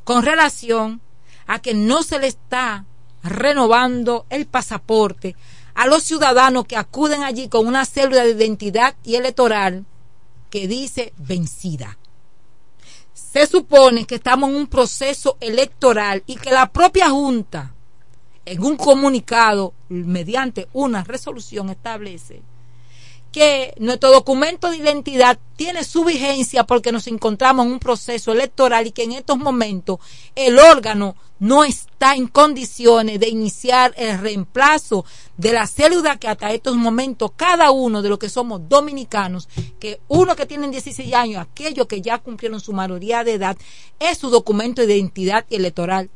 con 0.05 0.25
relación 0.25 1.01
a 1.47 1.61
que 1.61 1.75
no 1.75 2.03
se 2.03 2.19
le 2.19 2.29
está 2.29 2.85
renovando 3.23 4.27
el 4.31 4.47
pasaporte 4.47 5.35
a 5.75 5.87
los 5.87 6.05
ciudadanos 6.05 6.67
que 6.67 6.77
acuden 6.77 7.23
allí 7.23 7.49
con 7.49 7.67
una 7.67 7.85
célula 7.85 8.25
de 8.25 8.31
identidad 8.31 8.95
y 9.05 9.17
electoral 9.17 9.85
que 10.51 10.69
dice 10.69 11.13
vencida. 11.17 11.99
Se 13.13 13.47
supone 13.47 14.07
que 14.07 14.17
estamos 14.17 14.51
en 14.51 14.57
un 14.57 14.67
proceso 14.69 15.37
electoral 15.41 16.23
y 16.27 16.37
que 16.37 16.51
la 16.51 16.71
propia 16.71 17.11
Junta, 17.11 17.75
en 18.45 18.63
un 18.63 18.77
comunicado, 18.77 19.75
mediante 19.89 20.69
una 20.73 21.03
resolución, 21.03 21.71
establece 21.71 22.43
que 23.35 23.75
nuestro 23.81 24.13
documento 24.13 24.71
de 24.71 24.77
identidad 24.77 25.41
tiene 25.57 25.83
su 25.83 26.05
vigencia 26.05 26.63
porque 26.63 26.93
nos 26.93 27.09
encontramos 27.09 27.67
en 27.67 27.73
un 27.73 27.79
proceso 27.81 28.31
electoral 28.31 28.87
y 28.87 28.93
que 28.93 29.03
en 29.03 29.11
estos 29.11 29.39
momentos 29.39 29.99
el 30.37 30.57
órgano 30.61 31.17
no 31.41 31.65
está 31.65 32.15
en 32.15 32.29
condiciones 32.29 33.19
de 33.19 33.29
iniciar 33.29 33.93
el 33.97 34.21
reemplazo 34.21 35.05
de 35.37 35.53
la 35.53 35.67
célula 35.67 36.17
que 36.17 36.29
hasta 36.29 36.53
estos 36.53 36.77
momentos 36.77 37.33
cada 37.35 37.73
uno 37.73 38.03
de 38.03 38.09
los 38.09 38.21
que 38.21 38.29
somos 38.29 38.69
dominicanos, 38.69 39.49
que 39.81 39.99
uno 40.07 40.37
que 40.37 40.47
tienen 40.47 40.71
16 40.71 41.13
años, 41.13 41.43
aquellos 41.43 41.89
que 41.89 42.01
ya 42.01 42.19
cumplieron 42.19 42.61
su 42.61 42.73
mayoría 42.73 43.25
de 43.25 43.33
edad, 43.33 43.57
es 43.99 44.17
su 44.17 44.31
documento 44.31 44.87
de 44.87 44.97
identidad 44.97 45.45
electoral 45.51 46.09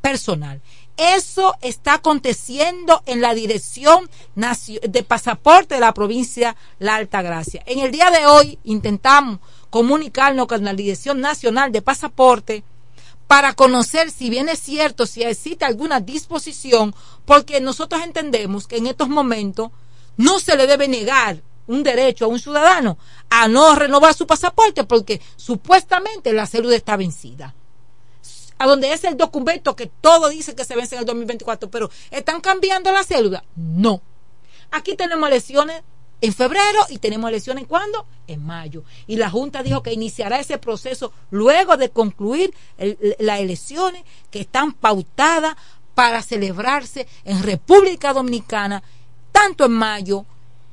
personal. 0.00 0.62
Eso 0.96 1.54
está 1.60 1.94
aconteciendo 1.94 3.02
en 3.04 3.20
la 3.20 3.34
dirección 3.34 4.08
de 4.34 5.02
pasaporte 5.02 5.74
de 5.74 5.80
la 5.80 5.92
provincia 5.92 6.56
La 6.78 6.94
Altagracia. 6.94 7.62
En 7.66 7.80
el 7.80 7.90
día 7.90 8.10
de 8.10 8.24
hoy 8.24 8.58
intentamos 8.64 9.40
comunicarnos 9.68 10.46
con 10.46 10.64
la 10.64 10.72
Dirección 10.72 11.20
Nacional 11.20 11.70
de 11.70 11.82
Pasaporte 11.82 12.64
para 13.26 13.52
conocer 13.52 14.10
si 14.10 14.30
bien 14.30 14.48
es 14.48 14.58
cierto, 14.60 15.04
si 15.04 15.22
existe 15.22 15.66
alguna 15.66 16.00
disposición, 16.00 16.94
porque 17.26 17.60
nosotros 17.60 18.00
entendemos 18.02 18.66
que 18.66 18.78
en 18.78 18.86
estos 18.86 19.10
momentos 19.10 19.72
no 20.16 20.38
se 20.38 20.56
le 20.56 20.66
debe 20.66 20.88
negar 20.88 21.42
un 21.66 21.82
derecho 21.82 22.24
a 22.24 22.28
un 22.28 22.38
ciudadano 22.38 22.96
a 23.28 23.48
no 23.48 23.74
renovar 23.74 24.14
su 24.14 24.26
pasaporte 24.26 24.84
porque 24.84 25.20
supuestamente 25.36 26.32
la 26.32 26.46
célula 26.46 26.76
está 26.76 26.96
vencida 26.96 27.54
a 28.58 28.66
donde 28.66 28.92
es 28.92 29.04
el 29.04 29.16
documento 29.16 29.76
que 29.76 29.86
todo 29.86 30.28
dice 30.28 30.54
que 30.54 30.64
se 30.64 30.76
vence 30.76 30.94
en 30.94 31.00
el 31.00 31.06
2024, 31.06 31.70
pero 31.70 31.90
¿están 32.10 32.40
cambiando 32.40 32.90
la 32.92 33.04
célula? 33.04 33.44
No. 33.54 34.00
Aquí 34.70 34.96
tenemos 34.96 35.28
elecciones 35.28 35.82
en 36.20 36.32
febrero 36.32 36.80
y 36.88 36.98
tenemos 36.98 37.28
elecciones 37.28 37.66
¿cuándo? 37.66 38.06
En 38.26 38.44
mayo. 38.44 38.84
Y 39.06 39.16
la 39.16 39.30
Junta 39.30 39.62
dijo 39.62 39.82
que 39.82 39.92
iniciará 39.92 40.40
ese 40.40 40.58
proceso 40.58 41.12
luego 41.30 41.76
de 41.76 41.90
concluir 41.90 42.54
las 43.18 43.40
elecciones 43.40 44.02
que 44.30 44.40
están 44.40 44.72
pautadas 44.72 45.56
para 45.94 46.22
celebrarse 46.22 47.06
en 47.24 47.42
República 47.42 48.12
Dominicana, 48.12 48.82
tanto 49.32 49.66
en 49.66 49.72
mayo 49.72 50.26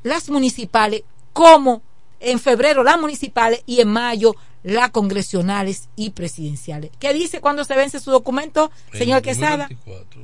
las 0.04 0.30
municipales 0.30 1.04
como 1.32 1.82
en 2.24 2.40
febrero 2.40 2.84
las 2.84 3.00
municipales 3.00 3.64
y 3.66 3.82
en 3.82 3.90
mayo 3.90 4.36
las 4.64 4.92
congresionales 4.92 5.90
y 5.96 6.12
presidenciales. 6.12 6.92
¿Qué 7.00 7.14
dice 7.14 7.42
cuando 7.42 7.64
se 7.64 7.76
vence 7.76 8.00
su 8.00 8.12
documento, 8.12 8.72
señor 8.94 9.18
El 9.18 9.24
Quesada? 9.24 9.68
2024, 9.70 10.22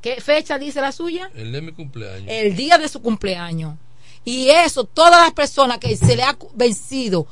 ¿Qué 0.00 0.20
fecha 0.20 0.58
dice 0.58 0.80
la 0.80 0.92
suya? 0.92 1.30
El 1.34 1.52
de 1.52 1.60
mi 1.60 1.72
cumpleaños. 1.72 2.26
El 2.28 2.56
día 2.56 2.78
de 2.78 2.88
su 2.88 3.00
cumpleaños. 3.02 3.74
Y 4.24 4.48
eso, 4.50 4.84
todas 4.84 5.22
las 5.22 5.32
personas 5.32 5.78
que 5.78 5.96
se 5.96 6.16
le 6.16 6.22
ha 6.22 6.36
vencido 6.54 7.26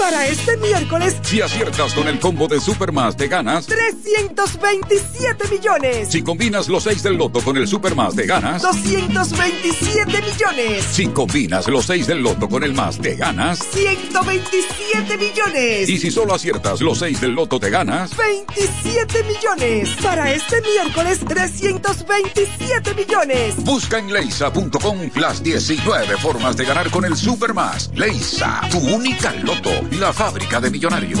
Para 0.00 0.26
este 0.28 0.56
miércoles, 0.56 1.14
Si 1.22 1.42
aciertas 1.42 1.92
con 1.92 2.08
el 2.08 2.18
combo 2.18 2.48
de 2.48 2.58
Supermas, 2.58 3.18
te 3.18 3.28
ganas. 3.28 3.66
327 3.66 5.48
millones. 5.48 6.08
Si 6.10 6.22
combinas 6.22 6.68
los 6.68 6.84
6 6.84 7.02
del 7.02 7.16
loto 7.18 7.42
con 7.42 7.58
el 7.58 7.68
Supermas, 7.68 8.16
te 8.16 8.24
ganas. 8.24 8.62
227 8.62 10.22
millones. 10.22 10.84
Si 10.90 11.06
combinas 11.08 11.68
los 11.68 11.84
6 11.84 12.06
del 12.06 12.22
loto 12.22 12.48
con 12.48 12.64
el 12.64 12.72
más, 12.72 12.98
te 12.98 13.14
ganas. 13.14 13.58
127 13.72 15.18
millones. 15.18 15.88
Y 15.90 15.98
si 15.98 16.10
solo 16.10 16.34
aciertas 16.34 16.80
los 16.80 16.98
6 16.98 17.20
del 17.20 17.32
loto, 17.32 17.60
te 17.60 17.68
ganas. 17.68 18.16
27 18.16 19.22
millones. 19.24 19.90
Para 20.02 20.32
este 20.32 20.62
miércoles, 20.62 21.20
327 21.28 22.94
millones. 22.94 23.54
Busca 23.58 23.98
en 23.98 24.10
leisa.com 24.10 25.10
las 25.16 25.42
19 25.42 26.16
formas 26.16 26.56
de 26.56 26.64
ganar 26.64 26.90
con 26.90 27.04
el 27.04 27.14
Supermas. 27.16 27.90
Leisa, 27.94 28.62
tu 28.70 28.78
única 28.78 29.34
loto, 29.34 29.70
la 29.98 30.12
fábrica 30.12 30.60
de 30.60 30.70
millonarios. 30.70 31.20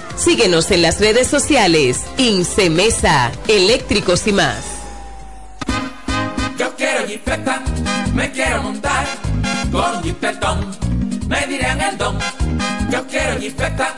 Síguenos 0.15 0.71
en 0.71 0.81
las 0.81 0.99
redes 0.99 1.27
sociales. 1.27 2.01
Incemesa, 2.17 3.31
eléctricos 3.47 4.27
y 4.27 4.33
más. 4.33 4.57
Yo 6.57 6.75
quiero 6.75 7.07
jipeta, 7.07 7.61
me 8.13 8.31
quiero 8.31 8.63
montar 8.63 9.05
con 9.71 10.03
jipetón, 10.03 10.77
me 11.27 11.47
dirán 11.47 11.81
el 11.81 11.97
don. 11.97 12.17
Yo 12.91 13.07
quiero 13.07 13.39
jipeta, 13.39 13.95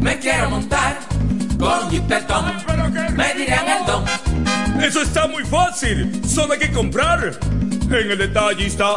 me 0.00 0.18
quiero 0.18 0.50
montar 0.50 0.98
con 1.58 1.90
jipetón, 1.90 2.44
me 3.14 3.34
dirán 3.34 3.68
el 3.68 3.86
don. 3.86 4.04
Eso 4.82 5.02
está 5.02 5.26
muy 5.26 5.44
fácil. 5.44 6.22
Solo 6.26 6.54
hay 6.54 6.58
que 6.58 6.72
comprar. 6.72 7.38
En 7.88 8.10
el 8.10 8.18
detallista 8.18 8.96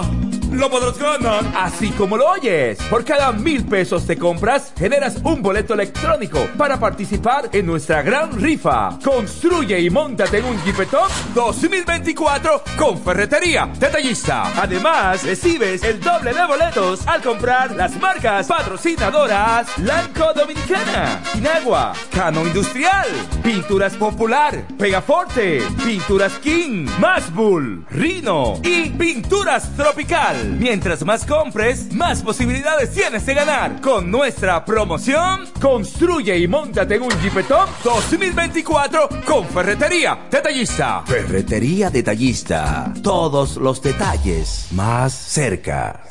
lo 0.52 0.70
podrás 0.70 0.98
ganar. 0.98 1.44
Así 1.56 1.90
como 1.92 2.18
lo 2.18 2.30
oyes. 2.30 2.78
Por 2.90 3.06
cada 3.06 3.32
mil 3.32 3.66
pesos 3.66 4.06
te 4.06 4.18
compras, 4.18 4.74
generas 4.78 5.18
un 5.24 5.42
boleto 5.42 5.74
electrónico 5.74 6.48
para 6.58 6.80
participar 6.80 7.50
en 7.52 7.66
nuestra 7.66 8.02
gran 8.02 8.40
rifa. 8.40 8.98
Construye 9.04 9.80
y 9.80 9.90
montate 9.90 10.40
en 10.40 10.46
un 10.46 10.64
Jeepetop 10.64 11.10
2024 11.34 12.64
con 12.78 13.00
Ferretería 13.02 13.70
Detallista. 13.80 14.52
Además, 14.62 15.24
recibes 15.24 15.84
el 15.84 16.00
doble 16.00 16.34
de 16.34 16.46
boletos 16.46 17.08
al 17.08 17.22
comprar 17.22 17.76
las 17.76 18.00
marcas 18.00 18.48
patrocinadoras 18.48 19.78
Lanco 19.80 20.34
Dominicana, 20.34 21.22
Inagua, 21.36 21.94
Cano 22.12 22.46
Industrial, 22.46 23.08
Pinturas 23.44 23.96
Popular, 23.96 24.66
Pegaforte, 24.78 25.62
Pinturas 25.84 26.34
King, 26.40 26.88
Masbull, 27.00 27.86
Rino 27.90 28.60
y 28.64 28.90
Pinturas 28.90 29.76
Tropical. 29.76 30.39
Mientras 30.46 31.06
más 31.06 31.26
compres, 31.26 31.94
más 31.94 32.22
posibilidades 32.22 32.92
tienes 32.92 33.26
de 33.26 33.34
ganar. 33.34 33.82
Con 33.82 34.10
nuestra 34.12 34.64
promoción, 34.64 35.46
construye 35.62 36.38
y 36.38 36.48
montate 36.48 36.96
en 36.96 37.04
un 37.04 37.12
Jeepetop 37.22 37.70
2024 37.84 39.10
con 39.26 39.46
Ferretería 39.48 40.28
Detallista. 40.30 41.04
Ferretería 41.06 41.90
Detallista. 41.90 42.94
Todos 43.04 43.58
los 43.58 43.82
detalles 43.82 44.68
más 44.72 45.14
cerca. 45.14 46.04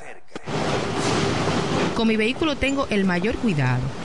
Con 1.95 2.07
mi 2.07 2.17
vehículo 2.17 2.57
tengo 2.57 2.87
el 2.91 3.05
mayor 3.05 3.35
cuidado. 3.37 3.81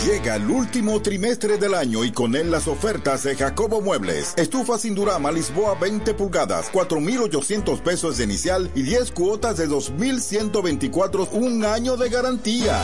Llega 0.00 0.34
el 0.34 0.50
último 0.50 1.00
trimestre 1.00 1.58
del 1.58 1.74
año 1.74 2.02
y 2.02 2.10
con 2.10 2.34
él 2.34 2.50
las 2.50 2.66
ofertas 2.66 3.22
de 3.22 3.36
Jacobo 3.36 3.80
Muebles. 3.80 4.34
Estufa 4.36 4.76
sin 4.76 4.96
Durama 4.96 5.30
Lisboa 5.30 5.76
20 5.78 6.14
pulgadas, 6.14 6.70
4,800 6.72 7.80
pesos 7.82 8.16
de 8.16 8.24
inicial 8.24 8.68
y 8.74 8.82
10 8.82 9.12
cuotas 9.12 9.58
de 9.58 9.68
2,124, 9.68 11.28
un 11.32 11.64
año 11.64 11.96
de 11.96 12.08
garantía. 12.08 12.80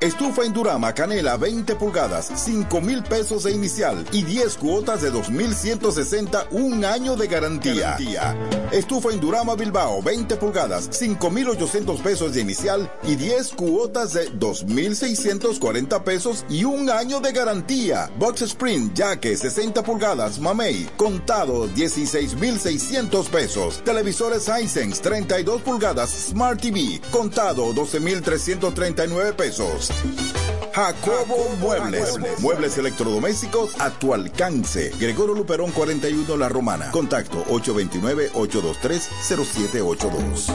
Estufa 0.00 0.44
Indurama 0.44 0.94
Canela 0.94 1.36
20 1.36 1.74
pulgadas, 1.76 2.32
5 2.34 2.80
mil 2.80 3.02
pesos 3.02 3.44
de 3.44 3.52
inicial 3.52 4.06
y 4.10 4.22
10 4.22 4.56
cuotas 4.56 5.02
de 5.02 5.10
2,160, 5.10 6.46
un 6.52 6.82
año 6.84 7.14
de 7.14 7.26
garantía. 7.26 7.96
Estufa 8.72 9.12
Indurama 9.12 9.54
Bilbao 9.54 10.02
20 10.02 10.36
pulgadas, 10.36 10.88
5,800 10.92 12.00
pesos 12.00 12.32
de 12.32 12.40
inicial 12.40 12.90
y 13.02 13.16
10 13.16 13.52
cuotas 13.52 14.14
de 14.14 14.30
2,640 14.30 16.04
pesos 16.04 16.46
y 16.48 16.64
un 16.64 16.88
año 16.88 17.20
de 17.20 17.32
garantía. 17.32 18.10
Box 18.18 18.42
Sprint 18.42 18.98
Jaque 18.98 19.36
60 19.36 19.82
pulgadas, 19.82 20.38
Mamey, 20.38 20.88
contado 20.96 21.68
16,600 21.68 23.28
pesos. 23.28 23.82
Televisores 23.84 24.48
Hisense 24.48 25.02
32 25.02 25.60
pulgadas, 25.60 26.10
Smart 26.10 26.60
TV, 26.60 27.00
contado 27.10 27.74
12,339 29.06 29.32
pesos. 29.34 29.90
Jacobo 30.74 31.54
Muebles. 31.58 32.18
Muebles 32.40 32.78
electrodomésticos 32.78 33.78
a 33.80 33.90
tu 33.90 34.14
alcance. 34.14 34.90
Gregorio 34.98 35.34
Luperón 35.34 35.70
41 35.72 36.36
La 36.36 36.48
Romana. 36.48 36.90
Contacto 36.90 37.44
829-823-0782. 37.46 40.46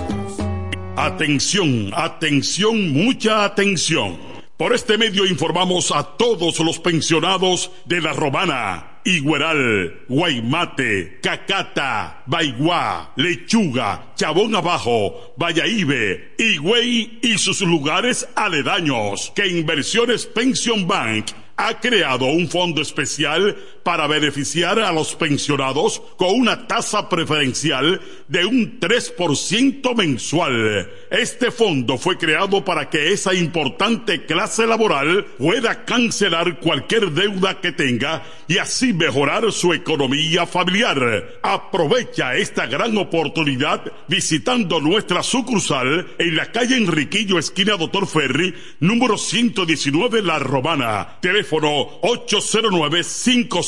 Atención, 0.96 1.92
atención, 1.94 2.92
mucha 2.92 3.46
atención. 3.46 4.37
Por 4.58 4.74
este 4.74 4.98
medio 4.98 5.28
informamos 5.28 5.92
a 5.92 6.04
todos 6.18 6.60
los 6.62 6.80
pensionados 6.80 7.70
de 7.86 8.02
La 8.02 8.14
Romana, 8.14 9.02
Igueral, 9.06 10.02
Guaymate, 10.10 11.20
Cacata, 11.22 12.24
Baigua, 12.26 13.14
Lechuga, 13.18 14.14
Chabón 14.16 14.56
Abajo, 14.56 15.36
Vallaíbe, 15.38 16.34
Higüey 16.40 17.20
y 17.22 17.38
sus 17.38 17.62
lugares 17.62 18.28
aledaños 18.34 19.32
que 19.36 19.48
Inversiones 19.48 20.26
Pension 20.26 20.88
Bank 20.88 21.28
ha 21.56 21.80
creado 21.80 22.26
un 22.26 22.50
fondo 22.50 22.82
especial 22.82 23.56
para 23.88 24.06
beneficiar 24.06 24.80
a 24.80 24.92
los 24.92 25.16
pensionados 25.16 26.02
con 26.18 26.36
una 26.38 26.68
tasa 26.68 27.08
preferencial 27.08 28.02
de 28.28 28.46
un 28.46 28.82
3% 28.82 29.96
mensual. 29.96 30.92
Este 31.10 31.52
fondo 31.52 31.98
fue 31.98 32.18
creado 32.18 32.66
para 32.66 32.90
que 32.90 33.14
esa 33.14 33.34
importante 33.34 34.26
clase 34.26 34.68
laboral 34.68 35.24
pueda 35.38 35.86
cancelar 35.86 36.60
cualquier 36.60 37.12
deuda 37.12 37.62
que 37.62 37.72
tenga 37.72 38.24
y 38.50 38.58
así 38.58 38.92
mejorar 38.92 39.50
su 39.54 39.74
economía 39.74 40.46
familiar. 40.46 41.40
Aprovecha 41.42 42.36
esta 42.36 42.66
gran 42.66 42.98
oportunidad 42.98 43.90
visitando 44.10 44.82
nuestra 44.82 45.24
sucursal 45.24 46.08
en 46.18 46.36
la 46.36 46.52
calle 46.52 46.76
Enriquillo, 46.76 47.40
esquina 47.40 47.78
Doctor 47.78 48.06
Ferry, 48.06 48.54
número 48.82 49.18
119 49.18 50.24
La 50.24 50.40
Romana. 50.40 51.20
Teléfono 51.22 52.02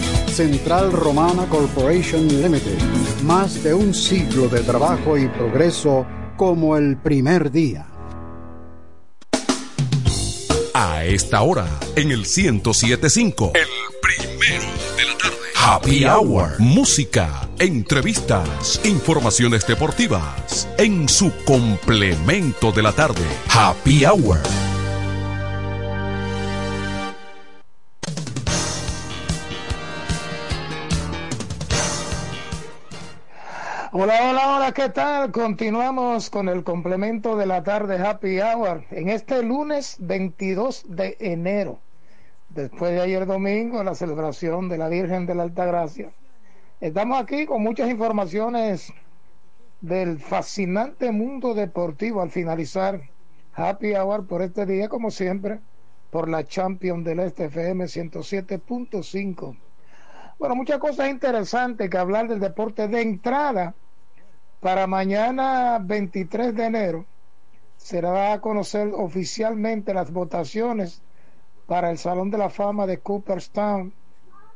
Central 0.31 0.93
Romana 0.93 1.45
Corporation 1.49 2.25
Limited. 2.41 2.79
Más 3.23 3.61
de 3.63 3.73
un 3.73 3.93
siglo 3.93 4.47
de 4.47 4.61
trabajo 4.61 5.17
y 5.17 5.27
progreso 5.27 6.05
como 6.37 6.77
el 6.77 6.95
primer 6.97 7.51
día. 7.51 7.85
A 10.73 11.03
esta 11.03 11.41
hora, 11.41 11.67
en 11.97 12.11
el 12.11 12.19
1075. 12.19 13.51
El 13.53 13.67
primero 14.01 14.71
de 14.95 15.05
la 15.05 15.17
tarde. 15.17 15.37
Happy 15.53 16.05
Hour. 16.05 16.59
Música, 16.59 17.49
entrevistas, 17.59 18.79
informaciones 18.85 19.67
deportivas. 19.67 20.67
En 20.77 21.09
su 21.09 21.31
complemento 21.43 22.71
de 22.71 22.81
la 22.81 22.93
tarde. 22.93 23.21
Happy 23.49 24.05
Hour. 24.05 24.39
Hola, 33.93 34.29
hola, 34.29 34.55
hola, 34.55 34.71
¿qué 34.71 34.87
tal? 34.87 35.33
Continuamos 35.33 36.29
con 36.29 36.47
el 36.47 36.63
complemento 36.63 37.35
de 37.35 37.45
la 37.45 37.61
tarde 37.61 37.97
Happy 37.97 38.39
Hour 38.39 38.85
en 38.89 39.09
este 39.09 39.43
lunes 39.43 39.97
22 39.99 40.85
de 40.87 41.17
enero, 41.19 41.81
después 42.47 42.93
de 42.93 43.01
ayer 43.01 43.25
domingo, 43.25 43.83
la 43.83 43.93
celebración 43.93 44.69
de 44.69 44.77
la 44.77 44.87
Virgen 44.87 45.25
de 45.25 45.35
la 45.35 45.43
Altagracia. 45.43 46.13
Estamos 46.79 47.21
aquí 47.21 47.45
con 47.45 47.63
muchas 47.63 47.89
informaciones 47.89 48.93
del 49.81 50.19
fascinante 50.19 51.11
mundo 51.11 51.53
deportivo 51.53 52.21
al 52.21 52.31
finalizar 52.31 53.01
Happy 53.53 53.93
Hour 53.93 54.25
por 54.25 54.41
este 54.41 54.65
día, 54.65 54.87
como 54.87 55.11
siempre, 55.11 55.59
por 56.11 56.29
la 56.29 56.45
Champion 56.45 57.03
del 57.03 57.19
Este 57.19 57.45
FM 57.45 57.83
107.5. 57.83 59.57
Bueno, 60.39 60.55
muchas 60.55 60.79
cosas 60.79 61.09
interesantes 61.09 61.89
que 61.89 61.97
hablar 61.97 62.29
del 62.29 62.39
deporte 62.39 62.87
de 62.87 63.01
entrada. 63.01 63.75
Para 64.61 64.85
mañana 64.85 65.79
23 65.81 66.55
de 66.55 66.65
enero 66.65 67.05
será 67.77 68.31
a 68.31 68.41
conocer 68.41 68.91
oficialmente 68.95 69.91
las 69.91 70.11
votaciones 70.11 71.01
para 71.65 71.89
el 71.89 71.97
Salón 71.97 72.29
de 72.29 72.37
la 72.37 72.51
Fama 72.51 72.85
de 72.85 72.99
Cooperstown. 72.99 73.91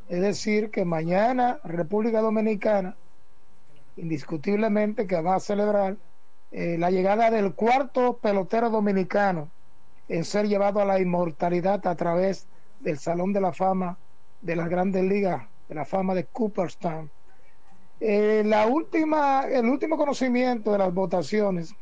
Es 0.08 0.22
decir, 0.22 0.70
que 0.70 0.86
mañana 0.86 1.60
República 1.64 2.22
Dominicana, 2.22 2.96
indiscutiblemente 3.98 5.08
que 5.08 5.20
va 5.22 5.38
a 5.38 5.40
celebrar 5.40 5.98
eh, 6.52 6.78
la 6.78 6.92
llegada 6.92 7.32
del 7.32 7.56
cuarto 7.56 8.18
pelotero 8.18 8.70
dominicano 8.70 9.50
en 10.08 10.24
ser 10.24 10.48
llevado 10.48 10.82
a 10.82 10.86
la 10.86 11.00
inmortalidad 11.00 11.86
a 11.88 11.96
través 11.96 12.46
del 12.80 13.00
Salón 13.00 13.34
de 13.34 13.42
la 13.42 13.54
Fama 13.54 13.98
de 14.42 14.56
las 14.56 14.70
Grandes 14.70 15.04
Ligas 15.04 15.48
de 15.68 15.74
la 15.74 15.84
fama 15.84 16.14
de 16.14 16.26
Cooperstown. 16.26 17.10
Eh, 18.00 18.44
la 18.46 18.68
última, 18.68 19.48
el 19.48 19.66
último 19.66 19.98
conocimiento 19.98 20.72
de 20.72 20.78
las 20.78 20.94
votaciones, 20.94 21.74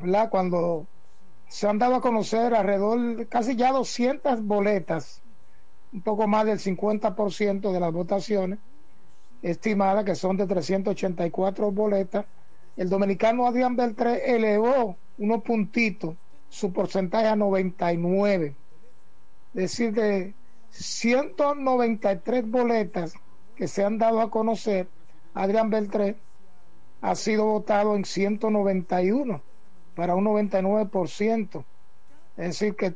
¿verdad? 0.00 0.30
cuando 0.30 0.86
se 1.48 1.68
han 1.68 1.78
dado 1.78 1.96
a 1.96 2.00
conocer 2.00 2.54
alrededor 2.54 3.26
casi 3.28 3.56
ya 3.56 3.72
200 3.72 4.42
boletas, 4.42 5.22
un 5.92 6.02
poco 6.02 6.26
más 6.26 6.46
del 6.46 6.58
50% 6.58 7.72
de 7.72 7.80
las 7.80 7.92
votaciones, 7.92 8.58
estimadas 9.42 10.04
que 10.04 10.14
son 10.14 10.36
de 10.36 10.46
384 10.46 11.70
boletas, 11.70 12.26
el 12.76 12.88
dominicano 12.88 13.46
Adrián 13.46 13.76
Beltré 13.76 14.34
elevó 14.34 14.96
unos 15.18 15.42
puntitos 15.42 16.16
su 16.48 16.72
porcentaje 16.72 17.26
a 17.26 17.36
99, 17.36 18.54
es 19.48 19.52
decir, 19.52 19.92
de 19.92 20.34
193 20.70 22.50
boletas 22.50 23.14
que 23.56 23.68
se 23.68 23.84
han 23.84 23.98
dado 23.98 24.20
a 24.20 24.30
conocer, 24.30 24.88
Adrián 25.34 25.70
Beltré 25.70 26.16
ha 27.00 27.14
sido 27.14 27.44
votado 27.44 27.96
en 27.96 28.04
191 28.04 29.42
para 29.94 30.14
un 30.14 30.24
99%. 30.24 31.64
Es 32.36 32.46
decir, 32.46 32.74
que 32.76 32.94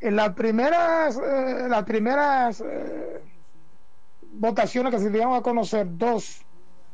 en 0.00 0.16
las 0.16 0.30
primeras, 0.34 1.16
eh, 1.16 1.66
las 1.68 1.84
primeras 1.84 2.60
eh, 2.60 3.22
votaciones 4.32 4.92
que 4.92 5.00
se 5.00 5.10
dieron 5.10 5.34
a 5.34 5.42
conocer, 5.42 5.86
dos, 5.96 6.42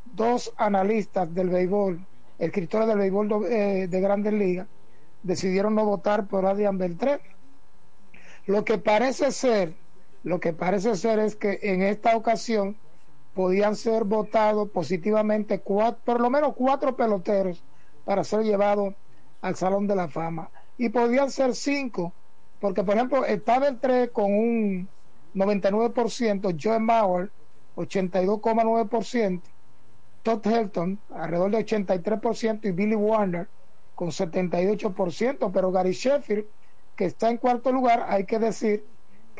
dos 0.05 0.53
analistas 0.57 1.33
del 1.33 1.49
béisbol, 1.49 2.05
escritores 2.37 2.87
del 2.87 2.99
béisbol 2.99 3.45
eh, 3.49 3.87
de 3.89 4.01
Grandes 4.01 4.33
Ligas, 4.33 4.67
decidieron 5.23 5.75
no 5.75 5.85
votar 5.85 6.27
por 6.27 6.45
Adrián 6.45 6.77
Beltré. 6.77 7.19
Lo 8.45 8.63
que 8.63 8.77
parece 8.77 9.31
ser 9.31 9.73
lo 10.23 10.39
que 10.39 10.53
parece 10.53 10.95
ser 10.95 11.19
es 11.19 11.35
que 11.35 11.59
en 11.63 11.81
esta 11.81 12.15
ocasión 12.15 12.77
podían 13.33 13.75
ser 13.75 14.03
votados 14.03 14.69
positivamente 14.71 15.59
cuatro, 15.59 16.01
por 16.03 16.19
lo 16.19 16.29
menos 16.29 16.53
cuatro 16.55 16.95
peloteros 16.95 17.63
para 18.05 18.23
ser 18.23 18.43
llevados 18.43 18.93
al 19.41 19.55
Salón 19.55 19.87
de 19.87 19.95
la 19.95 20.07
Fama. 20.07 20.49
Y 20.77 20.89
podían 20.89 21.31
ser 21.31 21.55
cinco, 21.55 22.13
porque 22.59 22.83
por 22.83 22.95
ejemplo 22.95 23.25
estaba 23.25 23.67
el 23.67 23.79
3 23.79 24.09
con 24.11 24.33
un 24.33 24.89
99%, 25.35 26.57
Joe 26.61 26.79
Mauer 26.79 27.31
82,9%, 27.75 29.41
Todd 30.23 30.45
Helton 30.45 30.99
alrededor 31.13 31.51
de 31.51 31.65
83% 31.65 32.65
y 32.65 32.71
Billy 32.71 32.95
Warner 32.95 33.47
con 33.95 34.09
78%, 34.09 35.51
pero 35.53 35.71
Gary 35.71 35.91
Sheffield, 35.91 36.45
que 36.95 37.05
está 37.05 37.29
en 37.29 37.37
cuarto 37.37 37.71
lugar, 37.71 38.05
hay 38.07 38.25
que 38.25 38.39
decir 38.39 38.85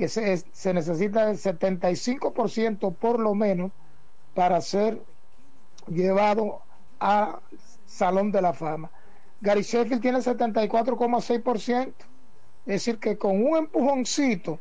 que 0.02 0.08
se, 0.08 0.74
necesita 0.74 1.30
el 1.30 1.38
75% 1.38 2.96
por 2.96 3.20
lo 3.20 3.36
menos 3.36 3.72
para 4.34 4.60
ser 4.60 5.00
llevado 5.86 6.62
a 7.00 7.40
Salón 7.86 8.32
de 8.32 8.42
la 8.42 8.52
Fama. 8.52 8.90
Gary 9.42 9.62
Sheffield 9.62 10.02
tiene 10.02 10.18
74,6%, 10.18 11.86
es 11.86 11.96
decir, 12.66 12.98
que 12.98 13.20
con 13.20 13.46
un 13.46 13.58
empujoncito 13.58 14.58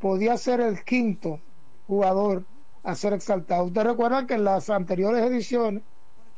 podía 0.00 0.36
ser 0.36 0.60
el 0.60 0.84
quinto 0.84 1.40
jugador 1.88 2.44
a 2.84 2.94
ser 2.94 3.14
exaltado. 3.14 3.64
Ustedes 3.64 3.88
recuerdan 3.88 4.28
que 4.28 4.34
en 4.34 4.44
las 4.44 4.70
anteriores 4.70 5.24
ediciones 5.24 5.82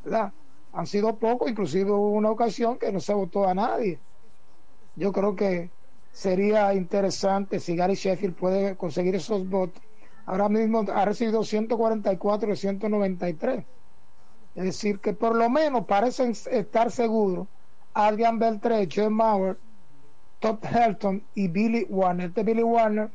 ¿verdad? 0.02 0.32
han 0.72 0.86
sido 0.86 1.14
pocos, 1.16 1.50
inclusive 1.50 1.90
hubo 1.90 2.12
una 2.12 2.30
ocasión 2.30 2.78
que 2.78 2.90
no 2.90 3.00
se 3.00 3.12
votó 3.12 3.46
a 3.46 3.52
nadie. 3.52 3.98
Yo 4.94 5.12
creo 5.12 5.36
que 5.36 5.68
sería 6.16 6.72
interesante 6.72 7.60
si 7.60 7.76
Gary 7.76 7.94
Sheffield 7.94 8.34
puede 8.36 8.74
conseguir 8.74 9.14
esos 9.14 9.46
votos. 9.46 9.82
Ahora 10.24 10.48
mismo 10.48 10.82
ha 10.94 11.04
recibido 11.04 11.44
144 11.44 12.48
de 12.48 12.56
193. 12.56 13.64
Es 14.54 14.64
decir, 14.64 14.98
que 14.98 15.12
por 15.12 15.36
lo 15.36 15.50
menos 15.50 15.84
parecen 15.84 16.30
estar 16.30 16.90
seguros 16.90 17.46
Adrian 17.92 18.38
Beltré, 18.38 18.88
Joe 18.90 19.10
Mauer, 19.10 19.58
Todd 20.40 20.56
Helton 20.64 21.22
y 21.34 21.48
Billy 21.48 21.86
Warner. 21.90 22.28
Este 22.28 22.42
Billy 22.44 22.62
Warner, 22.62 23.10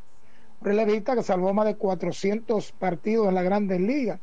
relevista 0.61 1.15
que 1.15 1.23
salvó 1.23 1.55
más 1.55 1.65
de 1.65 1.77
400 1.77 2.71
partidos 2.73 3.29
en 3.29 3.33
la 3.33 3.41
Grandes 3.41 3.81
Ligas. 3.81 4.19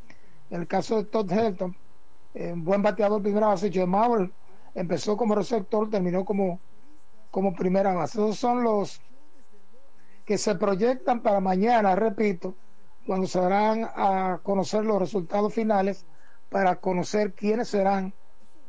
En 0.50 0.60
el 0.60 0.68
caso 0.68 0.98
de 0.98 1.04
Todd 1.04 1.32
Helton, 1.32 1.76
eh, 2.32 2.54
buen 2.56 2.84
bateador 2.84 3.22
primera 3.22 3.48
base, 3.48 3.72
Joe 3.74 3.86
Mauer 3.86 4.30
empezó 4.76 5.16
como 5.16 5.34
receptor, 5.34 5.90
terminó 5.90 6.24
como, 6.24 6.60
como 7.38 7.54
primera 7.54 7.92
base. 7.92 8.18
Esos 8.18 8.36
son 8.36 8.64
los 8.64 9.00
que 10.24 10.38
se 10.38 10.56
proyectan 10.56 11.22
para 11.22 11.38
mañana, 11.38 11.94
repito, 11.94 12.56
cuando 13.06 13.28
se 13.28 13.38
darán 13.38 13.88
a 13.94 14.40
conocer 14.42 14.84
los 14.84 14.98
resultados 14.98 15.54
finales 15.54 16.04
para 16.48 16.74
conocer 16.80 17.34
quiénes 17.34 17.68
serán 17.68 18.12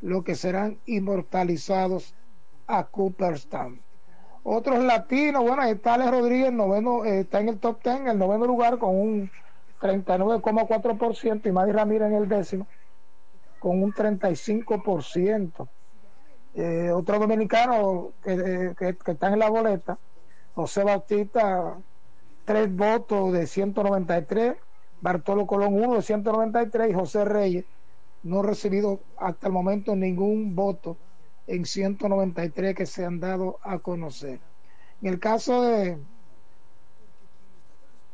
los 0.02 0.24
que 0.24 0.36
serán 0.36 0.78
inmortalizados 0.86 2.14
a 2.68 2.84
Cooperstown. 2.84 3.82
Otros 4.44 4.84
latinos, 4.84 5.42
bueno, 5.42 5.64
ahí 5.64 5.72
está 5.72 5.96
Alex 5.96 6.12
Rodríguez, 6.12 6.54
noveno, 6.54 7.06
eh, 7.06 7.22
está 7.22 7.40
en 7.40 7.50
el 7.50 7.58
top 7.58 7.82
10, 7.84 8.02
en 8.02 8.08
el 8.10 8.20
noveno 8.20 8.46
lugar 8.46 8.78
con 8.78 8.96
un 8.96 9.32
39,4% 9.82 11.50
y 11.50 11.52
Maddy 11.52 11.72
Ramírez 11.72 12.10
en 12.10 12.14
el 12.14 12.30
décimo 12.30 12.68
con 13.58 13.82
un 13.82 13.92
35%. 13.92 15.68
Eh, 16.62 16.92
otro 16.92 17.18
dominicano 17.20 18.12
que, 18.22 18.34
eh, 18.34 18.76
que, 18.78 18.98
que 18.98 19.12
está 19.12 19.32
en 19.32 19.40
la 19.40 19.50
boleta, 19.50 19.98
José 20.56 20.84
Bautista, 20.84 21.78
tres 22.44 22.76
votos 22.76 23.32
de 23.32 23.48
193, 23.48 24.56
Bartolo 25.00 25.48
Colón 25.48 25.76
uno 25.76 25.96
de 25.96 26.02
193 26.02 26.90
y 26.90 26.94
José 26.94 27.24
Reyes 27.24 27.64
no 28.24 28.42
recibido 28.42 29.00
hasta 29.16 29.48
el 29.48 29.54
momento 29.54 29.96
ningún 29.96 30.54
voto 30.54 30.98
en 31.48 31.64
193 31.64 32.76
que 32.76 32.86
se 32.86 33.06
han 33.06 33.22
dado 33.22 33.60
a 33.64 33.80
conocer. 33.80 34.42
En 35.02 35.08
el 35.08 35.18
caso 35.18 35.62
de 35.62 35.98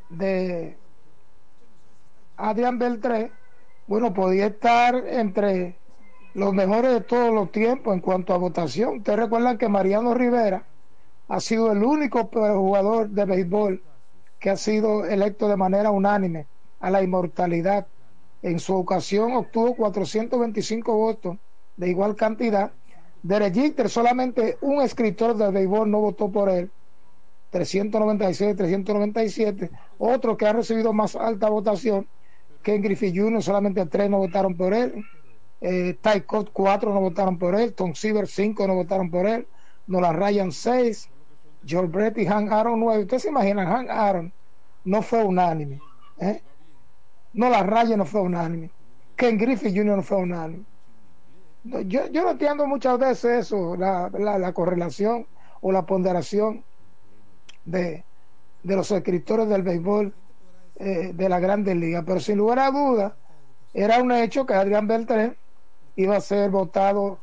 de 0.09 0.77
Adrián 2.37 2.77
Beltré, 2.77 3.31
bueno, 3.87 4.13
podía 4.13 4.45
estar 4.45 4.95
entre 5.07 5.79
los 6.35 6.53
mejores 6.53 6.91
de 6.91 7.01
todos 7.01 7.33
los 7.33 7.49
tiempos 7.49 7.93
en 7.93 8.01
cuanto 8.01 8.33
a 8.33 8.37
votación. 8.37 8.97
Ustedes 8.97 9.19
recuerdan 9.19 9.57
que 9.57 9.69
Mariano 9.69 10.13
Rivera 10.13 10.65
ha 11.29 11.39
sido 11.39 11.71
el 11.71 11.81
único 11.81 12.25
jugador 12.25 13.09
de 13.09 13.25
béisbol 13.25 13.81
que 14.37 14.49
ha 14.49 14.57
sido 14.57 15.05
electo 15.05 15.47
de 15.47 15.55
manera 15.55 15.91
unánime 15.91 16.45
a 16.81 16.91
la 16.91 17.01
inmortalidad. 17.01 17.87
En 18.41 18.59
su 18.59 18.75
ocasión 18.75 19.33
obtuvo 19.33 19.75
425 19.75 20.93
votos 20.93 21.37
de 21.77 21.89
igual 21.89 22.17
cantidad. 22.17 22.71
De 23.23 23.51
Jeter, 23.51 23.89
solamente 23.89 24.57
un 24.59 24.81
escritor 24.81 25.37
de 25.37 25.49
béisbol 25.49 25.89
no 25.89 26.01
votó 26.01 26.29
por 26.29 26.49
él. 26.49 26.69
396, 27.51 28.57
397. 28.57 29.71
Otro 29.99 30.35
que 30.35 30.45
ha 30.45 30.51
recibido 30.51 30.91
más 30.91 31.15
alta 31.15 31.47
votación, 31.47 32.05
Ken 32.61 32.81
Griffey 32.81 33.17
Jr., 33.17 33.41
solamente 33.41 33.85
tres 33.85 34.09
no 34.09 34.17
votaron 34.17 34.57
por 34.57 34.73
él. 34.73 35.05
Eh, 35.61 35.97
Ty 36.01 36.21
Cobb, 36.21 36.49
cuatro 36.51 36.93
no 36.93 36.99
votaron 36.99 37.37
por 37.37 37.55
él. 37.55 37.73
Tom 37.73 37.93
Seaver, 37.93 38.27
cinco 38.27 38.67
no 38.67 38.75
votaron 38.75 39.09
por 39.09 39.25
él. 39.25 39.47
Nolan 39.87 40.15
Ryan, 40.15 40.51
seis. 40.51 41.09
George 41.65 41.91
Brett 41.91 42.17
y 42.17 42.27
Han 42.27 42.51
Aaron, 42.53 42.79
nueve. 42.79 43.03
Ustedes 43.03 43.23
se 43.23 43.29
imaginan, 43.29 43.67
Han 43.67 43.89
Aaron 43.89 44.33
no 44.85 45.01
fue 45.01 45.23
unánime. 45.23 45.81
¿eh? 46.19 46.41
No 47.33 47.49
la 47.49 47.63
raya 47.63 47.97
no 47.97 48.05
fue 48.05 48.21
unánime. 48.21 48.69
Ken 49.15 49.37
Griffith 49.37 49.75
Jr. 49.75 49.97
no 49.97 50.03
fue 50.03 50.17
unánime. 50.17 50.63
Yo, 51.63 52.07
yo 52.11 52.23
no 52.23 52.31
entiendo 52.31 52.67
muchas 52.67 52.99
veces 52.99 53.45
eso, 53.45 53.75
la, 53.75 54.09
la, 54.13 54.37
la 54.37 54.53
correlación 54.53 55.25
o 55.61 55.71
la 55.71 55.83
ponderación 55.85 56.63
de, 57.65 58.03
de 58.61 58.75
los 58.75 58.91
escritores 58.91 59.49
del 59.49 59.63
béisbol 59.63 60.13
eh, 60.75 61.11
de 61.13 61.29
la 61.29 61.39
Grandes 61.39 61.75
Ligas. 61.75 62.03
Pero 62.05 62.19
sin 62.19 62.37
lugar 62.37 62.59
a 62.59 62.69
dudas, 62.69 63.13
era 63.73 64.01
un 64.01 64.11
hecho 64.11 64.45
que 64.45 64.53
Adrián 64.53 64.87
Beltrán 64.87 65.35
iba 65.95 66.17
a 66.17 66.21
ser 66.21 66.49
votado 66.49 67.19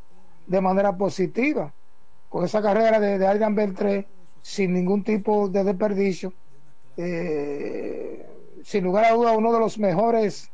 de 0.47 0.61
manera 0.61 0.97
positiva. 0.97 1.73
Con 2.29 2.45
esa 2.45 2.63
carrera 2.63 2.99
de, 2.99 3.19
de 3.19 3.27
Adrián 3.27 3.55
Beltré, 3.55 4.07
sin 4.41 4.73
ningún 4.73 5.05
tipo 5.05 5.49
de 5.49 5.65
desperdicio, 5.65 6.33
eh, 6.97 8.27
sin 8.65 8.85
lugar 8.85 9.07
a 9.07 9.13
duda 9.13 9.37
uno 9.37 9.53
de 9.53 9.61
los 9.61 9.79
mejores 9.79 10.51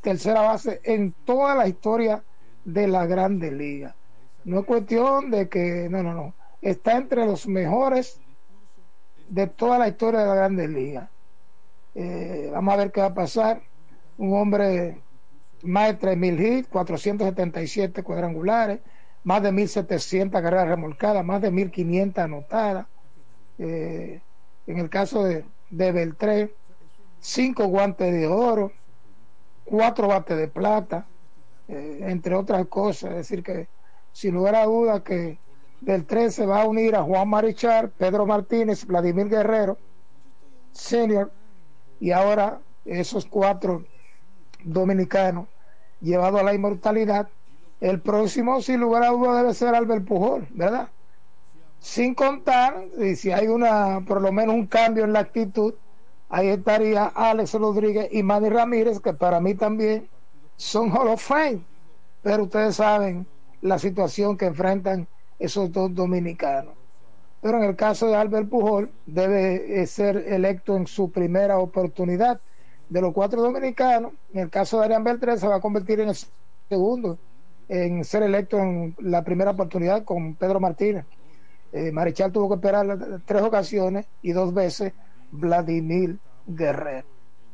tercera 0.00 0.42
base 0.42 0.80
en 0.84 1.12
toda 1.24 1.54
la 1.54 1.66
historia 1.66 2.22
de 2.64 2.86
la 2.86 3.06
Grande 3.06 3.50
Liga. 3.50 3.96
No 4.44 4.60
es 4.60 4.66
cuestión 4.66 5.30
de 5.30 5.48
que, 5.48 5.88
no, 5.90 6.02
no, 6.02 6.14
no, 6.14 6.34
está 6.62 6.96
entre 6.96 7.26
los 7.26 7.48
mejores 7.48 8.20
de 9.28 9.48
toda 9.48 9.78
la 9.78 9.88
historia 9.88 10.20
de 10.20 10.26
la 10.26 10.34
Grande 10.34 10.68
Liga. 10.68 11.10
Eh, 11.94 12.50
vamos 12.52 12.74
a 12.74 12.76
ver 12.76 12.92
qué 12.92 13.00
va 13.00 13.08
a 13.08 13.14
pasar. 13.14 13.62
Un 14.18 14.36
hombre 14.36 15.00
más 15.66 15.88
de 15.88 15.98
3.000 15.98 16.58
hits, 16.58 16.68
477 16.68 18.02
cuadrangulares, 18.02 18.80
más 19.24 19.42
de 19.42 19.52
1.700 19.52 20.30
carreras 20.30 20.68
remolcadas, 20.68 21.24
más 21.24 21.42
de 21.42 21.50
1.500 21.50 22.18
anotadas. 22.18 22.86
Eh, 23.58 24.20
en 24.66 24.78
el 24.78 24.88
caso 24.90 25.24
de, 25.24 25.44
de 25.70 25.92
Beltré, 25.92 26.54
cinco 27.20 27.66
guantes 27.66 28.12
de 28.12 28.26
oro, 28.26 28.72
cuatro 29.64 30.08
bates 30.08 30.36
de 30.36 30.48
plata, 30.48 31.06
eh, 31.68 32.00
entre 32.02 32.34
otras 32.34 32.66
cosas. 32.66 33.10
Es 33.10 33.16
decir, 33.16 33.42
que 33.42 33.68
sin 34.12 34.34
lugar 34.34 34.54
a 34.54 34.64
duda 34.64 35.02
que 35.02 35.38
Beltré 35.80 36.30
se 36.30 36.46
va 36.46 36.62
a 36.62 36.66
unir 36.66 36.94
a 36.96 37.02
Juan 37.02 37.28
Marichal, 37.28 37.90
Pedro 37.90 38.26
Martínez, 38.26 38.86
Vladimir 38.86 39.28
Guerrero, 39.28 39.78
senior, 40.72 41.32
y 42.00 42.12
ahora 42.12 42.60
esos 42.84 43.26
cuatro 43.26 43.84
dominicanos 44.62 45.48
llevados 46.00 46.40
a 46.40 46.44
la 46.44 46.54
inmortalidad. 46.54 47.28
El 47.80 48.00
próximo, 48.00 48.62
sin 48.62 48.80
lugar 48.80 49.02
a 49.02 49.10
duda, 49.10 49.38
debe 49.38 49.54
ser 49.54 49.74
Albert 49.74 50.06
Pujol, 50.06 50.46
¿verdad? 50.50 50.88
Sin 51.78 52.14
contar, 52.14 52.84
y 52.98 53.16
si 53.16 53.32
hay 53.32 53.48
una, 53.48 54.00
por 54.06 54.20
lo 54.20 54.32
menos 54.32 54.54
un 54.54 54.66
cambio 54.66 55.04
en 55.04 55.12
la 55.12 55.20
actitud, 55.20 55.74
ahí 56.28 56.48
estaría 56.48 57.06
Alex 57.06 57.54
Rodríguez 57.54 58.08
y 58.10 58.22
Manny 58.22 58.48
Ramírez, 58.48 59.00
que 59.00 59.12
para 59.12 59.40
mí 59.40 59.54
también 59.54 60.08
son 60.56 60.90
Hall 60.90 61.08
of 61.08 61.22
Fame. 61.22 61.60
Pero 62.22 62.44
ustedes 62.44 62.76
saben 62.76 63.26
la 63.60 63.78
situación 63.78 64.36
que 64.36 64.46
enfrentan 64.46 65.06
esos 65.38 65.70
dos 65.70 65.94
dominicanos. 65.94 66.74
Pero 67.40 67.58
en 67.58 67.64
el 67.64 67.76
caso 67.76 68.08
de 68.08 68.16
Albert 68.16 68.48
Pujol, 68.48 68.90
debe 69.06 69.80
eh, 69.80 69.86
ser 69.86 70.16
electo 70.16 70.76
en 70.76 70.86
su 70.86 71.10
primera 71.10 71.58
oportunidad. 71.58 72.40
De 72.88 73.00
los 73.00 73.12
cuatro 73.12 73.42
dominicanos, 73.42 74.12
en 74.32 74.40
el 74.42 74.50
caso 74.50 74.78
de 74.78 74.84
Arián 74.86 75.02
Beltrán, 75.04 75.38
se 75.38 75.48
va 75.48 75.56
a 75.56 75.60
convertir 75.60 76.00
en 76.00 76.10
el 76.10 76.16
segundo 76.68 77.18
en 77.68 78.04
ser 78.04 78.22
electo 78.22 78.58
en 78.58 78.94
la 79.00 79.24
primera 79.24 79.50
oportunidad 79.50 80.04
con 80.04 80.36
Pedro 80.36 80.60
Martínez. 80.60 81.04
Eh, 81.72 81.90
Marichal 81.90 82.30
tuvo 82.30 82.48
que 82.48 82.54
esperar 82.54 82.86
tres 83.24 83.42
ocasiones 83.42 84.06
y 84.22 84.30
dos 84.32 84.54
veces 84.54 84.92
Vladimir 85.32 86.18
Guerrero. 86.46 87.06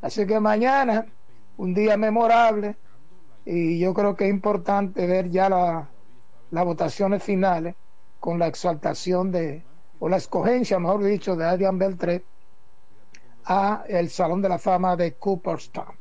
Así 0.02 0.26
que 0.26 0.38
mañana 0.38 1.06
un 1.56 1.72
día 1.72 1.96
memorable 1.96 2.76
y 3.46 3.78
yo 3.78 3.94
creo 3.94 4.14
que 4.14 4.24
es 4.26 4.30
importante 4.30 5.06
ver 5.06 5.30
ya 5.30 5.48
la- 5.48 5.88
las 6.50 6.64
votaciones 6.64 7.22
finales 7.22 7.74
con 8.20 8.38
la 8.38 8.48
exaltación 8.48 9.32
de, 9.32 9.64
o 9.98 10.08
la 10.10 10.18
escogencia, 10.18 10.78
mejor 10.78 11.02
dicho, 11.04 11.34
de 11.36 11.46
Adrian 11.46 11.78
Beltré 11.78 12.22
a 13.44 13.84
el 13.88 14.10
Salón 14.10 14.42
de 14.42 14.48
la 14.48 14.58
Fama 14.58 14.96
de 14.96 15.14
Cooperstown. 15.14 15.96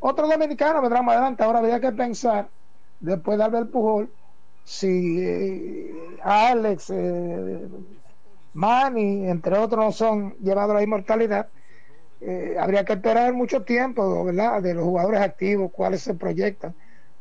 Otro 0.00 0.28
dominicano 0.28 0.80
vendrá 0.80 1.02
más 1.02 1.16
adelante, 1.16 1.42
ahora 1.42 1.58
habría 1.58 1.80
que 1.80 1.92
pensar, 1.92 2.48
después 3.00 3.38
de 3.38 3.44
Albert 3.44 3.70
Pujol, 3.70 4.10
si 4.64 5.18
eh, 5.20 6.18
Alex, 6.22 6.90
eh, 6.90 7.68
Manny, 8.52 9.28
entre 9.28 9.58
otros, 9.58 9.84
no 9.84 9.92
son 9.92 10.36
llevados 10.40 10.72
a 10.72 10.74
la 10.74 10.82
inmortalidad, 10.82 11.48
eh, 12.20 12.56
habría 12.60 12.84
que 12.84 12.92
esperar 12.94 13.32
mucho 13.32 13.62
tiempo, 13.62 14.24
¿verdad? 14.24 14.62
De 14.62 14.74
los 14.74 14.84
jugadores 14.84 15.20
activos, 15.20 15.72
cuáles 15.72 16.02
se 16.02 16.14
proyectan. 16.14 16.74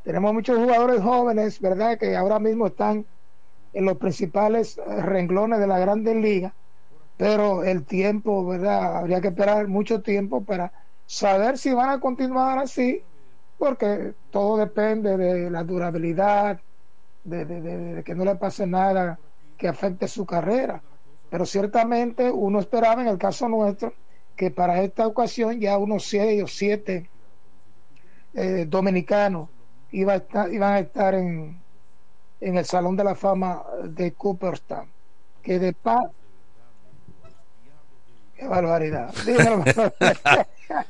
Tenemos 0.03 0.34
muchos 0.34 0.57
jugadores 0.57 1.01
jóvenes, 1.01 1.59
¿verdad? 1.59 1.97
Que 1.97 2.15
ahora 2.15 2.39
mismo 2.39 2.67
están 2.67 3.05
en 3.73 3.85
los 3.85 3.97
principales 3.97 4.79
renglones 4.85 5.59
de 5.59 5.67
la 5.67 5.79
Grandes 5.79 6.15
Ligas, 6.15 6.53
pero 7.18 7.64
el 7.64 7.85
tiempo, 7.85 8.45
¿verdad? 8.45 8.98
Habría 8.98 9.22
que 9.22 9.30
esperar 9.30 9.68
mucho 9.68 10.02
tiempo 10.02 10.45
para 10.45 10.72
saber 11.06 11.57
si 11.57 11.73
van 11.73 11.89
a 11.89 11.99
continuar 11.99 12.60
así, 12.60 13.03
porque 13.57 14.14
todo 14.30 14.57
depende 14.57 15.18
de 15.18 15.49
la 15.49 15.64
durabilidad, 15.64 16.61
de, 17.23 18.03
que 18.06 18.15
no 18.15 18.23
le 18.26 18.35
pase 18.35 18.68
nada 18.68 19.19
que 19.57 19.68
afecte 19.68 20.07
su 20.07 20.26
carrera. 20.26 20.84
Pero 21.30 21.45
ciertamente 21.45 22.31
uno 22.31 22.60
esperaba 22.60 23.02
en 23.02 23.07
el 23.10 23.18
caso 23.18 23.49
nuestro 23.49 23.94
que 24.35 24.52
para 24.52 24.81
esta 24.84 25.07
ocasión 25.07 25.60
ya 25.60 25.77
unos 25.77 26.06
seis 26.06 26.44
o 26.44 26.48
siete 26.48 27.11
eh, 28.34 28.65
dominicanos 28.68 29.49
iba 29.91 30.14
a 30.14 30.18
estar- 30.18 30.53
iban 30.53 30.73
a 30.73 30.80
estar 30.80 31.15
en, 31.15 31.65
en 32.39 32.57
el 32.57 32.65
Salón 32.65 32.95
de 32.95 33.03
la 33.03 33.15
Fama 33.15 33.64
de 33.89 34.14
Cooperstown. 34.14 34.94
Que 35.41 35.60
de 35.60 35.73
paz. 35.73 36.03
Qué 38.38 38.47
barbaridad. 38.47 39.14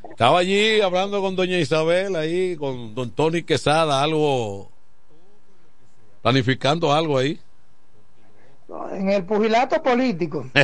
Estaba 0.10 0.40
allí 0.40 0.82
hablando 0.82 1.22
con 1.22 1.36
doña 1.36 1.58
Isabel, 1.58 2.16
ahí 2.16 2.56
con 2.58 2.94
don 2.96 3.12
Tony 3.12 3.44
Quesada, 3.44 4.02
algo, 4.04 4.70
planificando 6.22 6.92
algo 6.94 7.18
ahí. 7.18 7.40
en 8.92 9.10
el 9.10 9.24
pugilato 9.24 9.82
político. 9.82 10.46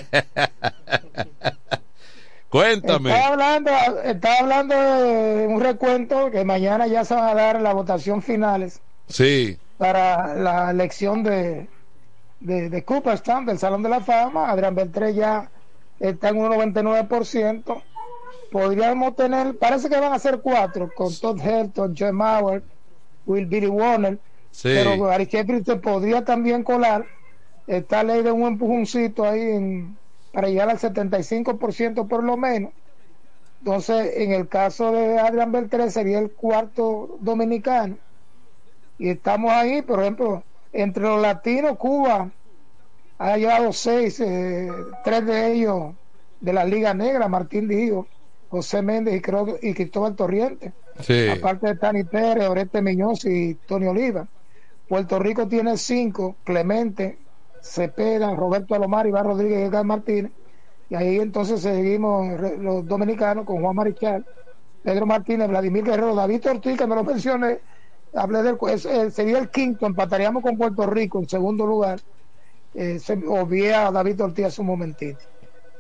Cuéntame. 2.49 3.11
Estaba 3.11 3.34
hablando, 3.34 3.72
estaba 4.03 4.35
hablando 4.39 4.76
de 4.76 5.47
un 5.47 5.61
recuento 5.61 6.30
que 6.30 6.43
mañana 6.45 6.85
ya 6.88 7.03
se 7.05 7.15
van 7.15 7.30
a 7.30 7.34
dar 7.34 7.61
las 7.61 7.73
votación 7.73 8.22
finales 8.22 8.80
Sí, 9.07 9.57
para 9.77 10.35
la 10.35 10.69
elección 10.72 11.23
de, 11.23 11.68
de, 12.39 12.69
de 12.69 12.84
Cooperstown, 12.84 13.45
del 13.45 13.57
Salón 13.57 13.81
de 13.84 13.89
la 13.89 14.01
Fama. 14.01 14.49
Adrián 14.51 14.76
Beltré 14.76 15.14
ya 15.15 15.49
está 15.99 16.30
en 16.30 16.38
un 16.38 16.49
99%. 16.52 17.82
Podríamos 18.52 19.15
tener, 19.15 19.57
parece 19.57 19.90
que 19.90 19.99
van 19.99 20.14
a 20.14 20.20
ser 20.20 20.41
cuatro, 20.41 20.91
con 20.95 21.14
Todd 21.15 21.40
Helton, 21.41 21.95
Joe 21.98 22.11
Mauer, 22.11 22.64
Will 23.26 23.45
Billy 23.48 23.68
Warner. 23.68 24.20
Sí. 24.52 24.70
Pero 24.74 24.98
Gary 25.03 25.28
se 25.64 25.76
podría 25.78 26.24
también 26.24 26.64
colar. 26.64 27.06
Está 27.65 28.03
ley 28.03 28.22
de 28.22 28.32
un 28.32 28.44
empujoncito 28.44 29.24
ahí 29.24 29.41
en- 29.41 29.98
para 30.32 30.49
llegar 30.49 30.70
al 30.70 30.78
75% 30.78 32.07
por 32.07 32.24
lo 32.24 32.38
menos. 32.38 32.72
Entonces, 33.60 34.18
en 34.18 34.34
el 34.34 34.48
caso 34.49 34.91
de 34.91 35.18
Adrián 35.20 35.52
Beltré 35.52 35.90
sería 35.90 36.20
el 36.20 36.32
cuarto 36.32 37.18
dominicano. 37.22 37.98
Y 38.98 39.10
estamos 39.10 39.52
ahí, 39.52 39.82
por 39.82 40.02
ejemplo, 40.02 40.44
entre 40.74 41.03
los 41.03 41.22
latinos, 41.22 41.78
Cuba 41.78 42.30
ha 43.18 43.38
llevado 43.38 43.72
seis, 43.73 44.19
eh, 44.19 44.69
tres 45.03 45.26
de 45.26 45.53
ellos 45.53 45.94
de 46.40 46.53
la 46.53 46.65
Liga 46.65 46.94
Negra, 46.94 47.27
Martín 47.27 47.68
Dijo, 47.68 48.07
José 48.49 48.81
Méndez 48.81 49.15
y, 49.15 49.22
creo- 49.22 49.57
y 49.61 49.73
Cristóbal 49.73 50.15
Torriente. 50.15 50.73
sí. 50.99 51.27
Aparte 51.30 51.68
de 51.68 51.76
Tani 51.76 52.03
Pérez, 52.03 52.48
Oreste 52.48 52.81
Miñoz 52.81 53.26
y 53.26 53.56
Tony 53.68 53.88
Oliva. 53.88 54.27
Puerto 54.88 55.18
Rico 55.19 55.48
tiene 55.48 55.77
cinco, 55.77 56.35
Clemente, 56.44 57.18
Cepeda, 57.61 58.35
Roberto 58.35 58.76
Alomar, 58.76 59.07
Iván 59.07 59.26
Rodríguez 59.26 59.60
y 59.60 59.64
Edgar 59.64 59.85
Martínez. 59.85 60.31
Y 60.90 60.95
ahí 60.95 61.18
entonces 61.19 61.61
seguimos 61.61 62.27
los 62.60 62.85
dominicanos 62.85 63.45
con 63.45 63.61
Juan 63.61 63.76
Marichal, 63.76 64.26
Pedro 64.84 65.06
Martínez, 65.06 65.48
Vladimir 65.48 65.84
Guerrero, 65.85 66.14
David 66.14 66.45
Ortiz, 66.49 66.77
que 66.77 66.85
no 66.85 66.95
lo 66.95 67.03
mencioné, 67.06 67.60
hablé 68.14 68.44
del 68.44 68.57
es- 68.69 68.85
eh, 68.85 69.10
sería 69.10 69.40
el 69.40 69.49
quinto, 69.49 69.85
empataríamos 69.88 70.44
con 70.44 70.57
Puerto 70.57 70.85
Rico 70.85 71.19
en 71.19 71.30
segundo 71.30 71.65
lugar. 71.65 71.99
Eh, 72.76 73.00
se 73.00 73.14
obvié 73.28 73.74
a 73.74 73.91
David 73.91 74.22
Ortiz 74.22 74.45
hace 74.45 74.62
un 74.62 74.68
momentito. 74.68 75.20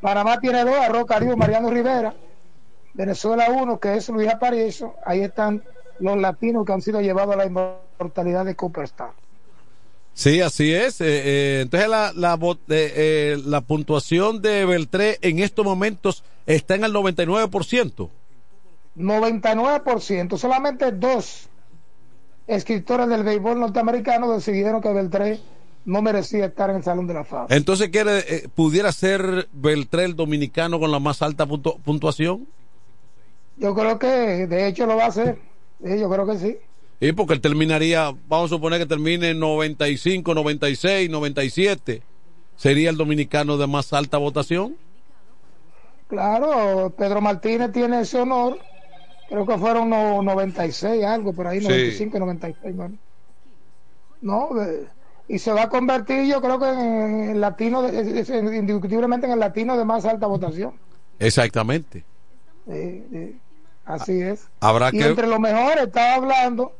Panamá 0.01 0.39
tiene 0.39 0.63
dos, 0.63 0.75
Arroz 0.75 1.05
Caribe, 1.05 1.35
Mariano 1.35 1.69
Rivera. 1.69 2.13
Venezuela 2.93 3.49
uno, 3.49 3.79
que 3.79 3.95
es 3.95 4.09
Luis 4.09 4.29
Aparicio. 4.29 4.95
Ahí 5.05 5.21
están 5.21 5.63
los 5.99 6.17
latinos 6.17 6.65
que 6.65 6.73
han 6.73 6.81
sido 6.81 7.01
llevados 7.01 7.33
a 7.33 7.37
la 7.37 7.45
inmortalidad 7.45 8.45
de 8.45 8.55
Cooperstown. 8.55 9.11
Sí, 10.13 10.41
así 10.41 10.73
es. 10.73 11.01
Eh, 11.01 11.05
eh, 11.07 11.59
entonces 11.61 11.89
la, 11.89 12.13
la, 12.15 12.35
eh, 12.35 12.57
eh, 12.69 13.37
la 13.45 13.61
puntuación 13.61 14.41
de 14.41 14.65
Beltré 14.65 15.17
en 15.21 15.39
estos 15.39 15.65
momentos 15.65 16.23
está 16.45 16.75
en 16.75 16.83
el 16.83 16.93
99%. 16.93 18.09
99%, 18.95 20.37
solamente 20.37 20.91
dos 20.91 21.49
escritores 22.45 23.07
del 23.07 23.23
béisbol 23.23 23.59
norteamericano 23.59 24.31
decidieron 24.31 24.81
que 24.81 24.93
Beltré 24.93 25.39
no 25.85 26.01
merecía 26.01 26.45
estar 26.45 26.69
en 26.69 26.77
el 26.77 26.83
Salón 26.83 27.07
de 27.07 27.13
la 27.13 27.23
Fama. 27.23 27.47
Entonces 27.49 27.89
quiere, 27.89 28.19
eh, 28.19 28.47
pudiera 28.53 28.91
ser 28.91 29.47
Beltré 29.51 30.05
el 30.05 30.15
dominicano 30.15 30.79
con 30.79 30.91
la 30.91 30.99
más 30.99 31.21
alta 31.21 31.45
puntu- 31.45 31.79
puntuación. 31.81 32.47
Yo 33.57 33.75
creo 33.75 33.99
que 33.99 34.07
de 34.47 34.67
hecho 34.67 34.85
lo 34.85 34.95
va 34.95 35.05
a 35.05 35.07
hacer. 35.07 35.37
Sí, 35.83 35.99
yo 35.99 36.09
creo 36.09 36.25
que 36.25 36.37
sí. 36.37 36.57
Y 36.99 37.11
porque 37.11 37.33
él 37.33 37.41
terminaría, 37.41 38.13
vamos 38.27 38.45
a 38.51 38.55
suponer 38.55 38.79
que 38.79 38.85
termine 38.85 39.31
en 39.31 39.39
95, 39.39 40.33
96, 40.33 41.09
97. 41.09 42.01
¿Sería 42.55 42.89
el 42.89 42.97
dominicano 42.97 43.57
de 43.57 43.67
más 43.67 43.91
alta 43.93 44.17
votación? 44.17 44.77
Claro, 46.07 46.93
Pedro 46.97 47.21
Martínez 47.21 47.71
tiene 47.71 48.01
ese 48.01 48.19
honor. 48.19 48.59
Creo 49.29 49.45
que 49.45 49.57
fueron 49.57 49.89
no- 49.89 50.21
96, 50.21 51.03
algo 51.03 51.33
por 51.33 51.47
ahí, 51.47 51.59
Sí. 51.59 51.67
95, 51.67 52.19
96. 52.19 52.75
bueno. 52.75 52.97
No, 54.21 54.49
eh, 54.61 54.85
y 55.27 55.39
se 55.39 55.53
va 55.53 55.63
a 55.63 55.69
convertir, 55.69 56.25
yo 56.25 56.41
creo 56.41 56.59
que 56.59 56.69
en 56.69 57.29
el 57.31 57.41
latino, 57.41 57.87
indiscutiblemente 57.87 59.25
en 59.25 59.33
el 59.33 59.39
latino 59.39 59.77
de 59.77 59.85
más 59.85 60.05
alta 60.05 60.27
votación. 60.27 60.73
Exactamente. 61.19 62.03
Sí, 62.67 63.03
sí, 63.09 63.39
así 63.85 64.21
es. 64.21 64.47
Habrá 64.59 64.89
y 64.89 64.97
que. 64.97 65.05
entre 65.05 65.27
los 65.27 65.39
mejores 65.39 65.85
estaba 65.85 66.15
hablando, 66.15 66.73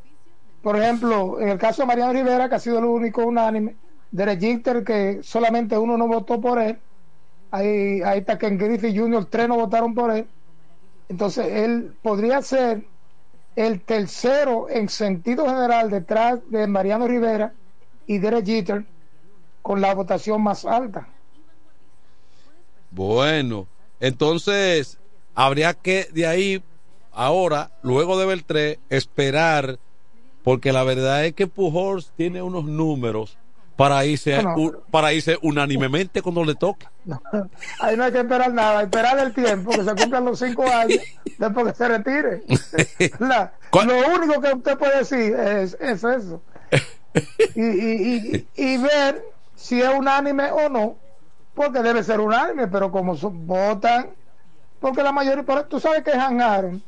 por 0.62 0.76
ejemplo, 0.76 1.40
en 1.40 1.48
el 1.48 1.58
caso 1.58 1.82
de 1.82 1.86
Mariano 1.86 2.12
Rivera, 2.12 2.48
que 2.48 2.54
ha 2.56 2.60
sido 2.60 2.78
el 2.78 2.84
único 2.84 3.24
unánime, 3.24 3.76
de 4.10 4.24
Register, 4.24 4.84
que 4.84 5.20
solamente 5.22 5.76
uno 5.78 5.96
no 5.96 6.06
votó 6.06 6.40
por 6.40 6.58
él. 6.60 6.78
Ahí, 7.50 8.02
ahí 8.02 8.20
está 8.20 8.38
Ken 8.38 8.58
Griffey 8.58 8.96
Jr., 8.96 9.24
tres 9.26 9.48
no 9.48 9.56
votaron 9.56 9.94
por 9.94 10.10
él. 10.10 10.26
Entonces, 11.08 11.46
él 11.46 11.94
podría 12.02 12.42
ser 12.42 12.84
el 13.56 13.80
tercero 13.80 14.68
en 14.68 14.88
sentido 14.88 15.46
general 15.46 15.90
detrás 15.90 16.40
de 16.50 16.66
Mariano 16.66 17.06
Rivera 17.06 17.52
y 18.06 18.18
Derek 18.18 18.44
Jeter 18.46 18.84
con 19.62 19.80
la 19.80 19.94
votación 19.94 20.42
más 20.42 20.64
alta. 20.64 21.08
Bueno, 22.90 23.66
entonces 24.00 24.98
habría 25.34 25.74
que 25.74 26.08
de 26.12 26.26
ahí, 26.26 26.62
ahora, 27.12 27.70
luego 27.82 28.18
de 28.18 28.26
Beltré, 28.26 28.78
esperar, 28.88 29.78
porque 30.42 30.72
la 30.72 30.84
verdad 30.84 31.24
es 31.24 31.32
que 31.34 31.46
Pujols 31.46 32.12
tiene 32.16 32.42
unos 32.42 32.64
números 32.64 33.36
para 33.76 34.04
irse, 34.06 34.40
para 34.92 35.12
irse 35.12 35.36
unánimemente 35.42 36.22
cuando 36.22 36.44
le 36.44 36.54
toque. 36.54 36.86
Ahí 37.80 37.96
no 37.96 38.04
hay 38.04 38.12
que 38.12 38.20
esperar 38.20 38.52
nada, 38.52 38.82
esperar 38.82 39.18
el 39.18 39.34
tiempo, 39.34 39.72
que 39.72 39.82
se 39.82 39.94
cumplan 39.96 40.24
los 40.24 40.38
cinco 40.38 40.64
años 40.64 41.00
después 41.38 41.66
que 41.66 41.74
se 41.74 41.88
retire. 41.88 42.42
La- 43.18 43.52
lo 43.72 44.14
único 44.14 44.40
que 44.40 44.52
usted 44.54 44.78
puede 44.78 44.98
decir 44.98 45.34
es, 45.34 45.76
es 45.80 46.04
eso. 46.04 46.40
Y, 47.54 47.62
y, 47.62 48.46
y, 48.56 48.64
y 48.74 48.76
ver 48.78 49.24
si 49.54 49.80
es 49.80 49.88
unánime 49.88 50.50
o 50.50 50.68
no, 50.68 50.96
porque 51.54 51.80
debe 51.82 52.02
ser 52.02 52.18
unánime, 52.20 52.66
pero 52.68 52.90
como 52.90 53.16
son- 53.16 53.46
votan, 53.46 54.10
porque 54.80 55.02
la 55.02 55.12
mayoría, 55.12 55.44
pero 55.44 55.64
tú 55.66 55.78
sabes 55.78 56.02
que 56.02 56.10
Aaron. 56.12 56.82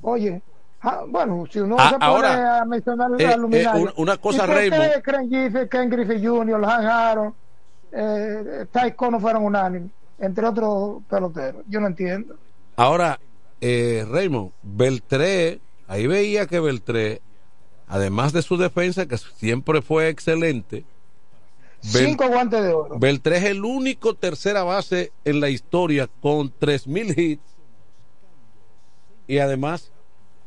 Oye, 0.00 0.42
bueno, 1.08 1.44
si 1.50 1.60
uno 1.60 1.76
Ah, 1.78 1.90
se 1.90 1.94
pone 1.94 2.04
ahora, 2.04 2.60
a 2.60 2.64
mencionar 2.64 3.10
eh, 3.18 3.22
la 3.24 3.32
eh, 3.32 3.38
luminaria, 3.38 3.92
una 3.96 4.16
cosa, 4.16 4.44
¿y 4.44 4.46
por 4.48 4.56
qué 4.56 4.70
Raymond. 4.70 5.02
Ken 5.04 5.30
Griffey, 5.30 5.68
Ken 5.68 5.90
Griffey 5.90 6.26
Jr., 6.26 6.64
Han 6.64 6.86
Aaron, 6.86 7.34
eh, 7.92 8.66
Ty 8.72 8.92
Cobb 8.92 9.12
no 9.12 9.20
fueron 9.20 9.44
unánimes, 9.44 9.90
entre 10.18 10.44
otros 10.46 11.02
peloteros? 11.08 11.62
Yo 11.68 11.78
no 11.80 11.86
entiendo. 11.86 12.34
Ahora, 12.74 13.20
eh, 13.60 14.04
Raymond, 14.10 14.50
Beltré 14.62 15.60
ahí 15.86 16.06
veía 16.08 16.46
que 16.46 16.58
Beltré, 16.58 17.20
además 17.92 18.32
de 18.32 18.40
su 18.42 18.56
defensa, 18.56 19.06
que 19.06 19.18
siempre 19.18 19.82
fue 19.82 20.08
excelente, 20.08 20.84
Bel- 21.82 22.06
Cinco 22.06 22.28
guantes 22.28 22.62
de 22.62 22.72
oro. 22.72 22.98
Beltré 22.98 23.36
es 23.38 23.44
el 23.44 23.64
único 23.64 24.14
tercera 24.14 24.62
base 24.62 25.12
en 25.24 25.40
la 25.40 25.50
historia 25.50 26.08
con 26.20 26.50
3.000 26.58 27.18
hits 27.18 27.42
y 29.26 29.38
además 29.38 29.90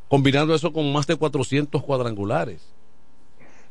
combinando 0.08 0.54
eso 0.54 0.72
con 0.72 0.90
más 0.92 1.06
de 1.06 1.14
400 1.16 1.82
cuadrangulares. 1.82 2.62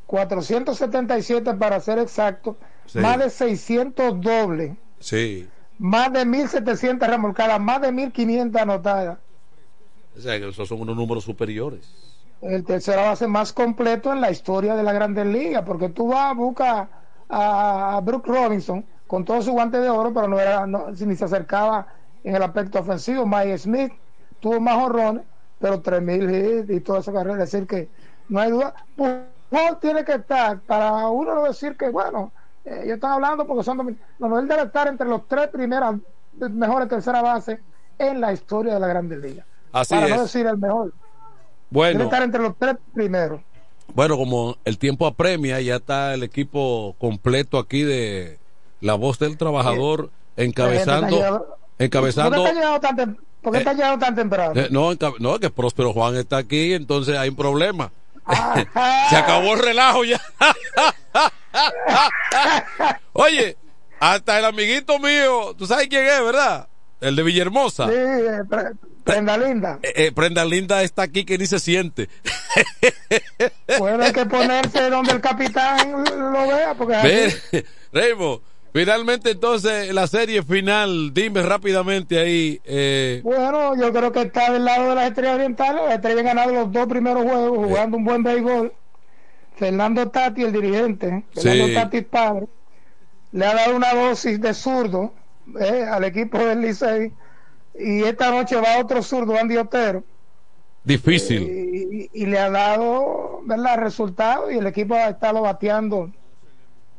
477 0.05 1.53
para 1.55 1.79
ser 1.79 1.99
exacto, 1.99 2.55
Sí. 2.85 2.99
más 2.99 3.17
de 3.17 3.29
600 3.31 4.21
dobles, 4.21 4.73
Sí. 4.99 5.47
más 5.79 6.13
de 6.13 6.23
1700 6.25 7.07
remolcadas, 7.09 7.59
más 7.59 7.81
de 7.81 7.91
1500 7.91 8.61
anotadas. 8.61 9.17
O 10.15 10.21
sea, 10.21 10.39
que 10.39 10.47
esos 10.47 10.67
son 10.69 10.81
unos 10.81 10.95
números 10.95 11.23
superiores. 11.23 12.14
El 12.45 12.63
tercera 12.63 13.01
base 13.01 13.27
más 13.27 13.53
completo 13.53 14.13
en 14.13 14.21
la 14.21 14.29
historia 14.29 14.75
de 14.75 14.83
la 14.83 14.93
Grandes 14.93 15.25
Ligas, 15.25 15.63
porque 15.65 15.89
tú 15.89 16.09
vas, 16.09 16.35
buscas 16.35 16.87
a 17.27 17.99
Brooke 18.03 18.27
Robinson 18.27 18.85
con 19.07 19.25
todo 19.25 19.41
su 19.41 19.51
guante 19.51 19.79
de 19.79 19.89
oro, 19.89 20.13
pero 20.13 20.27
no 20.27 20.39
era, 20.39 20.67
no, 20.67 20.91
ni 20.91 21.15
se 21.15 21.25
acercaba 21.25 21.87
en 22.23 22.35
el 22.35 22.43
aspecto 22.43 22.79
ofensivo. 22.79 23.25
Mike 23.25 23.57
Smith 23.57 23.93
tuvo 24.39 24.59
más 24.59 24.77
honrones, 24.77 25.23
pero 25.59 25.81
3000 25.81 26.35
hits 26.35 26.69
y 26.69 26.79
toda 26.81 26.99
esa 26.99 27.11
carrera. 27.11 27.43
Es 27.43 27.51
decir, 27.51 27.67
que 27.67 27.89
no 28.29 28.39
hay 28.39 28.51
duda. 28.51 28.75
Pujol 28.95 29.79
tiene 29.81 30.05
que 30.05 30.13
estar, 30.13 30.59
para 30.59 31.07
uno 31.09 31.33
no 31.33 31.43
decir 31.45 31.75
que, 31.75 31.89
bueno, 31.89 32.31
eh, 32.63 32.81
ellos 32.83 32.95
están 32.95 33.13
hablando 33.13 33.47
porque 33.47 33.63
son 33.63 33.97
No, 34.19 34.27
no, 34.27 34.37
él 34.37 34.47
debe 34.47 34.63
estar 34.63 34.87
entre 34.87 35.07
los 35.07 35.27
tres 35.27 35.47
primeras 35.47 35.95
mejores 36.37 36.89
tercera 36.89 37.23
base 37.23 37.59
en 37.97 38.21
la 38.21 38.33
historia 38.33 38.75
de 38.75 38.79
la 38.79 38.87
Grandes 38.87 39.19
Ligas. 39.19 39.45
Así 39.71 39.95
para 39.95 40.07
no 40.09 40.21
decir 40.21 40.45
el 40.45 40.57
mejor. 40.57 40.93
Debe 41.69 41.93
Bueno, 41.93 42.03
estar 42.05 42.21
entre 42.23 42.41
los 42.41 42.53
tres 42.57 42.75
primeros. 42.93 43.41
bueno, 43.93 44.17
como 44.17 44.57
el 44.65 44.77
tiempo 44.77 45.05
apremia, 45.07 45.59
ya 45.61 45.75
está 45.77 46.13
el 46.13 46.23
equipo 46.23 46.95
completo 46.99 47.57
aquí 47.57 47.81
de 47.83 48.39
La 48.81 48.93
Voz 48.95 49.19
del 49.19 49.37
Trabajador 49.37 50.09
encabezando, 50.37 51.17
¿Por 51.17 51.57
qué 51.77 51.83
encabezando. 51.85 52.37
está 52.45 52.53
llegando 52.53 52.79
tan, 52.79 52.95
tem- 52.97 53.17
por 53.41 53.51
qué 53.53 53.57
está 53.59 53.73
llegando 53.73 54.05
tan 54.05 54.15
temprano? 54.15 54.53
Eh, 54.59 54.67
no, 54.71 54.91
no, 55.19 55.39
que 55.39 55.49
Próspero 55.49 55.91
Juan 55.93 56.15
está 56.15 56.37
aquí, 56.37 56.73
entonces 56.73 57.17
hay 57.17 57.29
un 57.29 57.35
problema. 57.35 57.91
Ah. 58.25 59.05
Se 59.09 59.15
acabó 59.15 59.53
el 59.53 59.59
relajo 59.59 60.03
ya. 60.03 60.19
Oye, 63.13 63.57
hasta 63.99 64.39
el 64.39 64.45
amiguito 64.45 64.99
mío, 64.99 65.53
tú 65.57 65.65
sabes 65.67 65.87
quién 65.87 66.05
es, 66.05 66.21
¿verdad? 66.21 66.67
El 67.01 67.15
de 67.15 67.23
Villahermosa. 67.23 67.87
Sí, 67.87 67.93
eh, 67.95 68.41
pre- 68.49 68.71
prenda 69.05 69.37
linda. 69.37 69.79
Eh, 69.83 69.93
eh, 69.95 70.11
Prenda 70.11 70.43
Linda 70.43 70.83
está 70.83 71.03
aquí 71.03 71.23
que 71.23 71.37
ni 71.37 71.45
se 71.45 71.59
siente. 71.59 72.09
Puede 73.77 74.11
que 74.11 74.25
ponerse 74.25 74.89
donde 74.89 75.13
el 75.13 75.21
capitán 75.21 76.03
lo 76.03 76.47
vea, 76.47 76.73
porque 76.77 77.33
finalmente 78.73 79.31
entonces 79.31 79.93
la 79.93 80.07
serie 80.07 80.43
final, 80.43 81.13
dime 81.13 81.41
rápidamente 81.43 82.19
ahí. 82.19 82.59
Eh, 82.65 83.21
bueno, 83.23 83.75
yo 83.77 83.93
creo 83.93 84.11
que 84.11 84.23
está 84.23 84.51
del 84.51 84.65
lado 84.65 84.89
de 84.89 84.95
las 84.95 85.09
estrellas 85.09 85.35
orientales. 85.35 85.81
Las 85.85 85.95
estrellas 85.95 86.19
han 86.19 86.25
ganado 86.25 86.53
los 86.53 86.71
dos 86.71 86.87
primeros 86.87 87.23
juegos 87.23 87.57
jugando 87.57 87.97
un 87.97 88.03
buen 88.03 88.23
béisbol. 88.23 88.73
Fernando 89.57 90.09
Tati, 90.09 90.43
el 90.43 90.51
dirigente, 90.51 91.23
Fernando 91.33 91.67
Sí. 91.67 91.73
Tati 91.73 92.01
padre, 92.01 92.47
le 93.31 93.45
ha 93.45 93.53
dado 93.53 93.75
una 93.75 93.93
dosis 93.93 94.41
de 94.41 94.53
zurdo 94.53 95.13
eh, 95.59 95.85
al 95.89 96.03
equipo 96.03 96.37
del 96.39 96.61
Licey. 96.61 97.13
Y 97.77 98.03
esta 98.03 98.31
noche 98.31 98.55
va 98.55 98.79
otro 98.79 99.01
zurdo, 99.03 99.37
Andy 99.37 99.57
Otero. 99.57 100.03
difícil. 100.83 101.41
y, 101.41 102.09
y 102.13 102.25
le 102.25 102.39
ha 102.39 102.49
dado 102.49 103.41
¿verdad? 103.43 103.77
resultados 103.77 104.51
y 104.53 104.57
el 104.57 104.67
equipo 104.67 104.95
ha 104.95 105.09
estado 105.09 105.41
bateando 105.41 106.09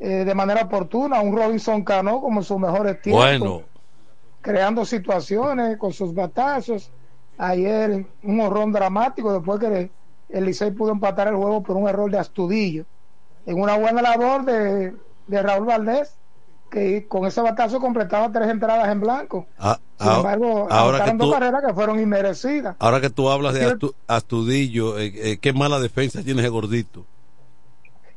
eh, 0.01 0.25
de 0.25 0.35
manera 0.35 0.63
oportuna. 0.63 1.21
Un 1.21 1.35
Robinson 1.37 1.83
Cano 1.83 2.21
como 2.21 2.43
sus 2.43 2.59
mejores 2.59 3.01
tiempos, 3.01 3.25
Bueno, 3.25 3.63
creando 4.43 4.85
situaciones 4.85 5.77
con 5.79 5.93
sus 5.93 6.13
batazos. 6.15 6.91
Ayer 7.39 8.07
un 8.23 8.41
horrón 8.41 8.73
dramático 8.73 9.33
después 9.33 9.61
que 9.61 9.91
el 10.29 10.45
Licey 10.45 10.71
pudo 10.71 10.93
empatar 10.93 11.29
el 11.29 11.37
juego 11.37 11.63
por 11.63 11.77
un 11.77 11.89
error 11.89 12.11
de 12.11 12.19
Astudillo. 12.19 12.85
En 13.47 13.61
una 13.61 13.77
buena 13.79 14.03
labor 14.03 14.45
de, 14.45 14.95
de 15.27 15.43
Raúl 15.43 15.67
Valdés, 15.67 16.15
que 16.71 17.07
con 17.07 17.27
ese 17.27 17.41
batazo 17.41 17.81
completaba 17.81 18.31
tres 18.33 18.49
entradas 18.49 18.89
en 18.89 19.01
blanco. 19.01 19.47
ah, 19.59 19.79
Sin 19.99 20.09
ah, 20.09 20.17
embargo, 20.19 20.67
ahora, 20.71 21.05
que 21.05 21.13
dos 21.15 21.33
carreras 21.33 21.63
que 21.67 21.73
fueron 21.75 22.01
inmerecidas. 22.01 22.77
ahora 22.79 23.01
que 23.01 23.11
tú 23.11 23.31
hablas 23.31 23.55
de. 23.55 23.67
Astu- 23.67 23.95
Astudillo, 24.07 24.99
eh, 24.99 25.13
eh, 25.15 25.39
qué 25.39 25.53
mala 25.53 25.79
defensa 25.81 26.23
tiene 26.23 26.41
ese 26.41 26.49
gordito. 26.51 27.05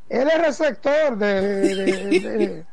Él 0.10 0.28
es 0.28 0.42
receptor 0.42 1.18
de, 1.18 1.42
de, 1.42 1.86
de- 1.86 2.66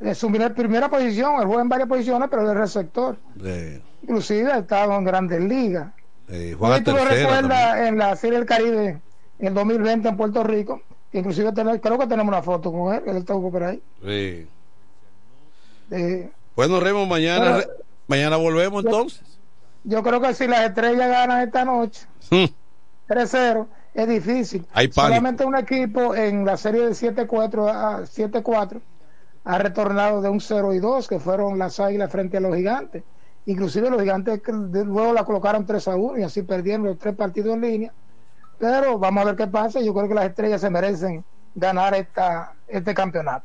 de 0.00 0.14
su 0.14 0.28
primer- 0.30 0.54
primera 0.54 0.88
posición. 0.88 1.40
Él 1.40 1.46
juega 1.46 1.62
en 1.62 1.68
varias 1.68 1.88
posiciones, 1.88 2.28
pero 2.30 2.42
él 2.42 2.48
es 2.48 2.56
receptor. 2.56 3.16
Eh, 3.44 3.80
Inclusive 4.02 4.50
ha 4.50 4.58
estado 4.58 4.96
en 4.96 5.04
grandes 5.04 5.40
ligas. 5.42 5.92
Y 6.28 6.54
juega 6.54 6.82
tú 6.82 6.92
lo 6.92 7.04
recuerdas 7.04 7.48
también. 7.72 7.86
en 7.88 7.98
la 7.98 8.16
Serie 8.16 8.38
del 8.38 8.46
Caribe 8.46 9.00
en 9.38 9.46
el 9.46 9.54
2020 9.54 10.08
en 10.08 10.16
Puerto 10.16 10.42
Rico. 10.44 10.80
inclusive 11.12 11.52
creo 11.80 11.98
que 11.98 12.06
tenemos 12.06 12.28
una 12.28 12.42
foto 12.42 12.70
con 12.72 12.94
él, 12.94 13.02
él 13.06 13.16
estuvo 13.18 13.50
por 13.50 13.62
ahí. 13.64 13.82
Sí. 14.04 14.46
Eh, 15.90 16.30
Bueno, 16.56 16.80
Raymond, 16.80 17.08
mañana, 17.10 17.60
mañana 18.06 18.36
volvemos 18.36 18.84
entonces. 18.84 19.22
yo 19.84 20.02
creo 20.02 20.20
que 20.20 20.34
si 20.34 20.46
las 20.46 20.66
estrellas 20.68 21.08
ganan 21.08 21.40
esta 21.42 21.64
noche, 21.64 22.06
Hmm. 22.30 22.44
3-0, 23.08 23.66
es 23.94 24.08
difícil. 24.08 24.64
Hay. 24.72 24.90
Solamente 24.92 25.44
un 25.44 25.56
equipo 25.56 26.14
en 26.14 26.44
la 26.44 26.56
serie 26.56 26.82
de 26.86 26.92
7-4 26.94 27.68
a 27.68 28.02
7-4 28.06 28.80
ha 29.44 29.58
retornado 29.58 30.20
de 30.20 30.28
un 30.28 30.40
0 30.40 30.74
y 30.74 30.78
2, 30.78 31.08
que 31.08 31.18
fueron 31.18 31.58
las 31.58 31.80
águilas 31.80 32.10
frente 32.12 32.36
a 32.36 32.40
los 32.40 32.54
gigantes. 32.54 33.02
Inclusive 33.46 33.90
los 33.90 34.00
gigantes 34.00 34.40
luego 34.46 35.12
la 35.12 35.24
colocaron 35.24 35.64
3 35.66 35.88
a 35.88 35.96
1 35.96 36.18
y 36.18 36.22
así 36.22 36.42
perdieron 36.42 36.84
los 36.84 36.98
tres 36.98 37.16
partidos 37.16 37.54
en 37.54 37.62
línea. 37.62 37.92
Pero 38.58 38.98
vamos 38.98 39.22
a 39.22 39.26
ver 39.26 39.36
qué 39.36 39.46
pasa. 39.46 39.80
Yo 39.80 39.94
creo 39.94 40.06
que 40.08 40.14
las 40.14 40.26
estrellas 40.26 40.60
se 40.60 40.68
merecen 40.70 41.24
ganar 41.54 41.94
esta, 41.94 42.52
este 42.68 42.94
campeonato. 42.94 43.44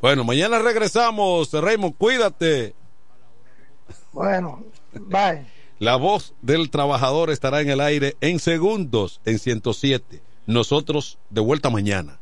Bueno, 0.00 0.24
mañana 0.24 0.58
regresamos. 0.58 1.52
Raymond, 1.52 1.96
cuídate. 1.96 2.74
Bueno, 4.12 4.64
bye. 4.92 5.46
La 5.78 5.96
voz 5.96 6.34
del 6.40 6.70
trabajador 6.70 7.30
estará 7.30 7.60
en 7.60 7.68
el 7.68 7.80
aire 7.80 8.16
en 8.20 8.38
segundos 8.38 9.20
en 9.24 9.38
107. 9.38 10.22
Nosotros 10.46 11.18
de 11.30 11.40
vuelta 11.40 11.68
mañana. 11.70 12.20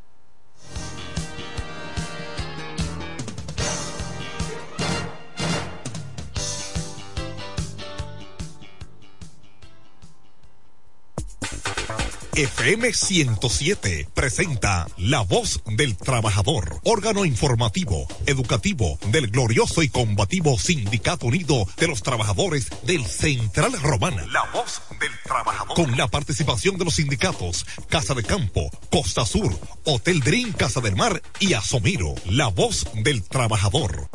FM 12.35 12.95
107 12.95 14.09
presenta 14.15 14.89
La 14.97 15.21
Voz 15.21 15.61
del 15.67 15.99
Trabajador, 15.99 16.81
órgano 16.83 17.27
informativo, 17.27 18.07
educativo 18.25 18.99
del 19.09 19.29
glorioso 19.29 19.83
y 19.83 19.91
combativo 19.91 20.59
Sindicato 20.59 21.27
Unido 21.27 21.67
de 21.77 21.89
los 21.89 22.03
Trabajadores 22.03 22.71
del 22.85 23.05
Central 23.05 23.79
Romana. 23.83 24.25
La 24.33 24.45
Voz 24.51 24.81
del 24.99 25.11
Trabajador. 25.25 25.77
Con 25.77 25.95
la 25.99 26.09
participación 26.09 26.79
de 26.79 26.87
los 26.87 26.95
sindicatos 26.95 27.67
Casa 27.91 28.15
de 28.15 28.23
Campo, 28.23 28.71
Costa 28.91 29.27
Sur, 29.27 29.55
Hotel 29.85 30.21
Dream 30.21 30.53
Casa 30.53 30.81
del 30.81 30.97
Mar 30.97 31.21
y 31.39 31.53
Asomiro. 31.53 32.15
La 32.25 32.49
Voz 32.49 32.87
del 32.95 33.23
Trabajador. 33.25 34.09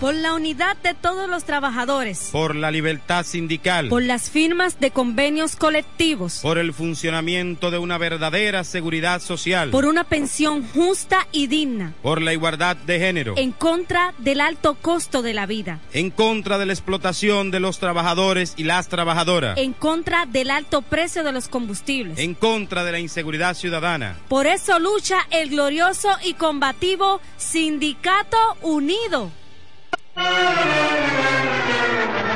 Por 0.00 0.14
la 0.14 0.32
unidad 0.32 0.78
de 0.78 0.94
todos 0.94 1.28
los 1.28 1.44
trabajadores. 1.44 2.30
por 2.32 2.56
la 2.56 2.70
libertad 2.70 3.24
sindical, 3.26 3.88
Por 3.90 4.02
las 4.02 4.30
firmas 4.30 4.80
de 4.80 4.90
convenios 4.92 5.56
colectivos. 5.56 6.38
por 6.40 6.56
el 6.56 6.72
funcionamiento 6.72 7.70
de 7.70 7.76
una 7.76 7.98
verdadera 7.98 8.64
seguridad 8.64 9.20
social, 9.20 9.68
Por 9.70 9.84
una 9.84 10.04
pensión 10.04 10.66
justa 10.72 11.26
y 11.32 11.48
digna. 11.48 11.92
por 12.02 12.22
la 12.22 12.32
igualdad 12.32 12.76
de 12.78 12.98
género, 12.98 13.34
En 13.36 13.52
contra 13.52 14.14
del 14.16 14.40
alto 14.40 14.74
costo 14.80 15.20
de 15.20 15.34
la 15.34 15.44
vida. 15.44 15.80
en 15.92 16.10
contra 16.10 16.56
de 16.56 16.64
la 16.64 16.72
explotación 16.72 17.50
de 17.50 17.60
los 17.60 17.78
trabajadores 17.78 18.54
y 18.56 18.64
las 18.64 18.88
trabajadoras, 18.88 19.58
En 19.58 19.74
contra 19.74 20.24
del 20.24 20.50
alto 20.50 20.80
precio 20.80 21.24
de 21.24 21.32
los 21.32 21.48
combustibles. 21.48 22.18
en 22.18 22.32
contra 22.34 22.84
de 22.84 22.92
la 22.92 23.00
inseguridad 23.00 23.54
ciudadana. 23.54 24.16
Por 24.28 24.46
eso 24.46 24.78
lucha 24.78 25.18
el 25.30 25.50
glorioso 25.50 26.08
y 26.24 26.32
combativo 26.34 27.20
Sindicato 27.36 28.38
Unido. 28.62 29.30
Thank 30.16 31.04
you. 32.24 32.29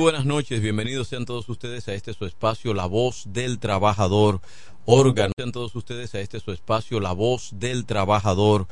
Buenas 0.00 0.24
noches, 0.24 0.62
bienvenidos 0.62 1.08
sean 1.08 1.26
todos 1.26 1.46
ustedes 1.50 1.86
a 1.88 1.92
este 1.92 2.14
su 2.14 2.24
espacio 2.24 2.72
La 2.72 2.86
Voz 2.86 3.24
del 3.26 3.58
Trabajador, 3.58 4.40
órgano. 4.86 5.34
Sean 5.36 5.52
todos 5.52 5.76
ustedes 5.76 6.14
a 6.14 6.20
este 6.20 6.40
su 6.40 6.52
espacio 6.52 7.00
La 7.00 7.12
Voz 7.12 7.50
del 7.52 7.84
Trabajador, 7.84 8.66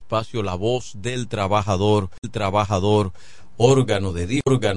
espacio 0.00 0.44
La 0.44 0.54
Voz 0.54 0.92
del 0.94 1.26
Trabajador, 1.26 2.08
el 2.22 2.30
Trabajador, 2.30 3.12
órgano 3.56 4.12
de 4.12 4.26
órgano 4.26 4.42